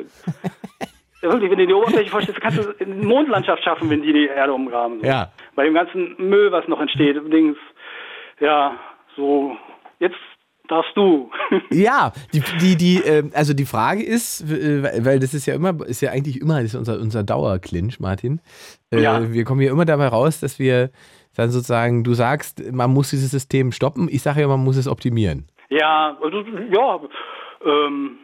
Wirklich, 1.21 1.49
wenn 1.49 1.57
du 1.59 1.67
die 1.67 1.73
Oberfläche 1.73 2.09
vorstellst, 2.09 2.41
kannst 2.41 2.57
du 2.57 2.83
eine 2.83 2.95
Mondlandschaft 2.95 3.63
schaffen, 3.63 3.89
wenn 3.89 4.01
die 4.01 4.11
die 4.11 4.27
Erde 4.27 4.51
umgraben. 4.51 4.99
So. 4.99 5.07
Ja. 5.07 5.31
Bei 5.55 5.63
dem 5.63 5.73
ganzen 5.73 6.15
Müll, 6.17 6.51
was 6.51 6.67
noch 6.67 6.81
entsteht, 6.81 7.15
Dings. 7.31 7.57
Ja, 8.41 8.75
so, 9.15 9.55
jetzt 9.99 10.17
darfst 10.67 10.95
du. 10.95 11.29
Ja, 11.71 12.13
die, 12.33 12.43
die, 12.61 12.75
die, 12.75 12.97
äh, 13.03 13.29
also 13.33 13.53
die 13.53 13.65
Frage 13.65 14.03
ist, 14.03 14.41
äh, 14.49 15.03
weil 15.03 15.19
das 15.19 15.33
ist 15.33 15.45
ja 15.45 15.55
immer, 15.55 15.85
ist 15.85 16.01
ja 16.01 16.11
eigentlich 16.11 16.39
immer 16.41 16.61
das 16.61 16.73
ist 16.73 16.75
unser, 16.75 16.99
unser 16.99 17.23
Dauerclinch, 17.23 17.99
Martin. 17.99 18.41
Äh, 18.91 19.01
Ja. 19.01 19.31
Wir 19.33 19.43
kommen 19.43 19.61
hier 19.61 19.71
immer 19.71 19.85
dabei 19.85 20.07
raus, 20.07 20.39
dass 20.39 20.59
wir 20.59 20.91
dann 21.35 21.49
sozusagen, 21.49 22.03
du 22.03 22.13
sagst, 22.13 22.71
man 22.71 22.91
muss 22.91 23.09
dieses 23.09 23.31
System 23.31 23.71
stoppen. 23.71 24.07
Ich 24.09 24.21
sage 24.21 24.41
ja, 24.41 24.47
man 24.47 24.63
muss 24.63 24.77
es 24.77 24.87
optimieren. 24.87 25.47
Ja, 25.69 26.15
also, 26.21 26.43
ja, 26.71 26.99
ähm, 27.65 28.17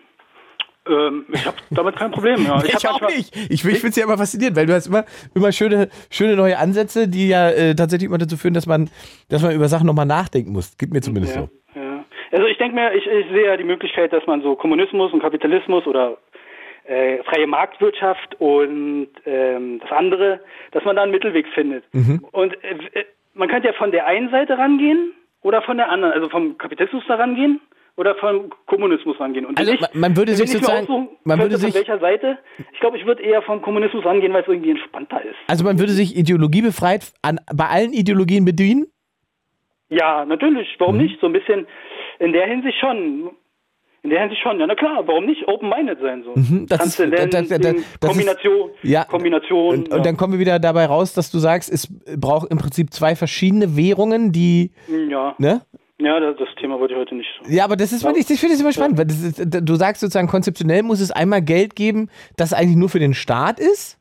ähm, 0.87 1.25
ich 1.31 1.45
habe 1.45 1.57
damit 1.71 1.95
kein 1.95 2.11
Problem. 2.11 2.45
Ja. 2.45 2.61
Ich, 2.63 2.85
hab 2.85 3.01
auch 3.01 3.09
nicht. 3.09 3.35
Ich, 3.35 3.51
ich 3.51 3.61
finde 3.61 3.87
es 3.87 3.95
ja 3.95 4.03
immer 4.05 4.17
faszinierend, 4.17 4.57
weil 4.57 4.65
du 4.65 4.73
hast 4.73 4.87
immer, 4.87 5.05
immer 5.33 5.51
schöne, 5.51 5.89
schöne 6.09 6.35
neue 6.35 6.57
Ansätze, 6.57 7.07
die 7.07 7.29
ja 7.29 7.49
äh, 7.49 7.75
tatsächlich 7.75 8.07
immer 8.07 8.17
dazu 8.17 8.37
führen, 8.37 8.53
dass 8.53 8.65
man, 8.65 8.89
dass 9.29 9.41
man 9.41 9.53
über 9.53 9.67
Sachen 9.67 9.87
nochmal 9.87 10.05
nachdenken 10.05 10.51
muss. 10.51 10.77
Gibt 10.77 10.93
mir 10.93 11.01
zumindest 11.01 11.35
Ja, 11.35 11.41
so. 11.43 11.49
Also 12.31 12.45
ich 12.47 12.57
denke 12.57 12.75
mir, 12.75 12.93
ich, 12.93 13.05
ich 13.07 13.27
sehe 13.31 13.45
ja 13.47 13.57
die 13.57 13.63
Möglichkeit, 13.63 14.13
dass 14.13 14.25
man 14.27 14.41
so 14.41 14.55
Kommunismus 14.55 15.11
und 15.13 15.21
Kapitalismus 15.21 15.85
oder 15.87 16.17
äh, 16.85 17.23
freie 17.23 17.47
Marktwirtschaft 17.47 18.35
und 18.39 19.07
ähm, 19.25 19.79
das 19.79 19.91
andere, 19.91 20.39
dass 20.71 20.83
man 20.85 20.95
da 20.95 21.03
einen 21.03 21.11
Mittelweg 21.11 21.47
findet. 21.53 21.83
Mhm. 21.93 22.25
Und 22.31 22.53
äh, 22.63 23.05
man 23.33 23.47
könnte 23.49 23.67
ja 23.67 23.73
von 23.73 23.91
der 23.91 24.05
einen 24.05 24.29
Seite 24.29 24.57
rangehen 24.57 25.13
oder 25.41 25.61
von 25.61 25.77
der 25.77 25.89
anderen, 25.89 26.13
also 26.13 26.29
vom 26.29 26.57
Kapitalismus 26.57 27.03
da 27.07 27.15
rangehen 27.15 27.61
oder 27.95 28.15
vom 28.15 28.49
Kommunismus 28.65 29.19
rangehen. 29.19 29.45
Und 29.45 29.59
Also 29.59 29.73
ich, 29.73 29.81
man- 29.93 30.15
würde 30.15 30.33
sich 30.33 30.49
sozusagen- 30.51 30.83
aussuchen 30.83 31.09
man 31.25 31.39
könnte, 31.39 31.53
würde 31.53 31.57
sich- 31.61 31.73
von 31.73 31.79
welcher 31.79 31.99
Seite, 31.99 32.37
ich 32.73 32.79
glaube, 32.79 32.97
ich 32.97 33.05
würde 33.05 33.21
eher 33.23 33.41
vom 33.41 33.61
Kommunismus 33.61 34.05
rangehen, 34.05 34.33
weil 34.33 34.41
es 34.43 34.47
irgendwie 34.47 34.71
entspannter 34.71 35.21
ist. 35.23 35.35
Also 35.47 35.63
man 35.65 35.79
würde 35.79 35.91
sich 35.91 36.15
ideologiebefreit 36.17 37.11
an, 37.21 37.39
bei 37.53 37.65
allen 37.65 37.91
Ideologien 37.93 38.45
bedienen? 38.45 38.87
Ja, 39.89 40.23
natürlich. 40.25 40.67
Warum 40.79 40.95
Mhm. 40.97 41.01
nicht? 41.03 41.19
So 41.19 41.27
ein 41.27 41.33
bisschen 41.33 41.65
in 42.19 42.33
der 42.33 42.45
Hinsicht 42.47 42.77
schon. 42.79 43.31
In 44.01 44.11
der 44.11 44.21
Hinsicht 44.21 44.41
schon. 44.41 44.59
Ja, 44.59 44.65
na 44.67 44.75
klar. 44.75 45.05
Warum 45.07 45.25
nicht 45.25 45.45
open-minded 45.47 45.99
sein? 45.99 46.23
So. 46.23 46.31
Mhm, 46.35 46.67
das 46.67 46.85
ist- 46.85 46.99
das- 46.99 47.09
das- 47.29 47.49
das- 47.49 47.59
das 47.59 47.73
ist- 47.73 47.99
Kombination. 47.99 48.69
Ja. 48.83 49.03
Kombination. 49.03 49.75
Und, 49.75 49.93
und 49.93 50.05
dann 50.05 50.15
kommen 50.15 50.33
wir 50.33 50.39
wieder 50.39 50.57
dabei 50.59 50.85
raus, 50.85 51.13
dass 51.13 51.31
du 51.31 51.37
sagst, 51.39 51.69
es 51.71 51.87
braucht 52.17 52.49
im 52.51 52.57
Prinzip 52.57 52.93
zwei 52.93 53.15
verschiedene 53.15 53.75
Währungen, 53.75 54.31
die, 54.31 54.71
ja. 55.09 55.35
ne? 55.37 55.61
Ja, 56.01 56.17
das, 56.21 56.37
das 56.37 56.47
Thema 56.61 56.79
wollte 56.79 56.93
ich 56.93 56.99
heute 57.01 57.15
nicht 57.15 57.27
so. 57.43 57.51
Ja, 57.51 57.65
aber 57.65 57.75
das 57.75 57.91
ist, 57.91 58.05
ich, 58.05 58.29
ich 58.29 58.39
finde 58.39 58.53
das 58.55 58.61
immer 58.61 58.71
spannend, 58.71 58.97
weil 58.97 59.05
das 59.05 59.21
ist, 59.21 59.41
du 59.45 59.75
sagst 59.75 59.99
sozusagen, 59.99 60.29
konzeptionell 60.29 60.81
muss 60.81 61.01
es 61.01 61.11
einmal 61.11 61.41
Geld 61.41 61.75
geben, 61.75 62.07
das 62.37 62.53
eigentlich 62.53 62.77
nur 62.77 62.87
für 62.87 62.99
den 62.99 63.13
Staat 63.13 63.59
ist. 63.59 63.97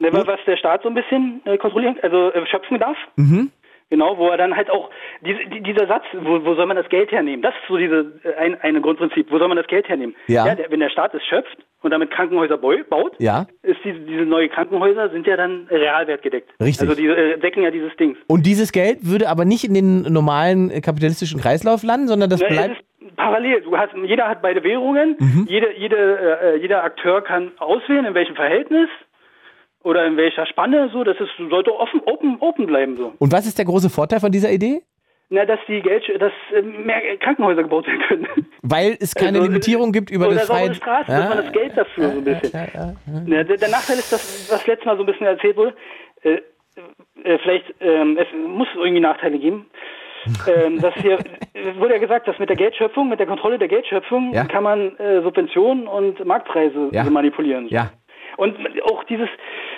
Ne, 0.00 0.12
wa- 0.12 0.26
Was 0.26 0.40
der 0.44 0.56
Staat 0.56 0.82
so 0.82 0.88
ein 0.88 0.94
bisschen 0.96 1.40
äh, 1.44 1.56
kontrollieren, 1.56 1.96
also 2.02 2.30
äh, 2.32 2.44
schöpfen 2.48 2.80
darf. 2.80 2.96
Mhm. 3.14 3.52
Genau, 3.88 4.18
wo 4.18 4.28
er 4.30 4.36
dann 4.36 4.56
halt 4.56 4.68
auch, 4.68 4.90
diese, 5.24 5.38
die, 5.48 5.62
dieser 5.62 5.86
Satz, 5.86 6.02
wo, 6.12 6.44
wo 6.44 6.54
soll 6.56 6.66
man 6.66 6.76
das 6.76 6.88
Geld 6.88 7.12
hernehmen? 7.12 7.40
Das 7.42 7.54
ist 7.54 7.68
so 7.68 7.76
diese, 7.76 8.14
äh, 8.24 8.34
ein, 8.34 8.60
eine 8.60 8.80
Grundprinzip. 8.80 9.30
Wo 9.30 9.38
soll 9.38 9.46
man 9.46 9.56
das 9.56 9.68
Geld 9.68 9.88
hernehmen? 9.88 10.16
Ja. 10.26 10.52
der, 10.56 10.70
wenn 10.70 10.80
der 10.80 10.90
Staat 10.90 11.14
es 11.14 11.22
schöpft 11.24 11.56
und 11.82 11.92
damit 11.92 12.10
Krankenhäuser 12.10 12.58
bau- 12.58 12.72
baut, 12.90 13.12
Ja. 13.18 13.46
ist 13.62 13.78
diese, 13.84 14.00
diese 14.00 14.22
neue 14.24 14.48
Krankenhäuser 14.48 15.10
sind 15.10 15.24
ja 15.28 15.36
dann 15.36 15.68
realwertgedeckt. 15.70 16.50
Richtig. 16.60 16.88
Also 16.88 17.00
die 17.00 17.06
äh, 17.06 17.38
decken 17.38 17.62
ja 17.62 17.70
dieses 17.70 17.94
Ding. 17.96 18.16
Und 18.26 18.44
dieses 18.44 18.72
Geld 18.72 18.98
würde 19.06 19.28
aber 19.28 19.44
nicht 19.44 19.62
in 19.64 19.74
den 19.74 20.02
normalen 20.12 20.70
äh, 20.70 20.80
kapitalistischen 20.80 21.40
Kreislauf 21.40 21.84
landen, 21.84 22.08
sondern 22.08 22.28
das 22.28 22.40
Ja, 22.40 22.48
es 22.48 22.54
bleibt. 22.56 22.80
ist 22.80 23.16
parallel. 23.16 23.60
Du 23.62 23.76
hast, 23.78 23.94
jeder 24.04 24.28
hat 24.28 24.42
beide 24.42 24.64
Währungen. 24.64 25.14
Mhm. 25.20 25.46
Jede, 25.48 25.68
jede, 25.78 25.96
äh, 26.42 26.56
jeder 26.60 26.82
Akteur 26.82 27.22
kann 27.22 27.52
auswählen, 27.58 28.04
in 28.04 28.14
welchem 28.14 28.34
Verhältnis 28.34 28.88
oder 29.82 30.06
in 30.06 30.16
welcher 30.16 30.46
Spanne. 30.46 30.90
So, 30.92 31.04
das 31.04 31.16
ist, 31.20 31.30
sollte 31.50 31.72
offen, 31.74 32.00
open, 32.04 32.36
open 32.40 32.66
bleiben. 32.66 32.96
So. 32.96 33.12
Und 33.18 33.32
was 33.32 33.46
ist 33.46 33.58
der 33.58 33.64
große 33.64 33.90
Vorteil 33.90 34.20
von 34.20 34.32
dieser 34.32 34.50
Idee? 34.50 34.82
Na, 35.28 35.44
dass 35.44 35.58
die 35.66 35.80
Geld, 35.80 36.04
dass 36.20 36.32
äh, 36.54 36.62
mehr 36.62 37.00
Krankenhäuser 37.18 37.64
gebaut 37.64 37.86
werden 37.88 38.00
können. 38.06 38.46
Weil 38.62 38.96
es 39.00 39.12
keine 39.14 39.38
Also, 39.38 39.48
Limitierung 39.50 39.90
gibt 39.90 40.10
über 40.10 40.28
das 40.28 40.46
freie. 40.46 40.72
Straßen, 40.72 41.12
dass 41.12 41.28
man 41.28 41.38
das 41.44 41.52
Geld 41.52 41.76
dafür 41.76 42.10
so 42.10 42.18
ein 42.18 42.24
bisschen. 42.24 42.52
Ja, 43.26 43.42
der, 43.44 43.56
der 43.56 43.68
Nachteil 43.68 43.96
ist, 43.96 44.12
dass, 44.12 44.48
was 44.52 44.64
letztes 44.68 44.86
Mal 44.86 44.96
so 44.96 45.02
ein 45.02 45.06
bisschen 45.06 45.26
erzählt 45.26 45.56
wurde, 45.56 45.74
äh, 46.22 46.38
äh, 47.24 47.38
vielleicht, 47.42 47.74
ähm, 47.80 48.16
es 48.20 48.26
muss 48.46 48.68
irgendwie 48.76 49.00
Nachteile 49.00 49.38
geben. 49.38 49.66
ähm, 50.48 50.80
dass 50.80 50.94
hier 50.94 51.18
es 51.54 51.76
wurde 51.78 51.94
ja 51.94 51.98
gesagt, 52.00 52.26
dass 52.28 52.38
mit 52.40 52.48
der 52.48 52.56
Geldschöpfung, 52.56 53.08
mit 53.08 53.18
der 53.20 53.26
Kontrolle 53.28 53.58
der 53.58 53.68
Geldschöpfung 53.68 54.32
Ja. 54.32 54.44
kann 54.44 54.62
man 54.64 54.96
äh, 54.98 55.22
Subventionen 55.22 55.86
und 55.88 56.24
Marktpreise 56.24 56.88
Ja. 56.92 57.04
manipulieren. 57.04 57.66
Ja. 57.68 57.90
Und 58.36 58.56
auch 58.84 59.04
dieses, 59.04 59.28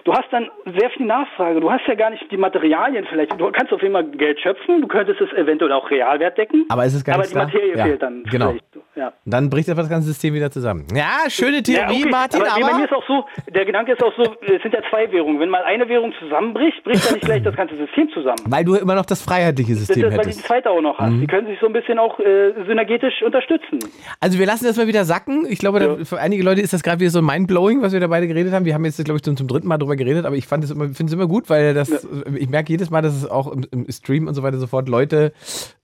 du 0.05 0.12
hast 0.12 0.26
dann 0.32 0.48
sehr 0.78 0.90
viel 0.90 1.06
Nachfrage. 1.06 1.60
Du 1.60 1.70
hast 1.70 1.86
ja 1.86 1.94
gar 1.94 2.10
nicht 2.10 2.24
die 2.30 2.36
Materialien 2.36 3.06
vielleicht. 3.09 3.32
Du 3.39 3.51
kannst 3.52 3.72
auf 3.72 3.80
jeden 3.82 3.94
Fall 3.94 4.05
Geld 4.05 4.40
schöpfen. 4.40 4.80
Du 4.80 4.89
könntest 4.89 5.20
es 5.20 5.32
eventuell 5.32 5.72
auch 5.72 5.90
Realwert 5.90 6.36
decken. 6.39 6.64
Aber 6.68 6.85
es 6.85 6.94
ist 6.94 7.05
gar 7.05 7.14
Aber 7.16 7.24
die 7.24 7.35
da. 7.35 7.44
Materie 7.44 7.76
Ja, 7.76 7.85
fehlt 7.85 8.02
dann. 8.02 8.22
genau. 8.24 8.55
Ja. 8.97 9.12
Dann 9.24 9.48
bricht 9.48 9.68
einfach 9.70 9.82
das 9.82 9.90
ganze 9.90 10.09
System 10.09 10.35
wieder 10.35 10.51
zusammen. 10.51 10.86
Ja, 10.94 11.28
schöne 11.30 11.62
Theorie, 11.62 11.78
Ja, 11.80 11.89
okay. 11.89 12.09
Martin, 12.10 12.43
aber, 12.43 12.51
nee, 12.56 12.62
bei 12.62 12.68
mir 12.68 12.74
aber. 12.74 12.85
ist 12.85 12.93
auch 12.93 13.06
so, 13.06 13.24
der 13.48 13.64
Gedanke 13.64 13.93
ist 13.93 14.02
auch 14.02 14.12
so, 14.16 14.22
es 14.43 14.62
sind 14.62 14.74
ja 14.74 14.80
zwei 14.90 15.10
Währungen. 15.12 15.39
Wenn 15.39 15.51
mal 15.51 15.62
eine 15.62 15.89
Währung 15.89 16.12
zusammenbricht, 16.18 16.82
bricht 16.82 17.05
ja 17.06 17.12
nicht 17.12 17.24
gleich 17.24 17.43
das 17.44 17.55
ganze 17.55 17.76
System 17.76 18.10
zusammen. 18.10 18.39
Weil 18.48 18.64
du 18.64 18.74
immer 18.74 18.97
noch 18.97 19.06
das 19.06 19.22
freiheitliche 19.22 19.72
Das, 19.72 19.86
System 19.86 20.02
das, 20.02 20.10
weil 20.12 20.18
du 20.18 20.22
die 20.24 20.28
hättest. 20.30 20.47
zweite 20.47 20.70
auch 20.70 20.80
noch 20.80 20.98
hast. 20.98 21.12
Mhm. 21.12 21.20
Die 21.20 21.26
können 21.28 21.47
sich 21.47 21.59
so 21.60 21.66
ein 21.66 21.72
bisschen 21.72 21.98
auch 22.01 22.18
äh, 22.18 22.52
synergetisch 22.66 23.22
unterstützen. 23.22 23.78
Also 24.20 24.39
wir 24.39 24.47
lassen 24.47 24.64
das 24.64 24.76
mal 24.76 24.89
wieder 24.89 25.05
sacken. 25.05 25.47
Ich 25.48 25.60
glaube, 25.60 25.78
da, 25.80 26.05
für 26.05 26.18
einige 26.18 26.43
Leute 26.43 26.60
ist 26.60 26.72
das 26.72 26.82
gerade 26.82 26.98
wieder 27.01 27.10
so 27.10 27.22
mindblowing, 27.22 27.82
was 27.82 27.93
wir 27.93 28.01
da 28.01 28.09
beide 28.09 28.26
geredet 28.26 28.48
haben. 28.53 28.65
Wir 28.65 28.75
haben 28.75 28.85
jetzt, 28.85 29.03
glaube 29.05 29.16
ich, 29.16 29.23
zum, 29.23 29.37
zum 29.37 29.49
dritten 29.49 29.69
Mal 29.69 29.79
drüber 29.79 29.97
geredet, 29.97 30.27
aber 30.27 30.37
ich 30.37 30.47
fand 30.47 30.65
es 30.65 30.70
immer, 30.70 30.85
finde 30.87 31.07
es 31.07 31.12
immer 31.12 31.27
gut, 31.27 31.49
weil 31.51 31.75
das, 31.75 32.07
ich 32.35 32.49
merke 32.49 32.73
jedes 32.73 32.91
Mal, 32.91 33.03
dass 33.03 33.15
es 33.15 33.27
auch 33.27 33.51
im, 33.51 33.66
im 33.70 33.91
Stream 33.91 34.27
und 34.27 34.35
so 34.35 34.43
weiter 34.43 34.59
sofort 34.59 34.89
Leute 34.89 35.33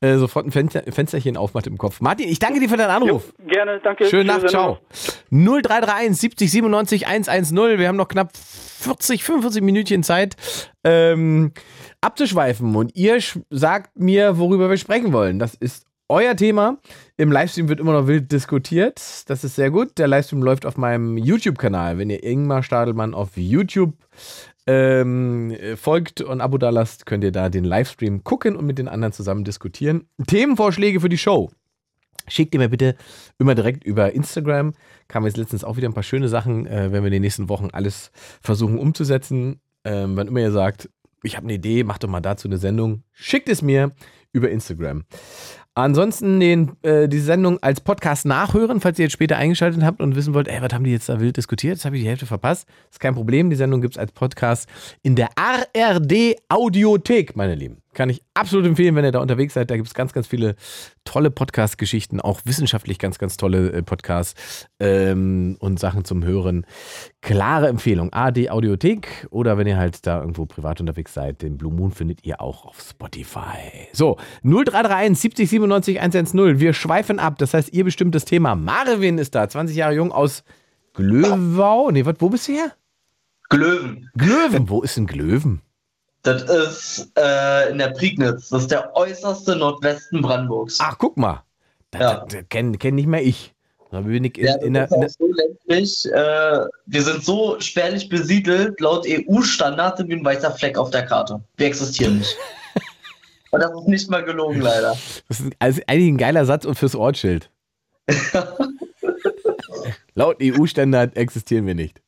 äh, 0.01 0.17
sofort 0.17 0.47
ein 0.47 0.53
Fenster, 0.53 0.83
Fensterchen 0.91 1.37
aufmacht 1.37 1.67
im 1.67 1.79
Kopf. 1.79 2.01
Martin, 2.01 2.29
ich 2.29 2.39
danke 2.39 2.61
dir 2.61 2.69
für 2.69 2.77
deinen 2.77 2.91
Anruf. 2.91 3.33
Gerne, 3.47 3.81
danke. 3.83 4.07
Schöne 4.07 4.25
Nacht, 4.25 4.49
ciao. 4.49 4.79
Sendung. 5.31 5.63
0331 5.63 6.21
70 6.21 6.51
97 6.51 7.07
110. 7.07 7.79
Wir 7.79 7.89
haben 7.89 7.97
noch 7.97 8.09
knapp 8.09 8.31
40, 8.37 9.25
45 9.25 9.63
Minütchen 9.63 10.03
Zeit, 10.03 10.37
ähm, 10.85 11.53
abzuschweifen. 12.01 12.75
Und 12.77 12.95
ihr 12.95 13.19
sagt 13.51 13.99
mir, 13.99 14.39
worüber 14.39 14.69
wir 14.69 14.77
sprechen 14.77 15.13
wollen. 15.13 15.39
Das 15.39 15.55
ist 15.55 15.87
euer 16.09 16.37
Thema. 16.37 16.79
Im 17.17 17.33
Livestream 17.33 17.69
wird 17.69 17.81
immer 17.81 17.93
noch 17.93 18.07
wild 18.07 18.31
diskutiert. 18.31 19.01
Das 19.27 19.45
ist 19.45 19.55
sehr 19.57 19.71
gut. 19.71 19.99
Der 19.99 20.09
Livestream 20.09 20.43
läuft 20.43 20.67
auf 20.67 20.77
meinem 20.77 21.17
YouTube-Kanal. 21.17 21.99
Wenn 21.99 22.11
ihr 22.11 22.23
Ingmar 22.23 22.63
Stadelmann 22.63 23.15
auf 23.15 23.37
YouTube 23.37 23.95
ähm, 24.67 25.51
äh, 25.51 25.77
folgt 25.77 26.21
und 26.21 26.41
Abo 26.41 26.59
da 26.59 26.71
lasst, 26.71 27.07
könnt 27.07 27.25
ihr 27.25 27.33
da 27.33 27.49
den 27.49 27.65
Livestream 27.65 28.25
gucken 28.25 28.57
und 28.57 28.67
mit 28.67 28.79
den 28.79 28.89
anderen 28.89 29.13
zusammen 29.13 29.45
diskutieren. 29.45 30.09
Themenvorschläge 30.27 31.01
für 31.01 31.09
die 31.09 31.19
Show. 31.19 31.51
Schickt 32.27 32.55
ihr 32.55 32.61
mir 32.61 32.71
bitte 32.71 32.97
immer 33.39 33.55
direkt 33.55 33.85
über 33.85 34.13
Instagram. 34.13 34.73
Kam 35.09 35.27
jetzt 35.27 35.37
letztens 35.37 35.65
auch 35.65 35.77
wieder 35.77 35.89
ein 35.89 35.95
paar 35.95 36.03
schöne 36.03 36.29
Sachen, 36.29 36.67
äh, 36.67 36.91
wenn 36.93 37.03
wir 37.03 37.09
in 37.09 37.13
den 37.13 37.23
nächsten 37.23 37.49
Wochen 37.49 37.69
alles 37.73 38.11
versuchen 38.41 38.79
umzusetzen. 38.79 39.61
Ähm, 39.85 40.17
wann 40.17 40.29
immer 40.29 40.41
ihr 40.41 40.53
sagt, 40.53 40.89
ich 41.23 41.37
habe 41.37 41.45
eine 41.45 41.55
Idee, 41.55 41.85
macht 41.85 42.05
doch 42.05 42.09
mal 42.09 42.21
dazu 42.21 42.49
eine 42.49 42.59
Sendung, 42.59 43.03
schickt 43.13 43.49
es 43.49 43.63
mir 43.63 43.93
über 44.33 44.51
Instagram. 44.51 45.05
Ansonsten 45.77 46.39
den, 46.39 46.77
äh, 46.83 47.09
die 47.09 47.19
Sendung 47.19 47.61
als 47.61 47.81
Podcast 47.81 48.27
nachhören, 48.27 48.81
falls 48.81 48.99
ihr 48.99 49.07
jetzt 49.07 49.13
später 49.13 49.37
eingeschaltet 49.37 49.83
habt 49.83 50.01
und 50.01 50.15
wissen 50.15 50.33
wollt, 50.33 50.47
ey, 50.47 50.63
was 50.63 50.73
haben 50.73 50.85
die 50.85 50.93
jetzt 50.93 51.09
da 51.09 51.19
wild 51.19 51.37
diskutiert? 51.37 51.75
Jetzt 51.75 51.85
habe 51.85 51.97
ich 51.97 52.03
die 52.03 52.09
Hälfte 52.09 52.27
verpasst. 52.27 52.69
Ist 52.91 53.01
kein 53.01 53.15
Problem. 53.15 53.51
Die 53.51 53.57
Sendung 53.57 53.81
gibt 53.81 53.95
es 53.95 53.99
als 53.99 54.13
Podcast 54.13 54.69
in 55.03 55.17
der 55.17 55.31
ARD 55.37 56.37
Audiothek, 56.49 57.35
meine 57.35 57.57
Lieben. 57.57 57.84
Kann 57.95 58.11
ich 58.11 58.23
absolut 58.35 58.67
empfehlen, 58.67 58.95
wenn 58.97 59.05
ihr 59.05 59.13
da 59.13 59.21
unterwegs 59.21 59.55
seid. 59.55 59.71
Da 59.71 59.77
gibt 59.77 59.89
es 59.89 59.95
ganz, 59.95 60.13
ganz 60.13 60.27
viele 60.27 60.57
tolle 61.05 61.31
Podcast-Geschichten, 61.31 62.21
auch 62.21 62.41
wissenschaftlich 62.45 62.99
ganz, 62.99 63.19
ganz 63.19 63.37
tolle 63.37 63.73
äh, 63.73 63.83
Podcasts 63.83 64.69
ähm, 64.81 65.57
und 65.61 65.79
Sachen 65.79 66.05
zum 66.05 66.25
Hören. 66.25 66.67
Klare 67.23 67.69
Empfehlung. 67.69 68.13
ARD 68.13 68.51
Audiothek 68.51 69.27
oder 69.31 69.57
wenn 69.57 69.67
ihr 69.67 69.77
halt 69.77 70.07
da 70.07 70.21
irgendwo 70.21 70.47
privat 70.47 70.81
unterwegs 70.81 71.15
seid, 71.15 71.43
den 71.43 71.57
Blue 71.57 71.73
Moon 71.73 71.93
findet 71.93 72.25
ihr 72.27 72.41
auch 72.41 72.65
auf 72.67 72.81
Spotify. 72.81 73.89
So, 73.93 74.19
0331 74.43 75.19
70 75.19 75.51
97 75.51 76.01
110. 76.01 76.61
Wir 76.61 76.73
schweifen 76.73 77.19
ab. 77.19 77.39
Das 77.39 77.55
heißt, 77.55 77.73
ihr 77.73 77.85
bestimmt 77.85 78.15
das 78.15 78.25
Thema. 78.25 78.55
Marvin 78.55 79.19
ist 79.19 79.35
da, 79.35 79.49
20 79.49 79.77
Jahre 79.77 79.95
jung 79.95 80.13
aus 80.13 80.45
Glöwau. 80.95 81.91
Nee, 81.91 82.05
was, 82.07 82.17
wo 82.19 82.29
bist 82.29 82.49
du 82.49 82.53
her? 82.53 82.73
Glöwen. 83.51 84.11
Glöwen. 84.17 84.69
Wo 84.69 84.83
ist 84.83 84.97
denn 84.97 85.07
Glöwen? 85.07 85.61
Das 86.25 86.43
ist 86.43 87.13
äh, 87.19 87.71
in 87.71 87.79
der 87.79 87.91
Prignitz. 87.91 88.49
Das 88.49 88.63
ist 88.63 88.71
der 88.71 88.97
äußerste 88.97 89.57
Nordwesten 89.57 90.23
Brandenburgs. 90.23 90.79
Ach, 90.81 90.97
guck 90.99 91.17
mal. 91.19 91.45
Das, 91.91 92.01
Ja. 92.01 92.25
das, 92.27 92.45
kenn, 92.49 92.71
nicht 92.73 93.07
mehr 93.07 93.23
ich. 93.23 93.55
Da 93.91 94.01
bin 94.01 94.25
ich 94.25 94.37
in, 94.39 94.47
Ja, 94.47 94.55
in 94.57 94.75
das 94.75 94.89
der, 94.91 95.07
ist 95.07 95.21
in 95.21 95.27
auch 95.33 95.37
der, 95.37 95.47
so 95.67 95.69
ländlich. 95.69 96.13
Äh, 96.13 96.67
wir 96.87 97.03
sind 97.03 97.25
so 97.25 97.61
spärlich 97.61 98.09
besiedelt, 98.09 98.81
laut 98.81 99.07
EU-Standard 99.07 99.99
sind 99.99 100.09
wir 100.09 100.17
ein 100.17 100.25
weißer 100.25 100.51
Fleck 100.53 100.79
auf 100.79 100.91
der 100.91 101.05
Karte. 101.07 101.41
Wir 101.59 101.67
existieren 101.67 102.19
nicht. 102.19 102.37
Und 103.51 103.61
das 103.61 103.71
ist 103.71 103.87
nicht 103.87 104.11
mal 104.11 104.25
gelogen, 104.25 104.63
leider. 104.63 104.97
Das 105.29 105.39
ist 105.41 105.53
also 105.61 105.81
eigentlich 105.87 106.09
ein 106.09 106.19
geiler 106.19 106.45
Satz 106.45 106.65
und 106.65 106.75
fürs 106.75 106.97
Ortsschild. 106.97 107.51
Laut 110.17 110.39
EU-Standard 110.43 111.17
existieren 111.17 111.65
wir 111.67 111.77
nicht. 111.77 112.01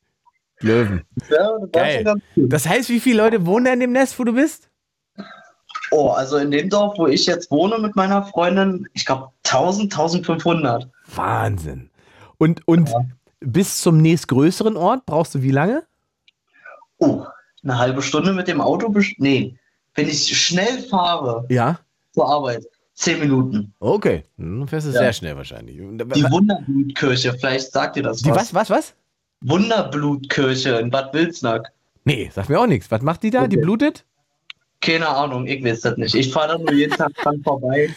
Löwen. 0.59 1.03
Ja, 1.29 1.57
das 1.59 1.71
Geil. 1.71 2.15
Das 2.35 2.67
heißt, 2.67 2.89
wie 2.89 2.99
viele 2.99 3.17
Leute 3.23 3.45
wohnen 3.45 3.65
da 3.65 3.73
in 3.73 3.79
dem 3.79 3.91
Nest, 3.91 4.17
wo 4.19 4.23
du 4.23 4.33
bist? 4.33 4.69
Oh, 5.91 6.09
also 6.09 6.37
in 6.37 6.51
dem 6.51 6.69
Dorf, 6.69 6.97
wo 6.97 7.07
ich 7.07 7.25
jetzt 7.25 7.49
wohne 7.51 7.77
mit 7.79 7.95
meiner 7.95 8.23
Freundin, 8.23 8.87
ich 8.93 9.05
glaube 9.05 9.29
1000, 9.45 9.93
1500. 9.93 10.87
Wahnsinn. 11.15 11.89
Und, 12.37 12.67
und 12.67 12.89
bis 13.39 13.79
zum 13.81 13.97
nächstgrößeren 14.01 14.75
Ort 14.75 15.05
brauchst 15.05 15.35
du 15.35 15.41
wie 15.43 15.51
lange? 15.51 15.83
Oh, 16.97 17.23
eine 17.63 17.77
halbe 17.77 18.01
Stunde 18.01 18.33
mit 18.33 18.47
dem 18.47 18.59
Auto? 18.59 18.93
Nee, 19.17 19.57
wenn 19.95 20.07
ich 20.09 20.37
schnell 20.37 20.79
fahre 20.89 21.45
Ja. 21.49 21.79
zur 22.13 22.27
Arbeit, 22.29 22.65
zehn 22.93 23.19
Minuten. 23.19 23.73
Okay. 23.79 24.23
Dann 24.37 24.67
fährst 24.67 24.87
du 24.87 24.91
Ja. 24.91 24.99
sehr 24.99 25.13
schnell 25.13 25.37
wahrscheinlich. 25.37 25.77
Die 25.77 25.83
Wunderblutkirche, 26.31 27.33
vielleicht 27.33 27.71
sagt 27.71 27.95
ihr 27.97 28.03
das 28.03 28.17
Die 28.21 28.29
was, 28.31 28.53
was, 28.53 28.69
was? 28.69 28.93
Wunderblutkirche 29.41 30.71
in 30.79 30.89
Bad 30.89 31.13
Wilsnack. 31.13 31.71
Nee, 32.05 32.29
sag 32.33 32.49
mir 32.49 32.59
auch 32.59 32.67
nichts. 32.67 32.89
Was 32.91 33.01
macht 33.01 33.23
die 33.23 33.29
da? 33.29 33.47
Die 33.47 33.57
Okay. 33.57 33.63
blutet? 33.65 34.05
Keine 34.81 35.07
Ahnung, 35.09 35.47
ich 35.47 35.63
weiß 35.63 35.81
das 35.81 35.97
nicht. 35.97 36.15
Ich 36.15 36.31
fahre 36.31 36.49
da 36.49 36.57
nur 36.57 36.71
jeden 36.73 36.95
Tag 36.95 37.13
dran 37.15 37.41
vorbei. 37.43 37.89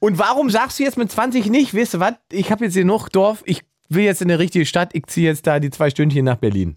Und 0.00 0.18
warum 0.18 0.48
sagst 0.48 0.78
du 0.78 0.84
jetzt 0.84 0.96
mit 0.96 1.10
20 1.10 1.50
nicht, 1.50 1.74
weißt 1.74 1.94
du 1.94 2.00
was, 2.00 2.14
ich 2.32 2.50
habe 2.50 2.64
jetzt 2.64 2.74
hier 2.74 2.84
noch 2.84 3.08
Dorf, 3.08 3.42
ich 3.44 3.62
will 3.88 4.04
jetzt 4.04 4.22
in 4.22 4.30
eine 4.30 4.38
richtige 4.38 4.64
Stadt, 4.64 4.90
ich 4.94 5.06
ziehe 5.06 5.28
jetzt 5.28 5.46
da 5.46 5.58
die 5.60 5.70
zwei 5.70 5.90
Stündchen 5.90 6.24
nach 6.24 6.36
Berlin. 6.36 6.76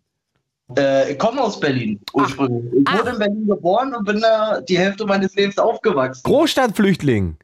Äh, 0.78 1.14
ich 1.14 1.20
komme 1.20 1.42
aus 1.42 1.60
Berlin 1.60 2.00
ursprünglich. 2.14 2.66
Ich 2.88 2.94
wurde 2.98 3.12
in 3.12 3.20
Berlin 3.20 3.48
geboren 3.48 3.94
und 3.96 4.06
bin 4.06 4.20
da 4.20 4.60
die 4.62 4.78
Hälfte 4.78 5.06
meines 5.06 5.36
Lebens 5.36 5.58
aufgewachsen. 5.58 6.22
Großstadtflüchtling. 6.24 7.38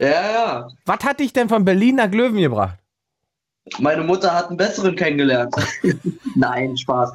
Ja, 0.00 0.08
ja. 0.08 0.68
Was 0.86 0.98
hat 1.04 1.20
dich 1.20 1.32
denn 1.32 1.48
von 1.48 1.64
Berlin 1.64 1.96
nach 1.96 2.10
Löwen 2.10 2.36
gebracht? 2.38 2.78
Meine 3.78 4.02
Mutter 4.02 4.32
hat 4.32 4.48
einen 4.48 4.56
besseren 4.56 4.94
kennengelernt. 4.96 5.54
Nein, 6.36 6.76
Spaß. 6.76 7.12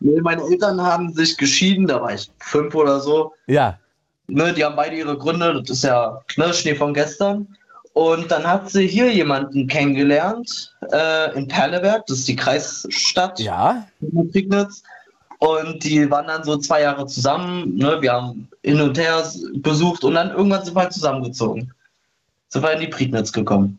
Nee, 0.00 0.20
meine 0.22 0.42
Eltern 0.42 0.80
haben 0.80 1.12
sich 1.12 1.36
geschieden, 1.36 1.86
da 1.86 2.00
war 2.00 2.14
ich 2.14 2.30
fünf 2.38 2.74
oder 2.74 3.00
so. 3.00 3.32
Ja. 3.46 3.78
Ne, 4.26 4.52
die 4.54 4.64
haben 4.64 4.76
beide 4.76 4.96
ihre 4.96 5.18
Gründe, 5.18 5.60
das 5.60 5.70
ist 5.78 5.84
ja 5.84 6.20
ne, 6.36 6.54
Schnee 6.54 6.74
von 6.74 6.94
gestern. 6.94 7.46
Und 7.92 8.30
dann 8.30 8.46
hat 8.46 8.70
sie 8.70 8.86
hier 8.86 9.12
jemanden 9.12 9.66
kennengelernt, 9.66 10.74
äh, 10.92 11.36
in 11.36 11.48
Perleberg, 11.48 12.06
das 12.06 12.20
ist 12.20 12.28
die 12.28 12.36
Kreisstadt 12.36 13.40
Ja. 13.40 13.86
in 14.00 14.30
Prignitz. 14.30 14.82
Und 15.38 15.82
die 15.84 16.10
waren 16.10 16.26
dann 16.28 16.44
so 16.44 16.56
zwei 16.58 16.82
Jahre 16.82 17.06
zusammen. 17.06 17.76
Ne? 17.76 17.96
Wir 18.00 18.12
haben 18.12 18.48
hin 18.62 18.80
und 18.80 18.96
her 18.98 19.24
besucht 19.54 20.04
und 20.04 20.14
dann 20.14 20.30
irgendwann 20.30 20.64
sind 20.64 20.76
wir 20.76 20.82
halt 20.82 20.92
zusammengezogen. 20.92 21.72
Sind 22.48 22.62
wir 22.62 22.72
in 22.72 22.80
die 22.80 22.88
Prignitz 22.88 23.32
gekommen. 23.32 23.78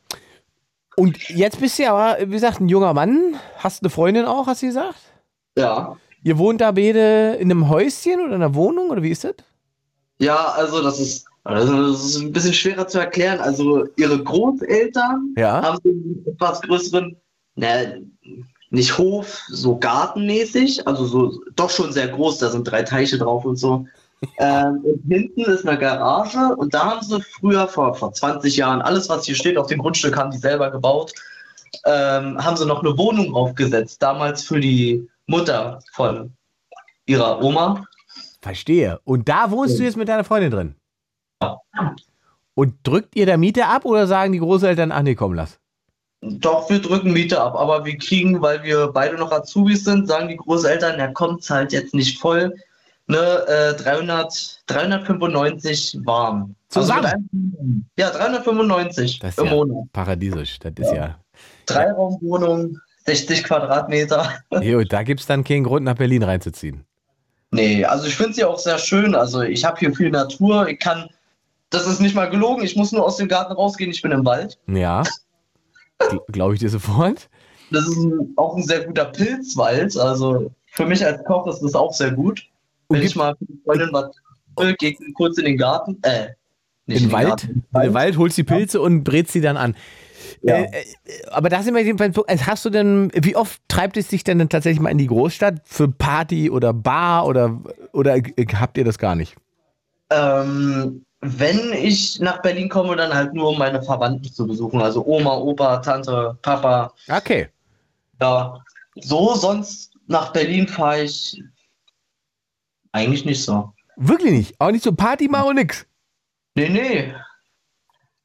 Und 1.01 1.29
jetzt 1.29 1.59
bist 1.59 1.79
du 1.79 1.83
ja 1.83 1.95
aber, 1.95 2.27
wie 2.27 2.33
gesagt, 2.33 2.61
ein 2.61 2.69
junger 2.69 2.93
Mann. 2.93 3.35
Hast 3.57 3.81
eine 3.81 3.89
Freundin 3.89 4.25
auch, 4.25 4.45
hast 4.45 4.61
du 4.61 4.67
gesagt? 4.67 4.99
Ja. 5.57 5.97
Ihr 6.23 6.37
wohnt 6.37 6.61
da 6.61 6.71
beide 6.73 7.37
in 7.39 7.49
einem 7.49 7.69
Häuschen 7.69 8.19
oder 8.19 8.35
in 8.35 8.43
einer 8.43 8.53
Wohnung 8.53 8.91
oder 8.91 9.01
wie 9.01 9.09
ist 9.09 9.23
das? 9.23 9.33
Ja, 10.19 10.49
also 10.49 10.83
das 10.83 10.99
ist, 10.99 11.25
also 11.43 11.91
das 11.91 12.05
ist 12.05 12.17
ein 12.21 12.31
bisschen 12.31 12.53
schwerer 12.53 12.87
zu 12.87 12.99
erklären. 12.99 13.39
Also 13.39 13.87
ihre 13.97 14.23
Großeltern 14.23 15.33
Ja. 15.35 15.63
haben 15.63 15.79
so 15.83 15.89
einen 15.89 16.23
etwas 16.27 16.61
größeren, 16.61 17.15
ne, 17.55 18.03
nicht 18.69 18.95
Hof, 18.99 19.41
so 19.47 19.79
gartenmäßig, 19.79 20.87
also 20.87 21.05
so 21.05 21.41
doch 21.55 21.71
schon 21.71 21.91
sehr 21.91 22.09
groß, 22.09 22.37
da 22.37 22.49
sind 22.49 22.65
drei 22.65 22.83
Teiche 22.83 23.17
drauf 23.17 23.43
und 23.43 23.55
so. 23.55 23.87
Ähm, 24.37 24.81
und 24.83 25.01
hinten 25.07 25.41
ist 25.41 25.67
eine 25.67 25.77
Garage 25.77 26.55
und 26.55 26.73
da 26.73 26.91
haben 26.91 27.05
sie 27.05 27.21
früher 27.21 27.67
vor, 27.67 27.95
vor 27.95 28.13
20 28.13 28.55
Jahren, 28.55 28.81
alles 28.81 29.09
was 29.09 29.25
hier 29.25 29.35
steht 29.35 29.57
auf 29.57 29.67
dem 29.67 29.79
Grundstück, 29.79 30.15
haben 30.15 30.31
die 30.31 30.37
selber 30.37 30.69
gebaut, 30.69 31.11
ähm, 31.85 32.37
haben 32.43 32.57
sie 32.57 32.65
noch 32.65 32.83
eine 32.83 32.97
Wohnung 32.97 33.31
draufgesetzt, 33.31 34.01
damals 34.01 34.43
für 34.43 34.59
die 34.59 35.07
Mutter 35.25 35.79
von 35.93 36.31
ihrer 37.05 37.41
Oma. 37.41 37.83
Verstehe. 38.41 38.99
Und 39.03 39.27
da 39.29 39.49
wohnst 39.51 39.79
du 39.79 39.83
jetzt 39.83 39.97
mit 39.97 40.07
deiner 40.07 40.23
Freundin 40.23 40.51
drin? 40.51 40.75
Und 42.53 42.75
drückt 42.83 43.15
ihr 43.15 43.25
da 43.25 43.37
Miete 43.37 43.65
ab 43.65 43.85
oder 43.85 44.07
sagen 44.07 44.33
die 44.33 44.39
Großeltern, 44.39 44.91
ach 44.91 45.01
nee, 45.01 45.15
komm, 45.15 45.33
lass? 45.33 45.59
Doch, 46.21 46.69
wir 46.69 46.79
drücken 46.79 47.13
Miete 47.13 47.41
ab, 47.41 47.55
aber 47.55 47.85
wir 47.85 47.97
kriegen, 47.97 48.41
weil 48.41 48.61
wir 48.61 48.89
beide 48.89 49.17
noch 49.17 49.31
Azubis 49.31 49.83
sind, 49.83 50.07
sagen 50.07 50.27
die 50.27 50.37
Großeltern, 50.37 50.99
ja, 50.99 51.07
kommt's 51.07 51.49
halt 51.49 51.71
jetzt 51.71 51.95
nicht 51.95 52.19
voll. 52.19 52.55
Ne, 53.11 53.45
äh, 53.45 53.73
300, 53.75 54.63
395 54.67 55.99
warm. 56.05 56.55
Zusammen? 56.69 57.05
Also 57.05 57.19
ja, 57.97 58.09
395 58.09 59.19
Das 59.19 59.31
ist 59.31 59.39
im 59.39 59.45
ja 59.47 59.51
Monat. 59.51 59.91
paradiesisch. 59.91 60.59
Das 60.59 60.71
ist 60.77 60.93
ja. 60.93 61.19
Dreiraumwohnung, 61.65 62.77
60 63.05 63.43
Quadratmeter. 63.43 64.31
Jo, 64.61 64.85
da 64.85 65.03
gibt 65.03 65.19
es 65.19 65.25
dann 65.25 65.43
keinen 65.43 65.65
Grund, 65.65 65.83
nach 65.83 65.95
Berlin 65.95 66.23
reinzuziehen. 66.23 66.85
Nee, 67.51 67.83
also 67.83 68.07
ich 68.07 68.15
finde 68.15 68.33
sie 68.33 68.45
auch 68.45 68.57
sehr 68.57 68.77
schön. 68.77 69.13
Also 69.13 69.41
ich 69.41 69.65
habe 69.65 69.77
hier 69.77 69.93
viel 69.93 70.09
Natur. 70.09 70.69
Ich 70.69 70.79
kann, 70.79 71.09
das 71.69 71.85
ist 71.87 71.99
nicht 71.99 72.15
mal 72.15 72.29
gelogen, 72.29 72.63
ich 72.63 72.77
muss 72.77 72.93
nur 72.93 73.03
aus 73.05 73.17
dem 73.17 73.27
Garten 73.27 73.51
rausgehen, 73.51 73.91
ich 73.91 74.01
bin 74.01 74.13
im 74.13 74.23
Wald. 74.23 74.57
Ja. 74.67 75.03
Glaube 76.31 76.53
ich 76.53 76.61
dir 76.61 76.69
sofort. 76.69 77.29
Das 77.71 77.85
ist 77.89 77.97
ein, 77.97 78.33
auch 78.37 78.55
ein 78.55 78.63
sehr 78.63 78.85
guter 78.85 79.03
Pilzwald. 79.05 79.97
Also 79.97 80.49
für 80.67 80.85
mich 80.85 81.05
als 81.05 81.21
Koch 81.25 81.45
ist 81.47 81.59
das 81.59 81.73
auch 81.75 81.91
sehr 81.91 82.11
gut. 82.11 82.47
Wenn 82.91 83.03
ich 83.03 83.15
mal 83.15 83.35
Freundin 83.65 83.89
was 83.91 84.15
will, 84.57 84.75
ich 84.81 84.97
kurz 85.15 85.37
in 85.37 85.45
den 85.45 85.57
Garten. 85.57 85.97
Äh, 86.03 86.29
nicht 86.85 87.01
In 87.01 87.07
den 87.07 87.11
Wald, 87.11 87.27
Garten. 87.27 87.63
in 87.73 87.81
den 87.81 87.93
Wald 87.93 88.17
holst 88.17 88.37
die 88.37 88.43
Pilze 88.43 88.81
und 88.81 89.03
brätst 89.03 89.33
sie 89.33 89.41
dann 89.41 89.57
an. 89.57 89.75
Ja. 90.41 90.55
Äh, 90.55 90.63
äh, 90.65 90.83
aber 91.29 91.49
da 91.49 91.61
sind 91.61 91.75
wir 91.75 91.83
Punkt. 91.95 92.29
Also 92.29 92.45
hast 92.45 92.65
du 92.65 92.69
denn, 92.69 93.11
wie 93.15 93.35
oft 93.35 93.61
treibt 93.67 93.97
es 93.97 94.07
dich 94.07 94.23
denn 94.23 94.39
dann 94.39 94.49
tatsächlich 94.49 94.81
mal 94.81 94.89
in 94.89 94.97
die 94.97 95.07
Großstadt 95.07 95.61
für 95.65 95.87
Party 95.87 96.49
oder 96.49 96.73
Bar 96.73 97.27
oder, 97.27 97.61
oder 97.93 98.15
habt 98.59 98.77
ihr 98.77 98.85
das 98.85 98.97
gar 98.97 99.15
nicht? 99.15 99.35
Ähm, 100.09 101.05
wenn 101.21 101.73
ich 101.73 102.19
nach 102.19 102.41
Berlin 102.41 102.69
komme, 102.69 102.95
dann 102.95 103.13
halt 103.13 103.33
nur 103.33 103.49
um 103.49 103.57
meine 103.59 103.81
Verwandten 103.81 104.31
zu 104.31 104.47
besuchen. 104.47 104.81
Also 104.81 105.05
Oma, 105.05 105.35
Opa, 105.37 105.77
Tante, 105.77 106.37
Papa. 106.41 106.91
Okay. 107.09 107.47
Ja. 108.19 108.59
So, 108.95 109.35
sonst 109.35 109.93
nach 110.07 110.33
Berlin 110.33 110.67
fahre 110.67 111.03
ich 111.03 111.41
eigentlich 112.91 113.25
nicht 113.25 113.43
so. 113.43 113.71
Wirklich 113.97 114.31
nicht? 114.31 114.55
Auch 114.59 114.71
nicht 114.71 114.83
so 114.83 114.91
Party 114.93 115.27
machen 115.27 115.49
und 115.49 115.55
nix? 115.55 115.85
Nee, 116.55 116.69
nee. 116.69 117.13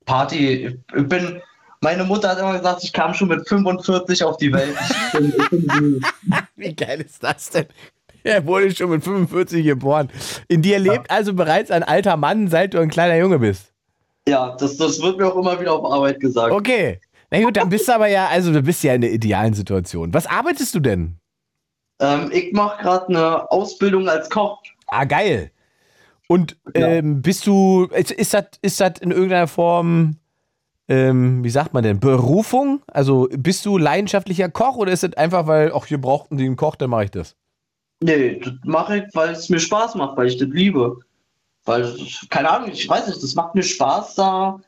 Party. 0.04 0.78
Ich 0.96 1.08
bin. 1.08 1.40
Meine 1.82 2.04
Mutter 2.04 2.30
hat 2.30 2.38
immer 2.38 2.56
gesagt, 2.56 2.82
ich 2.84 2.92
kam 2.92 3.12
schon 3.12 3.28
mit 3.28 3.46
45 3.46 4.24
auf 4.24 4.38
die 4.38 4.52
Welt. 4.52 4.74
Bin, 5.12 5.32
bin. 5.50 6.04
Wie 6.56 6.74
geil 6.74 7.02
ist 7.02 7.22
das 7.22 7.50
denn? 7.50 7.66
Er 8.24 8.44
wurde 8.46 8.74
schon 8.74 8.90
mit 8.90 9.04
45 9.04 9.64
geboren. 9.64 10.08
In 10.48 10.62
dir 10.62 10.78
lebt 10.78 11.10
also 11.10 11.34
bereits 11.34 11.70
ein 11.70 11.82
alter 11.82 12.16
Mann, 12.16 12.48
seit 12.48 12.74
du 12.74 12.80
ein 12.80 12.88
kleiner 12.88 13.16
Junge 13.16 13.38
bist. 13.38 13.72
ja, 14.26 14.56
das, 14.56 14.78
das 14.78 15.00
wird 15.00 15.18
mir 15.18 15.26
auch 15.26 15.36
immer 15.36 15.60
wieder 15.60 15.74
auf 15.74 15.84
Arbeit 15.92 16.18
gesagt. 16.18 16.50
Okay. 16.52 16.98
Na 17.30 17.40
gut, 17.42 17.56
dann 17.56 17.68
bist 17.68 17.86
du 17.86 17.92
aber 17.94 18.08
ja, 18.08 18.26
also 18.28 18.52
du 18.52 18.62
bist 18.62 18.82
ja 18.82 18.94
in 18.94 19.02
der 19.02 19.12
idealen 19.12 19.52
Situation. 19.54 20.12
Was 20.14 20.26
arbeitest 20.26 20.74
du 20.74 20.80
denn? 20.80 21.18
Ähm, 22.00 22.30
ich 22.32 22.52
mache 22.52 22.82
gerade 22.82 23.08
eine 23.08 23.50
Ausbildung 23.50 24.08
als 24.08 24.28
Koch. 24.30 24.62
Ah, 24.88 25.04
geil. 25.04 25.50
Und 26.28 26.56
ähm, 26.74 27.22
bist 27.22 27.46
du, 27.46 27.84
ist, 27.84 28.34
das 28.34 28.46
ist 28.60 28.80
das 28.80 28.98
in 29.00 29.12
irgendeiner 29.12 29.46
Form, 29.46 30.16
ähm, 30.88 31.44
wie 31.44 31.50
sagt 31.50 31.72
man 31.72 31.84
denn, 31.84 32.00
Berufung? 32.00 32.82
Also 32.88 33.28
bist 33.30 33.64
du 33.64 33.78
leidenschaftlicher 33.78 34.48
Koch 34.48 34.76
oder 34.76 34.92
ist 34.92 35.04
es 35.04 35.14
einfach, 35.14 35.46
weil, 35.46 35.72
ach, 35.72 35.86
hier 35.86 36.00
brauchten 36.00 36.36
die 36.36 36.44
einen 36.44 36.56
Koch, 36.56 36.76
dann 36.76 36.90
mache 36.90 37.04
ich 37.04 37.10
das? 37.12 37.36
Nee, 38.00 38.40
das 38.40 38.54
mache 38.64 38.98
ich, 38.98 39.04
weil 39.14 39.30
es 39.30 39.48
mir 39.48 39.60
Spaß 39.60 39.94
macht, 39.94 40.16
weil 40.16 40.26
ich 40.26 40.36
das 40.36 40.48
liebe. 40.48 40.98
Weil, 41.64 41.96
keine 42.30 42.50
Ahnung, 42.50 42.70
ich 42.72 42.88
weiß 42.88 43.06
nicht, 43.06 43.22
das 43.22 43.34
macht 43.34 43.54
mir 43.54 43.62
Spaß, 43.62 44.16
da 44.16 44.60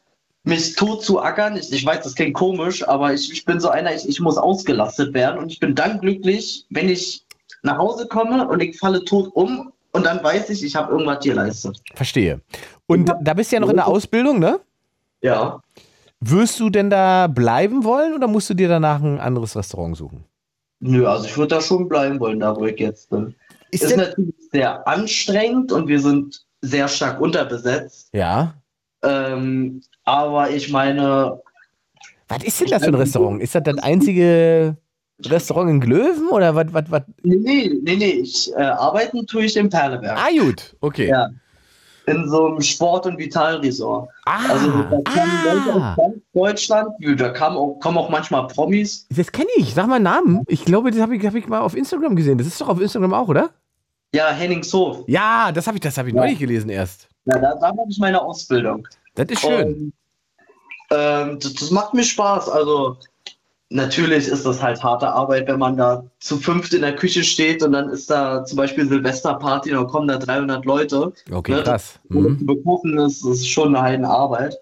mich 0.48 0.74
tot 0.74 1.02
zu 1.02 1.20
ackern. 1.20 1.56
Ich, 1.56 1.72
ich 1.72 1.84
weiß, 1.84 2.02
das 2.02 2.14
klingt 2.14 2.34
komisch, 2.34 2.86
aber 2.86 3.12
ich, 3.12 3.30
ich 3.32 3.44
bin 3.44 3.60
so 3.60 3.68
einer, 3.68 3.94
ich, 3.94 4.08
ich 4.08 4.20
muss 4.20 4.36
ausgelastet 4.36 5.14
werden 5.14 5.38
und 5.38 5.52
ich 5.52 5.60
bin 5.60 5.74
dann 5.74 6.00
glücklich, 6.00 6.66
wenn 6.70 6.88
ich 6.88 7.24
nach 7.62 7.78
Hause 7.78 8.06
komme 8.08 8.48
und 8.48 8.60
ich 8.60 8.78
falle 8.78 9.04
tot 9.04 9.30
um 9.34 9.72
und 9.92 10.06
dann 10.06 10.22
weiß 10.22 10.50
ich, 10.50 10.64
ich 10.64 10.76
habe 10.76 10.92
irgendwas 10.92 11.24
geleistet. 11.24 11.80
Verstehe. 11.94 12.40
Und 12.86 13.12
da 13.20 13.34
bist 13.34 13.52
du 13.52 13.56
ja 13.56 13.60
noch 13.60 13.68
in 13.68 13.76
der 13.76 13.86
Ausbildung, 13.86 14.38
ne? 14.38 14.60
Ja. 15.22 15.60
Wirst 16.20 16.58
du 16.58 16.70
denn 16.70 16.90
da 16.90 17.26
bleiben 17.26 17.84
wollen 17.84 18.14
oder 18.14 18.26
musst 18.26 18.50
du 18.50 18.54
dir 18.54 18.68
danach 18.68 19.02
ein 19.02 19.20
anderes 19.20 19.56
Restaurant 19.56 19.96
suchen? 19.96 20.24
Nö, 20.80 21.06
also 21.06 21.26
ich 21.26 21.36
würde 21.36 21.56
da 21.56 21.60
schon 21.60 21.88
bleiben 21.88 22.18
wollen, 22.20 22.40
da 22.40 22.56
wo 22.56 22.64
ich 22.66 22.78
jetzt 22.78 23.10
bin. 23.10 23.34
Ist 23.70 23.84
Ist, 23.84 23.96
natürlich 23.96 24.34
sehr 24.52 24.86
anstrengend 24.86 25.72
und 25.72 25.88
wir 25.88 26.00
sind 26.00 26.44
sehr 26.62 26.88
stark 26.88 27.20
unterbesetzt. 27.20 28.08
Ja. 28.12 28.54
Ähm, 29.02 29.82
aber 30.09 30.51
ich 30.51 30.70
meine, 30.70 31.40
Was 32.28 32.43
ist 32.44 32.60
denn 32.60 32.68
das 32.68 32.82
für 32.82 32.89
ein 32.89 32.94
Restaurant? 32.94 33.43
Ist 33.43 33.55
das 33.55 33.62
das 33.62 33.78
einzige 33.78 34.76
Restaurant 35.24 35.70
in 35.70 35.80
Glöwen 35.80 36.28
oder 36.30 36.55
was? 36.55 36.66
was, 36.72 36.85
was? 36.90 37.02
nee, 37.22 37.36
nee, 37.36 37.70
nee, 37.82 37.97
nee 37.97 38.10
ich 38.22 38.51
äh, 38.55 38.62
arbeiten 38.62 39.26
tue 39.26 39.44
ich 39.44 39.56
in 39.56 39.68
Perleberg. 39.68 40.16
Ah, 40.18 40.28
gut, 40.39 40.76
okay. 40.80 41.09
Ja. 41.09 41.28
In 42.06 42.26
so 42.26 42.47
einem 42.47 42.62
Sport- 42.62 43.05
und 43.05 43.18
Vitalresort. 43.18 44.09
Ah, 44.24 44.39
Also 44.48 44.70
da 44.70 44.82
kommen 44.82 45.44
Leute 45.44 45.72
ah. 45.74 45.90
aus 45.90 45.97
ganz 45.97 46.16
Deutschland, 46.32 46.89
da 47.18 47.48
auch, 47.51 47.78
kommen 47.80 47.98
auch 47.98 48.09
manchmal 48.09 48.47
Promis. 48.47 49.06
Das 49.14 49.30
kenne 49.30 49.48
ich. 49.56 49.74
Sag 49.74 49.89
mal 49.89 49.97
einen 49.97 50.05
Namen. 50.05 50.44
Ich 50.48 50.64
glaube, 50.64 50.90
das 50.90 51.01
habe 51.01 51.16
ich, 51.16 51.26
hab 51.26 51.35
ich 51.35 51.47
mal 51.48 51.60
auf 51.60 51.76
Instagram 51.76 52.16
gesehen. 52.16 52.39
Das 52.39 52.47
ist 52.47 52.59
doch 52.62 52.68
auf 52.68 52.80
Instagram 52.80 53.12
auch, 53.12 53.28
oder? 53.28 53.51
Ja, 54.14 54.30
Henningshof. 54.30 55.05
Ja, 55.06 55.52
das 55.52 55.66
habe 55.66 55.76
ich, 55.76 55.82
das 55.82 55.98
hab 55.98 56.06
ich 56.06 56.14
Ja. 56.14 56.20
neulich 56.22 56.39
gelesen 56.39 56.70
erst. 56.70 57.09
Ja, 57.26 57.39
da, 57.39 57.55
da 57.56 57.74
mache 57.74 57.89
ich 57.90 57.98
meine 57.98 58.22
Ausbildung. 58.22 58.89
Das 59.19 59.27
ist 59.28 59.40
schön. 59.40 59.66
Und, 59.66 59.93
ähm, 60.90 61.39
das, 61.40 61.55
das 61.55 61.70
macht 61.70 61.93
mir 61.95 62.05
Spaß. 62.05 62.49
Also 62.49 62.97
natürlich 63.70 64.28
ist 64.28 64.47
das 64.47 64.62
halt 64.62 64.82
harte 64.82 65.09
Arbeit, 65.09 65.49
wenn 65.49 65.59
man 65.59 65.77
da 65.77 66.05
zu 66.20 66.39
fünft 66.39 66.73
in 66.73 66.82
der 66.82 66.97
Küche 66.97 67.24
steht 67.24 67.62
und 67.62 67.73
dann 67.73 67.90
ist 67.90 68.11
da 68.11 68.45
zum 68.45 68.57
Beispiel 68.57 68.89
Silvesterparty, 68.89 69.70
dann 69.70 69.86
kommen 69.89 70.09
da 70.09 70.16
300 70.19 70.65
Leute. 70.65 71.12
Okay, 71.31 71.53
Ne, 71.57 71.62
krass. 71.62 71.99
Das, 72.09 72.16
Mhm. 72.16 72.99
ist, 73.07 73.24
ist 73.24 73.49
schon 73.49 73.74
eine 73.74 73.82
Heidenarbeit. 73.82 74.57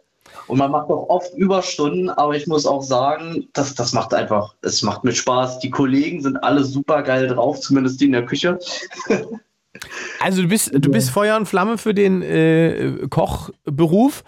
Und 0.49 0.59
man 0.59 0.71
macht 0.71 0.91
auch 0.91 1.09
oft 1.09 1.35
Überstunden, 1.35 2.09
aber 2.09 2.35
ich 2.37 2.47
muss 2.47 2.67
auch 2.67 2.83
sagen, 2.83 3.49
das, 3.53 3.75
das 3.75 3.93
macht 3.93 4.15
einfach, 4.15 4.55
es 4.63 4.83
macht 4.83 5.03
mir 5.03 5.13
Spaß. 5.13 5.59
Die 5.59 5.71
Kollegen 5.71 6.23
sind 6.23 6.37
alle 6.37 6.65
super 6.65 7.03
geil 7.03 7.27
drauf, 7.27 7.61
zumindest 7.61 8.01
die 8.01 8.07
in 8.07 8.13
der 8.13 8.27
Küche. 8.27 8.59
Also 10.21 10.43
du 10.43 10.49
bist, 10.49 10.73
du 10.75 10.91
bist 10.91 11.11
Feuer 11.11 11.37
und 11.37 11.47
Flamme 11.47 11.79
für 11.79 11.95
den 11.95 12.23
äh, 12.23 13.07
Kochberuf. 13.11 14.25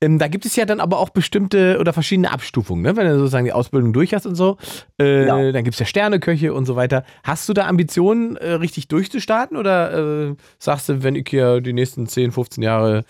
Ähm, 0.00 0.18
da 0.18 0.26
gibt 0.26 0.44
es 0.44 0.56
ja 0.56 0.64
dann 0.64 0.80
aber 0.80 0.98
auch 0.98 1.10
bestimmte 1.10 1.78
oder 1.78 1.92
verschiedene 1.92 2.32
Abstufungen, 2.32 2.82
ne? 2.82 2.96
wenn 2.96 3.06
du 3.06 3.18
sozusagen 3.18 3.44
die 3.44 3.52
Ausbildung 3.52 3.92
durch 3.92 4.14
hast 4.14 4.26
und 4.26 4.34
so. 4.34 4.56
Äh, 5.00 5.26
Ja. 5.26 5.52
Dann 5.52 5.62
gibt 5.64 5.74
es 5.74 5.80
ja 5.80 5.86
Sterneköche 5.86 6.52
und 6.52 6.64
so 6.66 6.74
weiter. 6.74 7.04
Hast 7.22 7.48
du 7.48 7.52
da 7.52 7.66
Ambitionen, 7.66 8.36
äh, 8.36 8.52
richtig 8.52 8.88
durchzustarten 8.88 9.56
oder 9.56 10.28
äh, 10.30 10.34
sagst 10.58 10.88
du, 10.88 11.02
wenn 11.04 11.14
ich 11.14 11.28
hier 11.28 11.60
die 11.60 11.72
nächsten 11.72 12.06
10, 12.06 12.32
15 12.32 12.62
Jahre 12.64 13.04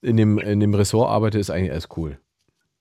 in 0.00 0.16
dem, 0.16 0.38
in 0.38 0.60
dem 0.60 0.72
Ressort 0.74 1.10
arbeite, 1.10 1.38
ist 1.38 1.50
eigentlich 1.50 1.72
alles 1.72 1.88
cool? 1.96 2.18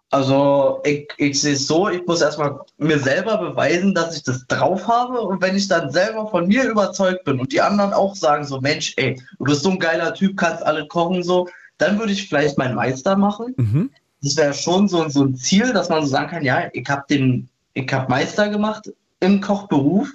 Also 0.10 0.82
ich, 0.86 1.10
ich 1.18 1.42
sehe 1.42 1.54
es 1.54 1.68
so, 1.68 1.90
ich 1.90 2.06
muss 2.06 2.22
erstmal 2.22 2.62
mir 2.78 2.98
selber 2.98 3.38
beweisen, 3.38 3.94
dass 3.94 4.16
ich 4.16 4.24
das 4.24 4.48
drauf 4.48 4.88
habe. 4.88 5.20
Und 5.20 5.42
wenn 5.42 5.56
ich 5.56 5.68
dann 5.68 5.92
selber 5.92 6.28
von 6.28 6.48
mir 6.48 6.64
überzeugt 6.64 7.26
bin 7.26 7.40
und 7.40 7.52
die 7.52 7.62
anderen 7.62 7.94
auch 7.94 8.16
sagen 8.16 8.46
so, 8.46 8.62
Mensch, 8.62 8.94
ey, 8.96 9.22
du 9.38 9.44
bist 9.44 9.64
so 9.64 9.72
ein 9.72 9.80
geiler 9.80 10.14
Typ, 10.14 10.38
kannst 10.38 10.66
alle 10.66 10.88
kochen 10.88 11.24
so, 11.24 11.50
dann 11.78 12.00
würde 12.00 12.14
ich 12.14 12.30
vielleicht 12.30 12.58
meinen 12.58 12.76
Meister 12.76 13.18
machen. 13.18 13.54
Mhm. 13.58 13.90
Das 14.22 14.38
wäre 14.38 14.54
schon 14.54 14.88
so, 14.88 15.08
so 15.10 15.24
ein 15.24 15.36
Ziel, 15.36 15.74
dass 15.74 15.90
man 15.90 16.02
so 16.02 16.08
sagen 16.08 16.30
kann, 16.30 16.44
ja, 16.44 16.70
ich 16.74 16.88
habe 16.90 17.04
den, 17.10 17.50
ich 17.74 17.92
habe 17.92 18.10
Meister 18.10 18.50
gemacht 18.50 18.92
im 19.20 19.42
Kochberuf. 19.42 20.10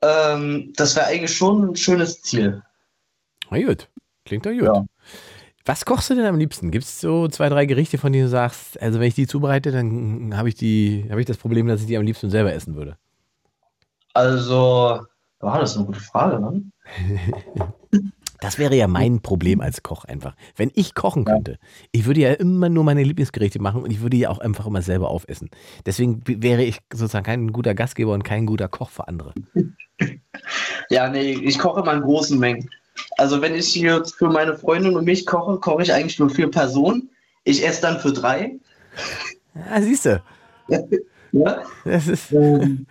Ähm, 0.00 0.72
das 0.76 0.96
wäre 0.96 1.06
eigentlich 1.06 1.36
schon 1.36 1.70
ein 1.70 1.76
schönes 1.76 2.22
Ziel. 2.22 2.62
Na 3.50 3.62
gut, 3.62 3.88
klingt 4.24 4.46
doch 4.46 4.52
gut. 4.52 4.62
Ja. 4.62 4.84
Was 5.66 5.84
kochst 5.86 6.10
du 6.10 6.14
denn 6.14 6.26
am 6.26 6.36
liebsten? 6.38 6.70
Gibt 6.70 6.84
es 6.84 7.00
so 7.00 7.26
zwei, 7.28 7.48
drei 7.48 7.64
Gerichte, 7.64 7.96
von 7.96 8.12
denen 8.12 8.24
du 8.26 8.30
sagst, 8.30 8.80
also 8.82 9.00
wenn 9.00 9.08
ich 9.08 9.14
die 9.14 9.26
zubereite, 9.26 9.72
dann 9.72 10.36
habe 10.36 10.48
ich, 10.50 10.54
die- 10.56 11.06
habe 11.10 11.20
ich 11.20 11.26
das 11.26 11.38
Problem, 11.38 11.66
dass 11.66 11.80
ich 11.80 11.86
die 11.86 11.96
am 11.96 12.04
liebsten 12.04 12.28
selber 12.28 12.52
essen 12.52 12.74
würde? 12.74 12.98
Also, 14.12 15.00
war 15.40 15.58
das 15.60 15.70
ist 15.72 15.76
eine 15.78 15.86
gute 15.86 16.00
Frage, 16.00 16.40
ne? 16.40 16.62
Das 18.40 18.58
wäre 18.58 18.74
ja 18.76 18.88
mein 18.88 19.20
Problem 19.22 19.62
als 19.62 19.82
Koch 19.82 20.04
einfach. 20.04 20.36
Wenn 20.54 20.70
ich 20.74 20.94
kochen 20.94 21.24
könnte, 21.24 21.58
ich 21.92 22.04
würde 22.04 22.20
ja 22.20 22.32
immer 22.34 22.68
nur 22.68 22.84
meine 22.84 23.02
Lieblingsgerichte 23.02 23.58
machen 23.58 23.82
und 23.82 23.90
ich 23.90 24.02
würde 24.02 24.18
ja 24.18 24.28
auch 24.28 24.38
einfach 24.38 24.66
immer 24.66 24.82
selber 24.82 25.08
aufessen. 25.08 25.48
Deswegen 25.86 26.20
wäre 26.26 26.62
ich 26.62 26.80
sozusagen 26.92 27.24
kein 27.24 27.52
guter 27.52 27.74
Gastgeber 27.74 28.12
und 28.12 28.22
kein 28.22 28.44
guter 28.44 28.68
Koch 28.68 28.90
für 28.90 29.08
andere. 29.08 29.32
Ja, 30.90 31.08
nee, 31.08 31.30
ich 31.32 31.58
koche 31.58 31.80
immer 31.80 31.94
in 31.94 32.02
großen 32.02 32.38
Mengen. 32.38 32.68
Also 33.16 33.40
wenn 33.42 33.54
ich 33.54 33.68
hier 33.68 34.04
für 34.04 34.28
meine 34.28 34.56
Freundin 34.56 34.96
und 34.96 35.04
mich 35.04 35.26
koche, 35.26 35.58
koche 35.58 35.82
ich 35.82 35.92
eigentlich 35.92 36.18
nur 36.18 36.30
für 36.30 36.48
Personen. 36.48 37.10
Ich 37.44 37.66
esse 37.66 37.82
dann 37.82 38.00
für 38.00 38.12
drei. 38.12 38.56
Ja, 39.54 39.80
siehst 39.80 40.06
du. 40.06 40.22
Ja. 41.34 41.62
Das 41.84 42.06
ist, 42.06 42.30
Ähm, 42.30 42.86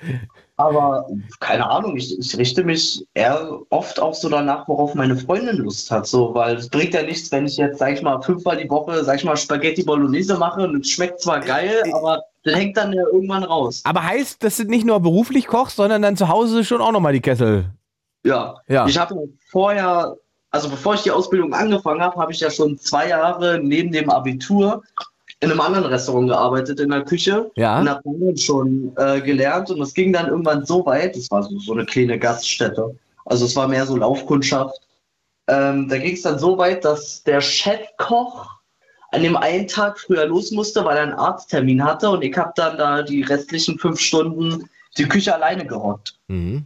aber 0.57 1.07
keine 1.39 1.69
Ahnung, 1.69 1.95
ich, 1.95 2.19
ich 2.19 2.37
richte 2.37 2.65
mich 2.65 3.05
eher 3.13 3.57
oft 3.69 4.01
auch 4.01 4.13
so 4.13 4.27
danach, 4.27 4.67
worauf 4.67 4.95
meine 4.95 5.15
Freundin 5.15 5.57
Lust 5.57 5.89
hat. 5.89 6.05
So, 6.05 6.35
weil 6.35 6.57
es 6.57 6.67
bringt 6.67 6.93
ja 6.93 7.03
nichts, 7.03 7.31
wenn 7.31 7.45
ich 7.45 7.55
jetzt, 7.55 7.79
sag 7.79 7.93
ich 7.93 8.01
mal, 8.01 8.21
fünfmal 8.21 8.57
die 8.57 8.69
Woche, 8.69 9.01
sag 9.05 9.15
ich 9.15 9.23
mal, 9.23 9.37
Spaghetti 9.37 9.83
Bolognese 9.83 10.37
mache 10.37 10.67
und 10.67 10.81
es 10.81 10.89
schmeckt 10.91 11.21
zwar 11.21 11.39
geil, 11.39 11.83
aber 11.93 12.21
das 12.43 12.53
hängt 12.53 12.75
dann 12.75 12.91
ja 12.91 13.03
irgendwann 13.13 13.43
raus. 13.43 13.81
aber 13.85 14.03
heißt, 14.03 14.43
dass 14.43 14.57
du 14.57 14.65
nicht 14.65 14.85
nur 14.85 14.99
beruflich 14.99 15.47
kochst, 15.47 15.77
sondern 15.77 16.01
dann 16.01 16.17
zu 16.17 16.27
Hause 16.27 16.65
schon 16.65 16.81
auch 16.81 16.91
nochmal 16.91 17.13
die 17.13 17.21
Kessel. 17.21 17.71
Ja. 18.23 18.55
Ja. 18.67 18.87
Ich 18.87 18.97
habe 18.97 19.15
vorher, 19.49 20.15
also 20.51 20.69
bevor 20.69 20.95
ich 20.95 21.01
die 21.01 21.11
Ausbildung 21.11 21.53
angefangen 21.53 22.01
habe, 22.01 22.19
habe 22.19 22.31
ich 22.31 22.39
ja 22.39 22.49
schon 22.49 22.77
zwei 22.77 23.09
Jahre 23.09 23.59
neben 23.61 23.91
dem 23.91 24.09
Abitur 24.09 24.83
in 25.39 25.51
einem 25.51 25.59
anderen 25.59 25.85
Restaurant 25.85 26.29
gearbeitet, 26.29 26.79
in 26.79 26.89
der 26.89 27.03
Küche. 27.03 27.51
Ja. 27.55 27.79
Und 27.79 27.89
habe 27.89 28.01
dann 28.05 28.37
schon 28.37 28.93
äh, 28.97 29.19
gelernt 29.21 29.69
und 29.69 29.81
es 29.81 29.93
ging 29.93 30.13
dann 30.13 30.27
irgendwann 30.27 30.65
so 30.65 30.85
weit, 30.85 31.15
das 31.15 31.29
war 31.31 31.43
so, 31.43 31.57
so 31.59 31.73
eine 31.73 31.85
kleine 31.85 32.17
Gaststätte. 32.17 32.95
Also 33.25 33.45
es 33.45 33.55
war 33.55 33.67
mehr 33.67 33.85
so 33.85 33.97
Laufkundschaft. 33.97 34.75
Ähm, 35.47 35.89
da 35.89 35.97
ging 35.97 36.13
es 36.13 36.21
dann 36.21 36.39
so 36.39 36.57
weit, 36.57 36.85
dass 36.85 37.23
der 37.23 37.41
Chefkoch 37.41 38.49
an 39.11 39.21
dem 39.21 39.35
einen 39.35 39.67
Tag 39.67 39.99
früher 39.99 40.25
los 40.25 40.51
musste, 40.51 40.83
weil 40.85 40.97
er 40.97 41.03
einen 41.03 41.13
Arzttermin 41.13 41.83
hatte 41.83 42.09
und 42.09 42.23
ich 42.23 42.35
habe 42.37 42.53
dann 42.55 42.77
da 42.77 43.03
die 43.03 43.21
restlichen 43.21 43.77
fünf 43.77 43.99
Stunden 43.99 44.69
die 44.97 45.07
Küche 45.07 45.35
alleine 45.35 45.65
gerockt. 45.65 46.17
Mhm. 46.27 46.65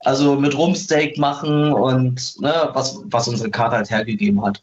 Also 0.00 0.36
mit 0.36 0.56
Rumsteak 0.56 1.18
machen 1.18 1.72
und 1.72 2.40
ne, 2.40 2.70
was, 2.72 3.00
was 3.06 3.28
unsere 3.28 3.50
Karte 3.50 3.76
halt 3.76 3.90
hergegeben 3.90 4.44
hat. 4.44 4.62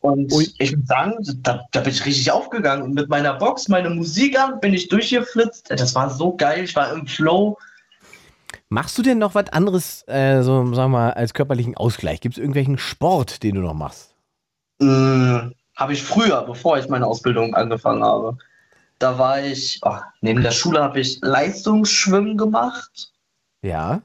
Und 0.00 0.30
Ui. 0.32 0.46
ich 0.58 0.76
muss 0.76 0.86
sagen, 0.86 1.14
da, 1.42 1.64
da 1.72 1.80
bin 1.80 1.92
ich 1.92 2.04
richtig 2.04 2.30
aufgegangen. 2.30 2.82
Und 2.82 2.94
mit 2.94 3.08
meiner 3.08 3.34
Box, 3.34 3.68
meine 3.68 3.88
Musik 3.88 4.38
an, 4.38 4.60
bin 4.60 4.74
ich 4.74 4.88
durchgeflitzt. 4.88 5.70
Das 5.70 5.94
war 5.94 6.10
so 6.10 6.36
geil. 6.36 6.64
Ich 6.64 6.76
war 6.76 6.92
im 6.92 7.06
Flow. 7.06 7.56
Machst 8.68 8.98
du 8.98 9.02
denn 9.02 9.18
noch 9.18 9.34
was 9.34 9.48
anderes, 9.48 10.04
äh, 10.06 10.42
so 10.42 10.74
sagen 10.74 10.92
wir 10.92 10.98
mal, 10.98 11.12
als 11.12 11.32
körperlichen 11.32 11.76
Ausgleich? 11.76 12.20
Gibt 12.20 12.34
es 12.34 12.38
irgendwelchen 12.38 12.76
Sport, 12.76 13.42
den 13.42 13.54
du 13.54 13.62
noch 13.62 13.72
machst? 13.72 14.14
Äh, 14.80 14.84
habe 14.84 15.92
ich 15.92 16.02
früher, 16.02 16.42
bevor 16.42 16.78
ich 16.78 16.88
meine 16.88 17.06
Ausbildung 17.06 17.54
angefangen 17.54 18.04
habe. 18.04 18.36
Da 18.98 19.18
war 19.18 19.42
ich, 19.42 19.80
ach, 19.82 20.04
neben 20.20 20.42
der 20.42 20.50
Schule 20.50 20.82
habe 20.82 21.00
ich 21.00 21.18
Leistungsschwimmen 21.22 22.36
gemacht. 22.36 23.12
Ja. 23.62 24.02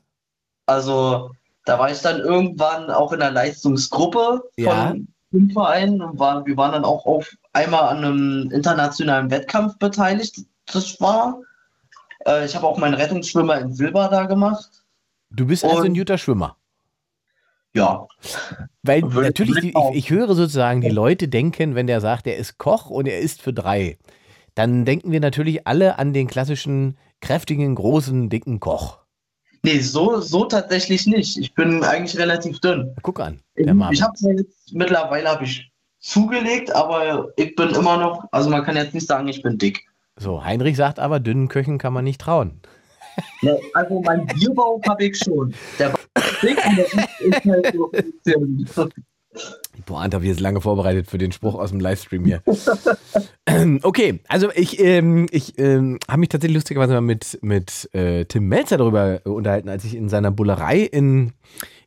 Also 0.69 1.31
da 1.65 1.77
war 1.79 1.91
ich 1.91 1.99
dann 1.99 2.19
irgendwann 2.19 2.89
auch 2.91 3.11
in 3.11 3.19
der 3.19 3.31
Leistungsgruppe 3.31 4.41
von 4.55 4.63
Ja. 4.63 4.93
dem 5.31 5.49
Verein 5.51 6.01
und 6.01 6.17
war, 6.19 6.45
wir 6.45 6.55
waren 6.57 6.71
dann 6.71 6.85
auch 6.85 7.05
auf 7.05 7.29
einmal 7.53 7.83
an 7.89 7.97
einem 7.97 8.51
internationalen 8.51 9.29
Wettkampf 9.31 9.77
beteiligt. 9.77 10.41
Das 10.71 10.99
war. 11.01 11.39
Äh, 12.25 12.45
ich 12.45 12.55
habe 12.55 12.67
auch 12.67 12.77
meinen 12.77 12.93
Rettungsschwimmer 12.93 13.59
in 13.59 13.73
Silber 13.73 14.07
da 14.09 14.25
gemacht. 14.25 14.69
Du 15.31 15.45
bist 15.47 15.63
also 15.63 15.77
ein 15.81 15.91
Und- 15.91 15.97
guter 15.97 16.17
Schwimmer. 16.17 16.55
Ja, 17.73 18.07
Weil 18.81 19.01
natürlich, 19.01 19.59
die, 19.61 19.69
ich 19.69 19.75
ich, 19.91 19.95
ich 19.95 20.09
höre 20.09 20.33
sozusagen, 20.33 20.81
die 20.81 20.89
Leute 20.89 21.27
denken, 21.27 21.75
wenn 21.75 21.85
der 21.85 22.01
sagt, 22.01 22.25
er 22.25 22.35
ist 22.35 22.57
Koch 22.57 22.89
und 22.89 23.05
er 23.07 23.19
isst 23.19 23.43
für 23.43 23.53
drei, 23.53 23.99
dann 24.55 24.85
denken 24.85 25.11
wir 25.11 25.19
natürlich 25.19 25.67
alle 25.67 25.99
an 25.99 26.11
den 26.11 26.25
klassischen, 26.27 26.97
kräftigen, 27.21 27.75
großen, 27.75 28.29
dicken 28.29 28.59
Koch. 28.59 28.98
Nee, 29.63 29.79
so, 29.79 30.19
so 30.21 30.45
tatsächlich 30.45 31.05
nicht. 31.07 31.37
Ich 31.37 31.53
bin 31.53 31.83
eigentlich 31.83 32.17
relativ 32.17 32.59
dünn. 32.59 32.95
Guck 33.01 33.19
an, 33.19 33.39
Ich, 33.55 33.65
der 33.65 33.73
Marvin. 33.73 33.93
ich 33.93 34.01
habe 34.01 34.13
jetzt 34.35 34.73
mittlerweile 34.73 35.29
habe 35.29 35.43
ich 35.45 35.71
zugelegt, 35.99 36.73
aber 36.73 37.29
ich 37.35 37.55
bin 37.55 37.69
immer 37.69 37.97
noch, 37.97 38.23
also 38.31 38.49
man 38.49 38.63
kann 38.63 38.75
jetzt 38.75 38.93
nicht 38.93 39.07
sagen, 39.07 39.27
ich 39.27 39.41
bin 39.41 39.57
dick. 39.57 39.85
So, 40.17 40.43
Heinrich 40.43 40.75
sagt 40.77 40.99
aber, 40.99 41.19
dünnen 41.19 41.47
Köchen 41.47 41.77
kann 41.77 41.93
man 41.93 42.03
nicht 42.03 42.21
trauen. 42.21 42.61
Ne, 43.41 43.59
also 43.73 44.01
mein 44.01 44.25
Bierbauch 44.27 44.81
habe 44.87 45.05
ich 45.05 45.17
schon. 45.17 45.53
Der 45.77 45.89
Bauch 45.89 45.99
ist 46.15 46.41
dick 46.41 46.57
und 46.65 46.77
der 46.77 46.85
ist 47.19 47.45
halt 47.45 47.73
so 48.73 48.89
Pointe 49.85 50.15
habe 50.15 50.25
ich 50.25 50.31
jetzt 50.31 50.39
lange 50.39 50.61
vorbereitet 50.61 51.07
für 51.07 51.17
den 51.17 51.31
Spruch 51.31 51.55
aus 51.55 51.71
dem 51.71 51.79
Livestream 51.79 52.25
hier. 52.25 52.41
okay, 53.83 54.19
also 54.27 54.49
ich, 54.53 54.79
ähm, 54.79 55.27
ich 55.31 55.57
ähm, 55.59 55.99
habe 56.07 56.19
mich 56.19 56.29
tatsächlich 56.29 56.55
lustigerweise 56.55 56.93
mal 56.93 57.01
mit, 57.01 57.39
mit 57.41 57.89
äh, 57.93 58.25
Tim 58.25 58.47
Melzer 58.47 58.77
darüber 58.77 59.21
unterhalten, 59.25 59.69
als 59.69 59.85
ich 59.85 59.95
in 59.95 60.09
seiner 60.09 60.31
Bullerei 60.31 60.79
in, 60.79 61.33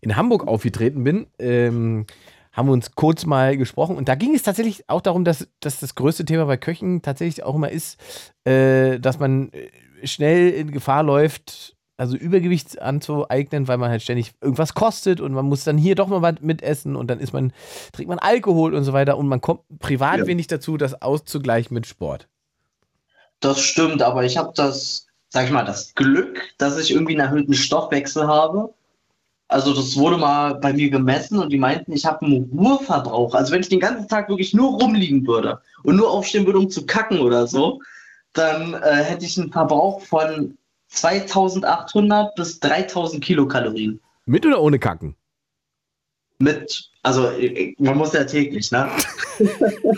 in 0.00 0.16
Hamburg 0.16 0.46
aufgetreten 0.46 1.04
bin. 1.04 1.26
Ähm, 1.38 2.06
haben 2.52 2.68
wir 2.68 2.72
uns 2.72 2.94
kurz 2.94 3.24
mal 3.24 3.56
gesprochen 3.56 3.96
und 3.96 4.08
da 4.08 4.14
ging 4.14 4.34
es 4.34 4.42
tatsächlich 4.42 4.88
auch 4.88 5.00
darum, 5.00 5.24
dass, 5.24 5.48
dass 5.60 5.80
das 5.80 5.94
größte 5.94 6.26
Thema 6.26 6.44
bei 6.44 6.58
Köchen 6.58 7.00
tatsächlich 7.00 7.44
auch 7.44 7.54
immer 7.54 7.70
ist, 7.70 7.98
äh, 8.44 9.00
dass 9.00 9.18
man 9.18 9.50
äh, 9.52 10.06
schnell 10.06 10.50
in 10.50 10.70
Gefahr 10.70 11.02
läuft, 11.02 11.76
also 12.02 12.16
Übergewicht 12.16 12.82
anzueignen, 12.82 13.68
weil 13.68 13.78
man 13.78 13.88
halt 13.88 14.02
ständig 14.02 14.32
irgendwas 14.40 14.74
kostet 14.74 15.20
und 15.20 15.32
man 15.32 15.46
muss 15.46 15.62
dann 15.62 15.78
hier 15.78 15.94
doch 15.94 16.08
mal 16.08 16.20
was 16.20 16.40
mitessen 16.40 16.96
und 16.96 17.06
dann 17.06 17.20
ist 17.20 17.32
man, 17.32 17.52
trinkt 17.92 18.08
man 18.08 18.18
Alkohol 18.18 18.74
und 18.74 18.82
so 18.82 18.92
weiter 18.92 19.16
und 19.16 19.28
man 19.28 19.40
kommt 19.40 19.60
privat 19.78 20.18
Ja. 20.18 20.26
wenig 20.26 20.48
dazu, 20.48 20.76
das 20.76 21.00
auszugleichen 21.00 21.72
mit 21.72 21.86
Sport. 21.86 22.26
Das 23.38 23.60
stimmt, 23.60 24.02
aber 24.02 24.24
ich 24.24 24.36
habe 24.36 24.52
das, 24.56 25.06
sag 25.28 25.44
ich 25.44 25.52
mal, 25.52 25.64
das 25.64 25.94
Glück, 25.94 26.42
dass 26.58 26.76
ich 26.76 26.90
irgendwie 26.90 27.12
einen 27.12 27.28
erhöhten 27.28 27.54
Stoffwechsel 27.54 28.26
habe. 28.26 28.74
Also 29.46 29.72
das 29.72 29.96
wurde 29.96 30.16
mal 30.16 30.56
bei 30.56 30.72
mir 30.72 30.90
gemessen 30.90 31.38
und 31.38 31.50
die 31.52 31.58
meinten, 31.58 31.92
ich 31.92 32.04
habe 32.04 32.26
einen 32.26 32.50
Ruheverbrauch. 32.52 33.32
Also 33.34 33.52
wenn 33.52 33.60
ich 33.60 33.68
den 33.68 33.78
ganzen 33.78 34.08
Tag 34.08 34.28
wirklich 34.28 34.54
nur 34.54 34.80
rumliegen 34.80 35.24
würde 35.24 35.60
und 35.84 35.94
nur 35.94 36.10
aufstehen 36.10 36.46
würde, 36.46 36.58
um 36.58 36.68
zu 36.68 36.84
kacken 36.84 37.20
oder 37.20 37.46
so, 37.46 37.80
dann 38.32 38.74
äh, 38.74 39.04
hätte 39.04 39.24
ich 39.24 39.38
einen 39.38 39.52
Verbrauch 39.52 40.00
von 40.00 40.58
2800 40.92 42.34
bis 42.34 42.60
3000 42.60 43.22
Kilokalorien. 43.24 44.00
Mit 44.26 44.46
oder 44.46 44.60
ohne 44.60 44.78
Kacken? 44.78 45.16
Mit 46.38 46.88
Also 47.04 47.30
ich- 47.32 47.76
man 47.78 47.96
muss 47.98 48.12
ja 48.12 48.24
täglich, 48.24 48.70
ne? 48.70 48.88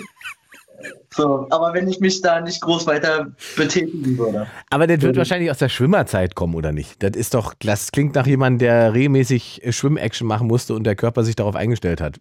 so, 1.15 1.47
aber 1.51 1.73
wenn 1.75 1.89
ich 1.89 2.01
mich 2.01 2.21
da 2.23 2.41
nicht 2.41 2.61
groß 2.61 2.87
weiter 2.87 3.33
betätigen 3.57 4.19
würde. 4.19 4.47
Aber 4.71 4.87
das 4.87 5.01
wird 5.03 5.15
Mhm. 5.15 5.19
wahrscheinlich 5.19 5.51
aus 5.51 5.59
der 5.59 5.69
Schwimmerzeit 5.69 6.35
kommen, 6.35 6.55
oder 6.55 6.73
nicht? 6.73 7.03
Das 7.03 7.13
ist 7.15 7.35
doch, 7.35 7.55
das 7.61 7.93
klingt 7.93 8.15
nach 8.15 8.27
jemandem, 8.27 8.59
der 8.67 8.95
regelmäßig 8.95 9.65
äh, 9.65 9.73
Schwimmaction 9.73 10.27
machen 10.27 10.47
musste 10.47 10.75
und 10.75 10.85
der 10.85 10.97
Körper 10.97 11.25
sich 11.25 11.37
darauf 11.37 11.57
eingestellt 11.57 12.01
hat. 12.01 12.19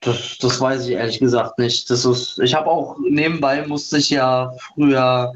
Das, 0.00 0.36
das 0.38 0.60
weiß 0.60 0.86
ich 0.86 0.92
ehrlich 0.94 1.18
gesagt 1.20 1.58
nicht. 1.58 1.88
Das 1.90 2.04
ist, 2.04 2.38
ich 2.40 2.54
habe 2.54 2.66
auch 2.68 2.96
nebenbei 3.08 3.66
musste 3.66 3.98
ich 3.98 4.10
ja 4.10 4.52
früher 4.74 5.32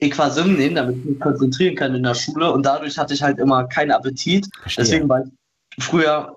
Equasim 0.00 0.56
nehmen, 0.56 0.74
damit 0.76 0.96
ich 0.98 1.04
mich 1.04 1.20
konzentrieren 1.20 1.74
kann 1.76 1.94
in 1.94 2.02
der 2.02 2.14
Schule 2.14 2.52
und 2.52 2.64
dadurch 2.64 2.96
hatte 2.98 3.14
ich 3.14 3.22
halt 3.22 3.38
immer 3.38 3.64
keinen 3.64 3.90
Appetit. 3.92 4.48
Verstehe. 4.62 4.84
Deswegen 4.84 5.08
war 5.08 5.22
ich 5.24 5.84
früher 5.84 6.36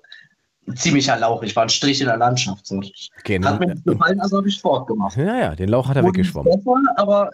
ziemlicher 0.76 1.16
Lauch. 1.18 1.42
Ich 1.42 1.54
war 1.56 1.64
ein 1.64 1.68
Strich 1.68 2.00
in 2.00 2.06
der 2.06 2.16
Landschaft. 2.16 2.66
So. 2.66 2.80
Okay, 3.18 3.42
Hat 3.42 3.60
mir 3.60 3.66
nicht 3.68 3.84
gefallen, 3.84 4.20
also 4.20 4.38
habe 4.38 4.48
ich 4.48 4.54
Sport 4.56 4.86
gemacht. 4.86 5.16
ja, 5.16 5.36
ja, 5.38 5.54
den 5.54 5.68
Lauch 5.68 5.88
hat 5.88 5.96
er 5.96 6.02
Wurde 6.02 6.18
weggeschwommen. 6.18 6.52
besser, 6.54 6.80
aber 6.96 7.30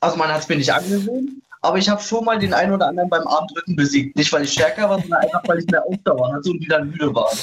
also 0.00 0.16
man 0.16 0.28
hat 0.28 0.40
es 0.42 0.48
mir 0.48 0.56
nicht 0.56 0.72
angesehen. 0.72 1.42
Aber 1.60 1.76
ich 1.78 1.88
habe 1.88 2.00
schon 2.00 2.24
mal 2.24 2.38
den 2.38 2.54
einen 2.54 2.72
oder 2.72 2.86
anderen 2.86 3.08
beim 3.10 3.26
Armdrücken 3.26 3.74
besiegt. 3.74 4.16
Nicht, 4.16 4.32
weil 4.32 4.44
ich 4.44 4.52
stärker 4.52 4.88
war, 4.88 5.00
sondern 5.00 5.20
einfach, 5.22 5.42
weil 5.48 5.58
ich 5.58 5.66
mehr 5.66 5.84
Ausdauer 5.84 6.32
hatte 6.32 6.50
und 6.50 6.60
die 6.60 6.68
dann 6.68 6.90
müde 6.90 7.12
waren. 7.12 7.36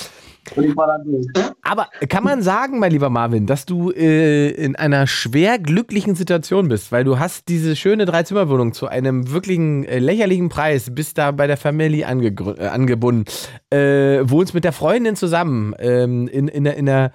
Aber 1.62 1.88
kann 2.10 2.24
man 2.24 2.42
sagen, 2.42 2.80
mein 2.80 2.92
lieber 2.92 3.10
Marvin, 3.10 3.46
dass 3.46 3.66
du 3.66 3.92
äh, 3.92 4.52
in 4.52 4.76
einer 4.76 5.08
schwer 5.08 5.60
glücklichen 5.60 6.16
Situation 6.16 6.68
bist, 6.68 6.92
weil 6.92 7.04
du 7.04 7.20
hast 7.20 7.48
diese 7.48 7.76
schöne 7.76 8.06
Dreizimmerwohnung 8.06 8.74
zu 8.74 8.88
einem 8.88 9.32
wirklichen 9.32 9.84
äh, 9.86 10.00
lächerlichen 10.00 10.50
Preis, 10.50 10.94
bist 10.94 11.18
da 11.18 11.32
bei 11.32 11.48
der 11.48 11.58
Familie 11.58 12.08
angegrü- 12.08 12.60
äh, 12.60 12.68
angebunden, 12.68 13.26
äh, 13.72 14.22
wohnst 14.30 14.54
mit 14.54 14.64
der 14.64 14.74
Freundin 14.74 15.16
zusammen 15.16 15.74
ähm, 15.80 16.28
in, 16.28 16.48
in, 16.48 16.66
in 16.66 16.86
der 16.86 17.12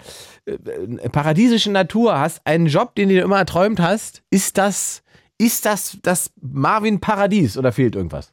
äh, 0.46 1.08
paradiesischen 1.10 1.72
Natur, 1.72 2.18
hast 2.18 2.40
einen 2.44 2.66
Job, 2.66 2.94
den 2.94 3.08
du 3.08 3.20
immer 3.20 3.38
erträumt 3.38 3.80
hast. 3.80 4.22
Ist 4.30 4.58
das, 4.58 5.02
ist 5.38 5.66
das 5.66 5.98
das 6.02 6.32
Marvin 6.40 7.00
Paradies 7.00 7.56
oder 7.56 7.72
fehlt 7.72 7.94
irgendwas? 7.94 8.32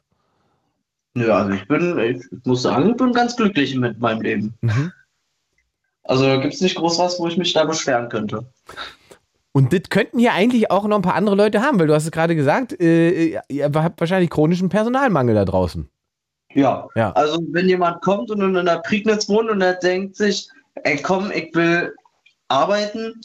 Nö, 1.18 1.32
also 1.32 1.50
ich 1.50 1.66
bin, 1.66 1.98
ich 1.98 2.24
muss 2.44 2.62
sagen, 2.62 2.90
ich 2.90 2.96
bin 2.96 3.12
ganz 3.12 3.36
glücklich 3.36 3.74
mit 3.76 3.98
meinem 3.98 4.22
Leben. 4.22 4.54
Mhm. 4.60 4.92
Also 6.04 6.40
gibt 6.40 6.54
es 6.54 6.60
nicht 6.60 6.76
groß 6.76 6.98
was, 6.98 7.18
wo 7.18 7.26
ich 7.26 7.36
mich 7.36 7.52
da 7.52 7.64
beschweren 7.64 8.08
könnte. 8.08 8.46
Und 9.52 9.72
das 9.72 9.82
könnten 9.90 10.18
hier 10.18 10.32
eigentlich 10.32 10.70
auch 10.70 10.86
noch 10.86 10.96
ein 10.96 11.02
paar 11.02 11.14
andere 11.16 11.34
Leute 11.34 11.60
haben, 11.60 11.78
weil 11.78 11.86
du 11.86 11.94
hast 11.94 12.04
es 12.04 12.10
gerade 12.12 12.36
gesagt, 12.36 12.80
äh, 12.80 13.40
ihr 13.48 13.64
habt 13.64 14.00
wahrscheinlich 14.00 14.30
chronischen 14.30 14.68
Personalmangel 14.68 15.34
da 15.34 15.44
draußen. 15.44 15.88
Ja. 16.54 16.88
Ja. 16.94 17.12
Also 17.12 17.40
wenn 17.50 17.68
jemand 17.68 18.00
kommt 18.02 18.30
und 18.30 18.40
in 18.40 18.56
einer 18.56 18.78
Prignitz 18.78 19.28
wohnt 19.28 19.50
und 19.50 19.60
er 19.60 19.74
denkt 19.74 20.16
sich, 20.16 20.48
ey 20.84 20.96
komm, 21.02 21.30
ich 21.32 21.54
will 21.54 21.94
arbeiten, 22.48 23.20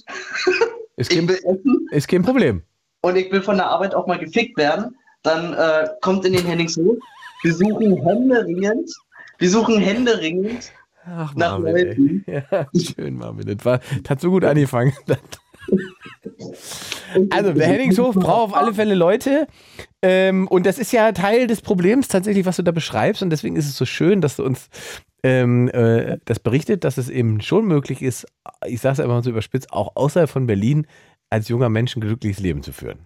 Ist 0.97 1.11
ich 1.11 1.17
kein, 1.19 1.27
will 1.27 1.37
essen 1.37 1.87
ist 1.91 2.07
kein 2.07 2.23
Problem. 2.23 2.63
und 3.01 3.15
ich 3.15 3.31
will 3.31 3.41
von 3.41 3.57
der 3.57 3.67
Arbeit 3.67 3.95
auch 3.95 4.07
mal 4.07 4.19
gefickt 4.19 4.57
werden, 4.57 4.95
dann 5.23 5.53
äh, 5.53 5.87
kommt 6.01 6.25
in 6.25 6.33
den 6.33 6.45
Henningshof. 6.45 6.97
Wir 7.43 7.53
suchen 7.53 7.97
händeringend, 7.97 8.89
wir 9.37 9.49
suchen 9.49 9.77
händeringend 9.79 10.71
Ach, 11.05 11.35
nach 11.35 11.59
Marvin. 11.59 12.23
Leuten. 12.23 12.25
Ja, 12.51 12.67
schön, 12.73 13.15
Marvin. 13.15 13.45
Das, 13.45 13.65
war, 13.65 13.79
das 13.79 14.09
hat 14.09 14.21
so 14.21 14.31
gut 14.31 14.43
angefangen. 14.43 14.93
Also, 17.29 17.53
der 17.53 17.67
Henningshof 17.67 18.15
braucht 18.15 18.51
auf 18.51 18.53
alle 18.55 18.73
Fälle 18.73 18.95
Leute. 18.95 19.47
Ähm, 20.01 20.47
und 20.47 20.65
das 20.65 20.79
ist 20.79 20.91
ja 20.91 21.11
Teil 21.11 21.45
des 21.45 21.61
Problems 21.61 22.07
tatsächlich, 22.07 22.45
was 22.45 22.55
du 22.55 22.63
da 22.63 22.71
beschreibst. 22.71 23.21
Und 23.21 23.29
deswegen 23.29 23.55
ist 23.55 23.69
es 23.69 23.77
so 23.77 23.85
schön, 23.85 24.19
dass 24.19 24.37
du 24.37 24.43
uns 24.43 24.67
ähm, 25.21 25.69
äh, 25.69 26.17
das 26.25 26.39
berichtet, 26.39 26.83
dass 26.83 26.97
es 26.97 27.09
eben 27.09 27.39
schon 27.41 27.65
möglich 27.67 28.01
ist, 28.01 28.25
ich 28.65 28.81
sage 28.81 28.93
es 28.93 28.99
einfach 28.99 29.13
mal 29.13 29.23
so 29.23 29.29
überspitzt, 29.29 29.71
auch 29.71 29.95
außerhalb 29.95 30.29
von 30.29 30.47
Berlin 30.47 30.87
als 31.29 31.49
junger 31.49 31.69
Mensch 31.69 31.95
ein 31.95 32.01
glückliches 32.01 32.39
Leben 32.39 32.63
zu 32.63 32.73
führen. 32.73 32.99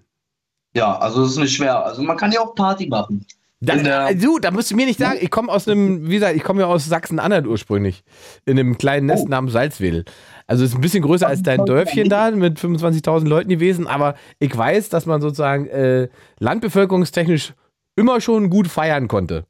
Ja, 0.74 0.98
also 0.98 1.24
es 1.24 1.32
ist 1.32 1.38
nicht 1.38 1.56
schwer. 1.56 1.86
Also 1.86 2.02
man 2.02 2.18
kann 2.18 2.32
ja 2.32 2.40
auch 2.40 2.56
Party 2.56 2.88
machen. 2.88 3.26
Da, 3.60 3.74
In 3.74 3.84
der- 3.86 4.14
du, 4.14 4.38
da 4.38 4.52
musst 4.52 4.70
du 4.70 4.76
mir 4.76 4.86
nicht 4.86 5.00
sagen, 5.00 5.18
ich 5.20 5.32
komme 5.32 5.52
aus 5.52 5.68
einem, 5.68 6.08
wie 6.08 6.14
gesagt, 6.16 6.36
ich 6.36 6.44
komme 6.44 6.62
ja 6.62 6.68
aus 6.68 6.86
Sachsen-Anhalt 6.86 7.48
ursprünglich, 7.48 8.04
in 8.46 8.60
einem 8.60 8.78
kleinen 8.78 9.08
Nest 9.08 9.28
namens 9.30 9.54
Salzwedel. 9.54 10.06
Also 10.46 10.64
es 10.64 10.70
ist 10.72 10.76
ein 10.76 10.82
bisschen 10.82 11.02
größer 11.02 11.28
als 11.28 11.42
dein 11.42 11.66
Dörfchen 11.66 12.08
da 12.08 12.30
mit 12.32 12.60
25.000 12.60 13.28
Leuten 13.28 13.50
gewesen, 13.50 13.88
aber 13.88 14.16
ich 14.38 14.56
weiß, 14.56 14.90
dass 14.90 15.08
man 15.08 15.22
sozusagen 15.22 15.66
äh, 15.68 16.08
landbevölkerungstechnisch 16.40 17.54
immer 17.96 18.22
schon 18.22 18.50
gut 18.52 18.68
feiern 18.68 19.08
konnte. 19.08 19.46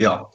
Ja. 0.00 0.30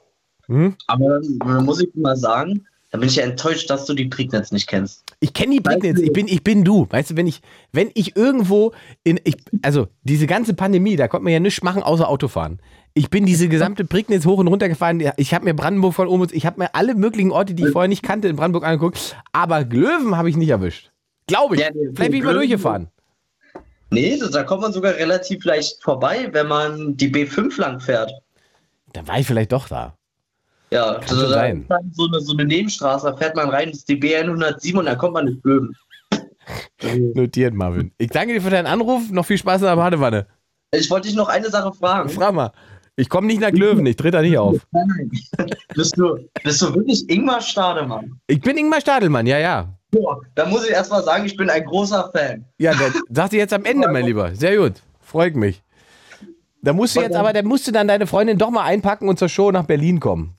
Hm? 0.46 0.76
Aber 0.88 1.20
dann, 1.20 1.40
dann 1.40 1.66
muss 1.66 1.82
ich 1.82 1.90
mal 1.96 2.16
sagen, 2.16 2.66
da 2.92 2.98
bin 2.98 3.08
ich 3.08 3.16
ja 3.16 3.24
enttäuscht, 3.24 3.70
dass 3.70 3.86
du 3.86 3.94
die 3.94 4.06
Prignitz 4.06 4.52
nicht 4.52 4.68
kennst. 4.68 5.04
Ich 5.22 5.34
kenne 5.34 5.54
die 5.56 5.62
Prignitz, 5.62 6.00
ich 6.00 6.12
bin, 6.14 6.28
ich 6.28 6.44
bin 6.44 6.64
du. 6.64 6.88
Weißt 6.90 7.12
du, 7.12 7.16
wenn 7.16 7.26
ich, 7.26 7.42
wenn 7.72 7.90
ich 7.94 8.16
irgendwo 8.16 8.74
in, 9.04 9.20
ich, 9.24 9.38
also 9.62 9.88
diese 10.04 10.28
ganze 10.28 10.54
Pandemie, 10.54 10.98
da 10.98 11.08
konnte 11.08 11.24
man 11.24 11.34
ja 11.34 11.40
nichts 11.40 11.64
machen, 11.64 11.82
außer 11.84 12.08
Autofahren. 12.08 12.60
Ich 12.94 13.10
bin 13.10 13.26
diese 13.26 13.48
gesamte 13.48 13.86
Prignitz 13.86 14.26
hoch 14.26 14.40
und 14.40 14.48
runter 14.48 14.68
gefahren. 14.68 15.02
Ich 15.16 15.34
habe 15.34 15.46
mir 15.46 15.54
Brandenburg 15.54 15.94
von 15.94 16.08
oben, 16.08 16.28
ich 16.32 16.46
habe 16.46 16.60
mir 16.60 16.76
alle 16.76 16.94
möglichen 16.94 17.32
Orte, 17.32 17.54
die 17.54 17.64
ich 17.64 17.72
vorher 17.72 17.88
nicht 17.88 18.04
kannte, 18.04 18.28
in 18.28 18.36
Brandenburg 18.36 18.66
angeguckt. 18.66 19.16
Aber 19.32 19.64
Glöwen 19.64 20.18
habe 20.18 20.30
ich 20.30 20.36
nicht 20.36 20.50
erwischt. 20.50 20.92
Glaube 21.28 21.56
ich. 21.56 21.62
Ja, 21.62 21.70
Vielleicht 21.72 22.12
bin 22.12 22.14
ich 22.16 22.24
mal 22.24 22.34
durchgefahren. 22.34 22.90
Nee, 23.92 24.20
da 24.32 24.44
kommt 24.44 24.62
man 24.62 24.74
sogar 24.74 24.96
relativ 24.96 25.44
leicht 25.46 25.82
vorbei, 25.84 26.30
wenn 26.32 26.48
man 26.48 26.96
die 26.98 27.10
B5 27.10 27.60
lang 27.60 27.80
fährt. 27.80 28.12
Dann 28.94 29.08
war 29.08 29.20
ich 29.20 29.28
vielleicht 29.28 29.52
doch 29.52 29.68
da. 29.68 29.96
Ja, 30.72 31.00
Kann 31.00 31.20
da 31.20 31.28
sein. 31.28 31.62
ist 31.62 31.70
dann 31.70 31.92
so 31.94 32.08
eine, 32.08 32.20
so 32.22 32.34
eine 32.34 32.46
Nebenstraße, 32.46 33.08
da 33.08 33.18
fährt 33.18 33.36
man 33.36 33.50
rein, 33.50 33.70
das 33.70 33.80
ist 33.80 33.90
die 33.90 33.98
B107 33.98 34.78
und 34.78 34.86
da 34.86 34.96
kommt 34.96 35.14
man 35.14 35.26
nicht 35.26 35.42
blöden. 35.42 35.76
Notiert, 37.14 37.54
Marvin. 37.54 37.92
Ich 37.98 38.10
danke 38.10 38.34
dir 38.34 38.42
für 38.42 38.50
deinen 38.50 38.68
Anruf. 38.68 39.10
Noch 39.12 39.26
viel 39.26 39.38
Spaß 39.38 39.62
in 39.62 39.68
der 39.68 39.76
Badewanne. 39.76 40.28
Ich 40.74 40.90
wollte 40.90 41.10
dich 41.10 41.18
noch 41.18 41.28
eine 41.28 41.50
Sache 41.50 41.74
fragen. 41.74 42.10
Frag 42.10 42.34
mal. 42.34 42.52
Ich 43.02 43.10
komme 43.10 43.26
nicht 43.26 43.42
nach 43.42 43.50
Glöwen, 43.50 43.84
ich 43.88 43.96
trete 43.96 44.12
da 44.18 44.22
nicht 44.22 44.38
auf. 44.38 44.58
Nein, 44.70 45.10
nein. 45.36 45.50
bist, 45.74 45.98
du, 45.98 46.20
bist 46.44 46.62
du 46.62 46.76
wirklich 46.76 47.10
Ingmar 47.10 47.42
Stademann? 47.42 48.12
Ich 48.28 48.40
bin 48.40 48.56
Ingmar 48.56 48.80
Stadelmann, 48.80 49.26
ja, 49.26 49.40
ja. 49.40 49.70
Boah, 49.90 50.22
da 50.36 50.46
muss 50.46 50.66
ich 50.66 50.70
erst 50.70 50.92
mal 50.92 51.02
sagen, 51.02 51.26
ich 51.26 51.36
bin 51.36 51.50
ein 51.50 51.66
großer 51.66 52.12
Fan. 52.14 52.46
Ja, 52.60 52.74
das 52.74 53.02
sagst 53.10 53.34
du 53.34 53.38
jetzt 53.38 53.54
am 53.54 53.66
Ende, 53.66 53.88
mein 53.92 54.06
Lieber. 54.06 54.36
Sehr 54.36 54.56
gut. 54.56 54.84
Freut 55.00 55.36
mich. 55.36 55.64
Da 56.62 56.74
musst 56.74 56.96
du 56.96 57.02
jetzt 57.02 57.16
aber, 57.16 57.34
da 57.34 57.42
musst 57.42 57.68
du 57.68 57.72
dann 57.72 57.88
deine 57.88 58.06
Freundin 58.06 58.38
doch 58.38 58.52
mal 58.52 58.66
einpacken 58.66 59.10
und 59.10 59.18
zur 59.18 59.30
Show 59.30 59.50
nach 59.50 59.66
Berlin 59.66 60.00
kommen. 60.00 60.36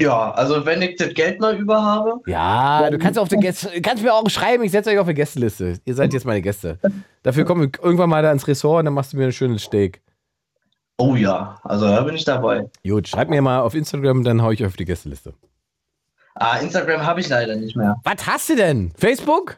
Ja, 0.00 0.30
also 0.30 0.64
wenn 0.64 0.80
ich 0.80 0.94
das 0.94 1.12
Geld 1.12 1.40
mal 1.40 1.56
über 1.58 1.82
habe, 1.82 2.20
Ja, 2.26 2.88
du 2.88 2.98
kannst 2.98 3.18
auf 3.18 3.28
der 3.28 3.38
Gäste, 3.38 3.82
kannst 3.82 4.04
mir 4.04 4.14
auch 4.14 4.30
schreiben, 4.30 4.62
ich 4.62 4.70
setze 4.70 4.90
euch 4.90 4.98
auf 5.00 5.08
die 5.08 5.14
Gästeliste. 5.14 5.80
Ihr 5.84 5.94
seid 5.96 6.12
jetzt 6.12 6.24
meine 6.24 6.40
Gäste. 6.40 6.78
Dafür 7.24 7.44
kommen 7.44 7.62
wir 7.62 7.84
irgendwann 7.84 8.10
mal 8.10 8.22
da 8.22 8.30
ins 8.30 8.46
Ressort 8.46 8.78
und 8.78 8.84
dann 8.84 8.94
machst 8.94 9.12
du 9.12 9.16
mir 9.16 9.24
ein 9.24 9.32
schönes 9.32 9.62
Steak. 9.64 10.00
Oh 10.98 11.14
ja, 11.16 11.58
also 11.64 11.86
da 11.86 12.02
bin 12.02 12.14
ich 12.14 12.24
dabei. 12.24 12.68
Gut, 12.86 13.08
schreib 13.08 13.28
mir 13.28 13.40
mal 13.40 13.60
auf 13.60 13.74
Instagram, 13.74 14.24
dann 14.24 14.42
hau 14.42 14.50
ich 14.50 14.60
euch 14.60 14.68
auf 14.68 14.76
die 14.76 14.84
Gästeliste. 14.84 15.34
Ah, 16.34 16.58
Instagram 16.58 17.04
habe 17.04 17.20
ich 17.20 17.28
leider 17.28 17.56
nicht 17.56 17.76
mehr. 17.76 17.96
Was 18.04 18.26
hast 18.26 18.48
du 18.50 18.56
denn? 18.56 18.92
Facebook? 18.96 19.56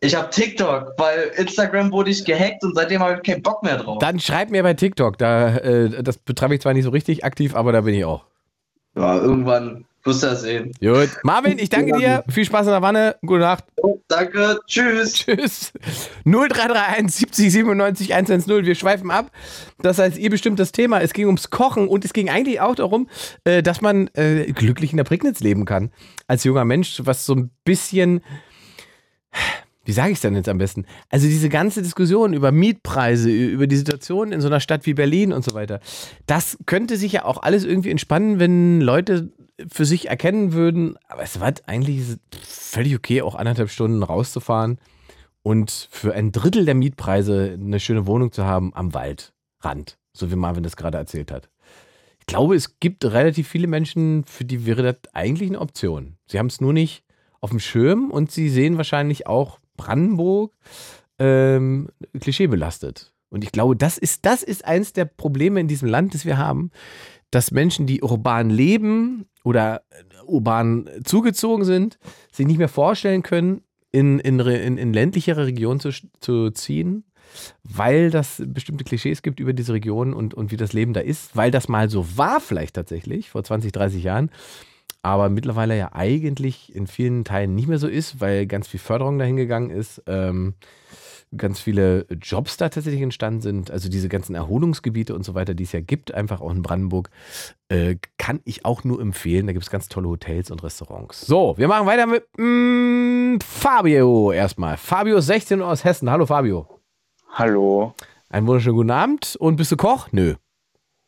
Ich 0.00 0.14
habe 0.14 0.30
TikTok, 0.30 0.94
weil 0.98 1.32
Instagram 1.36 1.90
wurde 1.90 2.10
ich 2.10 2.24
gehackt 2.24 2.62
und 2.62 2.74
seitdem 2.74 3.00
habe 3.00 3.14
ich 3.14 3.22
keinen 3.22 3.42
Bock 3.42 3.62
mehr 3.62 3.78
drauf. 3.78 3.98
Dann 4.00 4.20
schreib 4.20 4.50
mir 4.50 4.62
bei 4.62 4.74
TikTok. 4.74 5.18
Da, 5.18 5.56
äh, 5.56 6.02
das 6.02 6.18
betreibe 6.18 6.54
ich 6.54 6.60
zwar 6.60 6.74
nicht 6.74 6.84
so 6.84 6.90
richtig 6.90 7.24
aktiv, 7.24 7.54
aber 7.54 7.72
da 7.72 7.80
bin 7.82 7.94
ich 7.94 8.04
auch. 8.04 8.24
Ja, 8.96 9.16
irgendwann 9.16 9.86
du 10.04 10.12
das 10.26 10.42
sehen. 10.42 10.72
Gut. 10.80 11.10
Marvin, 11.22 11.58
ich 11.58 11.70
danke 11.70 11.96
dir. 11.98 12.24
Viel 12.28 12.44
Spaß 12.44 12.66
in 12.66 12.72
der 12.72 12.82
Wanne. 12.82 13.16
Gute 13.22 13.40
Nacht. 13.40 13.64
Danke, 14.08 14.60
tschüss. 14.66 15.14
Tschüss. 15.14 15.72
0331 16.24 17.14
70 17.14 17.52
97 17.52 18.14
110. 18.14 18.66
Wir 18.66 18.74
schweifen 18.74 19.10
ab. 19.10 19.30
Das 19.80 19.98
heißt, 19.98 20.18
ihr 20.18 20.30
bestimmt 20.30 20.58
das 20.58 20.72
Thema. 20.72 21.00
Es 21.00 21.12
ging 21.12 21.26
ums 21.26 21.50
Kochen 21.50 21.88
und 21.88 22.04
es 22.04 22.12
ging 22.12 22.28
eigentlich 22.28 22.60
auch 22.60 22.74
darum, 22.74 23.08
äh, 23.44 23.62
dass 23.62 23.80
man 23.80 24.08
äh, 24.14 24.52
glücklich 24.52 24.92
in 24.92 24.98
der 24.98 25.04
Prignitz 25.04 25.40
leben 25.40 25.64
kann. 25.64 25.90
Als 26.26 26.44
junger 26.44 26.64
Mensch, 26.64 27.00
was 27.04 27.24
so 27.24 27.34
ein 27.34 27.50
bisschen. 27.64 28.22
Wie 29.84 29.92
sage 29.92 30.10
ich 30.10 30.16
es 30.16 30.22
denn 30.22 30.34
jetzt 30.34 30.48
am 30.48 30.58
besten? 30.58 30.86
Also 31.10 31.26
diese 31.26 31.48
ganze 31.48 31.82
Diskussion 31.82 32.32
über 32.32 32.52
Mietpreise, 32.52 33.30
über 33.30 33.66
die 33.66 33.76
Situation 33.76 34.32
in 34.32 34.40
so 34.40 34.48
einer 34.48 34.60
Stadt 34.60 34.86
wie 34.86 34.94
Berlin 34.94 35.32
und 35.32 35.44
so 35.44 35.54
weiter, 35.54 35.80
das 36.26 36.58
könnte 36.66 36.96
sich 36.96 37.12
ja 37.12 37.24
auch 37.24 37.42
alles 37.42 37.64
irgendwie 37.64 37.90
entspannen, 37.90 38.38
wenn 38.38 38.80
Leute 38.80 39.32
für 39.70 39.84
sich 39.84 40.08
erkennen 40.08 40.52
würden, 40.52 40.96
aber 41.08 41.22
es 41.22 41.38
war 41.38 41.52
eigentlich 41.66 42.02
völlig 42.40 42.96
okay, 42.96 43.22
auch 43.22 43.34
anderthalb 43.34 43.70
Stunden 43.70 44.02
rauszufahren 44.02 44.78
und 45.42 45.88
für 45.90 46.14
ein 46.14 46.32
Drittel 46.32 46.64
der 46.64 46.74
Mietpreise 46.74 47.56
eine 47.60 47.78
schöne 47.78 48.06
Wohnung 48.06 48.32
zu 48.32 48.44
haben 48.44 48.74
am 48.74 48.94
Waldrand, 48.94 49.98
so 50.12 50.30
wie 50.30 50.36
Marvin 50.36 50.64
das 50.64 50.76
gerade 50.76 50.98
erzählt 50.98 51.30
hat. 51.30 51.50
Ich 52.18 52.26
glaube, 52.26 52.56
es 52.56 52.80
gibt 52.80 53.04
relativ 53.04 53.48
viele 53.48 53.66
Menschen, 53.66 54.24
für 54.24 54.46
die 54.46 54.64
wäre 54.64 54.82
das 54.82 55.14
eigentlich 55.14 55.50
eine 55.50 55.60
Option. 55.60 56.16
Sie 56.26 56.38
haben 56.38 56.46
es 56.46 56.60
nur 56.60 56.72
nicht 56.72 57.04
auf 57.40 57.50
dem 57.50 57.60
Schirm 57.60 58.10
und 58.10 58.32
sie 58.32 58.48
sehen 58.48 58.78
wahrscheinlich 58.78 59.26
auch 59.26 59.60
Brandenburg 59.76 60.52
ähm, 61.18 61.88
klischeebelastet. 62.20 63.12
Und 63.30 63.42
ich 63.42 63.52
glaube, 63.52 63.76
das 63.76 63.98
ist, 63.98 64.24
das 64.26 64.42
ist 64.42 64.64
eins 64.64 64.92
der 64.92 65.06
Probleme 65.06 65.60
in 65.60 65.68
diesem 65.68 65.88
Land, 65.88 66.14
das 66.14 66.24
wir 66.24 66.38
haben, 66.38 66.70
dass 67.30 67.50
Menschen, 67.50 67.86
die 67.86 68.02
urban 68.02 68.48
leben 68.48 69.26
oder 69.42 69.82
urban 70.24 70.88
zugezogen 71.04 71.64
sind, 71.64 71.98
sich 72.30 72.46
nicht 72.46 72.58
mehr 72.58 72.68
vorstellen 72.68 73.22
können, 73.22 73.62
in, 73.90 74.18
in, 74.18 74.40
in, 74.40 74.78
in 74.78 74.92
ländlichere 74.92 75.46
Regionen 75.46 75.80
zu, 75.80 75.90
zu 76.20 76.50
ziehen, 76.50 77.04
weil 77.62 78.10
das 78.10 78.42
bestimmte 78.44 78.84
Klischees 78.84 79.22
gibt 79.22 79.40
über 79.40 79.52
diese 79.52 79.72
Region 79.72 80.14
und, 80.14 80.34
und 80.34 80.50
wie 80.50 80.56
das 80.56 80.72
Leben 80.72 80.92
da 80.92 81.00
ist, 81.00 81.36
weil 81.36 81.50
das 81.50 81.68
mal 81.68 81.90
so 81.90 82.16
war 82.16 82.40
vielleicht 82.40 82.74
tatsächlich 82.74 83.30
vor 83.30 83.44
20, 83.44 83.72
30 83.72 84.02
Jahren, 84.02 84.30
aber 85.04 85.28
mittlerweile 85.28 85.76
ja 85.76 85.90
eigentlich 85.92 86.74
in 86.74 86.86
vielen 86.86 87.24
Teilen 87.24 87.54
nicht 87.54 87.68
mehr 87.68 87.78
so 87.78 87.88
ist, 87.88 88.20
weil 88.20 88.46
ganz 88.46 88.66
viel 88.66 88.80
Förderung 88.80 89.18
dahin 89.18 89.36
gegangen 89.36 89.68
ist. 89.70 90.02
Ähm, 90.06 90.54
ganz 91.36 91.60
viele 91.60 92.06
Jobs 92.22 92.56
da 92.56 92.68
tatsächlich 92.68 93.02
entstanden 93.02 93.40
sind, 93.40 93.70
also 93.70 93.88
diese 93.88 94.08
ganzen 94.08 94.34
Erholungsgebiete 94.34 95.14
und 95.14 95.24
so 95.24 95.34
weiter, 95.34 95.54
die 95.54 95.64
es 95.64 95.72
ja 95.72 95.80
gibt, 95.80 96.14
einfach 96.14 96.40
auch 96.40 96.50
in 96.50 96.62
Brandenburg, 96.62 97.10
äh, 97.68 97.96
kann 98.18 98.40
ich 98.44 98.64
auch 98.64 98.84
nur 98.84 99.00
empfehlen. 99.00 99.46
Da 99.46 99.52
gibt 99.52 99.64
es 99.64 99.70
ganz 99.70 99.88
tolle 99.88 100.08
Hotels 100.08 100.50
und 100.50 100.62
Restaurants. 100.62 101.26
So, 101.26 101.54
wir 101.58 101.68
machen 101.68 101.86
weiter 101.86 102.06
mit 102.06 102.24
mm, 102.38 103.40
Fabio 103.44 104.32
erstmal. 104.32 104.76
Fabio 104.76 105.20
16 105.20 105.60
aus 105.60 105.84
Hessen. 105.84 106.10
Hallo 106.10 106.24
Fabio. 106.24 106.80
Hallo. 107.30 107.94
Einen 108.30 108.46
wunderschönen 108.46 108.76
guten 108.76 108.90
Abend. 108.90 109.36
Und 109.36 109.56
bist 109.56 109.70
du 109.70 109.76
Koch? 109.76 110.08
Nö. 110.12 110.34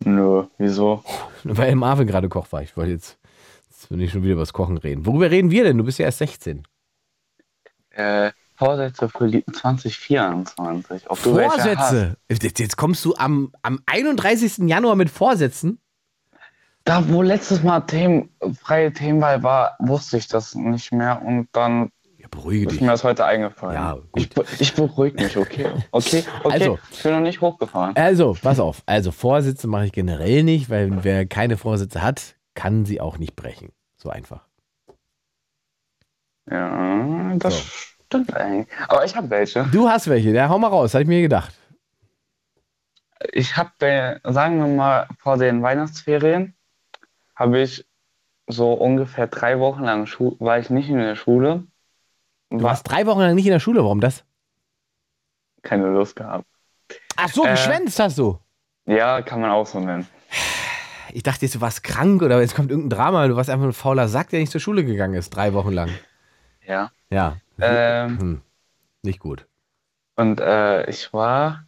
Nö, 0.04 0.44
wieso? 0.58 1.02
Weil 1.44 1.74
Marvin 1.76 2.06
gerade 2.06 2.28
Koch 2.28 2.52
war. 2.52 2.62
Ich 2.62 2.76
wollte 2.76 2.92
jetzt, 2.92 3.18
jetzt 3.86 3.90
will 3.90 4.02
ich 4.02 4.10
schon 4.10 4.22
wieder 4.22 4.32
über 4.32 4.42
das 4.42 4.52
Kochen 4.52 4.78
reden. 4.78 5.06
Worüber 5.06 5.30
reden 5.30 5.50
wir 5.50 5.64
denn? 5.64 5.78
Du 5.78 5.84
bist 5.84 5.98
ja 5.98 6.06
erst 6.06 6.18
16. 6.18 6.62
Äh, 7.90 8.32
Vorsätze 8.56 9.08
für 9.08 9.30
2024. 9.30 11.08
Ob 11.08 11.18
Vorsätze? 11.18 12.16
Jetzt 12.28 12.76
kommst 12.76 13.04
du 13.04 13.14
am, 13.16 13.52
am 13.62 13.80
31. 13.86 14.68
Januar 14.68 14.96
mit 14.96 15.10
Vorsätzen? 15.10 15.78
Da, 16.84 17.08
wo 17.08 17.22
letztes 17.22 17.62
Mal 17.62 17.80
Themen, 17.80 18.30
freie 18.60 18.92
Themenwahl 18.92 19.42
war, 19.42 19.76
wusste 19.80 20.18
ich 20.18 20.28
das 20.28 20.54
nicht 20.54 20.92
mehr 20.92 21.20
und 21.22 21.48
dann 21.52 21.90
ja, 22.16 22.26
beruhige 22.30 22.72
ist 22.72 22.80
mir 22.80 22.88
das 22.88 23.04
heute 23.04 23.24
eingefallen. 23.24 23.74
Ja. 23.74 23.98
Ich, 24.14 24.30
ich 24.60 24.74
beruhige 24.74 25.22
mich, 25.22 25.36
okay? 25.36 25.66
Okay, 25.90 26.24
okay. 26.44 26.52
Also, 26.52 26.78
ich 26.92 27.02
bin 27.02 27.12
noch 27.12 27.20
nicht 27.20 27.40
hochgefahren. 27.40 27.96
Also, 27.96 28.36
pass 28.40 28.60
auf. 28.60 28.82
Also, 28.86 29.10
Vorsätze 29.10 29.66
mache 29.66 29.86
ich 29.86 29.92
generell 29.92 30.42
nicht, 30.44 30.70
weil 30.70 31.04
wer 31.04 31.26
keine 31.26 31.56
Vorsätze 31.56 32.02
hat, 32.02 32.36
kann 32.54 32.84
sie 32.84 33.00
auch 33.00 33.18
nicht 33.18 33.36
brechen. 33.36 33.70
So 33.96 34.10
einfach. 34.10 34.46
Ja, 36.50 37.34
das 37.38 37.54
So. 37.58 37.62
stimmt 38.06 38.34
eigentlich. 38.34 38.68
Aber 38.88 39.04
ich 39.04 39.16
habe 39.16 39.28
welche. 39.30 39.64
Du 39.72 39.88
hast 39.88 40.08
welche, 40.08 40.30
ja, 40.30 40.48
hau 40.48 40.58
mal 40.58 40.68
raus, 40.68 40.94
habe 40.94 41.02
ich 41.02 41.08
mir 41.08 41.22
gedacht. 41.22 41.54
Ich 43.32 43.56
habe, 43.56 44.20
sagen 44.24 44.58
wir 44.58 44.66
mal, 44.68 45.08
vor 45.18 45.38
den 45.38 45.62
Weihnachtsferien 45.62 46.54
habe 47.34 47.60
ich 47.60 47.86
so 48.46 48.74
ungefähr 48.74 49.26
drei 49.26 49.58
Wochen 49.58 49.82
lang 49.82 50.06
Schu 50.06 50.36
war 50.38 50.58
ich 50.58 50.70
nicht 50.70 50.88
in 50.88 50.98
der 50.98 51.16
Schule. 51.16 51.66
Du 52.50 52.58
War 52.58 52.70
warst 52.70 52.88
drei 52.88 53.06
Wochen 53.06 53.20
lang 53.20 53.34
nicht 53.34 53.46
in 53.46 53.52
der 53.52 53.60
Schule, 53.60 53.82
warum 53.82 54.00
das? 54.00 54.24
keine 55.62 55.88
Lust 55.88 56.14
gehabt. 56.14 56.46
Ach 57.16 57.28
so, 57.28 57.44
Äh, 57.44 57.50
geschwänzt 57.50 57.98
hast 57.98 58.18
du. 58.18 58.38
Ja, 58.84 59.20
kann 59.22 59.40
man 59.40 59.50
auch 59.50 59.66
so 59.66 59.80
nennen. 59.80 60.06
Ich 61.12 61.22
dachte 61.22 61.44
jetzt, 61.46 61.54
du 61.54 61.60
warst 61.60 61.82
krank 61.84 62.22
oder 62.22 62.40
jetzt 62.40 62.54
kommt 62.54 62.70
irgendein 62.70 62.96
Drama. 62.98 63.26
Du 63.28 63.36
warst 63.36 63.50
einfach 63.50 63.66
ein 63.66 63.72
fauler 63.72 64.08
Sack, 64.08 64.30
der 64.30 64.40
nicht 64.40 64.52
zur 64.52 64.60
Schule 64.60 64.84
gegangen 64.84 65.14
ist, 65.14 65.30
drei 65.30 65.52
Wochen 65.52 65.72
lang. 65.72 65.90
Ja. 66.66 66.90
Ja, 67.10 67.36
Ähm, 67.60 68.18
hm. 68.18 68.42
nicht 69.02 69.20
gut. 69.20 69.46
und 70.16 70.40
äh, 70.40 70.88
ich 70.90 71.12
war 71.12 71.64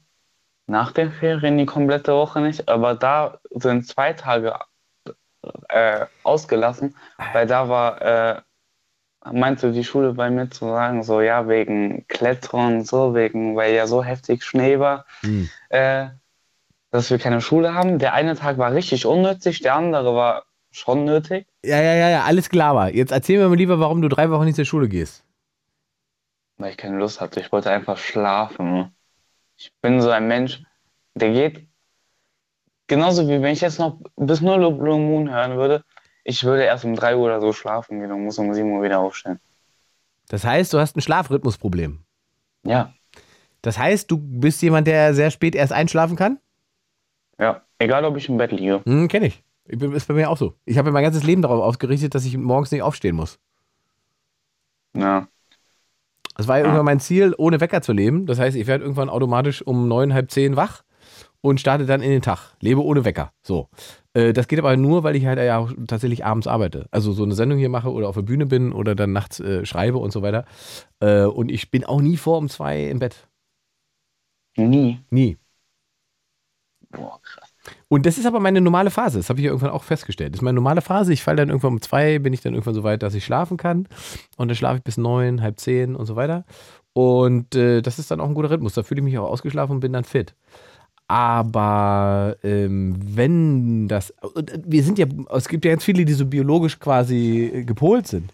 nach 0.67 0.93
den 0.93 1.13
Ferien 1.13 1.59
die 1.59 1.67
komplette 1.67 2.13
Woche 2.13 2.41
nicht, 2.41 2.69
aber 2.69 2.95
da 2.95 3.39
sind 3.51 3.87
zwei 3.87 4.13
Tage 4.13 4.55
äh, 5.69 6.07
ausgelassen, 6.25 6.95
weil 7.33 7.47
da 7.47 7.69
war, 7.69 8.03
äh, 8.03 8.43
meinte 9.33 9.73
die 9.73 9.85
Schule 9.85 10.15
bei 10.15 10.31
mir 10.31 10.51
zu 10.51 10.67
sagen, 10.67 11.03
so 11.03 11.21
ja, 11.21 11.49
wegen 11.49 12.07
Klettern 12.09 12.85
so, 12.85 13.15
wegen, 13.15 13.57
weil 13.57 13.75
ja 13.75 13.87
so 13.87 14.03
heftig 14.05 14.45
Schnee 14.45 14.79
war, 14.79 15.07
Hm. 15.23 15.49
äh, 15.71 16.09
dass 16.91 17.11
wir 17.11 17.19
keine 17.19 17.41
Schule 17.41 17.75
haben. 17.75 17.99
Der 17.99 18.15
eine 18.15 18.35
Tag 18.37 18.59
war 18.59 18.73
richtig 18.73 19.07
unnötig, 19.07 19.61
der 19.61 19.75
andere 19.75 20.15
war 20.15 20.45
schon 20.71 21.05
nötig. 21.05 21.47
Ja, 21.65 21.81
ja, 21.81 21.95
ja, 21.95 22.09
ja, 22.11 22.25
alles 22.25 22.49
klar 22.49 22.75
war. 22.75 22.95
Jetzt 22.95 23.13
erzähl 23.13 23.39
mir 23.39 23.49
mal 23.49 23.57
lieber, 23.57 23.81
warum 23.81 24.03
du 24.03 24.09
drei 24.09 24.31
Wochen 24.31 24.45
nicht 24.45 24.57
zur 24.57 24.65
Schule 24.65 24.89
gehst. 24.89 25.25
weil 26.57 26.71
ich 26.73 26.77
keine 26.77 26.99
Lust 26.99 27.21
hatte. 27.21 27.41
Ich 27.41 27.53
wollte 27.53 27.71
einfach 27.71 27.97
schlafen. 27.99 28.95
Ich 29.57 29.73
bin 29.83 30.01
so 30.01 30.11
ein 30.11 30.29
Mensch, 30.29 30.63
der 31.15 31.33
geht 31.33 31.67
genauso 32.87 33.29
wie 33.29 33.43
wenn 33.43 33.53
ich 33.53 33.61
jetzt 33.61 33.79
noch 33.79 33.99
bis 34.17 34.41
0 34.41 34.63
Uhr 34.65 34.79
Blue 34.79 34.99
Moon 34.99 35.31
hören 35.31 35.57
würde. 35.57 35.85
Ich 36.25 36.45
würde 36.45 36.65
erst 36.65 36.85
um 36.85 36.95
3 36.95 37.17
Uhr 37.17 37.25
oder 37.27 37.41
so 37.41 37.53
schlafen 37.53 38.01
gehen 38.01 38.13
und 38.13 38.25
muss 38.25 38.39
um 38.39 38.53
7 38.53 38.71
Uhr 38.71 38.83
wieder 38.83 38.99
aufstehen. 39.01 39.41
Das 40.29 40.45
heißt, 40.45 40.73
du 40.73 40.79
hast 40.79 40.97
ein 40.97 41.01
Schlafrhythmusproblem. 41.01 42.01
Ja, 42.65 42.93
Das 43.63 43.79
heißt, 43.79 44.11
du 44.11 44.19
bist 44.19 44.61
jemand, 44.63 44.87
der 44.87 45.15
sehr 45.15 45.31
spät 45.31 45.55
erst 45.55 45.73
einschlafen 45.73 46.17
kann? 46.17 46.39
Ja. 47.39 47.63
Egal, 47.79 48.05
ob 48.05 48.17
ich 48.17 48.29
im 48.29 48.37
Bett 48.39 48.53
liege. 48.53 48.81
Hm, 48.85 49.09
kenn 49.09 49.23
ich. 49.23 49.43
ich. 49.67 49.79
bin- 49.79 49.93
Ist 49.93 50.09
bei 50.09 50.15
mir 50.15 50.31
auch 50.31 50.37
so. 50.37 50.55
Ich 50.65 50.79
habe 50.79 50.91
mein 50.91 51.05
ganzes 51.05 51.23
Leben 51.23 51.43
darauf 51.43 51.63
ausgerichtet, 51.63 52.15
dass 52.15 52.25
ich 52.25 52.37
morgens 52.37 52.71
nicht 52.73 52.83
aufstehen 52.83 53.15
muss. 53.17 53.39
Ja. 54.97 55.29
Das 56.37 56.49
war 56.49 56.59
ja 56.59 56.65
irgendwann 56.65 56.85
mein 56.85 57.01
Ziel, 57.01 57.35
ohne 57.37 57.61
Wecker 57.61 57.83
zu 57.83 57.93
leben. 57.93 58.27
Das 58.27 58.39
heißt, 58.39 58.57
ich 58.57 58.67
werde 58.67 58.85
irgendwann 58.85 59.09
automatisch 59.09 59.63
um 59.63 59.89
neun, 59.89 60.15
halb 60.15 60.31
zehn 60.31 60.57
wach 60.57 60.83
und 61.41 61.61
starte 61.61 61.87
dann 61.87 62.01
in 62.03 62.11
den 62.11 62.23
Tag. 62.23 62.57
Lebe 62.61 62.83
ohne 62.85 63.05
Wecker. 63.05 63.33
So. 63.43 63.69
Äh, 64.15 64.33
Das 64.33 64.49
geht 64.49 64.59
aber 64.59 64.77
nur, 64.77 65.03
weil 65.05 65.17
ich 65.17 65.27
halt 65.27 65.39
ja 65.39 65.59
auch 65.59 65.71
tatsächlich 65.87 66.25
abends 66.25 66.47
arbeite. 66.47 66.87
Also 66.91 67.13
so 67.13 67.25
eine 67.25 67.35
Sendung 67.35 67.59
hier 67.59 67.69
mache 67.69 67.93
oder 67.93 68.09
auf 68.09 68.15
der 68.17 68.23
Bühne 68.23 68.47
bin 68.47 68.73
oder 68.73 68.95
dann 68.95 69.13
nachts 69.13 69.39
äh, 69.41 69.65
schreibe 69.67 69.99
und 69.99 70.11
so 70.13 70.23
weiter. 70.23 70.45
Äh, 71.01 71.25
Und 71.25 71.51
ich 71.51 71.71
bin 71.71 71.85
auch 71.85 72.01
nie 72.01 72.17
vor 72.17 72.39
um 72.39 72.49
zwei 72.49 72.85
im 72.87 72.99
Bett. 73.01 73.29
Nie. 74.57 75.01
Nie. 75.11 75.39
Boah, 76.91 77.21
krass. 77.23 77.53
Und 77.89 78.07
das 78.07 78.19
ist 78.19 78.27
aber 78.27 78.41
meine 78.41 78.61
normale 78.61 78.91
Phase. 78.91 79.19
Das 79.19 79.29
habe 79.29 79.41
ich 79.41 79.45
ja 79.45 79.51
irgendwann 79.51 79.71
auch 79.71 79.85
festgestellt. 79.85 80.33
Das 80.33 80.39
ist 80.39 80.43
meine 80.43 80.57
normale 80.57 80.81
Phase. 80.81 81.13
Ich 81.13 81.23
falle 81.23 81.37
dann 81.37 81.49
irgendwann 81.49 81.73
um 81.73 81.83
zwei, 81.83 82.19
bin 82.19 82.33
ich 82.33 82.41
dann 82.41 82.55
irgendwann 82.55 82.75
so 82.75 82.83
weit, 82.83 83.03
dass 83.03 83.15
ich 83.15 83.25
schlafen 83.25 83.57
kann. 83.57 83.89
Und 84.37 84.49
dann 84.49 84.57
schlafe 84.57 84.79
ich 84.79 84.83
bis 84.83 84.97
neun, 84.97 85.43
halb 85.43 85.59
zehn 85.59 85.95
und 85.95 86.07
so 86.07 86.17
weiter. 86.17 86.45
Und 86.95 87.55
äh, 87.55 87.83
das 87.83 87.99
ist 87.99 88.11
dann 88.11 88.21
auch 88.21 88.29
ein 88.29 88.35
guter 88.35 88.51
Rhythmus. 88.51 88.75
Da 88.75 88.83
fühle 88.83 89.01
ich 89.01 89.05
mich 89.05 89.19
auch 89.19 89.29
ausgeschlafen 89.29 89.75
und 89.75 89.81
bin 89.81 89.93
dann 89.93 90.05
fit. 90.05 90.35
Aber 91.09 92.37
ähm, 92.43 92.97
wenn 93.03 93.89
das, 93.89 94.11
äh, 94.11 94.43
wir 94.65 94.83
sind 94.83 94.99
ja, 94.99 95.07
es 95.35 95.49
gibt 95.49 95.65
ja 95.65 95.71
ganz 95.71 95.85
viele, 95.85 96.05
die 96.05 96.13
so 96.13 96.27
biologisch 96.27 96.79
quasi 96.79 97.51
äh, 97.53 97.65
gepolt 97.65 98.07
sind. 98.07 98.33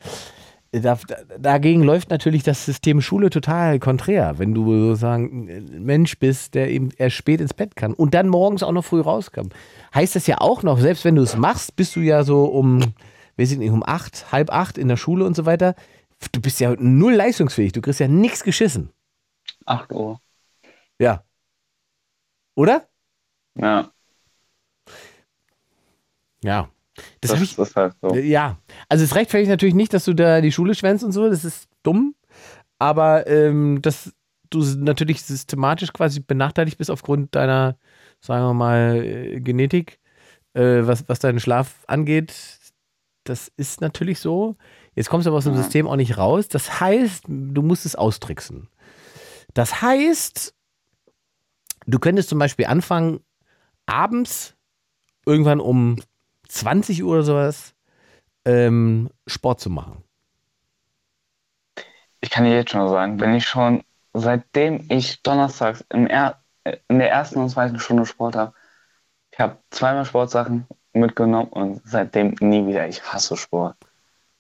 Da, 0.83 0.99
da, 1.07 1.17
dagegen 1.39 1.83
läuft 1.85 2.11
natürlich 2.11 2.43
das 2.43 2.65
System 2.65 3.01
Schule 3.01 3.31
total 3.31 3.79
konträr. 3.79 4.39
Wenn 4.39 4.55
du 4.55 4.89
sozusagen 4.89 5.49
ein 5.49 5.85
Mensch 5.85 6.19
bist, 6.19 6.55
der 6.55 6.69
eben 6.71 6.91
erst 6.97 7.17
spät 7.17 7.41
ins 7.41 7.55
Bett 7.55 7.77
kann 7.77 7.93
und 7.95 8.15
dann 8.15 8.29
morgens 8.29 8.63
auch 8.63 8.73
noch 8.73 8.85
früh 8.85 9.01
rauskam, 9.01 9.49
heißt 9.95 10.17
das 10.17 10.27
ja 10.27 10.41
auch 10.41 10.63
noch, 10.63 10.79
selbst 10.79 11.05
wenn 11.05 11.15
du 11.15 11.23
es 11.23 11.37
machst, 11.37 11.77
bist 11.77 11.95
du 11.95 12.01
ja 12.01 12.25
so 12.25 12.47
um, 12.47 12.81
weiß 13.37 13.53
ich 13.53 13.59
nicht, 13.59 13.71
um 13.71 13.85
acht, 13.85 14.33
halb 14.33 14.51
acht 14.51 14.77
in 14.77 14.89
der 14.89 14.97
Schule 14.97 15.25
und 15.25 15.37
so 15.37 15.47
weiter. 15.47 15.75
Du 16.33 16.41
bist 16.41 16.59
ja 16.59 16.75
null 16.79 17.15
leistungsfähig. 17.15 17.73
Du 17.73 17.81
kriegst 17.81 18.01
ja 18.01 18.09
nichts 18.09 18.43
geschissen. 18.43 18.91
8 19.67 19.93
Uhr. 19.93 20.21
Ja. 20.99 21.25
Oder? 22.57 22.89
Ja, 23.57 23.91
Ja. 26.43 26.69
Das, 27.21 27.33
das, 27.33 27.41
ich. 27.41 27.59
ist 27.59 27.77
halt 27.77 27.95
so. 28.01 28.15
Ja. 28.15 28.59
Also 28.89 29.05
es 29.05 29.15
rechtfertigt 29.15 29.51
natürlich 29.51 29.75
nicht, 29.75 29.93
dass 29.93 30.05
du 30.05 30.15
da 30.15 30.41
die 30.41 30.53
Schule 30.53 30.75
schwänzt 30.75 31.05
und 31.05 31.13
so. 31.13 31.29
Das 31.29 31.45
ist 31.45 31.69
dumm. 31.83 32.15
Aber 32.79 33.27
ähm, 33.27 33.83
dass 33.83 34.13
du 34.51 34.63
natürlich 34.63 35.23
systematisch 35.23 35.93
quasi 35.93 36.21
benachteiligt 36.21 36.79
bist 36.79 36.91
aufgrund 36.91 37.35
deiner, 37.35 37.77
sagen 38.21 38.45
wir 38.45 38.55
mal, 38.55 39.05
äh, 39.05 39.41
Genetik, 39.41 39.99
äh, 40.55 40.87
was, 40.87 41.09
was 41.09 41.19
deinen 41.19 41.41
Schlaf 41.41 41.85
angeht, 41.87 42.35
das 43.25 43.51
ist 43.57 43.81
natürlich 43.81 44.21
so. 44.21 44.57
Jetzt 44.95 45.09
kommst 45.09 45.27
du 45.27 45.31
aber 45.31 45.39
aus 45.39 45.45
dem 45.45 45.55
Ja. 45.55 45.63
System 45.63 45.89
auch 45.89 45.97
nicht 45.97 46.19
raus. 46.19 46.49
Das 46.49 46.81
heißt, 46.81 47.25
du 47.27 47.63
musst 47.63 47.87
es 47.87 47.97
austricksen. 47.97 48.69
Das 49.55 49.83
heißt, 49.83 50.55
du 51.87 51.99
könntest 51.99 52.29
zum 52.29 52.39
Beispiel 52.39 52.67
anfangen, 52.67 53.21
abends 53.87 54.55
irgendwann 55.27 55.61
um 55.61 55.97
20 56.55 57.03
Uhr 57.03 57.13
oder 57.13 57.23
sowas 57.23 57.75
ähm, 58.45 59.11
Sport 59.27 59.61
zu 59.61 59.71
machen. 59.71 60.05
Ich 62.21 62.31
kann 62.31 62.45
dir 62.45 62.55
jetzt 62.55 62.71
schon 62.71 62.89
sagen, 62.89 63.21
wenn 63.21 63.35
ich 63.35 63.47
schon 63.47 63.83
seitdem 64.13 64.87
ich 64.89 65.23
donnerstags 65.23 65.85
im 65.91 66.07
er 66.07 66.41
in 66.89 66.99
der 66.99 67.11
ersten 67.11 67.41
und 67.41 67.51
zweiten 67.51 67.79
Stunde 67.79 68.07
Sport 68.07 68.37
habe, 68.37 68.55
ich 69.31 69.39
habe 69.39 69.59
zweimal 69.71 70.05
Sportsachen 70.07 70.67
mitgenommen 70.93 71.49
und 71.51 71.83
seitdem 71.85 72.35
nie 72.41 72.67
wieder. 72.67 72.89
Ich 72.89 73.03
hasse 73.03 73.37
Sport. 73.37 73.77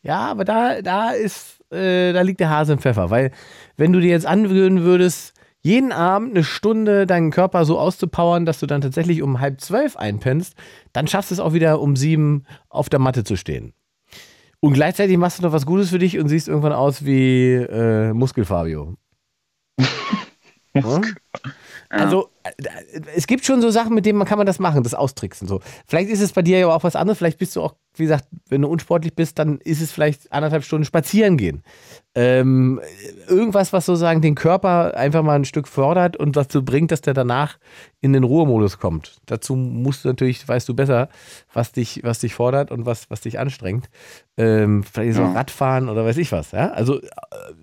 Ja, 0.03 0.21
aber 0.21 0.45
da, 0.45 0.81
da 0.81 1.11
ist, 1.11 1.61
äh, 1.73 2.13
da 2.13 2.23
liegt 2.23 2.41
der 2.41 2.51
Hase 2.51 2.75
im 2.75 2.79
Pfeffer, 2.79 3.11
weil 3.11 3.33
wenn 3.77 3.93
du 3.93 4.01
dir 4.01 4.11
jetzt 4.11 4.27
angewöhnen 4.27 4.85
würdest, 4.85 5.34
jeden 5.65 5.93
Abend 5.93 6.33
eine 6.33 6.45
Stunde 6.45 7.07
deinen 7.07 7.31
Körper 7.31 7.65
so 7.65 7.79
auszupowern, 7.79 8.45
dass 8.45 8.61
du 8.61 8.67
dann 8.67 8.83
tatsächlich 8.83 9.23
um 9.23 9.41
halb 9.41 9.63
zwölf 9.63 9.97
einpennst, 9.97 10.55
dann 10.93 11.09
schaffst 11.09 11.31
du 11.31 11.35
es 11.35 11.41
auch 11.41 11.55
wieder 11.55 11.81
um 11.81 11.97
sieben 11.97 12.45
auf 12.69 12.91
der 12.91 12.99
Matte 13.01 13.25
zu 13.25 13.35
stehen. 13.37 13.73
Und 14.61 14.75
gleichzeitig 14.75 15.17
machst 15.17 15.39
du 15.39 15.43
noch 15.43 15.53
was 15.53 15.65
Gutes 15.65 15.89
für 15.89 15.99
dich 15.99 16.19
und 16.19 16.29
siehst 16.29 16.49
irgendwann 16.49 16.75
aus 16.75 17.07
wie 17.07 17.55
äh, 17.55 18.13
Muskelfabio. 18.13 18.95
Muskel. 20.75 21.15
Also 21.95 22.31
äh, 22.43 22.51
es 23.15 23.27
gibt 23.27 23.45
schon 23.45 23.61
so 23.61 23.71
Sachen, 23.71 23.95
mit 23.95 24.07
denen 24.07 24.19
man 24.19 24.27
kann 24.27 24.39
man 24.39 24.47
das 24.47 24.59
machen, 24.59 24.83
das 24.83 24.95
austricksen 24.95 25.49
so. 25.49 25.61
Vielleicht 25.87 26.11
ist 26.11 26.21
es 26.21 26.33
bei 26.33 26.43
dir 26.43 26.59
ja 26.59 26.69
auch 26.69 26.85
was 26.85 26.97
anderes. 26.97 27.19
Vielleicht 27.19 27.39
bist 27.39 27.57
du 27.57 27.63
auch, 27.63 27.75
wie 27.97 28.05
gesagt, 28.05 28.27
wenn 28.49 28.63
du 28.63 28.69
unsportlich 28.69 29.15
bist, 29.15 29.39
dann 29.39 29.59
ist 29.59 29.81
es 29.81 29.93
vielleicht 29.93 30.33
anderthalb 30.33 30.65
Stunden 30.65 30.85
spazieren 30.85 31.37
gehen. 31.37 31.63
Ähm, 32.15 32.81
irgendwas, 33.29 33.73
was 33.73 33.87
sozusagen 33.87 34.21
den 34.21 34.35
Körper 34.35 34.97
einfach 34.97 35.23
mal 35.23 35.37
ein 35.37 35.45
Stück 35.45 35.69
fördert 35.69 36.17
und 36.17 36.37
dazu 36.37 36.65
bringt, 36.65 36.93
dass 36.93 37.01
der 37.01 37.15
danach 37.15 37.59
in 38.01 38.13
den 38.13 38.25
Ruhemodus 38.25 38.79
kommt. 38.79 39.21
Dazu 39.27 39.57
musst 39.57 40.05
du 40.05 40.09
natürlich, 40.09 40.47
weißt 40.47 40.69
du 40.69 40.75
besser, 40.75 41.09
was 41.53 41.73
dich, 41.73 42.01
was 42.05 42.21
dich 42.21 42.35
fordert 42.35 42.71
und 42.71 42.87
was, 42.87 43.11
was 43.11 43.23
dich 43.23 43.39
anstrengt. 43.39 43.89
Ähm, 44.37 44.83
vielleicht 44.85 45.15
so 45.15 45.23
ja. 45.23 45.33
Radfahren 45.33 45.89
oder 45.89 46.05
weiß 46.05 46.19
ich 46.19 46.31
was. 46.33 46.53
Ja? 46.53 46.71
Also 46.71 47.01
äh, 47.01 47.07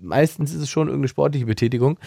meistens 0.00 0.52
ist 0.52 0.62
es 0.62 0.70
schon 0.70 0.88
irgendeine 0.88 1.08
sportliche 1.08 1.46
Betätigung. 1.46 1.98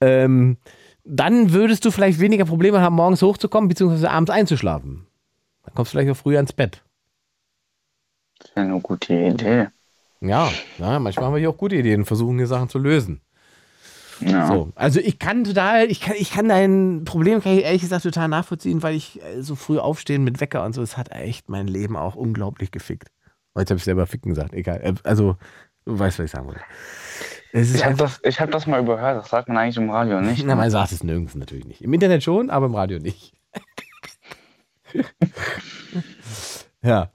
Ähm, 0.00 0.56
dann 1.04 1.52
würdest 1.52 1.84
du 1.84 1.90
vielleicht 1.90 2.20
weniger 2.20 2.44
Probleme 2.44 2.80
haben, 2.80 2.96
morgens 2.96 3.22
hochzukommen, 3.22 3.68
beziehungsweise 3.68 4.10
abends 4.10 4.30
einzuschlafen. 4.30 5.06
Dann 5.64 5.74
kommst 5.74 5.92
du 5.92 5.98
vielleicht 5.98 6.10
auch 6.10 6.20
früher 6.20 6.40
ins 6.40 6.52
Bett. 6.52 6.82
Das 8.38 8.48
ist 8.48 8.56
ja 8.56 8.62
eine 8.62 8.80
gute 8.80 9.14
Idee. 9.14 9.68
Ja, 10.20 10.50
ja 10.78 10.98
manchmal 10.98 11.26
haben 11.26 11.34
wir 11.34 11.40
hier 11.40 11.50
auch 11.50 11.56
gute 11.56 11.76
Ideen 11.76 12.00
und 12.00 12.06
versuchen 12.06 12.36
hier 12.36 12.46
Sachen 12.46 12.68
zu 12.68 12.78
lösen. 12.78 13.20
Ja. 14.20 14.48
So, 14.48 14.70
also 14.74 15.00
ich 15.00 15.18
kann 15.18 15.44
total, 15.44 15.90
ich 15.90 16.02
kann, 16.02 16.14
ich 16.18 16.30
kann 16.30 16.48
dein 16.48 17.04
Problem, 17.06 17.40
kann 17.40 17.56
ich 17.56 17.64
ehrlich 17.64 17.80
gesagt 17.80 18.02
total 18.02 18.28
nachvollziehen, 18.28 18.82
weil 18.82 18.94
ich 18.94 19.22
äh, 19.22 19.40
so 19.40 19.54
früh 19.54 19.78
aufstehen 19.78 20.24
mit 20.24 20.40
Wecker 20.40 20.62
und 20.64 20.74
so, 20.74 20.82
es 20.82 20.98
hat 20.98 21.10
echt 21.10 21.48
mein 21.48 21.66
Leben 21.66 21.96
auch 21.96 22.16
unglaublich 22.16 22.70
gefickt. 22.70 23.08
Jetzt 23.56 23.70
habe 23.70 23.78
ich 23.78 23.84
selber 23.84 24.06
ficken 24.06 24.34
gesagt, 24.34 24.52
egal. 24.52 24.80
Äh, 24.82 24.94
also, 25.04 25.36
du 25.86 25.98
weißt, 25.98 26.18
was 26.18 26.26
ich 26.26 26.30
sagen 26.32 26.48
wollte 26.48 26.60
ich 27.52 27.84
habe 27.84 27.96
das, 27.96 28.20
hab 28.22 28.50
das 28.50 28.66
mal 28.66 28.80
überhört, 28.80 29.22
das 29.22 29.30
sagt 29.30 29.48
man 29.48 29.56
eigentlich 29.58 29.76
im 29.76 29.90
Radio 29.90 30.20
nicht. 30.20 30.44
Na, 30.44 30.54
ne? 30.54 30.60
man 30.62 30.70
sagt 30.70 30.92
es 30.92 31.02
nirgends 31.02 31.34
natürlich 31.34 31.64
nicht. 31.64 31.82
Im 31.82 31.92
Internet 31.92 32.22
schon, 32.22 32.50
aber 32.50 32.66
im 32.66 32.74
Radio 32.74 32.98
nicht. 32.98 33.34
ja. 36.82 37.10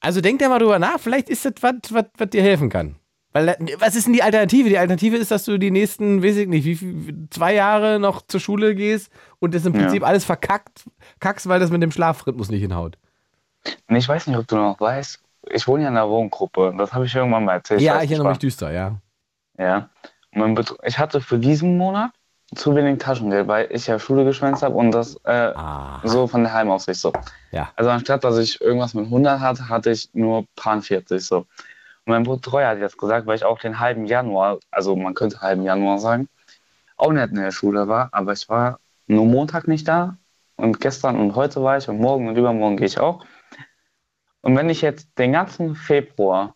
Also 0.00 0.20
denk 0.20 0.38
da 0.38 0.48
mal 0.48 0.58
drüber 0.58 0.78
nach, 0.78 1.00
vielleicht 1.00 1.28
ist 1.28 1.44
das 1.44 1.54
was, 1.60 1.74
was 1.92 2.30
dir 2.30 2.42
helfen 2.42 2.70
kann. 2.70 2.96
Weil, 3.32 3.56
was 3.78 3.94
ist 3.94 4.06
denn 4.06 4.14
die 4.14 4.22
Alternative? 4.22 4.68
Die 4.68 4.78
Alternative 4.78 5.16
ist, 5.16 5.30
dass 5.30 5.44
du 5.44 5.58
die 5.58 5.70
nächsten, 5.70 6.22
weiß 6.22 6.36
ich 6.36 6.48
nicht, 6.48 6.64
wie 6.64 6.76
viel, 6.76 7.28
zwei 7.30 7.54
Jahre 7.54 8.00
noch 8.00 8.22
zur 8.26 8.40
Schule 8.40 8.74
gehst 8.74 9.12
und 9.38 9.54
das 9.54 9.66
im 9.66 9.74
Prinzip 9.74 10.02
ja. 10.02 10.08
alles 10.08 10.24
verkackt, 10.24 10.84
kackst, 11.20 11.48
weil 11.48 11.60
das 11.60 11.70
mit 11.70 11.82
dem 11.82 11.90
Schlafrhythmus 11.90 12.48
nicht 12.48 12.62
hinhaut. 12.62 12.96
Ich 13.88 14.08
weiß 14.08 14.28
nicht, 14.28 14.36
ob 14.36 14.46
du 14.46 14.56
noch 14.56 14.80
weißt, 14.80 15.20
ich 15.50 15.68
wohne 15.68 15.82
ja 15.82 15.88
in 15.88 15.96
einer 15.96 16.08
Wohngruppe, 16.08 16.74
das 16.78 16.92
habe 16.92 17.04
ich 17.04 17.14
irgendwann 17.14 17.44
mal 17.44 17.54
erzählt. 17.54 17.80
Ja, 17.80 18.02
ich 18.02 18.10
erinnere 18.10 18.30
mich 18.30 18.38
düster, 18.38 18.72
ja. 18.72 18.96
Ja. 19.58 19.90
Ich 20.84 20.98
hatte 20.98 21.20
für 21.20 21.38
diesen 21.38 21.76
Monat 21.76 22.12
zu 22.54 22.74
wenig 22.74 22.98
Taschengeld, 22.98 23.46
weil 23.46 23.68
ich 23.70 23.86
ja 23.86 23.98
Schule 23.98 24.24
geschwänzt 24.24 24.62
habe 24.62 24.74
und 24.74 24.92
das 24.92 25.16
äh, 25.24 25.52
so 26.04 26.26
von 26.26 26.44
der 26.44 26.54
Heimaufsicht 26.54 27.00
so. 27.00 27.12
Ja. 27.50 27.70
Also 27.76 27.90
anstatt, 27.90 28.24
dass 28.24 28.38
ich 28.38 28.60
irgendwas 28.60 28.94
mit 28.94 29.04
100 29.04 29.40
hatte, 29.40 29.68
hatte 29.68 29.90
ich 29.90 30.08
nur 30.14 30.46
paar 30.56 30.80
40 30.80 31.22
so. 31.22 31.38
Und 31.38 31.46
mein 32.06 32.22
Betreuer 32.22 32.70
hat 32.70 32.78
jetzt 32.78 32.96
gesagt, 32.96 33.26
weil 33.26 33.36
ich 33.36 33.44
auch 33.44 33.58
den 33.58 33.78
halben 33.78 34.06
Januar, 34.06 34.58
also 34.70 34.96
man 34.96 35.14
könnte 35.14 35.40
halben 35.40 35.62
Januar 35.62 35.98
sagen, 35.98 36.28
auch 36.96 37.12
nicht 37.12 37.28
in 37.28 37.36
der 37.36 37.50
Schule 37.50 37.86
war, 37.86 38.08
aber 38.12 38.32
ich 38.32 38.48
war 38.48 38.80
nur 39.06 39.26
Montag 39.26 39.68
nicht 39.68 39.86
da 39.86 40.16
und 40.56 40.80
gestern 40.80 41.18
und 41.18 41.34
heute 41.34 41.62
war 41.62 41.76
ich 41.76 41.88
und 41.88 42.00
morgen 42.00 42.28
und 42.28 42.36
übermorgen 42.36 42.76
gehe 42.76 42.86
ich 42.86 42.98
auch. 42.98 43.24
Und 44.40 44.56
wenn 44.56 44.70
ich 44.70 44.80
jetzt 44.80 45.08
den 45.18 45.32
ganzen 45.32 45.74
Februar 45.74 46.54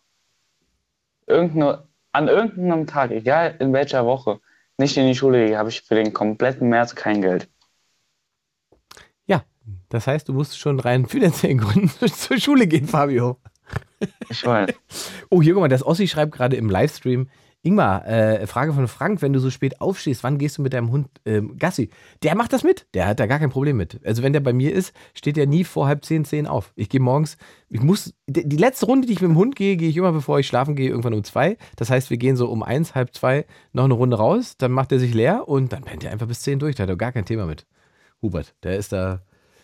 irgendeine 1.27 1.87
an 2.13 2.27
irgendeinem 2.27 2.87
Tag, 2.87 3.11
egal 3.11 3.55
in 3.59 3.73
welcher 3.73 4.05
Woche, 4.05 4.39
nicht 4.77 4.95
in 4.97 5.07
die 5.07 5.15
Schule 5.15 5.45
gehe, 5.45 5.57
habe 5.57 5.69
ich 5.69 5.81
für 5.81 5.95
den 5.95 6.13
kompletten 6.13 6.69
März 6.69 6.95
kein 6.95 7.21
Geld. 7.21 7.49
Ja, 9.25 9.43
das 9.89 10.07
heißt, 10.07 10.29
du 10.29 10.33
musst 10.33 10.57
schon 10.57 10.79
rein 10.79 11.05
finanziellen 11.07 11.57
Gründen 11.57 12.07
zur 12.07 12.39
Schule 12.39 12.67
gehen, 12.67 12.87
Fabio. 12.87 13.39
Ich 14.29 14.45
weiß. 14.45 14.73
Oh, 15.29 15.41
hier, 15.41 15.53
guck 15.53 15.61
mal, 15.61 15.67
das 15.69 15.85
Ossi 15.85 16.07
schreibt 16.07 16.33
gerade 16.33 16.55
im 16.55 16.69
Livestream, 16.69 17.29
Ingmar, 17.65 18.05
äh, 18.05 18.45
Frage 18.45 18.73
von 18.73 18.89
Frank, 18.89 19.21
wenn 19.21 19.31
du 19.31 19.39
so 19.39 19.49
spät 19.49 19.79
aufstehst, 19.79 20.21
wann 20.23 20.37
gehst 20.37 20.57
du 20.57 20.61
mit 20.61 20.73
deinem 20.73 20.91
Hund 20.91 21.07
ähm, 21.25 21.57
Gassi? 21.57 21.89
Der 22.21 22.35
macht 22.35 22.51
das 22.51 22.63
mit, 22.63 22.85
der 22.93 23.07
hat 23.07 23.21
da 23.21 23.25
gar 23.25 23.39
kein 23.39 23.49
Problem 23.49 23.77
mit. 23.77 24.05
Also 24.05 24.21
wenn 24.21 24.33
der 24.33 24.41
bei 24.41 24.51
mir 24.51 24.73
ist, 24.73 24.93
steht 25.13 25.37
der 25.37 25.47
nie 25.47 25.63
vor 25.63 25.87
halb 25.87 26.03
zehn, 26.03 26.25
zehn 26.25 26.45
auf. 26.45 26.73
Ich 26.75 26.89
gehe 26.89 26.99
morgens, 26.99 27.37
ich 27.69 27.81
muss, 27.81 28.13
die 28.27 28.57
letzte 28.57 28.85
Runde, 28.85 29.07
die 29.07 29.13
ich 29.13 29.21
mit 29.21 29.29
dem 29.29 29.37
Hund 29.37 29.55
gehe, 29.55 29.77
gehe 29.77 29.87
ich 29.87 29.95
immer, 29.95 30.11
bevor 30.11 30.39
ich 30.39 30.47
schlafen 30.47 30.75
gehe, 30.75 30.89
irgendwann 30.89 31.13
um 31.13 31.23
zwei. 31.23 31.57
Das 31.77 31.89
heißt, 31.89 32.09
wir 32.09 32.17
gehen 32.17 32.35
so 32.35 32.49
um 32.49 32.63
eins, 32.63 32.95
halb 32.95 33.15
zwei 33.15 33.45
noch 33.71 33.85
eine 33.85 33.93
Runde 33.93 34.17
raus, 34.17 34.57
dann 34.57 34.73
macht 34.73 34.91
er 34.91 34.99
sich 34.99 35.13
leer 35.13 35.47
und 35.47 35.71
dann 35.71 35.83
pennt 35.83 36.03
er 36.03 36.11
einfach 36.11 36.27
bis 36.27 36.41
zehn 36.41 36.59
durch. 36.59 36.75
Da 36.75 36.83
hat 36.83 36.89
er 36.89 36.97
gar 36.97 37.13
kein 37.13 37.25
Thema 37.25 37.45
mit. 37.45 37.65
Hubert, 38.21 38.55
der 38.63 38.77
ist 38.77 38.91
da 38.91 39.21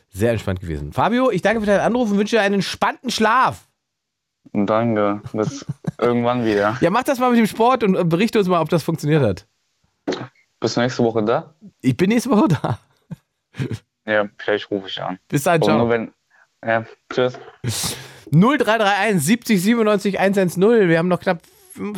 sehr 0.09 0.31
entspannt 0.31 0.61
gewesen. 0.61 0.93
Fabio, 0.93 1.31
ich 1.31 1.41
danke 1.41 1.59
für 1.59 1.67
deinen 1.67 1.81
Anruf 1.81 2.11
und 2.11 2.17
wünsche 2.17 2.37
dir 2.37 2.41
einen 2.41 2.55
entspannten 2.55 3.11
Schlaf. 3.11 3.68
Danke. 4.53 5.21
Bis 5.33 5.65
irgendwann 5.99 6.45
wieder. 6.45 6.77
Ja, 6.81 6.89
mach 6.89 7.03
das 7.03 7.19
mal 7.19 7.29
mit 7.29 7.39
dem 7.39 7.47
Sport 7.47 7.83
und 7.83 8.09
berichte 8.09 8.39
uns 8.39 8.47
mal, 8.47 8.61
ob 8.61 8.69
das 8.69 8.83
funktioniert 8.83 9.21
hat. 9.21 9.47
Bist 10.59 10.75
du 10.75 10.81
nächste 10.81 11.03
Woche 11.03 11.23
da? 11.23 11.53
Ich 11.81 11.95
bin 11.95 12.09
nächste 12.09 12.31
Woche 12.31 12.47
da. 12.49 12.79
Ja, 14.05 14.27
vielleicht 14.37 14.69
rufe 14.71 14.87
ich 14.87 15.01
an. 15.01 15.19
Bis 15.27 15.43
dann, 15.43 15.61
ciao. 15.61 15.87
Wenn, 15.89 16.11
ja, 16.65 16.85
tschüss. 17.11 17.37
0331 18.31 19.21
70 19.21 19.61
97 19.61 20.19
110. 20.19 20.89
Wir 20.89 20.97
haben 20.97 21.07
noch 21.07 21.19
knapp 21.19 21.41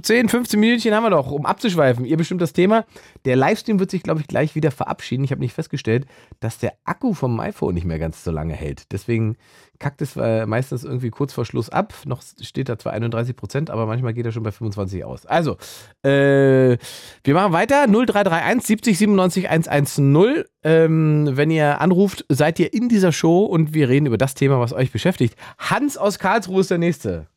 10, 0.01 0.29
15 0.29 0.59
Minütchen 0.59 0.93
haben 0.93 1.03
wir 1.03 1.09
noch, 1.09 1.31
um 1.31 1.45
abzuschweifen. 1.45 2.05
Ihr 2.05 2.17
bestimmt 2.17 2.41
das 2.41 2.53
Thema. 2.53 2.85
Der 3.25 3.35
Livestream 3.35 3.79
wird 3.79 3.89
sich, 3.89 4.03
glaube 4.03 4.21
ich, 4.21 4.27
gleich 4.27 4.53
wieder 4.53 4.71
verabschieden. 4.71 5.23
Ich 5.23 5.31
habe 5.31 5.41
nicht 5.41 5.53
festgestellt, 5.53 6.05
dass 6.39 6.59
der 6.59 6.73
Akku 6.83 7.13
vom 7.13 7.39
iPhone 7.39 7.73
nicht 7.73 7.85
mehr 7.85 7.99
ganz 7.99 8.23
so 8.23 8.31
lange 8.31 8.53
hält. 8.53 8.91
Deswegen 8.91 9.37
kackt 9.81 10.01
es 10.01 10.15
äh, 10.15 10.45
meistens 10.45 10.83
irgendwie 10.83 11.09
kurz 11.09 11.33
vor 11.33 11.43
Schluss 11.43 11.69
ab. 11.69 11.93
Noch 12.05 12.21
steht 12.41 12.69
da 12.69 12.77
zwar 12.77 12.93
31 12.93 13.35
Prozent, 13.35 13.69
aber 13.71 13.87
manchmal 13.87 14.13
geht 14.13 14.25
er 14.25 14.31
schon 14.31 14.43
bei 14.43 14.51
25 14.51 15.03
aus. 15.03 15.25
Also, 15.25 15.57
äh, 16.03 16.77
wir 17.23 17.33
machen 17.33 17.51
weiter. 17.51 17.87
0331 17.87 18.65
70 18.65 18.97
97 18.99 19.49
110. 19.49 20.43
Ähm, 20.63 21.29
wenn 21.31 21.49
ihr 21.49 21.81
anruft, 21.81 22.25
seid 22.29 22.59
ihr 22.59 22.71
in 22.73 22.89
dieser 22.89 23.11
Show 23.11 23.43
und 23.43 23.73
wir 23.73 23.89
reden 23.89 24.05
über 24.05 24.19
das 24.19 24.35
Thema, 24.35 24.59
was 24.59 24.71
euch 24.71 24.91
beschäftigt. 24.91 25.35
Hans 25.57 25.97
aus 25.97 26.19
Karlsruhe 26.19 26.61
ist 26.61 26.69
der 26.69 26.77
Nächste. 26.77 27.27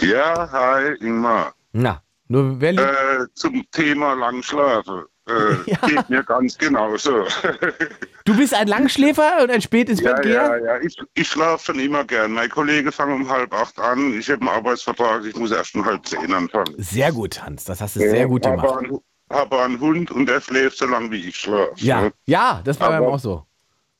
Ja, 0.00 0.48
hi, 0.50 0.94
Ingmar. 1.00 1.52
Na, 1.72 2.00
nur 2.28 2.60
wer 2.60 2.72
äh, 2.74 3.26
Zum 3.34 3.64
Thema 3.72 4.14
Langschlafen. 4.14 5.02
Äh, 5.28 5.32
ja. 5.66 5.78
Geht 5.86 6.08
mir 6.08 6.22
ganz 6.22 6.56
genauso. 6.56 7.24
du 8.26 8.36
bist 8.36 8.52
ein 8.52 8.68
Langschläfer 8.68 9.42
und 9.42 9.50
ein 9.50 9.62
spät 9.62 9.88
ins 9.88 10.02
Bett 10.02 10.24
Ja, 10.26 10.56
ja, 10.56 10.80
ich, 10.80 10.96
ich 11.14 11.28
schlafe 11.28 11.64
schon 11.64 11.78
immer 11.78 12.04
gern. 12.04 12.32
Mein 12.32 12.50
Kollege 12.50 12.92
fängt 12.92 13.12
um 13.12 13.28
halb 13.28 13.54
acht 13.54 13.78
an. 13.78 14.12
Ich 14.18 14.28
habe 14.28 14.40
einen 14.42 14.50
Arbeitsvertrag, 14.50 15.24
ich 15.24 15.34
muss 15.36 15.50
erst 15.50 15.74
um 15.74 15.84
halb 15.84 16.06
zehn 16.06 16.32
anfangen. 16.34 16.74
Sehr 16.76 17.12
gut, 17.12 17.42
Hans, 17.42 17.64
das 17.64 17.80
hast 17.80 17.96
du 17.96 18.00
sehr 18.00 18.26
gut 18.26 18.42
gemacht. 18.42 18.84
Ich 19.28 19.36
habe 19.36 19.62
einen 19.62 19.80
Hund 19.80 20.10
und 20.10 20.26
der 20.26 20.40
schläft 20.40 20.78
so 20.78 20.86
lange, 20.86 21.10
wie 21.10 21.28
ich 21.28 21.36
schlafe. 21.36 21.72
Ja, 21.76 22.02
ne? 22.02 22.12
ja, 22.26 22.60
das 22.64 22.78
war 22.78 22.92
aber, 22.92 23.08
auch 23.08 23.18
so. 23.18 23.46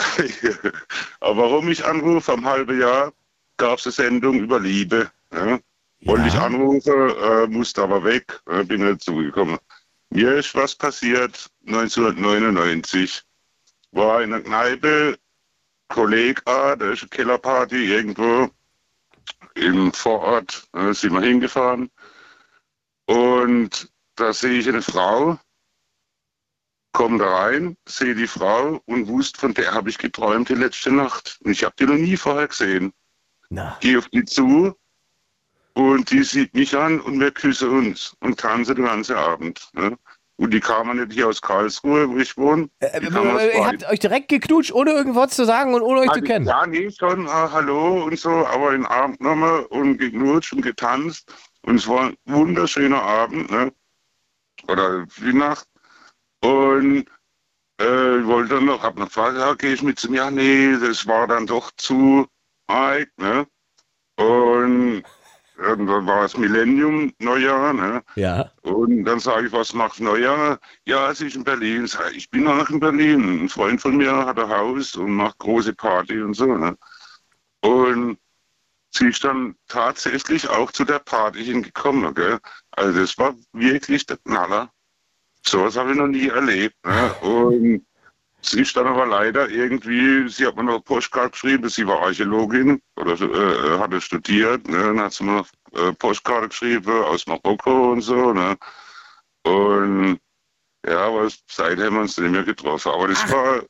aber 1.19 1.37
warum 1.37 1.69
ich 1.69 1.85
anrufe, 1.85 2.33
am 2.33 2.45
halben 2.45 2.79
Jahr 2.79 3.11
gab 3.57 3.79
es 3.79 3.85
eine 3.85 3.93
Sendung 3.93 4.39
über 4.39 4.59
Liebe. 4.59 5.09
Ja? 5.31 5.59
Wollte 6.01 6.27
ich 6.27 6.35
anrufen, 6.35 6.93
äh, 6.93 7.47
musste 7.47 7.83
aber 7.83 8.03
weg, 8.03 8.39
äh, 8.49 8.63
bin 8.63 8.85
nicht 8.85 9.01
zugekommen. 9.01 9.57
Mir 10.09 10.35
ist 10.35 10.53
was 10.55 10.75
passiert 10.75 11.49
1999. 11.67 13.23
War 13.95 14.21
in 14.21 14.33
einer 14.33 14.43
Kneipe, 14.43 15.17
Kollege 15.87 16.41
A, 16.45 16.75
da 16.75 16.91
ist 16.91 17.03
eine 17.03 17.09
Kellerparty 17.09 17.93
irgendwo 17.93 18.49
im 19.55 19.93
Vorort, 19.93 20.67
äh, 20.73 20.93
sind 20.93 21.13
wir 21.13 21.21
hingefahren. 21.21 21.89
Und 23.05 23.91
da 24.15 24.33
sehe 24.33 24.59
ich 24.59 24.67
eine 24.67 24.81
Frau, 24.81 25.39
komme 26.91 27.19
da 27.19 27.37
rein, 27.37 27.77
sehe 27.87 28.15
die 28.15 28.27
Frau 28.27 28.81
und 28.85 29.07
wusste, 29.07 29.39
von 29.39 29.53
der 29.53 29.73
habe 29.73 29.89
ich 29.89 29.97
geträumt 29.97 30.49
die 30.49 30.55
letzte 30.55 30.91
Nacht. 30.91 31.39
Und 31.43 31.51
ich 31.51 31.63
habe 31.63 31.75
die 31.79 31.85
noch 31.85 31.95
nie 31.95 32.17
vorher 32.17 32.47
gesehen. 32.47 32.93
Gehe 33.79 33.97
auf 33.97 34.09
die 34.09 34.25
zu, 34.25 34.75
und 35.75 36.09
die 36.09 36.23
sieht 36.23 36.53
mich 36.53 36.75
an 36.75 37.01
und 37.01 37.19
wir 37.19 37.31
küssen 37.31 37.69
uns 37.69 38.15
und 38.21 38.39
tanzen 38.39 38.75
den 38.75 38.85
ganzen 38.85 39.17
Abend. 39.17 39.69
Ne? 39.73 39.97
Und 40.37 40.53
die 40.53 40.59
kamen 40.59 40.97
nicht 40.97 41.13
hier 41.13 41.29
aus 41.29 41.41
Karlsruhe, 41.41 42.09
wo 42.09 42.17
ich 42.17 42.35
wohne. 42.37 42.69
Äh, 42.79 42.99
äh, 42.99 43.57
ihr 43.57 43.65
habt 43.65 43.89
euch 43.89 43.99
direkt 43.99 44.27
geknutscht, 44.27 44.73
ohne 44.73 44.91
irgendwas 44.91 45.31
zu 45.31 45.45
sagen 45.45 45.73
und 45.73 45.81
ohne 45.81 46.01
euch 46.01 46.09
also, 46.09 46.21
zu 46.21 46.27
kennen? 46.27 46.45
Ja, 46.45 46.67
nee, 46.67 46.91
schon, 46.91 47.27
ah, 47.27 47.49
hallo 47.51 48.03
und 48.03 48.19
so, 48.19 48.29
aber 48.29 48.73
in 48.73 48.81
den 48.81 48.85
Arm 48.85 49.15
genommen 49.17 49.65
und 49.67 49.97
geknutscht 49.97 50.51
und 50.51 50.61
getanzt. 50.61 51.33
Und 51.61 51.75
es 51.75 51.87
war 51.87 52.07
ein 52.07 52.17
wunderschöner 52.25 53.01
Abend, 53.01 53.49
ne? 53.49 53.71
oder 54.67 55.05
die 55.17 55.33
Nacht. 55.33 55.67
Und 56.41 57.05
äh, 57.79 58.19
ich 58.19 58.25
wollte 58.25 58.55
dann 58.55 58.65
noch, 58.65 58.83
hab 58.83 58.97
noch 58.97 59.05
gefragt, 59.05 59.37
ja, 59.37 59.53
gehe 59.55 59.73
ich 59.73 59.83
mit 59.83 59.99
zum, 59.99 60.13
ja, 60.13 60.29
nee, 60.31 60.77
das 60.79 61.07
war 61.07 61.27
dann 61.27 61.47
doch 61.47 61.71
zu 61.77 62.27
arg, 62.67 63.09
ne? 63.17 63.47
Und 64.17 65.03
dann 65.57 65.87
war 65.87 66.21
das 66.21 66.37
Millennium, 66.37 67.13
Neujahr, 67.19 67.73
ne? 67.73 68.03
Ja. 68.15 68.51
Und 68.61 69.05
dann 69.05 69.19
sage 69.19 69.47
ich, 69.47 69.53
was 69.53 69.73
macht 69.73 69.99
Neujahr? 69.99 70.59
Ja, 70.85 71.13
sie 71.13 71.27
ist 71.27 71.35
in 71.35 71.43
Berlin. 71.43 71.87
Sag 71.87 72.11
ich, 72.11 72.17
ich 72.17 72.29
bin 72.29 72.47
auch 72.47 72.69
in 72.69 72.79
Berlin. 72.79 73.43
Ein 73.43 73.49
Freund 73.49 73.81
von 73.81 73.97
mir 73.97 74.13
hat 74.25 74.39
ein 74.39 74.49
Haus 74.49 74.95
und 74.95 75.11
macht 75.11 75.37
große 75.39 75.73
Party 75.73 76.21
und 76.21 76.33
so, 76.33 76.45
ne? 76.45 76.77
Und 77.61 78.17
sie 78.91 79.07
ist 79.07 79.23
dann 79.23 79.55
tatsächlich 79.67 80.49
auch 80.49 80.71
zu 80.71 80.83
der 80.83 80.99
Party 80.99 81.43
hingekommen, 81.43 82.13
gell? 82.13 82.39
Also 82.71 82.99
das 82.99 83.17
war 83.17 83.35
wirklich 83.53 84.05
der 84.05 84.17
Knaller. 84.17 84.71
Sowas 85.45 85.77
habe 85.77 85.91
ich 85.91 85.97
noch 85.97 86.07
nie 86.07 86.27
erlebt, 86.27 86.75
ne? 86.85 87.13
Und 87.21 87.85
Sie 88.45 88.61
ist 88.61 88.75
dann 88.77 88.87
aber 88.87 89.07
leider 89.07 89.49
irgendwie, 89.49 90.29
sie 90.29 90.45
hat 90.45 90.55
mir 90.55 90.63
noch 90.63 90.83
Postkarte 90.83 91.31
geschrieben, 91.31 91.67
sie 91.67 91.87
war 91.87 92.01
Archäologin 92.01 92.79
oder 92.95 93.13
äh, 93.19 93.79
hatte 93.79 93.99
studiert, 93.99 94.67
ne, 94.67 94.77
dann 94.77 94.99
hat 94.99 95.13
sie 95.13 95.23
mir 95.23 95.37
noch 95.37 95.47
äh, 95.73 95.91
Postkarte 95.93 96.49
geschrieben 96.49 97.03
aus 97.03 97.25
Marokko 97.25 97.91
und 97.93 98.01
so, 98.01 98.33
ne. 98.33 98.55
Und 99.43 100.19
ja, 100.87 101.07
aber 101.07 101.27
seitdem 101.47 101.85
haben 101.85 101.93
wir 101.95 102.01
uns 102.01 102.17
nicht 102.17 102.31
mehr 102.31 102.43
getroffen. 102.43 102.91
Aber 102.91 103.07
das 103.07 103.31
war 103.31 103.63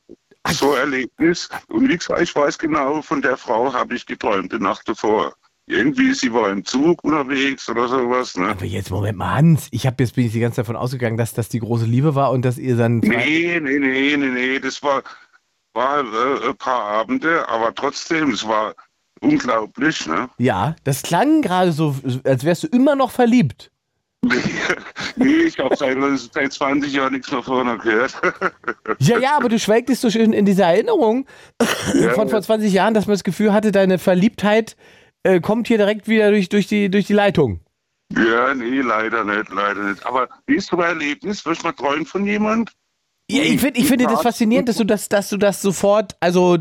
so 0.50 0.72
ein 0.72 0.80
Erlebnis. 0.80 1.48
Und 1.68 1.88
wie 1.88 1.96
gesagt, 1.96 2.20
ich 2.20 2.34
weiß 2.36 2.58
genau, 2.58 3.00
von 3.00 3.22
der 3.22 3.36
Frau 3.36 3.72
habe 3.72 3.94
ich 3.94 4.04
geträumt 4.04 4.52
die 4.52 4.58
Nacht 4.58 4.88
davor. 4.88 5.34
Irgendwie, 5.68 6.14
sie 6.14 6.32
war 6.32 6.50
im 6.50 6.64
Zug 6.64 7.02
unterwegs 7.02 7.68
oder 7.68 7.88
sowas. 7.88 8.36
Ne? 8.36 8.46
Aber 8.48 8.64
jetzt, 8.64 8.90
Moment 8.90 9.18
mal, 9.18 9.34
Hans, 9.34 9.66
ich 9.72 9.84
habe 9.86 9.96
jetzt 10.02 10.14
bin 10.14 10.26
ich 10.26 10.32
die 10.32 10.38
ganze 10.38 10.56
Zeit 10.56 10.64
davon 10.66 10.76
ausgegangen, 10.76 11.16
dass 11.16 11.34
das 11.34 11.48
die 11.48 11.58
große 11.58 11.86
Liebe 11.86 12.14
war 12.14 12.30
und 12.30 12.44
dass 12.44 12.56
ihr 12.56 12.76
dann. 12.76 12.98
Nee, 12.98 13.58
nee, 13.60 13.78
nee, 13.80 14.16
nee, 14.16 14.28
nee, 14.28 14.58
das 14.60 14.80
war, 14.84 15.02
war 15.74 16.00
äh, 16.04 16.48
ein 16.50 16.56
paar 16.56 16.82
Abende, 16.82 17.48
aber 17.48 17.74
trotzdem, 17.74 18.30
es 18.30 18.46
war 18.46 18.74
unglaublich, 19.20 20.06
ne? 20.06 20.28
Ja, 20.38 20.76
das 20.84 21.02
klang 21.02 21.42
gerade 21.42 21.72
so, 21.72 21.96
als 22.22 22.44
wärst 22.44 22.62
du 22.62 22.68
immer 22.68 22.94
noch 22.94 23.10
verliebt. 23.10 23.72
nee, 25.16 25.26
ich 25.46 25.58
habe 25.58 25.76
seit, 25.76 25.96
seit 26.32 26.52
20 26.52 26.92
Jahren 26.92 27.12
nichts 27.12 27.30
mehr 27.30 27.42
von 27.42 27.66
ihr 27.66 27.78
gehört. 27.78 28.14
ja, 28.98 29.18
ja, 29.18 29.36
aber 29.36 29.48
du 29.48 29.58
schwelgtest 29.58 30.00
so 30.00 30.10
schön 30.10 30.32
in 30.32 30.44
dieser 30.44 30.66
Erinnerung 30.66 31.26
Ja, 31.94 32.10
von 32.14 32.28
vor 32.28 32.38
ja. 32.38 32.42
20 32.42 32.72
Jahren, 32.72 32.94
dass 32.94 33.06
man 33.06 33.14
das 33.14 33.24
Gefühl 33.24 33.52
hatte, 33.52 33.72
deine 33.72 33.98
Verliebtheit 33.98 34.76
äh, 35.26 35.40
kommt 35.40 35.68
hier 35.68 35.78
direkt 35.78 36.08
wieder 36.08 36.30
durch, 36.30 36.48
durch, 36.48 36.66
die, 36.66 36.90
durch 36.90 37.06
die 37.06 37.12
Leitung. 37.12 37.60
Ja, 38.14 38.54
nee, 38.54 38.80
leider 38.80 39.24
nicht, 39.24 39.50
leider 39.50 39.82
nicht. 39.82 40.06
Aber 40.06 40.28
wie 40.46 40.56
ist 40.56 40.68
so 40.68 40.76
ein 40.76 41.00
Erlebnis? 41.00 41.44
Wirst 41.44 41.62
du 41.62 41.66
mal 41.66 41.72
träumen 41.72 42.06
von 42.06 42.24
jemand? 42.24 42.72
Ja, 43.28 43.42
ich, 43.42 43.60
find, 43.60 43.76
ich 43.76 43.88
finde 43.88 44.06
das 44.06 44.22
faszinierend, 44.22 44.68
dass 44.68 44.76
du 44.76 44.84
das, 44.84 45.08
dass 45.08 45.28
du 45.28 45.36
das 45.36 45.60
sofort, 45.60 46.16
also 46.20 46.58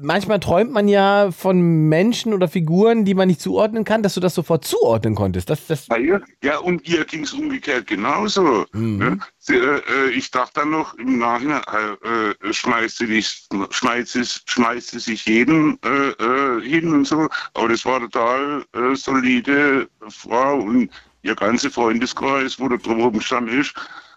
manchmal 0.00 0.40
träumt 0.40 0.72
man 0.72 0.88
ja 0.88 1.30
von 1.30 1.88
Menschen 1.88 2.32
oder 2.32 2.48
Figuren, 2.48 3.04
die 3.04 3.14
man 3.14 3.28
nicht 3.28 3.40
zuordnen 3.40 3.84
kann, 3.84 4.02
dass 4.02 4.14
du 4.14 4.20
das 4.20 4.34
sofort 4.34 4.64
zuordnen 4.64 5.14
konntest. 5.14 5.50
Das, 5.50 5.66
das, 5.66 5.88
Ja, 5.88 6.20
ja. 6.42 6.58
und 6.58 6.88
ihr 6.88 7.04
ging 7.04 7.24
es 7.24 7.32
umgekehrt 7.32 7.86
genauso. 7.86 8.64
Ne? 8.72 9.18
Sie, 9.38 9.56
äh, 9.56 9.76
äh, 9.76 10.10
ich 10.10 10.30
dachte 10.30 10.60
dann 10.60 10.70
noch 10.70 10.94
im 10.94 11.18
Nachhinein, 11.18 11.62
äh, 12.02 12.48
äh, 12.48 12.52
schmeißt, 12.52 12.98
sie 12.98 13.06
nicht, 13.06 13.46
schmeißt, 13.70 14.12
sie, 14.12 14.24
schmeißt 14.46 14.90
sie 14.90 14.98
sich 15.00 15.26
jeden 15.26 15.78
äh, 15.82 16.60
hin 16.62 16.92
und 16.92 17.06
so. 17.06 17.28
Aber 17.52 17.68
das 17.68 17.84
war 17.84 18.00
total 18.00 18.64
äh, 18.72 18.94
solide 18.94 19.88
Frau 20.08 20.60
und 20.60 20.90
ihr 21.22 21.34
ganzer 21.34 21.70
Freundeskreis, 21.70 22.58
wo 22.58 22.68
da 22.68 22.76
drumherum 22.76 23.20
stand 23.20 23.50
ist, 23.50 23.74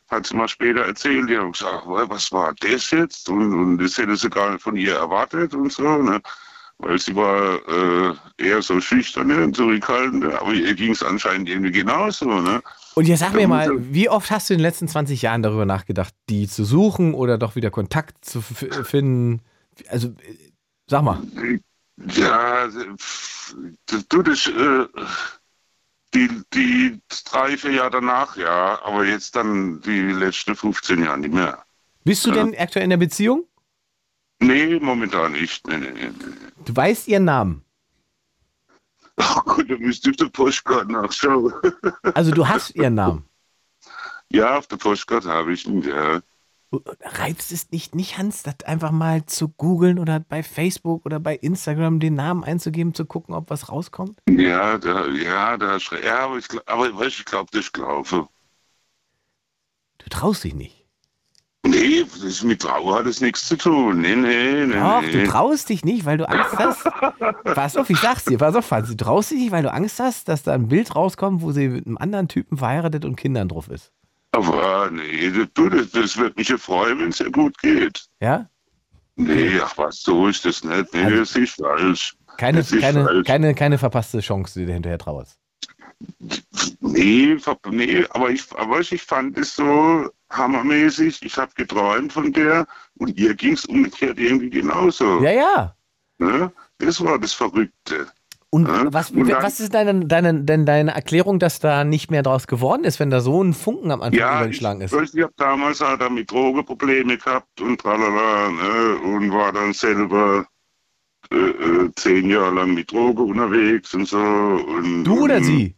hat 0.10 0.26
sie 0.26 0.36
mal 0.36 0.48
später 0.48 0.82
erzählt. 0.82 1.30
Die 1.30 1.38
haben 1.38 1.52
gesagt, 1.52 1.86
"Wa- 1.88 2.06
was 2.08 2.32
war 2.32 2.54
das 2.60 2.92
jetzt? 2.92 3.30
Und, 3.30 3.54
und 3.54 3.78
das 3.78 3.98
hätte 3.98 4.16
sie 4.16 4.30
gar 4.30 4.52
nicht 4.52 4.62
von 4.64 4.76
ihr 4.76 4.96
erwartet 4.96 5.54
und 5.54 5.72
so. 5.72 5.84
Ne? 6.02 6.22
Weil 6.80 7.00
sie 7.00 7.16
war 7.16 7.56
äh, 7.68 8.14
eher 8.38 8.62
so 8.62 8.80
schüchterne 8.80 9.44
und 9.44 9.56
zurückhaltende, 9.56 10.40
aber 10.40 10.54
ihr 10.54 10.76
ging 10.76 10.92
es 10.92 11.02
anscheinend 11.04 11.50
irgendwie 11.50 11.72
genauso. 11.72 12.26
Ne? 12.40 12.62
Und 12.96 13.08
jetzt 13.08 13.20
sag 13.20 13.32
Da 13.32 13.38
mir 13.38 13.48
mal, 13.48 13.72
er- 13.72 13.94
wie 13.94 14.10
oft 14.10 14.30
hast 14.32 14.50
du 14.50 14.54
in 14.54 14.60
den 14.60 14.64
letzten 14.64 14.88
20 14.88 15.22
Jahren 15.24 15.42
darüber 15.44 15.66
nachgedacht, 15.66 16.14
die 16.30 16.48
zu 16.48 16.64
suchen 16.66 17.14
oder 17.14 17.38
doch 17.38 17.56
wieder 17.56 17.72
Kontakt 17.72 18.24
zu 18.24 18.42
finden? 18.42 19.42
Also, 19.90 20.10
äh, 20.10 20.52
sag 20.88 21.04
mal. 21.04 21.22
Ja, 22.16 22.68
du, 24.10 24.22
das, 24.22 24.46
äh, 24.48 24.86
die, 26.14 26.30
die 26.54 27.00
drei, 27.26 27.58
vier 27.58 27.72
Jahre 27.74 27.92
danach, 27.92 28.38
ja, 28.38 28.82
aber 28.84 29.06
jetzt 29.06 29.36
dann 29.36 29.82
die 29.82 30.00
letzten 30.12 30.56
15 30.56 31.04
Jahre 31.04 31.18
nicht 31.20 31.34
mehr. 31.34 31.64
Bist 32.04 32.26
du 32.26 32.30
Ja. 32.30 32.36
denn 32.44 32.56
aktuell 32.58 32.84
in 32.86 32.90
der 32.92 32.98
Beziehung? 32.98 33.46
Nee, 34.40 34.80
momentan 34.80 35.32
nicht. 35.34 35.66
Nee, 35.68 35.78
nee, 35.78 35.92
nee. 35.92 36.12
Du 36.66 36.76
weißt 36.76 37.08
ihren 37.08 37.26
Namen. 37.26 37.64
Oh 39.20 39.42
Gott, 39.46 39.70
da 39.70 39.76
müsste 39.78 40.12
ich 40.12 40.16
auf 40.16 40.28
der 40.28 40.32
Postkarte 40.32 40.92
nachschauen. 40.92 41.52
Also 42.14 42.32
du 42.32 42.48
hast 42.48 42.76
ihren 42.76 42.94
Namen. 42.94 43.26
ja, 44.32 44.58
auf 44.58 44.68
der 44.68 44.78
Postkarte 44.78 45.28
habe 45.30 45.54
ich 45.54 45.66
ihn, 45.66 45.82
ja. 45.82 46.20
Reizt 46.72 47.54
es 47.54 47.72
nicht, 47.72 47.96
nicht 47.96 48.18
Hans, 48.18 48.44
das 48.44 48.56
einfach 48.66 48.92
mal 48.92 49.26
zu 49.26 49.48
googeln 49.48 50.00
oder 50.00 50.20
bei 50.20 50.44
Facebook 50.44 51.06
oder 51.06 51.20
bei 51.20 51.36
Instagram 51.36 52.02
den 52.02 52.16
Namen 52.16 52.44
einzugeben, 52.44 52.94
zu 52.94 53.06
gucken, 53.06 53.34
ob 53.34 53.50
was 53.50 53.70
rauskommt? 53.70 54.20
Ja, 54.30 54.78
da, 54.78 55.08
ja, 55.08 55.56
da, 55.58 55.78
ja, 56.04 56.20
aber 56.20 56.38
ich, 56.38 56.46
gl- 56.46 56.62
aber 56.66 56.94
weißt, 56.94 57.20
du, 57.20 57.22
ich 57.22 57.26
glaube, 57.26 57.50
das 57.54 57.72
glaube. 57.72 58.28
Du 60.00 60.10
traust 60.10 60.44
dich 60.44 60.56
nicht. 60.56 60.86
Nee, 61.66 62.06
das 62.24 62.44
mit 62.44 62.62
Trauer 62.62 63.00
hat 63.00 63.06
das 63.06 63.20
nichts 63.20 63.48
zu 63.48 63.58
tun. 63.58 64.02
Nee, 64.02 64.16
nee, 64.16 64.66
nee. 64.66 64.74
Doch, 64.74 65.02
nee. 65.02 65.12
du 65.12 65.28
traust 65.28 65.70
dich 65.70 65.84
nicht, 65.84 66.06
weil 66.06 66.18
du 66.18 66.28
Angst 66.30 66.58
hast. 66.58 66.84
pass 67.44 67.76
auf, 67.76 67.90
ich 67.90 68.00
sag's 68.00 68.26
dir, 68.26 68.38
pass 68.38 68.56
auf, 68.56 68.70
Hans, 68.72 68.90
du 68.90 68.96
traust 68.96 69.32
dich 69.32 69.40
nicht, 69.40 69.52
weil 69.52 69.64
du 69.64 69.72
Angst 69.72 70.00
hast, 70.00 70.28
dass 70.30 70.44
da 70.44 70.54
ein 70.54 70.68
Bild 70.68 70.96
rauskommt, 70.96 71.42
wo 71.42 71.52
sie 71.52 71.68
mit 71.70 71.86
einem 71.86 71.98
anderen 71.98 72.28
Typen 72.28 72.58
verheiratet 72.58 73.06
und 73.06 73.16
Kindern 73.16 73.50
drauf 73.50 73.70
ist. 73.70 73.92
Aber 74.32 74.90
nee, 74.92 75.32
das, 75.32 75.48
du, 75.54 75.70
das, 75.70 75.92
das 75.92 76.18
wird 76.18 76.38
mich 76.38 76.50
ja 76.50 76.58
freuen, 76.58 77.00
wenn 77.00 77.10
es 77.10 77.20
ihr 77.20 77.32
gut 77.32 77.58
geht. 77.60 78.06
Ja? 78.20 78.50
Nee, 79.16 79.60
ach 79.60 79.78
was, 79.78 80.02
so 80.02 80.28
ist 80.28 80.46
das 80.46 80.64
nicht. 80.64 80.94
Nee, 80.94 81.16
das 81.16 81.36
ist 81.36 81.56
falsch. 81.56 82.16
Keine, 82.38 82.60
ist 82.60 82.80
keine, 82.80 83.04
falsch. 83.04 83.28
keine, 83.28 83.56
keine 83.56 83.78
verpasste 83.78 84.20
Chance, 84.20 84.60
die 84.60 84.66
du 84.66 84.74
hinterher 84.74 85.00
trauerst. 85.00 85.40
Nee, 86.80 87.38
nee, 87.70 88.06
aber 88.12 88.30
ich, 88.30 88.44
aber 88.56 88.80
ich 88.80 89.02
fand 89.02 89.38
es 89.38 89.56
so 89.56 90.10
hammermäßig. 90.30 91.24
Ich 91.24 91.38
habe 91.38 91.52
geträumt 91.56 92.14
von 92.14 92.32
der 92.32 92.68
und 93.00 93.18
ihr 93.18 93.34
ging 93.34 93.54
es 93.54 93.66
umgekehrt 93.66 94.20
irgendwie 94.20 94.52
genauso. 94.52 95.24
Ja, 95.24 95.32
ja. 95.32 95.76
Ne? 96.20 96.52
Das 96.78 97.04
war 97.04 97.18
das 97.18 97.34
Verrückte. 97.34 98.08
Und 98.50 98.68
Ja, 98.68 98.86
was, 98.94 99.12
und 99.12 99.28
dann- 99.30 99.44
was 99.44 99.60
ist 99.60 99.74
deine, 99.74 100.06
deine, 100.06 100.42
denn 100.44 100.66
deine 100.66 100.92
Erklärung, 100.96 101.38
dass 101.38 101.60
da 101.60 101.84
nicht 101.84 102.10
mehr 102.12 102.24
draus 102.24 102.48
geworden 102.48 102.86
ist, 102.86 103.00
wenn 103.00 103.10
da 103.10 103.20
so 103.20 103.44
ein 103.44 103.54
Funken 103.54 103.92
am 103.92 104.02
Anfang 104.02 104.18
Ja, 104.20 104.36
ich, 104.36 104.40
übergeschlagen 104.40 104.82
ist? 104.82 104.94
ich 104.94 105.22
habe 105.22 105.34
damals 105.36 105.82
auch 105.82 105.98
damit 105.98 106.32
Drogenprobleme 106.32 107.18
gehabt 107.18 107.60
und 107.60 107.82
tralala, 107.82 108.50
ne, 108.50 108.96
und 109.04 109.32
war 109.32 109.52
dann 109.52 109.74
selber 109.74 110.46
äh, 111.30 111.36
äh, 111.36 111.92
zehn 111.98 112.30
Jahre 112.30 112.56
lang 112.56 112.74
mit 112.74 112.90
Drogen 112.90 113.32
unterwegs 113.32 113.94
und 113.94 114.08
so. 114.08 114.18
Und, 114.18 115.04
Du 115.04 115.24
oder 115.26 115.38
und 115.38 115.44
sie? 115.44 115.76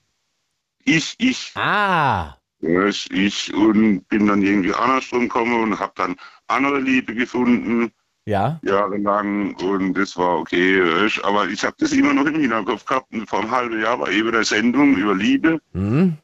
Ich, 0.86 1.16
ich. 1.18 1.52
Ah. 1.56 2.36
Ja, 2.62 2.86
ich, 2.86 3.10
ich 3.10 3.52
und 3.54 4.08
bin 4.10 4.28
dann 4.28 4.44
irgendwie 4.44 4.74
andersrum 4.74 5.22
gekommen 5.22 5.60
und 5.64 5.80
habe 5.80 5.94
dann 5.96 6.16
andere 6.48 6.80
Liebe 6.80 7.16
gefunden, 7.16 7.92
Ja. 8.30 8.60
jahrelang 8.64 9.56
und 9.56 9.96
das 9.96 10.16
war 10.16 10.38
okay. 10.38 10.82
Aber 11.24 11.48
ich 11.48 11.64
habe 11.64 11.76
das 11.80 11.92
immer 11.94 12.14
noch 12.14 12.26
im 12.28 12.40
Hinterkopf 12.40 12.86
gehabt 12.86 13.12
und 13.12 13.28
vor 13.28 13.40
einem 13.40 13.52
halben 13.52 13.82
Jahr 13.82 14.00
war 14.00 14.10
eben 14.12 14.30
eine 14.30 14.44
Sendung 14.44 14.96
über 14.96 15.16
Liebe 15.16 15.60
Hm? 15.74 16.16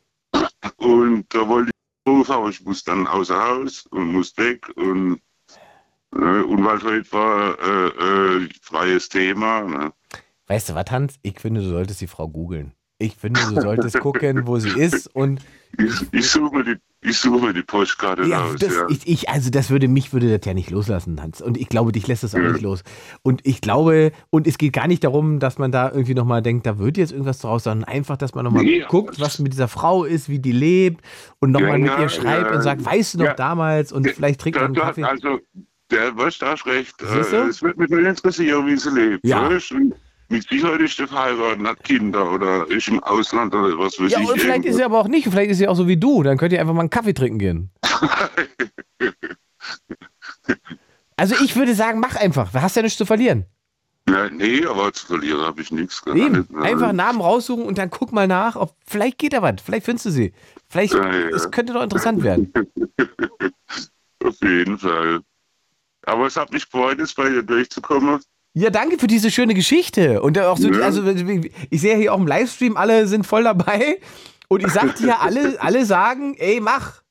und 0.77 1.25
da 1.33 1.47
wollte 1.47 1.71
ich 1.71 2.11
rufen, 2.11 2.31
aber 2.31 2.49
ich 2.49 2.63
muss 2.63 2.83
dann 2.83 3.07
außer 3.07 3.35
Haus 3.43 3.87
und 3.87 4.13
muss 4.13 4.37
weg 4.37 4.69
und 4.75 5.19
äh, 6.15 6.41
und 6.43 6.63
weil 6.63 6.81
heute 6.83 7.11
war 7.11 7.57
äh, 7.59 7.87
äh, 8.43 8.49
freies 8.61 9.09
Thema. 9.09 9.63
Ne? 9.63 9.91
Weißt 10.47 10.69
du 10.69 10.75
was, 10.75 10.91
Hans? 10.91 11.15
Ich 11.23 11.39
finde, 11.39 11.61
du 11.61 11.69
solltest 11.69 12.01
die 12.01 12.07
Frau 12.07 12.29
googeln. 12.29 12.73
Ich 12.97 13.15
finde, 13.15 13.41
du 13.53 13.59
solltest 13.61 13.99
gucken, 13.99 14.47
wo 14.47 14.57
sie 14.57 14.69
ist 14.79 15.13
und 15.13 15.41
Ich, 15.77 15.91
ich 16.13 16.29
suche 16.29 16.55
mir 16.55 16.63
die, 16.63 16.75
ich 17.01 17.17
suche 17.19 17.45
mir 17.47 17.53
die 17.53 17.61
Postkarte 17.61 18.23
Ja, 18.23 18.39
raus. 18.45 18.55
das, 18.57 18.73
ja. 18.73 18.85
ich, 18.89 19.05
ich, 19.05 19.29
also 19.29 19.49
das 19.49 19.69
würde 19.69 19.89
mich 19.89 20.13
würde 20.13 20.35
das 20.37 20.45
ja 20.45 20.53
nicht 20.53 20.71
loslassen, 20.71 21.21
Hans. 21.21 21.41
Und 21.41 21.57
ich 21.57 21.67
glaube, 21.67 21.91
dich 21.91 22.07
lässt 22.07 22.23
das 22.23 22.33
auch 22.33 22.39
Mhm. 22.39 22.53
nicht 22.53 22.61
los. 22.61 22.83
Und 23.21 23.45
ich 23.45 23.59
glaube, 23.59 24.13
und 24.29 24.47
es 24.47 24.57
geht 24.57 24.71
gar 24.71 24.87
nicht 24.87 25.03
darum, 25.03 25.39
dass 25.39 25.57
man 25.57 25.73
da 25.73 25.91
irgendwie 25.91 26.13
nochmal 26.13 26.41
denkt, 26.41 26.65
da 26.65 26.77
wird 26.79 26.97
jetzt 26.97 27.11
irgendwas 27.11 27.39
draus, 27.39 27.65
sondern 27.65 27.83
einfach, 27.83 28.15
dass 28.15 28.33
man 28.33 28.45
nochmal 28.45 28.63
Nee, 28.63 28.85
guckt, 28.87 29.19
was 29.19 29.39
mit 29.39 29.51
dieser 29.51 29.67
Frau 29.67 30.05
ist, 30.05 30.29
wie 30.29 30.39
die 30.39 30.53
lebt 30.53 31.03
und 31.39 31.51
nochmal 31.51 31.71
Ja, 31.71 31.77
mit 31.79 31.87
ja, 31.91 32.01
ihr 32.03 32.09
schreibt 32.09 32.49
ja. 32.51 32.55
und 32.55 32.61
sagt, 32.61 32.85
weißt 32.85 33.15
du 33.15 33.17
noch 33.19 33.25
Ja. 33.25 33.33
damals 33.33 33.91
und 33.91 34.07
vielleicht 34.09 34.39
trinkt 34.39 34.57
man 34.57 34.67
einen 34.67 34.75
Kaffee. 34.75 35.03
Also, 35.03 35.39
der 35.91 36.15
weißt, 36.15 36.41
da 36.41 36.53
recht. 36.53 36.95
Äh, 37.01 37.47
es 37.49 37.61
wird 37.61 37.77
mich 37.77 37.89
nur 37.89 37.99
interessieren, 37.99 38.65
wie 38.67 38.77
sie 38.77 38.89
lebt. 38.89 39.27
Ja. 39.27 39.49
Weißt? 39.49 39.73
Und 39.73 39.93
mit 40.29 40.47
Sicherheit 40.47 40.81
ist 40.81 40.97
sie 40.97 41.07
verheiratet, 41.07 41.65
hat 41.67 41.83
Kinder 41.83 42.31
oder 42.31 42.69
ist 42.69 42.87
im 42.87 43.01
Ausland 43.03 43.53
oder 43.53 43.77
was 43.77 43.99
weiß 43.99 44.11
Ja, 44.11 44.19
ich. 44.19 44.29
und 44.29 44.39
vielleicht 44.39 44.65
ist 44.65 44.75
sie 44.77 44.83
aber 44.83 44.99
auch 44.99 45.07
nicht, 45.07 45.27
vielleicht 45.27 45.51
ist 45.51 45.57
sie 45.57 45.67
auch 45.67 45.75
so 45.75 45.87
wie 45.87 45.97
du, 45.97 46.23
dann 46.23 46.37
könnt 46.37 46.53
ihr 46.53 46.59
einfach 46.59 46.73
mal 46.73 46.81
einen 46.81 46.89
Kaffee 46.89 47.13
trinken 47.13 47.39
gehen. 47.39 47.71
Also 51.17 51.35
ich 51.43 51.55
würde 51.55 51.73
sagen, 51.75 51.99
mach 52.01 52.15
einfach, 52.17 52.51
du 52.51 52.61
hast 52.61 52.75
ja 52.75 52.81
nichts 52.81 52.97
zu 52.97 53.05
verlieren. 53.05 53.45
Ja, 54.09 54.29
nee, 54.29 54.65
aber 54.65 54.91
zu 54.93 55.05
verlieren 55.07 55.39
habe 55.41 55.61
ich 55.61 55.71
nichts 55.71 56.01
Eben, 56.05 56.45
gehabt. 56.47 56.53
einfach 56.55 56.91
Namen 56.91 57.21
raussuchen 57.21 57.63
und 57.65 57.77
dann 57.77 57.89
guck 57.89 58.11
mal 58.11 58.27
nach, 58.27 58.55
ob 58.55 58.75
vielleicht 58.85 59.17
geht 59.17 59.33
da 59.33 59.41
was, 59.41 59.55
vielleicht 59.63 59.85
findest 59.85 60.05
du 60.07 60.09
sie. 60.11 60.33
Vielleicht, 60.69 60.93
Ja, 60.93 61.05
ja. 61.11 61.29
es 61.29 61.49
könnte 61.49 61.73
doch 61.73 61.81
interessant 61.83 62.21
werden. 62.21 62.51
Auf 64.23 64.35
jeden 64.41 64.77
Fall. 64.77 65.21
Aber 66.05 66.27
es 66.27 66.35
hat 66.35 66.51
mich 66.51 66.69
gefreut, 66.69 66.99
jetzt 66.99 67.15
bei 67.15 67.29
dir 67.29 67.41
durchzukommen. 67.43 68.19
Ja, 68.57 68.69
danke 68.69 68.97
für 68.97 69.07
diese 69.07 69.29
schöne 69.31 69.53
Geschichte. 69.53 70.21
Und 70.21 70.39
auch 70.39 70.57
so, 70.57 70.69
Ja. 70.71 70.85
also 70.85 71.03
ich 71.69 71.81
sehe 71.81 71.97
hier 71.97 72.13
auch 72.13 72.17
im 72.19 72.25
Livestream, 72.25 72.77
alle 72.77 73.05
sind 73.05 73.25
voll 73.27 73.43
dabei. 73.43 73.99
Und 74.47 74.61
ich 74.63 74.71
sag 74.71 74.95
dir, 74.95 75.19
alle, 75.21 75.59
alle 75.61 75.85
sagen, 75.85 76.35
ey, 76.37 76.59
mach. 76.61 77.01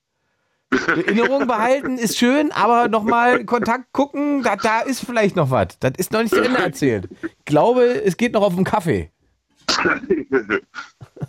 Erinnerung 0.88 1.46
behalten 1.46 1.98
ist 1.98 2.16
schön, 2.18 2.50
aber 2.50 2.88
nochmal 2.88 3.44
Kontakt 3.44 3.92
gucken, 3.92 4.42
da, 4.42 4.56
da 4.56 4.80
ist 4.80 5.04
vielleicht 5.04 5.36
noch 5.36 5.50
was. 5.50 5.78
Das 5.80 5.92
ist 5.98 6.12
noch 6.12 6.22
nicht 6.22 6.34
zu 6.34 6.40
Ende 6.42 6.58
erzählt. 6.58 7.08
Ich 7.22 7.44
glaube, 7.44 7.84
es 8.04 8.16
geht 8.16 8.32
noch 8.32 8.42
auf 8.42 8.54
den 8.54 8.64
Kaffee. 8.64 9.10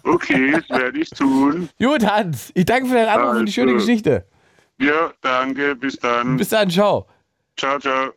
Okay, 0.04 0.52
das 0.52 0.70
werde 0.80 1.00
ich 1.00 1.10
tun. 1.10 1.70
Gut, 1.80 2.06
Hans, 2.06 2.52
ich 2.54 2.66
danke 2.66 2.90
für 2.90 2.96
deinen 2.96 3.08
Anruf 3.10 3.38
und 3.40 3.46
die 3.48 3.52
schöne 3.52 3.74
Also. 3.74 3.86
Geschichte. 3.86 4.26
Ja, 4.80 5.12
danke, 5.22 5.76
bis 5.76 5.98
dann. 5.98 6.38
Bis 6.38 6.50
dann, 6.50 6.70
ciao. 6.70 7.08
Ciao, 7.58 7.80
ciao. 7.80 8.12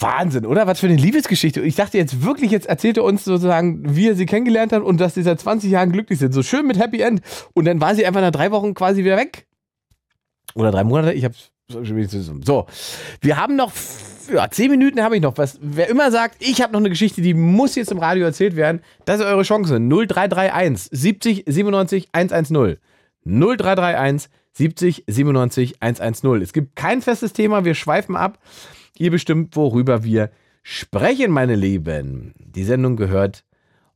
Wahnsinn, 0.00 0.46
oder? 0.46 0.66
Was 0.66 0.80
für 0.80 0.86
eine 0.86 0.96
Liebesgeschichte. 0.96 1.60
Ich 1.60 1.76
dachte 1.76 1.98
jetzt 1.98 2.22
wirklich, 2.22 2.50
jetzt 2.50 2.66
erzählt 2.66 2.96
er 2.96 3.04
uns 3.04 3.24
sozusagen, 3.24 3.94
wie 3.96 4.08
er 4.08 4.14
sie 4.14 4.26
kennengelernt 4.26 4.72
hat 4.72 4.82
und 4.82 5.00
dass 5.00 5.14
sie 5.14 5.22
seit 5.22 5.40
20 5.40 5.70
Jahren 5.70 5.92
glücklich 5.92 6.18
sind. 6.18 6.32
So 6.32 6.42
schön 6.42 6.66
mit 6.66 6.78
Happy 6.78 7.00
End. 7.00 7.20
Und 7.54 7.66
dann 7.66 7.80
war 7.80 7.94
sie 7.94 8.06
einfach 8.06 8.20
nach 8.20 8.32
drei 8.32 8.50
Wochen 8.50 8.74
quasi 8.74 9.04
wieder 9.04 9.16
weg. 9.16 9.46
Oder 10.54 10.70
drei 10.70 10.84
Monate. 10.84 11.12
Ich 11.12 11.24
hab's. 11.24 11.50
So, 12.44 12.66
wir 13.20 13.36
haben 13.36 13.54
noch 13.54 13.70
ja, 14.32 14.50
zehn 14.50 14.70
Minuten 14.70 15.02
habe 15.02 15.16
ich 15.16 15.22
noch. 15.22 15.36
Was, 15.38 15.58
wer 15.60 15.88
immer 15.88 16.10
sagt, 16.10 16.36
ich 16.40 16.62
habe 16.62 16.72
noch 16.72 16.80
eine 16.80 16.90
Geschichte, 16.90 17.22
die 17.22 17.34
muss 17.34 17.74
jetzt 17.74 17.90
im 17.90 17.98
Radio 17.98 18.24
erzählt 18.24 18.56
werden, 18.56 18.80
das 19.04 19.20
ist 19.20 19.26
eure 19.26 19.42
Chance. 19.42 19.78
0331 19.78 20.88
70 20.90 21.44
97 21.46 22.08
110. 22.12 22.78
0331 23.24 24.30
70 24.52 25.04
97 25.06 25.76
110. 25.80 26.42
Es 26.42 26.52
gibt 26.52 26.76
kein 26.76 27.02
festes 27.02 27.32
Thema, 27.32 27.64
wir 27.64 27.74
schweifen 27.74 28.16
ab. 28.16 28.38
Ihr 29.00 29.10
bestimmt, 29.10 29.56
worüber 29.56 30.04
wir 30.04 30.30
sprechen, 30.62 31.30
meine 31.30 31.54
Lieben. 31.54 32.34
Die 32.36 32.64
Sendung 32.64 32.96
gehört 32.96 33.46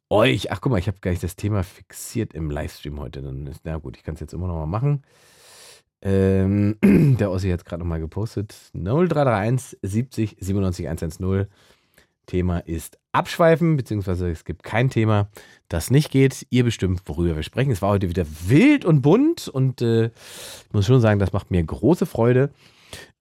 euch. 0.09 0.51
Ach, 0.51 0.63
guck 0.63 0.73
mal, 0.73 0.79
ich 0.79 0.89
habe 0.89 0.97
gar 1.03 1.11
nicht 1.11 1.23
das 1.23 1.37
Thema 1.37 1.63
fixiert 1.63 2.33
im 2.33 2.51
Livestream 2.51 2.99
heute. 2.99 3.21
Na 3.65 3.77
gut, 3.77 3.99
ich 3.99 4.03
kann 4.03 4.15
es 4.15 4.21
jetzt 4.21 4.33
immer 4.33 4.47
noch 4.47 4.55
mal 4.55 4.65
machen. 4.65 5.03
Ähm, 6.01 6.79
der 7.21 7.31
Ossi 7.31 7.51
hat 7.51 7.61
es 7.61 7.65
gerade 7.67 7.81
noch 7.81 7.87
mal 7.87 8.01
gepostet. 8.01 8.57
0331 8.73 9.79
70 9.83 10.37
97 10.41 10.89
110. 10.89 11.49
Thema 12.25 12.61
ist 12.61 12.97
Abschweifen, 13.13 13.77
beziehungsweise 13.77 14.31
es 14.31 14.47
gibt 14.47 14.63
kein 14.63 14.89
Thema, 14.89 15.29
das 15.69 15.91
nicht 15.91 16.13
geht. 16.13 16.47
Ihr 16.49 16.65
bestimmt, 16.65 17.03
worüber 17.05 17.37
wir 17.37 17.43
sprechen. 17.43 17.73
Es 17.73 17.83
war 17.83 17.91
heute 17.91 18.09
wieder 18.09 18.25
wild 18.47 18.87
und 18.87 19.03
bunt 19.03 19.49
und 19.49 19.83
äh, 19.83 20.07
ich 20.07 20.73
muss 20.73 20.87
schon 20.87 21.03
sagen, 21.03 21.21
das 21.21 21.35
macht 21.35 21.51
mir 21.51 21.63
große 21.63 22.07
Freude. 22.07 22.49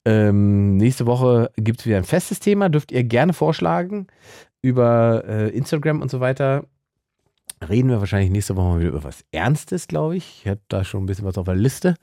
Ähm, 0.06 0.78
nächste 0.78 1.06
Woche 1.06 1.52
gibt 1.56 1.80
es 1.80 1.86
wieder 1.86 1.98
ein 1.98 2.04
festes 2.04 2.40
Thema, 2.40 2.70
dürft 2.70 2.92
ihr 2.92 3.04
gerne 3.04 3.34
vorschlagen 3.34 4.08
über 4.62 5.24
äh, 5.28 5.50
Instagram 5.50 6.02
und 6.02 6.12
so 6.12 6.20
weiter. 6.20 6.66
Reden 7.68 7.90
wir 7.90 8.00
wahrscheinlich 8.00 8.32
nächste 8.32 8.56
Woche 8.56 8.68
mal 8.68 8.80
wieder 8.80 8.90
über 8.90 9.04
was 9.04 9.24
Ernstes, 9.32 9.88
glaube 9.88 10.18
ich. 10.18 10.42
Ich 10.42 10.50
habe 10.50 10.60
da 10.68 10.84
schon 10.84 11.04
ein 11.04 11.06
bisschen 11.06 11.26
was 11.26 11.38
auf 11.38 11.46
der 11.46 11.56
Liste 11.56 11.96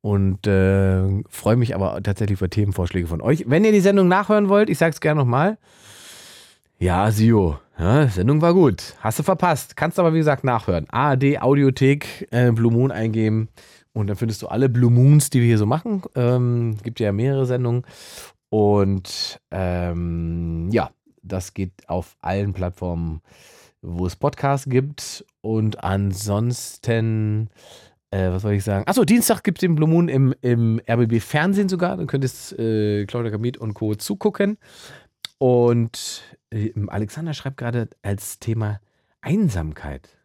und 0.00 0.46
äh, 0.46 1.22
freue 1.28 1.56
mich 1.56 1.74
aber 1.74 2.00
tatsächlich 2.02 2.38
über 2.38 2.50
Themenvorschläge 2.50 3.08
von 3.08 3.20
euch. 3.20 3.44
Wenn 3.48 3.64
ihr 3.64 3.72
die 3.72 3.80
Sendung 3.80 4.06
nachhören 4.06 4.48
wollt, 4.48 4.70
ich 4.70 4.78
sage 4.78 4.92
es 4.92 5.00
gerne 5.00 5.20
nochmal. 5.20 5.58
Ja, 6.78 7.10
Sio, 7.10 7.58
ja, 7.78 8.08
Sendung 8.08 8.40
war 8.42 8.54
gut. 8.54 8.94
Hast 9.00 9.18
du 9.18 9.22
verpasst. 9.22 9.76
Kannst 9.76 9.98
aber, 9.98 10.14
wie 10.14 10.18
gesagt, 10.18 10.44
nachhören. 10.44 10.88
ARD 10.90 11.40
Audiothek, 11.40 12.28
äh, 12.30 12.50
Blue 12.52 12.72
Moon 12.72 12.90
eingeben 12.90 13.48
und 13.92 14.06
dann 14.06 14.16
findest 14.16 14.42
du 14.42 14.48
alle 14.48 14.68
Blue 14.68 14.90
Moons, 14.90 15.30
die 15.30 15.40
wir 15.40 15.46
hier 15.46 15.58
so 15.58 15.66
machen. 15.66 16.02
Ähm, 16.14 16.76
gibt 16.82 17.00
ja 17.00 17.12
mehrere 17.12 17.46
Sendungen. 17.46 17.84
Und 18.48 19.40
ähm, 19.50 20.68
ja, 20.72 20.90
das 21.22 21.54
geht 21.54 21.88
auf 21.88 22.16
allen 22.20 22.52
Plattformen, 22.52 23.20
wo 23.82 24.06
es 24.06 24.16
Podcasts 24.16 24.68
gibt. 24.68 25.24
Und 25.42 25.84
ansonsten, 25.84 27.50
äh, 28.10 28.30
was 28.30 28.42
soll 28.42 28.54
ich 28.54 28.64
sagen? 28.64 28.84
Achso, 28.86 29.04
Dienstag 29.04 29.42
gibt 29.42 29.58
es 29.58 29.60
den 29.60 29.74
Blue 29.74 29.88
Moon 29.88 30.08
im, 30.08 30.34
im 30.40 30.80
RBB 30.88 31.20
Fernsehen 31.20 31.68
sogar. 31.68 31.96
Dann 31.96 32.06
könntest 32.06 32.58
äh, 32.58 33.04
Claudia 33.06 33.30
Kamit 33.30 33.58
und 33.58 33.74
Co. 33.74 33.94
zugucken. 33.94 34.56
Und 35.38 36.22
äh, 36.50 36.72
Alexander 36.86 37.34
schreibt 37.34 37.58
gerade 37.58 37.88
als 38.02 38.38
Thema 38.38 38.80
Einsamkeit. 39.20 40.21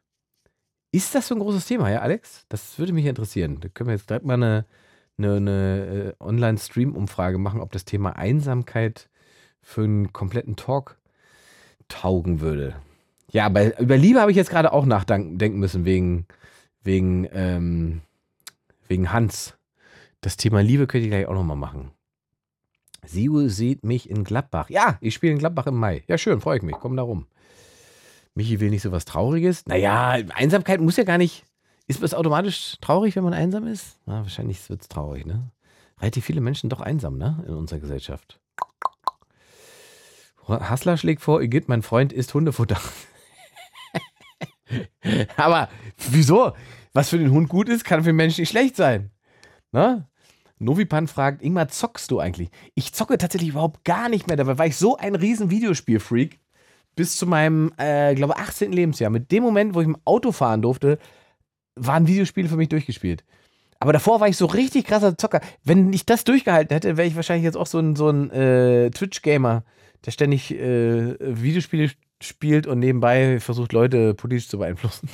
Ist 0.97 1.13
das 1.13 1.27
so 1.27 1.35
ein 1.35 1.39
großes 1.41 1.67
Thema, 1.67 1.91
ja, 1.91 1.99
Alex? 1.99 2.43
Das 2.49 2.79
würde 2.79 2.91
mich 2.91 3.05
interessieren. 3.05 3.59
Da 3.59 3.69
können 3.69 3.89
wir 3.89 3.95
jetzt 3.95 4.09
direkt 4.09 4.25
mal 4.25 4.33
eine, 4.33 4.65
eine, 5.19 5.35
eine 5.35 6.15
äh, 6.19 6.23
Online-Stream-Umfrage 6.23 7.37
machen, 7.37 7.61
ob 7.61 7.71
das 7.71 7.85
Thema 7.85 8.15
Einsamkeit 8.15 9.07
für 9.61 9.83
einen 9.83 10.11
kompletten 10.11 10.55
Talk 10.55 10.97
taugen 11.87 12.41
würde. 12.41 12.77
Ja, 13.29 13.47
bei, 13.49 13.75
über 13.77 13.95
Liebe 13.95 14.19
habe 14.19 14.31
ich 14.31 14.37
jetzt 14.37 14.49
gerade 14.49 14.73
auch 14.73 14.87
nachdenken 14.87 15.59
müssen, 15.59 15.85
wegen, 15.85 16.25
wegen, 16.81 17.27
ähm, 17.31 18.01
wegen 18.87 19.13
Hans. 19.13 19.55
Das 20.21 20.35
Thema 20.35 20.63
Liebe 20.63 20.87
könnte 20.87 21.05
ich 21.05 21.11
gleich 21.11 21.27
auch 21.27 21.35
nochmal 21.35 21.57
machen. 21.57 21.91
Sie 23.05 23.29
sieht 23.49 23.83
mich 23.85 24.09
in 24.09 24.23
Gladbach. 24.23 24.71
Ja, 24.71 24.97
ich 24.99 25.13
spiele 25.13 25.33
in 25.33 25.37
Gladbach 25.37 25.67
im 25.67 25.75
Mai. 25.75 26.03
Ja, 26.07 26.17
schön, 26.17 26.41
freue 26.41 26.57
ich 26.57 26.63
mich. 26.63 26.75
Komm 26.79 26.95
da 26.97 27.03
rum. 27.03 27.27
Michi 28.37 28.59
will 28.59 28.69
nicht 28.69 28.83
so 28.83 28.91
was 28.91 29.05
Trauriges. 29.05 29.65
Naja, 29.65 30.11
Einsamkeit 30.35 30.79
muss 30.79 30.95
ja 30.95 31.03
gar 31.03 31.17
nicht. 31.17 31.43
Ist 31.87 32.03
es 32.03 32.13
automatisch 32.13 32.77
traurig, 32.81 33.15
wenn 33.15 33.23
man 33.23 33.33
einsam 33.33 33.65
ist? 33.65 33.97
Na, 34.05 34.21
wahrscheinlich 34.21 34.69
wird 34.69 34.81
es 34.81 34.87
traurig, 34.87 35.25
ne? 35.25 35.49
Relativ 35.99 36.25
viele 36.25 36.39
Menschen 36.39 36.69
doch 36.69 36.79
einsam, 36.79 37.17
ne? 37.17 37.43
In 37.47 37.55
unserer 37.55 37.79
Gesellschaft. 37.79 38.39
Hassler 40.47 40.97
schlägt 40.97 41.23
vor, 41.23 41.41
Igitt, 41.41 41.67
mein 41.67 41.81
Freund 41.81 42.13
isst 42.13 42.35
Hundefutter. 42.35 42.79
Aber 45.35 45.67
wieso? 46.11 46.53
Was 46.93 47.09
für 47.09 47.17
den 47.17 47.31
Hund 47.31 47.49
gut 47.49 47.67
ist, 47.69 47.85
kann 47.85 48.01
für 48.01 48.11
den 48.11 48.17
Menschen 48.17 48.41
nicht 48.41 48.51
schlecht 48.51 48.75
sein. 48.75 49.09
Ne? 49.71 50.07
Novipan 50.59 51.07
fragt, 51.07 51.41
Ingmar, 51.41 51.69
zockst 51.69 52.11
du 52.11 52.19
eigentlich? 52.19 52.49
Ich 52.75 52.93
zocke 52.93 53.17
tatsächlich 53.17 53.49
überhaupt 53.49 53.83
gar 53.83 54.09
nicht 54.09 54.27
mehr. 54.27 54.37
Dabei 54.37 54.59
war 54.59 54.67
ich 54.67 54.77
so 54.77 54.95
ein 54.95 55.15
riesen 55.15 55.49
Videospielfreak 55.49 56.39
bis 56.97 57.15
zu 57.15 57.25
meinem, 57.27 57.71
äh, 57.77 58.13
glaube 58.15 58.37
18. 58.37 58.73
Lebensjahr. 58.73 59.09
Mit 59.09 59.31
dem 59.31 59.43
Moment, 59.43 59.73
wo 59.75 59.79
ich 59.79 59.87
im 59.87 59.97
Auto 60.03 60.33
fahren 60.33 60.61
durfte, 60.61 60.97
waren 61.75 62.07
Videospiele 62.07 62.49
für 62.49 62.57
mich 62.57 62.69
durchgespielt. 62.69 63.23
Aber 63.79 63.93
davor 63.93 64.19
war 64.19 64.27
ich 64.27 64.35
so 64.35 64.47
richtig 64.47 64.85
krasser 64.85 65.17
Zocker. 65.17 65.39
Wenn 65.63 65.93
ich 65.93 66.05
das 66.05 66.23
durchgehalten 66.23 66.73
hätte, 66.73 66.97
wäre 66.97 67.07
ich 67.07 67.15
wahrscheinlich 67.15 67.45
jetzt 67.45 67.55
auch 67.55 67.67
so 67.67 67.79
ein, 67.79 67.95
so 67.95 68.09
ein 68.09 68.31
äh, 68.31 68.89
Twitch-Gamer, 68.89 69.63
der 70.05 70.11
ständig 70.11 70.51
äh, 70.51 71.15
Videospiele 71.19 71.91
spielt 72.19 72.65
und 72.65 72.79
nebenbei 72.79 73.39
versucht, 73.39 73.73
Leute 73.73 74.15
politisch 74.15 74.49
zu 74.49 74.57
beeinflussen. 74.57 75.09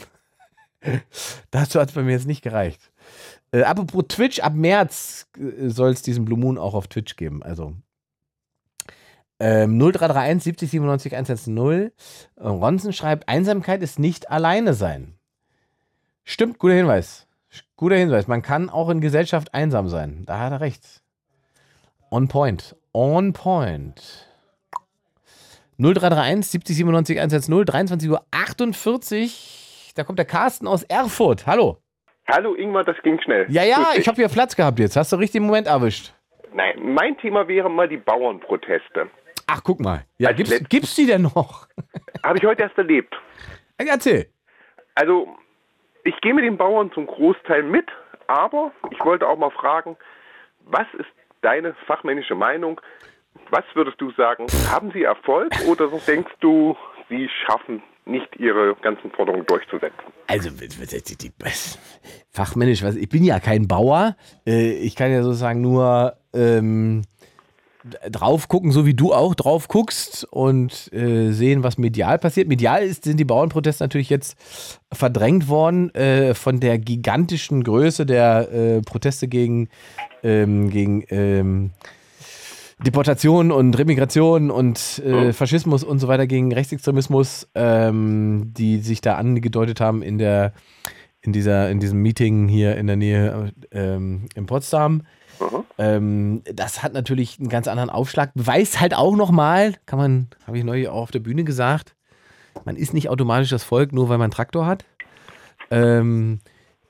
Dazu 1.52 1.82
hat 1.82 1.90
es 1.90 1.96
bei 1.96 2.04
mir 2.04 2.14
jetzt 2.14 2.28
nicht 2.28 2.42
gereicht. 2.42 2.92
Äh, 3.52 3.64
apropos 3.64 4.06
Twitch, 4.08 4.40
ab 4.40 4.54
März 4.56 5.28
äh, 5.38 5.68
soll 5.68 5.92
es 5.92 6.02
diesen 6.02 6.24
Blue 6.24 6.40
Moon 6.40 6.58
auch 6.58 6.74
auf 6.74 6.88
Twitch 6.88 7.18
geben. 7.18 7.44
Also 7.44 7.74
ähm, 9.40 9.80
0331 9.80 10.44
70 10.44 10.72
97 10.72 11.14
110. 11.14 11.58
Äh, 11.58 11.92
Ronsen 12.38 12.94
schreibt, 12.94 13.28
Einsamkeit 13.28 13.82
ist 13.82 14.00
nicht 14.00 14.32
alleine 14.32 14.74
sein. 14.74 15.16
Stimmt, 16.24 16.60
guter 16.60 16.76
Hinweis. 16.76 17.28
Guter 17.76 17.98
Hinweis. 17.98 18.28
Man 18.28 18.42
kann 18.42 18.70
auch 18.70 18.90
in 18.90 19.02
Gesellschaft 19.02 19.54
einsam 19.54 19.90
sein. 19.90 20.24
Da 20.26 20.40
hat 20.40 20.52
er 20.54 20.62
recht. 20.62 21.02
On 22.10 22.28
point. 22.28 22.76
On 22.94 23.34
point. 23.34 24.30
0331 25.78 26.46
70 26.52 26.78
97 26.78 27.18
110, 27.20 27.66
23 27.66 28.10
Uhr 28.10 28.22
48. 28.32 29.94
Da 29.96 30.04
kommt 30.04 30.20
der 30.20 30.26
Carsten 30.26 30.68
aus 30.68 30.84
Erfurt. 30.84 31.46
Hallo. 31.46 31.78
Hallo 32.28 32.56
Ingmar, 32.56 32.84
das 32.84 32.96
ging 33.04 33.20
schnell. 33.22 33.46
Ja, 33.50 33.64
ja, 33.64 33.94
ich 33.98 34.08
habe 34.08 34.16
hier 34.16 34.30
Platz 34.30 34.56
gehabt 34.56 34.80
jetzt. 34.80 34.96
Hast 34.96 35.12
du 35.12 35.18
richtig 35.18 35.42
den 35.42 35.48
Moment 35.48 35.68
erwischt. 35.68 36.14
Nein, 36.54 36.76
mein 36.82 37.18
Thema 37.18 37.48
wäre 37.48 37.70
mal 37.70 37.90
die 37.90 37.98
Bauernproteste. 37.98 39.10
Ach, 39.48 39.62
guck 39.64 39.80
mal. 39.80 40.06
Ja, 40.18 40.32
gibt's, 40.32 40.64
gibt's 40.70 40.96
die 40.96 41.06
denn 41.06 41.24
noch? 41.24 41.68
Habe 42.24 42.38
ich 42.38 42.46
heute 42.46 42.64
erst 42.64 42.78
erlebt. 42.78 43.14
Erzähl. 43.78 44.28
Also, 44.96 45.28
ich 46.04 46.20
gehe 46.22 46.34
mit 46.34 46.46
den 46.46 46.58
Bauern 46.58 46.92
zum 46.94 47.08
Großteil 47.08 47.64
mit, 47.64 47.90
aber 48.28 48.72
ich 48.92 49.00
wollte 49.02 49.28
auch 49.28 49.38
mal 49.38 49.52
fragen, 49.52 49.98
was 50.66 50.88
ist 50.98 51.10
deine 51.42 51.74
fachmännische 51.88 52.36
Meinung? 52.36 52.80
Was 53.50 53.64
würdest 53.74 54.00
du 54.00 54.12
sagen? 54.12 54.46
Haben 54.72 54.92
sie 54.92 55.04
Erfolg 55.04 55.54
oder 55.68 55.88
denkst 56.08 56.32
du, 56.40 56.78
sie 57.10 57.30
schaffen 57.46 57.82
nicht 58.06 58.36
ihre 58.38 58.76
ganzen 58.76 59.12
Forderungen 59.12 59.46
durchzusetzen? 59.46 60.14
Also, 60.28 60.50
die, 60.50 60.68
die, 60.68 61.18
die, 61.18 61.32
fachmännisch, 62.32 62.84
was, 62.84 62.96
ich 62.96 63.10
bin 63.10 63.24
ja 63.24 63.40
kein 63.40 63.68
Bauer. 63.68 64.16
Äh, 64.46 64.74
ich 64.74 64.96
kann 64.96 65.12
ja 65.12 65.24
sozusagen 65.24 65.62
nur 65.62 66.16
ähm, 66.34 67.04
drauf 68.10 68.48
gucken, 68.48 68.72
so 68.72 68.86
wie 68.86 68.94
du 68.94 69.14
auch 69.14 69.36
drauf 69.36 69.68
guckst 69.68 70.26
und 70.32 70.92
äh, 70.94 71.32
sehen, 71.32 71.64
was 71.64 71.78
medial 71.78 72.18
passiert. 72.18 72.48
Medial 72.48 72.84
ist, 72.84 73.04
sind 73.04 73.20
die 73.20 73.26
Bauernproteste 73.26 73.84
natürlich 73.84 74.10
jetzt 74.10 74.38
verdrängt 74.92 75.50
worden 75.50 75.94
äh, 75.94 76.34
von 76.34 76.60
der 76.60 76.78
gigantischen 76.80 77.64
Größe 77.64 78.06
der 78.06 78.52
äh, 78.52 78.82
Proteste 78.82 79.28
gegen, 79.28 79.68
ähm, 80.24 80.70
gegen 80.70 81.04
ähm, 81.10 81.72
Deportation 82.86 83.52
und 83.52 83.78
Remigration 83.78 84.50
und 84.50 85.00
äh, 85.06 85.34
Faschismus 85.34 85.84
und 85.84 86.00
so 86.00 86.08
weiter 86.08 86.28
gegen 86.28 86.54
Rechtsextremismus, 86.54 87.50
ähm, 87.56 88.52
die 88.58 88.80
sich 88.80 89.02
da 89.02 89.16
angedeutet 89.16 89.80
haben 89.80 90.02
in 90.02 90.18
der 90.18 90.54
in 91.22 91.32
dieser 91.32 91.70
in 91.70 91.80
diesem 91.80 92.02
Meeting 92.02 92.50
hier 92.50 92.76
in 92.76 92.88
der 92.88 92.98
Nähe 92.98 93.54
ähm, 93.72 94.26
in 94.36 94.46
Potsdam. 94.46 95.04
Ähm, 95.78 96.44
das 96.52 96.84
hat 96.84 96.94
natürlich 96.94 97.40
einen 97.40 97.50
ganz 97.50 97.68
anderen 97.68 97.90
Aufschlag. 97.90 98.34
Beweist 98.34 98.80
halt 98.80 98.94
auch 98.94 99.16
nochmal, 99.16 99.76
kann 99.86 100.00
man, 100.00 100.28
habe 100.48 100.58
ich 100.58 100.64
neulich 100.64 100.88
auch 100.88 101.04
auf 101.04 101.12
der 101.12 101.20
Bühne 101.20 101.44
gesagt, 101.44 101.96
man 102.66 102.76
ist 102.76 102.94
nicht 102.94 103.10
automatisch 103.10 103.50
das 103.50 103.64
Volk, 103.64 103.92
nur 103.92 104.10
weil 104.10 104.18
man 104.18 104.26
einen 104.26 104.32
Traktor 104.32 104.66
hat. 104.66 104.86
Ähm, 105.72 106.40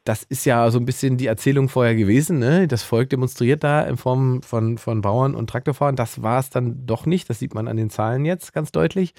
das 0.03 0.23
ist 0.23 0.45
ja 0.45 0.69
so 0.69 0.79
ein 0.79 0.85
bisschen 0.85 1.17
die 1.17 1.27
Erzählung 1.27 1.69
vorher 1.69 1.95
gewesen. 1.95 2.37
Ne? 2.37 2.67
Das 2.67 2.83
Volk 2.83 3.09
demonstriert 3.09 3.63
da 3.63 3.83
in 3.83 3.95
Form 3.95 4.41
von, 4.41 4.77
von 4.77 5.01
Bauern 5.01 5.33
und 5.33 5.49
Traktorfahrern. 5.49 5.95
Das 5.95 6.21
war 6.21 6.39
es 6.39 6.49
dann 6.49 6.85
doch 6.85 7.05
nicht. 7.05 7.29
Das 7.29 7.39
sieht 7.39 7.53
man 7.53 7.69
an 7.69 7.77
den 7.77 7.89
Zahlen 7.89 8.25
jetzt 8.25 8.53
ganz 8.53 8.73
deutlich. 8.73 9.13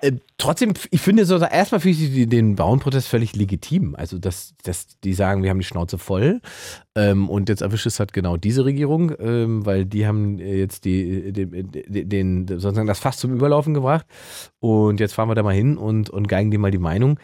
Äh, 0.00 0.12
trotzdem, 0.38 0.72
ich 0.90 1.02
finde 1.02 1.26
so, 1.26 1.36
erstmal 1.36 1.82
finde 1.82 1.98
ich 1.98 2.28
den 2.28 2.56
Bauernprotest 2.56 3.08
völlig 3.08 3.36
legitim. 3.36 3.94
Also, 3.94 4.18
dass, 4.18 4.54
dass 4.62 4.98
die 5.04 5.12
sagen, 5.12 5.42
wir 5.42 5.50
haben 5.50 5.58
die 5.58 5.66
Schnauze 5.66 5.98
voll. 5.98 6.40
Ähm, 6.94 7.28
und 7.28 7.50
jetzt 7.50 7.60
erwischt 7.60 7.86
es 7.86 7.98
halt 7.98 8.14
genau 8.14 8.38
diese 8.38 8.64
Regierung, 8.64 9.12
ähm, 9.18 9.66
weil 9.66 9.84
die 9.84 10.06
haben 10.06 10.38
jetzt 10.38 10.86
die, 10.86 11.30
den, 11.30 12.08
den, 12.08 12.48
sozusagen 12.48 12.86
das 12.86 13.00
Fass 13.00 13.18
zum 13.18 13.34
Überlaufen 13.34 13.74
gebracht. 13.74 14.06
Und 14.60 14.98
jetzt 14.98 15.12
fahren 15.12 15.28
wir 15.28 15.34
da 15.34 15.42
mal 15.42 15.54
hin 15.54 15.76
und, 15.76 16.08
und 16.08 16.26
geigen 16.26 16.50
dir 16.50 16.58
mal 16.58 16.70
die 16.70 16.78
Meinung 16.78 17.18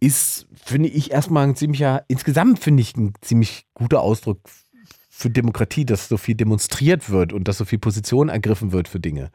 ist, 0.00 0.46
finde 0.64 0.88
ich, 0.88 1.10
erstmal 1.10 1.46
ein 1.46 1.56
ziemlicher, 1.56 2.04
insgesamt 2.08 2.58
finde 2.58 2.82
ich 2.82 2.96
ein 2.96 3.12
ziemlich 3.20 3.66
guter 3.74 4.00
Ausdruck 4.00 4.40
für 5.10 5.30
Demokratie, 5.30 5.84
dass 5.84 6.08
so 6.08 6.16
viel 6.16 6.34
demonstriert 6.34 7.10
wird 7.10 7.32
und 7.32 7.46
dass 7.46 7.58
so 7.58 7.64
viel 7.64 7.78
Position 7.78 8.28
ergriffen 8.28 8.72
wird 8.72 8.88
für 8.88 8.98
Dinge. 8.98 9.30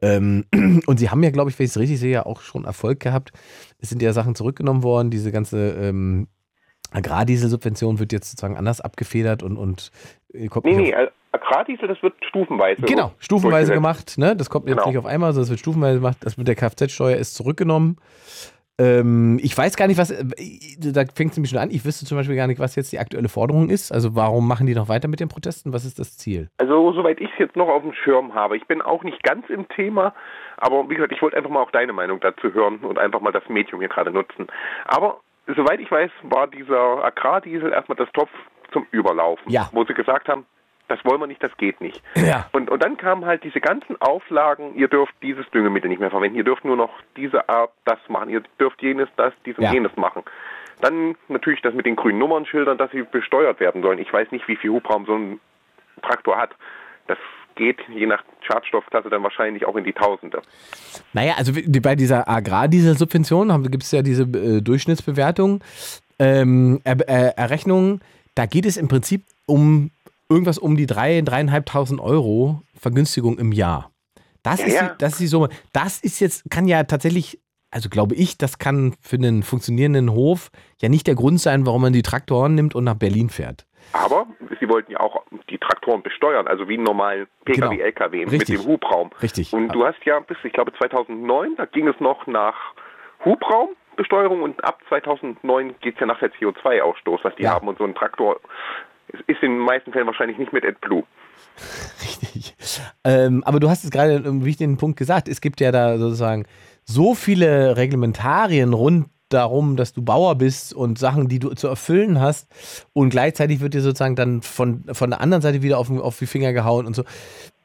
Ähm, 0.00 0.44
und 0.86 0.98
sie 0.98 1.10
haben 1.10 1.22
ja, 1.22 1.30
glaube 1.30 1.50
ich, 1.50 1.58
wenn 1.58 1.64
ich 1.64 1.72
es 1.72 1.78
richtig 1.78 2.00
sehe, 2.00 2.12
ja 2.12 2.26
auch 2.26 2.40
schon 2.40 2.64
Erfolg 2.64 3.00
gehabt. 3.00 3.32
Es 3.78 3.88
sind 3.90 4.00
ja 4.02 4.12
Sachen 4.12 4.34
zurückgenommen 4.34 4.82
worden, 4.82 5.10
diese 5.10 5.32
ganze 5.32 5.70
ähm, 5.72 6.28
Agrardieselsubvention 6.92 7.98
wird 7.98 8.12
jetzt 8.12 8.30
sozusagen 8.30 8.56
anders 8.56 8.80
abgefedert 8.80 9.42
und, 9.42 9.56
und 9.56 9.90
äh, 10.32 10.48
kommt 10.48 10.66
Nee, 10.66 10.76
nee, 10.76 10.90
äh, 10.90 11.08
Agrardiesel, 11.32 11.88
das 11.88 12.02
wird 12.02 12.14
stufenweise. 12.28 12.82
Genau, 12.82 13.12
stufenweise 13.18 13.72
gemacht. 13.72 14.18
Ne? 14.18 14.36
Das 14.36 14.50
kommt 14.50 14.66
jetzt 14.68 14.76
Genau. 14.76 14.88
nicht 14.88 14.98
auf 14.98 15.06
einmal, 15.06 15.32
sondern 15.32 15.44
es 15.44 15.50
wird 15.50 15.60
stufenweise 15.60 15.98
gemacht. 15.98 16.18
Das 16.20 16.36
mit 16.36 16.46
der 16.46 16.54
Kfz-Steuer 16.54 17.16
ist 17.16 17.34
zurückgenommen. 17.34 17.96
Ähm, 18.82 19.38
ich 19.42 19.56
weiß 19.56 19.76
gar 19.76 19.86
nicht, 19.86 19.98
was, 19.98 20.10
äh, 20.10 20.24
da 20.78 21.04
fängt 21.14 21.30
es 21.32 21.36
nämlich 21.36 21.50
schon 21.50 21.60
an. 21.60 21.70
Ich 21.70 21.84
wüsste 21.84 22.04
zum 22.04 22.16
Beispiel 22.16 22.36
gar 22.36 22.46
nicht, 22.46 22.58
was 22.58 22.74
jetzt 22.74 22.92
die 22.92 22.98
aktuelle 22.98 23.28
Forderung 23.28 23.68
ist. 23.68 23.92
Also 23.92 24.16
warum 24.16 24.48
machen 24.48 24.66
die 24.66 24.74
noch 24.74 24.88
weiter 24.88 25.08
mit 25.08 25.20
den 25.20 25.28
Protesten? 25.28 25.72
Was 25.72 25.84
ist 25.84 25.98
das 25.98 26.16
Ziel? 26.18 26.48
Also, 26.58 26.92
soweit 26.92 27.20
ich 27.20 27.30
es 27.32 27.38
jetzt 27.38 27.56
noch 27.56 27.68
auf 27.68 27.82
dem 27.82 27.92
Schirm 27.92 28.34
habe. 28.34 28.56
Ich 28.56 28.66
bin 28.66 28.82
auch 28.82 29.04
nicht 29.04 29.22
ganz 29.22 29.48
im 29.50 29.68
Thema, 29.68 30.14
aber 30.56 30.88
wie 30.88 30.94
gesagt, 30.94 31.12
ich 31.12 31.22
wollte 31.22 31.36
einfach 31.36 31.50
mal 31.50 31.62
auch 31.62 31.70
deine 31.70 31.92
Meinung 31.92 32.20
dazu 32.20 32.52
hören 32.52 32.78
und 32.78 32.98
einfach 32.98 33.20
mal 33.20 33.32
das 33.32 33.48
Medium 33.48 33.80
hier 33.80 33.88
gerade 33.88 34.10
nutzen. 34.10 34.46
Aber 34.86 35.20
soweit 35.46 35.80
ich 35.80 35.90
weiß, 35.90 36.10
war 36.22 36.46
dieser 36.48 37.04
Agrardiesel 37.04 37.72
erstmal 37.72 37.96
das 37.96 38.10
Topf 38.12 38.30
zum 38.72 38.86
Überlaufen. 38.90 39.50
Ja. 39.50 39.68
Wo 39.72 39.84
sie 39.84 39.94
gesagt 39.94 40.28
haben, 40.28 40.46
das 40.92 41.04
wollen 41.04 41.20
wir 41.20 41.26
nicht, 41.26 41.42
das 41.42 41.56
geht 41.56 41.80
nicht. 41.80 42.02
Ja. 42.14 42.48
Und, 42.52 42.70
und 42.70 42.82
dann 42.82 42.96
kamen 42.98 43.24
halt 43.24 43.42
diese 43.44 43.60
ganzen 43.60 44.00
Auflagen, 44.00 44.74
ihr 44.76 44.88
dürft 44.88 45.14
dieses 45.22 45.48
Düngemittel 45.50 45.88
nicht 45.88 46.00
mehr 46.00 46.10
verwenden, 46.10 46.36
ihr 46.36 46.44
dürft 46.44 46.64
nur 46.64 46.76
noch 46.76 46.90
diese 47.16 47.48
Art 47.48 47.70
das 47.86 47.98
machen, 48.08 48.28
ihr 48.28 48.42
dürft 48.60 48.82
jenes, 48.82 49.08
das, 49.16 49.32
dies 49.46 49.56
und 49.56 49.64
Ja. 49.64 49.72
jenes 49.72 49.96
machen. 49.96 50.22
Dann 50.82 51.14
natürlich 51.28 51.62
das 51.62 51.72
mit 51.74 51.86
den 51.86 51.96
grünen 51.96 52.18
Nummernschildern, 52.18 52.76
dass 52.76 52.90
sie 52.90 53.02
besteuert 53.02 53.58
werden 53.60 53.82
sollen. 53.82 53.98
Ich 53.98 54.12
weiß 54.12 54.30
nicht, 54.32 54.46
wie 54.48 54.56
viel 54.56 54.70
Hubraum 54.70 55.06
so 55.06 55.14
ein 55.14 55.40
Traktor 56.02 56.36
hat. 56.36 56.50
Das 57.06 57.18
geht 57.54 57.78
je 57.88 58.06
nach 58.06 58.22
Schadstoffklasse 58.42 59.08
dann 59.08 59.22
wahrscheinlich 59.22 59.64
auch 59.64 59.76
in 59.76 59.84
die 59.84 59.92
Tausende. 59.92 60.42
Naja, 61.12 61.34
also 61.36 61.52
bei 61.80 61.94
dieser 61.94 62.28
Agrardieselsubvention 62.28 63.62
gibt 63.70 63.84
es 63.84 63.92
ja 63.92 64.02
diese 64.02 64.24
äh, 64.24 64.60
Durchschnittsbewertung, 64.60 65.62
ähm, 66.18 66.80
er, 66.84 66.96
äh, 67.08 67.32
Errechnung. 67.36 68.00
Da 68.34 68.46
geht 68.46 68.66
es 68.66 68.76
im 68.76 68.88
Prinzip 68.88 69.22
um 69.46 69.90
irgendwas 70.32 70.58
um 70.58 70.76
die 70.76 70.86
3.000, 70.86 71.28
3.500 71.60 72.00
Euro 72.00 72.62
Vergünstigung 72.78 73.38
im 73.38 73.52
Jahr. 73.52 73.90
Das, 74.42 74.60
Ja, 74.60 74.66
ist, 74.66 74.74
ja. 74.74 74.88
Die, 74.88 74.98
das 74.98 75.12
ist 75.12 75.20
die 75.20 75.26
Summe. 75.28 75.48
Das 75.72 76.00
ist 76.00 76.20
jetzt, 76.20 76.50
kann 76.50 76.66
ja 76.66 76.82
tatsächlich, 76.84 77.40
also 77.70 77.88
glaube 77.88 78.14
ich, 78.16 78.38
das 78.38 78.58
kann 78.58 78.94
für 79.00 79.16
einen 79.16 79.42
funktionierenden 79.42 80.10
Hof 80.12 80.50
ja 80.80 80.88
nicht 80.88 81.06
der 81.06 81.14
Grund 81.14 81.40
sein, 81.40 81.64
warum 81.66 81.82
man 81.82 81.92
die 81.92 82.02
Traktoren 82.02 82.54
nimmt 82.54 82.74
und 82.74 82.84
nach 82.84 82.94
Berlin 82.96 83.30
fährt. 83.30 83.66
Aber 83.92 84.26
sie 84.60 84.68
wollten 84.68 84.92
ja 84.92 85.00
auch 85.00 85.22
die 85.50 85.58
Traktoren 85.58 86.02
besteuern, 86.02 86.46
also 86.48 86.68
wie 86.68 86.74
einen 86.74 86.84
normalen 86.84 87.26
PKW, 87.44 87.76
Genau. 87.76 87.84
LKW 87.84 88.18
mit 88.24 88.32
Richtig. 88.32 88.60
dem 88.62 88.66
Hubraum. 88.66 89.10
Richtig. 89.22 89.52
Und 89.52 89.68
du 89.68 89.84
hast 89.84 89.98
ja 90.04 90.18
bis, 90.20 90.36
ich 90.44 90.52
glaube, 90.52 90.72
2009, 90.78 91.56
da 91.56 91.66
ging 91.66 91.86
es 91.88 91.98
noch 92.00 92.26
nach 92.26 92.54
Hubraumbesteuerung 93.24 94.42
und 94.42 94.62
ab 94.64 94.80
2009 94.88 95.74
geht 95.80 95.94
es 95.94 96.00
ja 96.00 96.06
nach 96.06 96.18
der 96.20 96.32
CO2-Ausstoß, 96.32 97.20
was 97.22 97.34
die 97.36 97.48
haben. 97.48 97.68
Und 97.68 97.78
so 97.78 97.84
ein 97.84 97.94
Traktor 97.94 98.40
ist- 99.12 99.22
ist 99.28 99.42
in 99.42 99.50
den 99.52 99.58
meisten 99.58 99.92
Fällen 99.92 100.06
wahrscheinlich 100.06 100.38
nicht 100.38 100.52
mit 100.52 100.64
AdBlue. 100.64 101.04
Ähm, 103.04 103.42
aber 103.44 103.58
du 103.60 103.68
hast 103.68 103.84
es 103.84 103.90
gerade 103.90 104.16
einen 104.16 104.44
wichtigen 104.44 104.76
Punkt 104.76 104.98
gesagt. 104.98 105.28
Es 105.28 105.40
gibt 105.40 105.60
ja 105.60 105.72
da 105.72 105.98
sozusagen 105.98 106.44
so 106.84 107.14
viele 107.14 107.76
Reglementarien 107.76 108.72
rund 108.72 109.08
darum, 109.28 109.76
dass 109.76 109.92
du 109.92 110.02
Bauer 110.02 110.36
bist 110.36 110.72
und 110.72 110.98
Sachen, 110.98 111.28
die 111.28 111.38
du 111.38 111.50
zu 111.54 111.66
erfüllen 111.68 112.20
hast. 112.20 112.48
Und 112.92 113.10
gleichzeitig 113.10 113.60
wird 113.60 113.74
dir 113.74 113.80
sozusagen 113.82 114.14
dann 114.16 114.42
von, 114.42 114.84
von 114.92 115.10
der 115.10 115.20
anderen 115.20 115.42
Seite 115.42 115.62
wieder 115.62 115.78
auf, 115.78 115.90
auf 115.90 116.18
die 116.18 116.26
Finger 116.26 116.52
gehauen 116.52 116.86
und 116.86 116.94
so. 116.94 117.04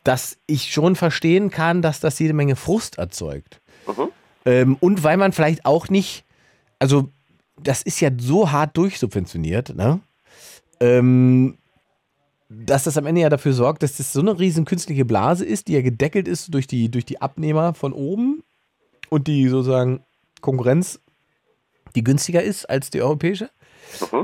Dass 0.04 0.38
ich 0.48 0.72
schon 0.74 0.96
verstehen 0.96 1.50
kann, 1.52 1.82
dass 1.82 2.00
das 2.00 2.18
jede 2.20 2.34
Menge 2.34 2.56
Frust 2.56 2.98
erzeugt. 2.98 3.62
Ähm, 4.46 4.78
und 4.80 5.04
weil 5.04 5.18
man 5.18 5.34
vielleicht 5.34 5.66
auch 5.66 5.90
nicht, 5.90 6.26
also 6.80 7.10
das 7.62 7.82
ist 7.84 8.00
ja 8.00 8.10
so 8.18 8.52
hart 8.52 8.76
durchsubventioniert, 8.78 9.76
ne? 9.76 10.00
Ähm, 10.80 11.58
dass 12.50 12.86
das 12.86 12.98
am 12.98 13.06
Ende 13.06 13.22
ja 13.22 13.30
dafür 13.30 13.54
sorgt, 13.54 13.84
dass 13.84 13.98
das 13.98 14.14
so 14.14 14.22
eine 14.22 14.40
riesen 14.40 14.66
künstliche 14.66 15.06
Blase 15.06 15.46
ist, 15.46 15.68
die 15.68 15.74
ja 15.74 15.82
gedeckelt 15.82 16.28
ist 16.28 16.54
durch 16.54 16.68
die, 16.68 16.90
durch 16.90 17.06
die 17.06 17.22
Abnehmer 17.22 17.74
von 17.74 17.92
oben 17.92 18.44
und 19.10 19.28
die 19.28 19.48
sozusagen 19.50 20.04
Konkurrenz, 20.42 21.02
die 21.96 22.04
günstiger 22.04 22.42
ist 22.42 22.70
als 22.70 22.90
die 22.90 23.02
europäische, 23.02 23.50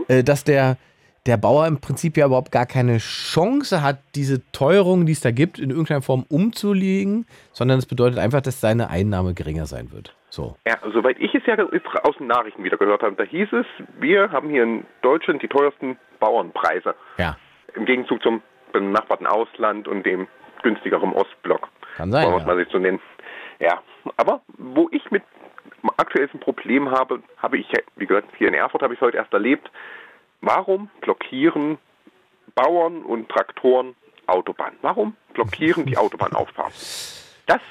äh, 0.07 0.23
dass 0.23 0.43
der, 0.43 0.77
der 1.25 1.37
Bauer 1.37 1.67
im 1.67 1.79
Prinzip 1.79 2.17
ja 2.17 2.25
überhaupt 2.25 2.51
gar 2.51 2.65
keine 2.65 2.97
Chance 2.97 3.81
hat, 3.81 3.99
diese 4.15 4.41
Teuerung, 4.51 5.05
die 5.05 5.13
es 5.13 5.21
da 5.21 5.31
gibt, 5.31 5.57
in 5.57 5.69
irgendeiner 5.69 6.01
Form 6.01 6.25
umzulegen, 6.29 7.25
sondern 7.51 7.79
es 7.79 7.85
bedeutet 7.85 8.19
einfach, 8.19 8.41
dass 8.41 8.59
seine 8.59 8.89
Einnahme 8.89 9.33
geringer 9.33 9.65
sein 9.65 9.91
wird. 9.91 10.15
So. 10.29 10.57
Ja, 10.67 10.77
soweit 10.93 11.17
ich 11.19 11.33
es 11.33 11.43
ja 11.45 11.55
aus 12.03 12.17
den 12.17 12.27
Nachrichten 12.27 12.63
wieder 12.63 12.77
gehört 12.77 13.03
habe, 13.03 13.15
da 13.15 13.23
hieß 13.23 13.49
es, 13.53 13.65
wir 13.99 14.31
haben 14.31 14.49
hier 14.49 14.63
in 14.63 14.85
Deutschland 15.01 15.41
die 15.41 15.47
teuersten 15.47 15.97
Bauernpreise. 16.19 16.95
Ja. 17.17 17.37
Im 17.75 17.85
Gegenzug 17.85 18.21
zum 18.21 18.41
benachbarten 18.71 19.27
Ausland 19.27 19.87
und 19.87 20.05
dem 20.05 20.27
günstigeren 20.63 21.13
Ostblock. 21.13 21.69
Kann 21.95 22.11
sein, 22.11 22.27
ja. 22.27 22.45
mal 22.45 22.57
sich 22.57 22.67
so 22.71 22.79
nennen. 22.79 22.99
Ja, 23.59 23.81
aber 24.17 24.41
wo 24.57 24.89
ich 24.91 25.09
mit 25.11 25.23
aktuell 25.97 26.29
ein 26.33 26.39
Problem 26.39 26.89
habe, 26.91 27.21
habe 27.37 27.57
ich, 27.57 27.67
wie 27.95 28.05
gesagt, 28.05 28.29
hier 28.37 28.47
in 28.47 28.53
Erfurt 28.53 28.81
habe 28.81 28.93
ich 28.93 28.99
es 28.99 29.05
heute 29.05 29.17
erst 29.17 29.33
erlebt. 29.33 29.69
Warum 30.43 30.89
blockieren 31.01 31.77
Bauern 32.53 33.01
und 33.03 33.29
Traktoren 33.29 33.95
Autobahnen? 34.27 34.77
Warum 34.81 35.15
blockieren 35.33 35.85
die 35.85 35.97
Autobahnauffahrten? 35.97 36.73
Das 37.45 37.61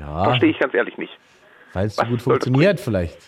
Ja, 0.00 0.24
verstehe 0.24 0.50
ich 0.50 0.58
ganz 0.58 0.72
ehrlich 0.74 0.96
nicht. 0.98 1.12
weil 1.74 1.86
es 1.86 1.96
so 1.96 2.04
gut 2.06 2.22
funktioniert 2.22 2.80
vielleicht. 2.80 3.18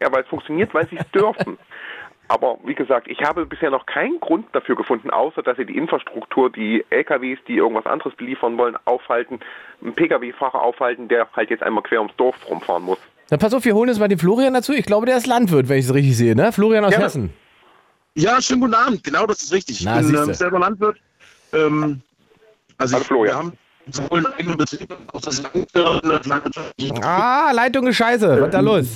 Ja, 0.00 0.12
weil 0.12 0.22
es 0.22 0.28
funktioniert, 0.28 0.74
weil 0.74 0.88
sie 0.88 0.96
es 0.96 1.08
dürfen. 1.12 1.58
Aber 2.28 2.58
wie 2.64 2.74
gesagt, 2.74 3.08
ich 3.08 3.20
habe 3.22 3.46
bisher 3.46 3.70
noch 3.70 3.86
keinen 3.86 4.18
Grund 4.18 4.46
dafür 4.52 4.74
gefunden, 4.74 5.10
außer 5.10 5.42
dass 5.42 5.56
sie 5.58 5.66
die 5.66 5.76
Infrastruktur, 5.76 6.50
die 6.50 6.84
LKWs, 6.90 7.38
die 7.46 7.56
irgendwas 7.56 7.86
anderes 7.86 8.14
beliefern 8.16 8.56
wollen, 8.58 8.76
aufhalten, 8.84 9.38
einen 9.82 9.94
Pkw-Fahrer 9.94 10.60
aufhalten, 10.62 11.08
der 11.08 11.28
halt 11.34 11.50
jetzt 11.50 11.62
einmal 11.62 11.82
quer 11.82 12.00
ums 12.00 12.16
Dorf 12.16 12.34
rumfahren 12.48 12.82
muss. 12.84 12.98
Dann 13.28 13.38
pass 13.38 13.54
auf, 13.54 13.64
wir 13.64 13.74
holen 13.74 13.88
jetzt 13.88 13.98
mal 13.98 14.08
den 14.08 14.18
Florian 14.18 14.54
dazu. 14.54 14.72
Ich 14.72 14.86
glaube, 14.86 15.06
der 15.06 15.16
ist 15.18 15.26
Landwirt, 15.26 15.68
wenn 15.68 15.78
ich 15.78 15.84
es 15.84 15.94
richtig 15.94 16.16
sehe, 16.16 16.34
ne? 16.34 16.52
Florian 16.52 16.84
aus 16.84 16.90
Gerne. 16.90 17.04
Hessen. 17.04 17.34
Ja, 18.14 18.40
schönen 18.42 18.60
guten 18.60 18.74
Abend. 18.74 19.02
Genau, 19.04 19.26
das 19.26 19.42
ist 19.42 19.52
richtig. 19.52 19.82
Na, 19.82 20.00
ich 20.00 20.06
bin 20.06 20.16
ähm, 20.16 20.34
selber 20.34 20.58
Landwirt. 20.58 20.98
Ähm, 21.52 22.00
also 22.78 22.94
Hallo, 22.94 23.02
ich, 23.02 23.06
Florian. 23.06 23.26
wir 23.26 23.34
haben 23.36 23.56
sowohl 23.90 24.18
einen 24.18 24.26
eigenen 24.34 24.56
Betrieb 24.58 24.90
als 24.90 25.14
auch 25.14 25.20
das 25.20 25.42
Landwirt, 25.42 26.26
Landwirtschaft. 26.26 26.74
Ah, 27.02 27.50
Leitung 27.52 27.86
ist 27.86 27.96
scheiße. 27.96 28.40
Was 28.42 28.50
da 28.50 28.60
los? 28.60 28.86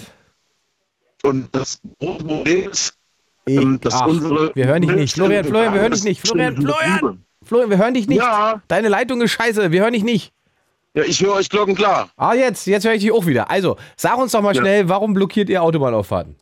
Und 1.22 1.54
das 1.54 1.80
große 1.98 2.24
Problem 2.24 2.70
ist, 2.70 2.94
ähm, 3.46 3.80
dass 3.80 3.94
Ach, 3.94 4.06
unsere... 4.06 4.54
wir 4.54 4.66
hören 4.66 4.82
dich 4.82 4.90
nicht. 4.92 5.14
Florian, 5.14 5.44
Florian, 5.44 5.72
wir 5.72 5.80
hören 5.80 5.92
dich 5.92 6.04
nicht. 6.04 6.20
Florian, 6.20 6.56
Florian! 6.56 7.24
Florian, 7.44 7.70
wir 7.70 7.78
hören 7.78 7.94
dich 7.94 8.08
nicht. 8.08 8.18
Ja. 8.18 8.60
Deine 8.68 8.88
Leitung 8.88 9.20
ist 9.22 9.32
scheiße, 9.32 9.70
wir 9.72 9.80
hören 9.82 9.92
dich 9.92 10.04
nicht. 10.04 10.32
Ja, 10.94 11.04
ich 11.04 11.20
höre 11.22 11.34
euch 11.34 11.48
glockenklar. 11.48 12.10
Ah, 12.16 12.34
jetzt, 12.34 12.66
jetzt 12.66 12.84
höre 12.84 12.94
ich 12.94 13.02
dich 13.02 13.12
auch 13.12 13.26
wieder. 13.26 13.50
Also, 13.50 13.76
sag 13.96 14.18
uns 14.18 14.32
doch 14.32 14.40
mal 14.42 14.54
Ja. 14.54 14.62
schnell, 14.62 14.88
warum 14.88 15.14
blockiert 15.14 15.48
ihr 15.48 15.62
Autobahnauffahrten? 15.62 16.36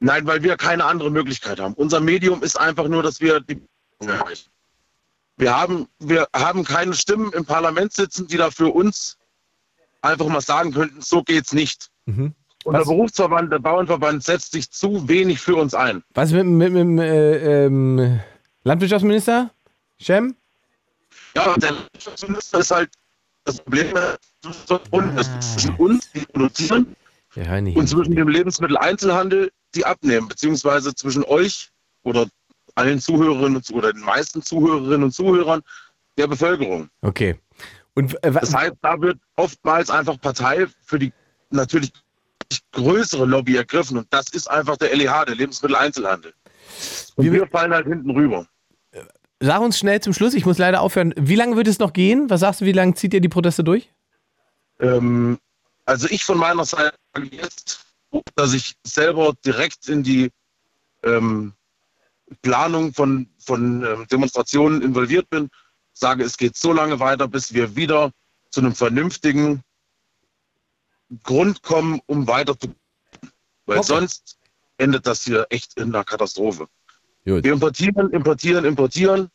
Nein, 0.00 0.26
weil 0.26 0.42
wir 0.42 0.56
keine 0.56 0.84
andere 0.84 1.10
Möglichkeit 1.10 1.58
haben. 1.58 1.74
Unser 1.74 2.00
Medium 2.00 2.42
ist 2.42 2.58
einfach 2.58 2.88
nur, 2.88 3.02
dass 3.02 3.20
wir 3.20 3.40
die 3.40 3.60
erreichen. 4.00 4.50
Wir 5.38 5.56
haben, 5.56 5.86
wir 5.98 6.28
haben 6.34 6.64
keine 6.64 6.94
Stimmen 6.94 7.32
im 7.32 7.44
Parlament 7.44 7.92
sitzen, 7.92 8.26
die 8.26 8.36
da 8.36 8.50
für 8.50 8.68
uns 8.68 9.18
einfach 10.02 10.26
mal 10.28 10.40
sagen 10.40 10.72
könnten, 10.72 11.00
so 11.00 11.22
geht's 11.22 11.52
nicht. 11.52 11.90
Mhm. 12.06 12.34
Und 12.64 12.72
der 12.72 12.84
Berufsverband, 12.84 13.52
der 13.52 13.58
Bauernverband 13.58 14.24
setzt 14.24 14.52
sich 14.52 14.70
zu 14.70 15.08
wenig 15.08 15.40
für 15.40 15.56
uns 15.56 15.72
ein. 15.74 16.02
Was 16.14 16.32
mit, 16.32 16.74
dem 16.74 16.98
äh, 16.98 17.66
ähm, 17.66 18.20
Landwirtschaftsminister? 18.64 19.50
Cem? 20.02 20.34
Ja, 21.36 21.54
der 21.56 21.72
Landwirtschaftsminister 21.72 22.58
ist 22.58 22.70
halt 22.72 22.90
das 23.44 23.60
Problem 23.60 23.94
zwischen 25.40 25.76
uns, 25.76 26.10
die 26.10 26.20
produzieren, 26.20 26.96
nicht. 27.62 27.76
und 27.76 27.88
zwischen 27.88 28.16
dem 28.16 28.28
Lebensmitteleinzelhandel, 28.28 29.52
die 29.76 29.84
abnehmen, 29.84 30.28
beziehungsweise 30.28 30.94
zwischen 30.94 31.24
euch 31.24 31.70
oder 32.02 32.26
allen 32.74 33.00
Zuhörerinnen 33.00 33.56
und, 33.56 33.70
oder 33.72 33.92
den 33.92 34.02
meisten 34.02 34.42
Zuhörerinnen 34.42 35.04
und 35.04 35.12
Zuhörern 35.12 35.62
der 36.18 36.26
Bevölkerung. 36.26 36.88
Okay. 37.02 37.36
Und 37.94 38.22
äh, 38.22 38.32
heißt, 38.32 38.74
da 38.82 39.00
wird 39.00 39.18
oftmals 39.36 39.90
einfach 39.90 40.20
Partei 40.20 40.66
für 40.84 40.98
die 40.98 41.12
natürlich 41.50 41.92
größere 42.72 43.24
Lobby 43.24 43.56
ergriffen 43.56 43.96
und 43.98 44.06
das 44.10 44.26
ist 44.32 44.48
einfach 44.50 44.76
der 44.76 44.94
LEH, 44.94 45.24
der 45.26 45.34
Lebensmitteleinzelhandel. 45.34 46.34
Und 47.16 47.32
wir 47.32 47.46
fallen 47.46 47.72
halt 47.72 47.86
hinten 47.86 48.10
rüber. 48.10 48.46
sag 49.40 49.60
uns 49.60 49.78
schnell 49.78 50.00
zum 50.00 50.12
Schluss, 50.12 50.34
ich 50.34 50.44
muss 50.44 50.58
leider 50.58 50.82
aufhören. 50.82 51.14
Wie 51.16 51.36
lange 51.36 51.56
wird 51.56 51.68
es 51.68 51.78
noch 51.78 51.92
gehen? 51.92 52.28
Was 52.28 52.40
sagst 52.40 52.60
du, 52.60 52.64
wie 52.66 52.72
lange 52.72 52.94
zieht 52.94 53.14
ihr 53.14 53.20
die 53.20 53.28
Proteste 53.28 53.64
durch? 53.64 53.90
Ähm, 54.78 55.38
also 55.86 56.08
ich 56.10 56.24
von 56.24 56.38
meiner 56.38 56.64
Seite 56.64 56.94
jetzt, 57.30 57.85
dass 58.34 58.54
ich 58.54 58.74
selber 58.84 59.34
direkt 59.44 59.88
in 59.88 60.02
die 60.02 60.30
ähm, 61.02 61.52
Planung 62.42 62.92
von, 62.92 63.28
von 63.38 63.84
ähm, 63.84 64.06
Demonstrationen 64.10 64.82
involviert 64.82 65.30
bin, 65.30 65.48
sage, 65.92 66.24
es 66.24 66.36
geht 66.36 66.56
so 66.56 66.72
lange 66.72 67.00
weiter, 67.00 67.28
bis 67.28 67.54
wir 67.54 67.76
wieder 67.76 68.12
zu 68.50 68.60
einem 68.60 68.74
vernünftigen 68.74 69.62
Grund 71.22 71.62
kommen, 71.62 72.00
um 72.06 72.26
weiter 72.26 72.58
zu. 72.58 72.74
Weil 73.66 73.82
sonst 73.82 74.38
endet 74.78 75.06
das 75.06 75.22
hier 75.22 75.46
echt 75.50 75.76
in 75.76 75.94
einer 75.94 76.04
Katastrophe. 76.04 76.68
Wir 77.42 77.52
importieren, 77.52 78.10
importieren, 78.10 78.64
importieren 78.64 79.30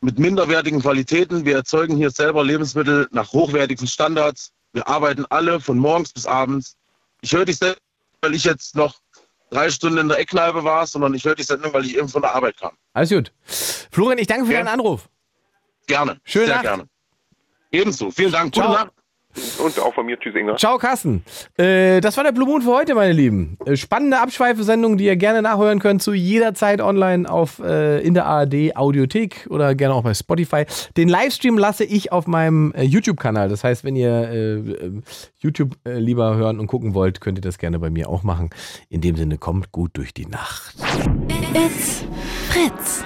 mit 0.00 0.18
minderwertigen 0.18 0.80
Qualitäten. 0.80 1.44
Wir 1.44 1.56
erzeugen 1.56 1.96
hier 1.96 2.10
selber 2.10 2.44
Lebensmittel 2.44 3.08
nach 3.10 3.32
hochwertigen 3.32 3.86
Standards. 3.86 4.52
Wir 4.72 4.86
arbeiten 4.88 5.24
alle 5.26 5.60
von 5.60 5.78
morgens 5.78 6.12
bis 6.12 6.26
abends. 6.26 6.76
Ich 7.20 7.32
höre 7.32 7.44
dich 7.44 7.58
selbst, 7.58 7.82
weil 8.20 8.34
ich 8.34 8.44
jetzt 8.44 8.74
noch 8.74 8.96
drei 9.50 9.70
Stunden 9.70 9.98
in 9.98 10.08
der 10.08 10.18
Eckkneipe 10.18 10.64
war, 10.64 10.86
sondern 10.86 11.14
ich 11.14 11.24
höre 11.24 11.34
dich 11.34 11.46
selbst 11.46 11.64
nur, 11.64 11.72
weil 11.72 11.84
ich 11.84 11.96
eben 11.96 12.08
von 12.08 12.22
der 12.22 12.34
Arbeit 12.34 12.56
kam. 12.58 12.72
Alles 12.92 13.10
gut. 13.10 13.32
Florian, 13.90 14.18
ich 14.18 14.26
danke 14.26 14.46
für 14.46 14.52
deinen 14.52 14.68
Anruf. 14.68 15.08
Gerne. 15.86 16.20
Schöne 16.24 16.46
Sehr 16.46 16.54
Nacht. 16.56 16.64
gerne. 16.64 16.88
Ebenso. 17.70 18.10
Vielen 18.10 18.32
Dank. 18.32 18.52
Gute 18.54 18.66
Ciao. 18.66 18.72
Nacht. 18.72 18.92
Und 19.62 19.78
auch 19.80 19.94
von 19.94 20.06
mir, 20.06 20.18
tschüss 20.18 20.34
Inga. 20.34 20.56
Ciao, 20.56 20.78
Carsten. 20.78 21.22
Äh, 21.56 22.00
das 22.00 22.16
war 22.16 22.24
der 22.24 22.32
Blue 22.32 22.46
Moon 22.46 22.62
für 22.62 22.72
heute, 22.72 22.94
meine 22.94 23.12
Lieben. 23.12 23.56
Äh, 23.64 23.76
spannende 23.76 24.18
Abschweifesendung, 24.20 24.96
die 24.96 25.04
ihr 25.04 25.16
gerne 25.16 25.42
nachhören 25.42 25.78
könnt, 25.78 26.02
zu 26.02 26.12
jeder 26.12 26.54
Zeit 26.54 26.80
online 26.80 27.30
auf, 27.30 27.58
äh, 27.60 28.00
in 28.00 28.14
der 28.14 28.26
ARD 28.26 28.76
Audiothek 28.76 29.46
oder 29.50 29.74
gerne 29.74 29.94
auch 29.94 30.02
bei 30.02 30.14
Spotify. 30.14 30.64
Den 30.96 31.08
Livestream 31.08 31.58
lasse 31.58 31.84
ich 31.84 32.10
auf 32.10 32.26
meinem 32.26 32.72
äh, 32.72 32.82
YouTube-Kanal. 32.82 33.48
Das 33.48 33.64
heißt, 33.64 33.84
wenn 33.84 33.96
ihr 33.96 34.10
äh, 34.10 34.54
äh, 34.54 35.02
YouTube 35.38 35.76
äh, 35.84 35.98
lieber 35.98 36.36
hören 36.36 36.58
und 36.58 36.66
gucken 36.66 36.94
wollt, 36.94 37.20
könnt 37.20 37.38
ihr 37.38 37.42
das 37.42 37.58
gerne 37.58 37.78
bei 37.78 37.90
mir 37.90 38.08
auch 38.08 38.22
machen. 38.22 38.50
In 38.88 39.00
dem 39.00 39.16
Sinne, 39.16 39.38
kommt 39.38 39.72
gut 39.72 39.90
durch 39.94 40.14
die 40.14 40.26
Nacht. 40.26 40.74
It's 41.54 42.04
Fritz. 42.48 43.04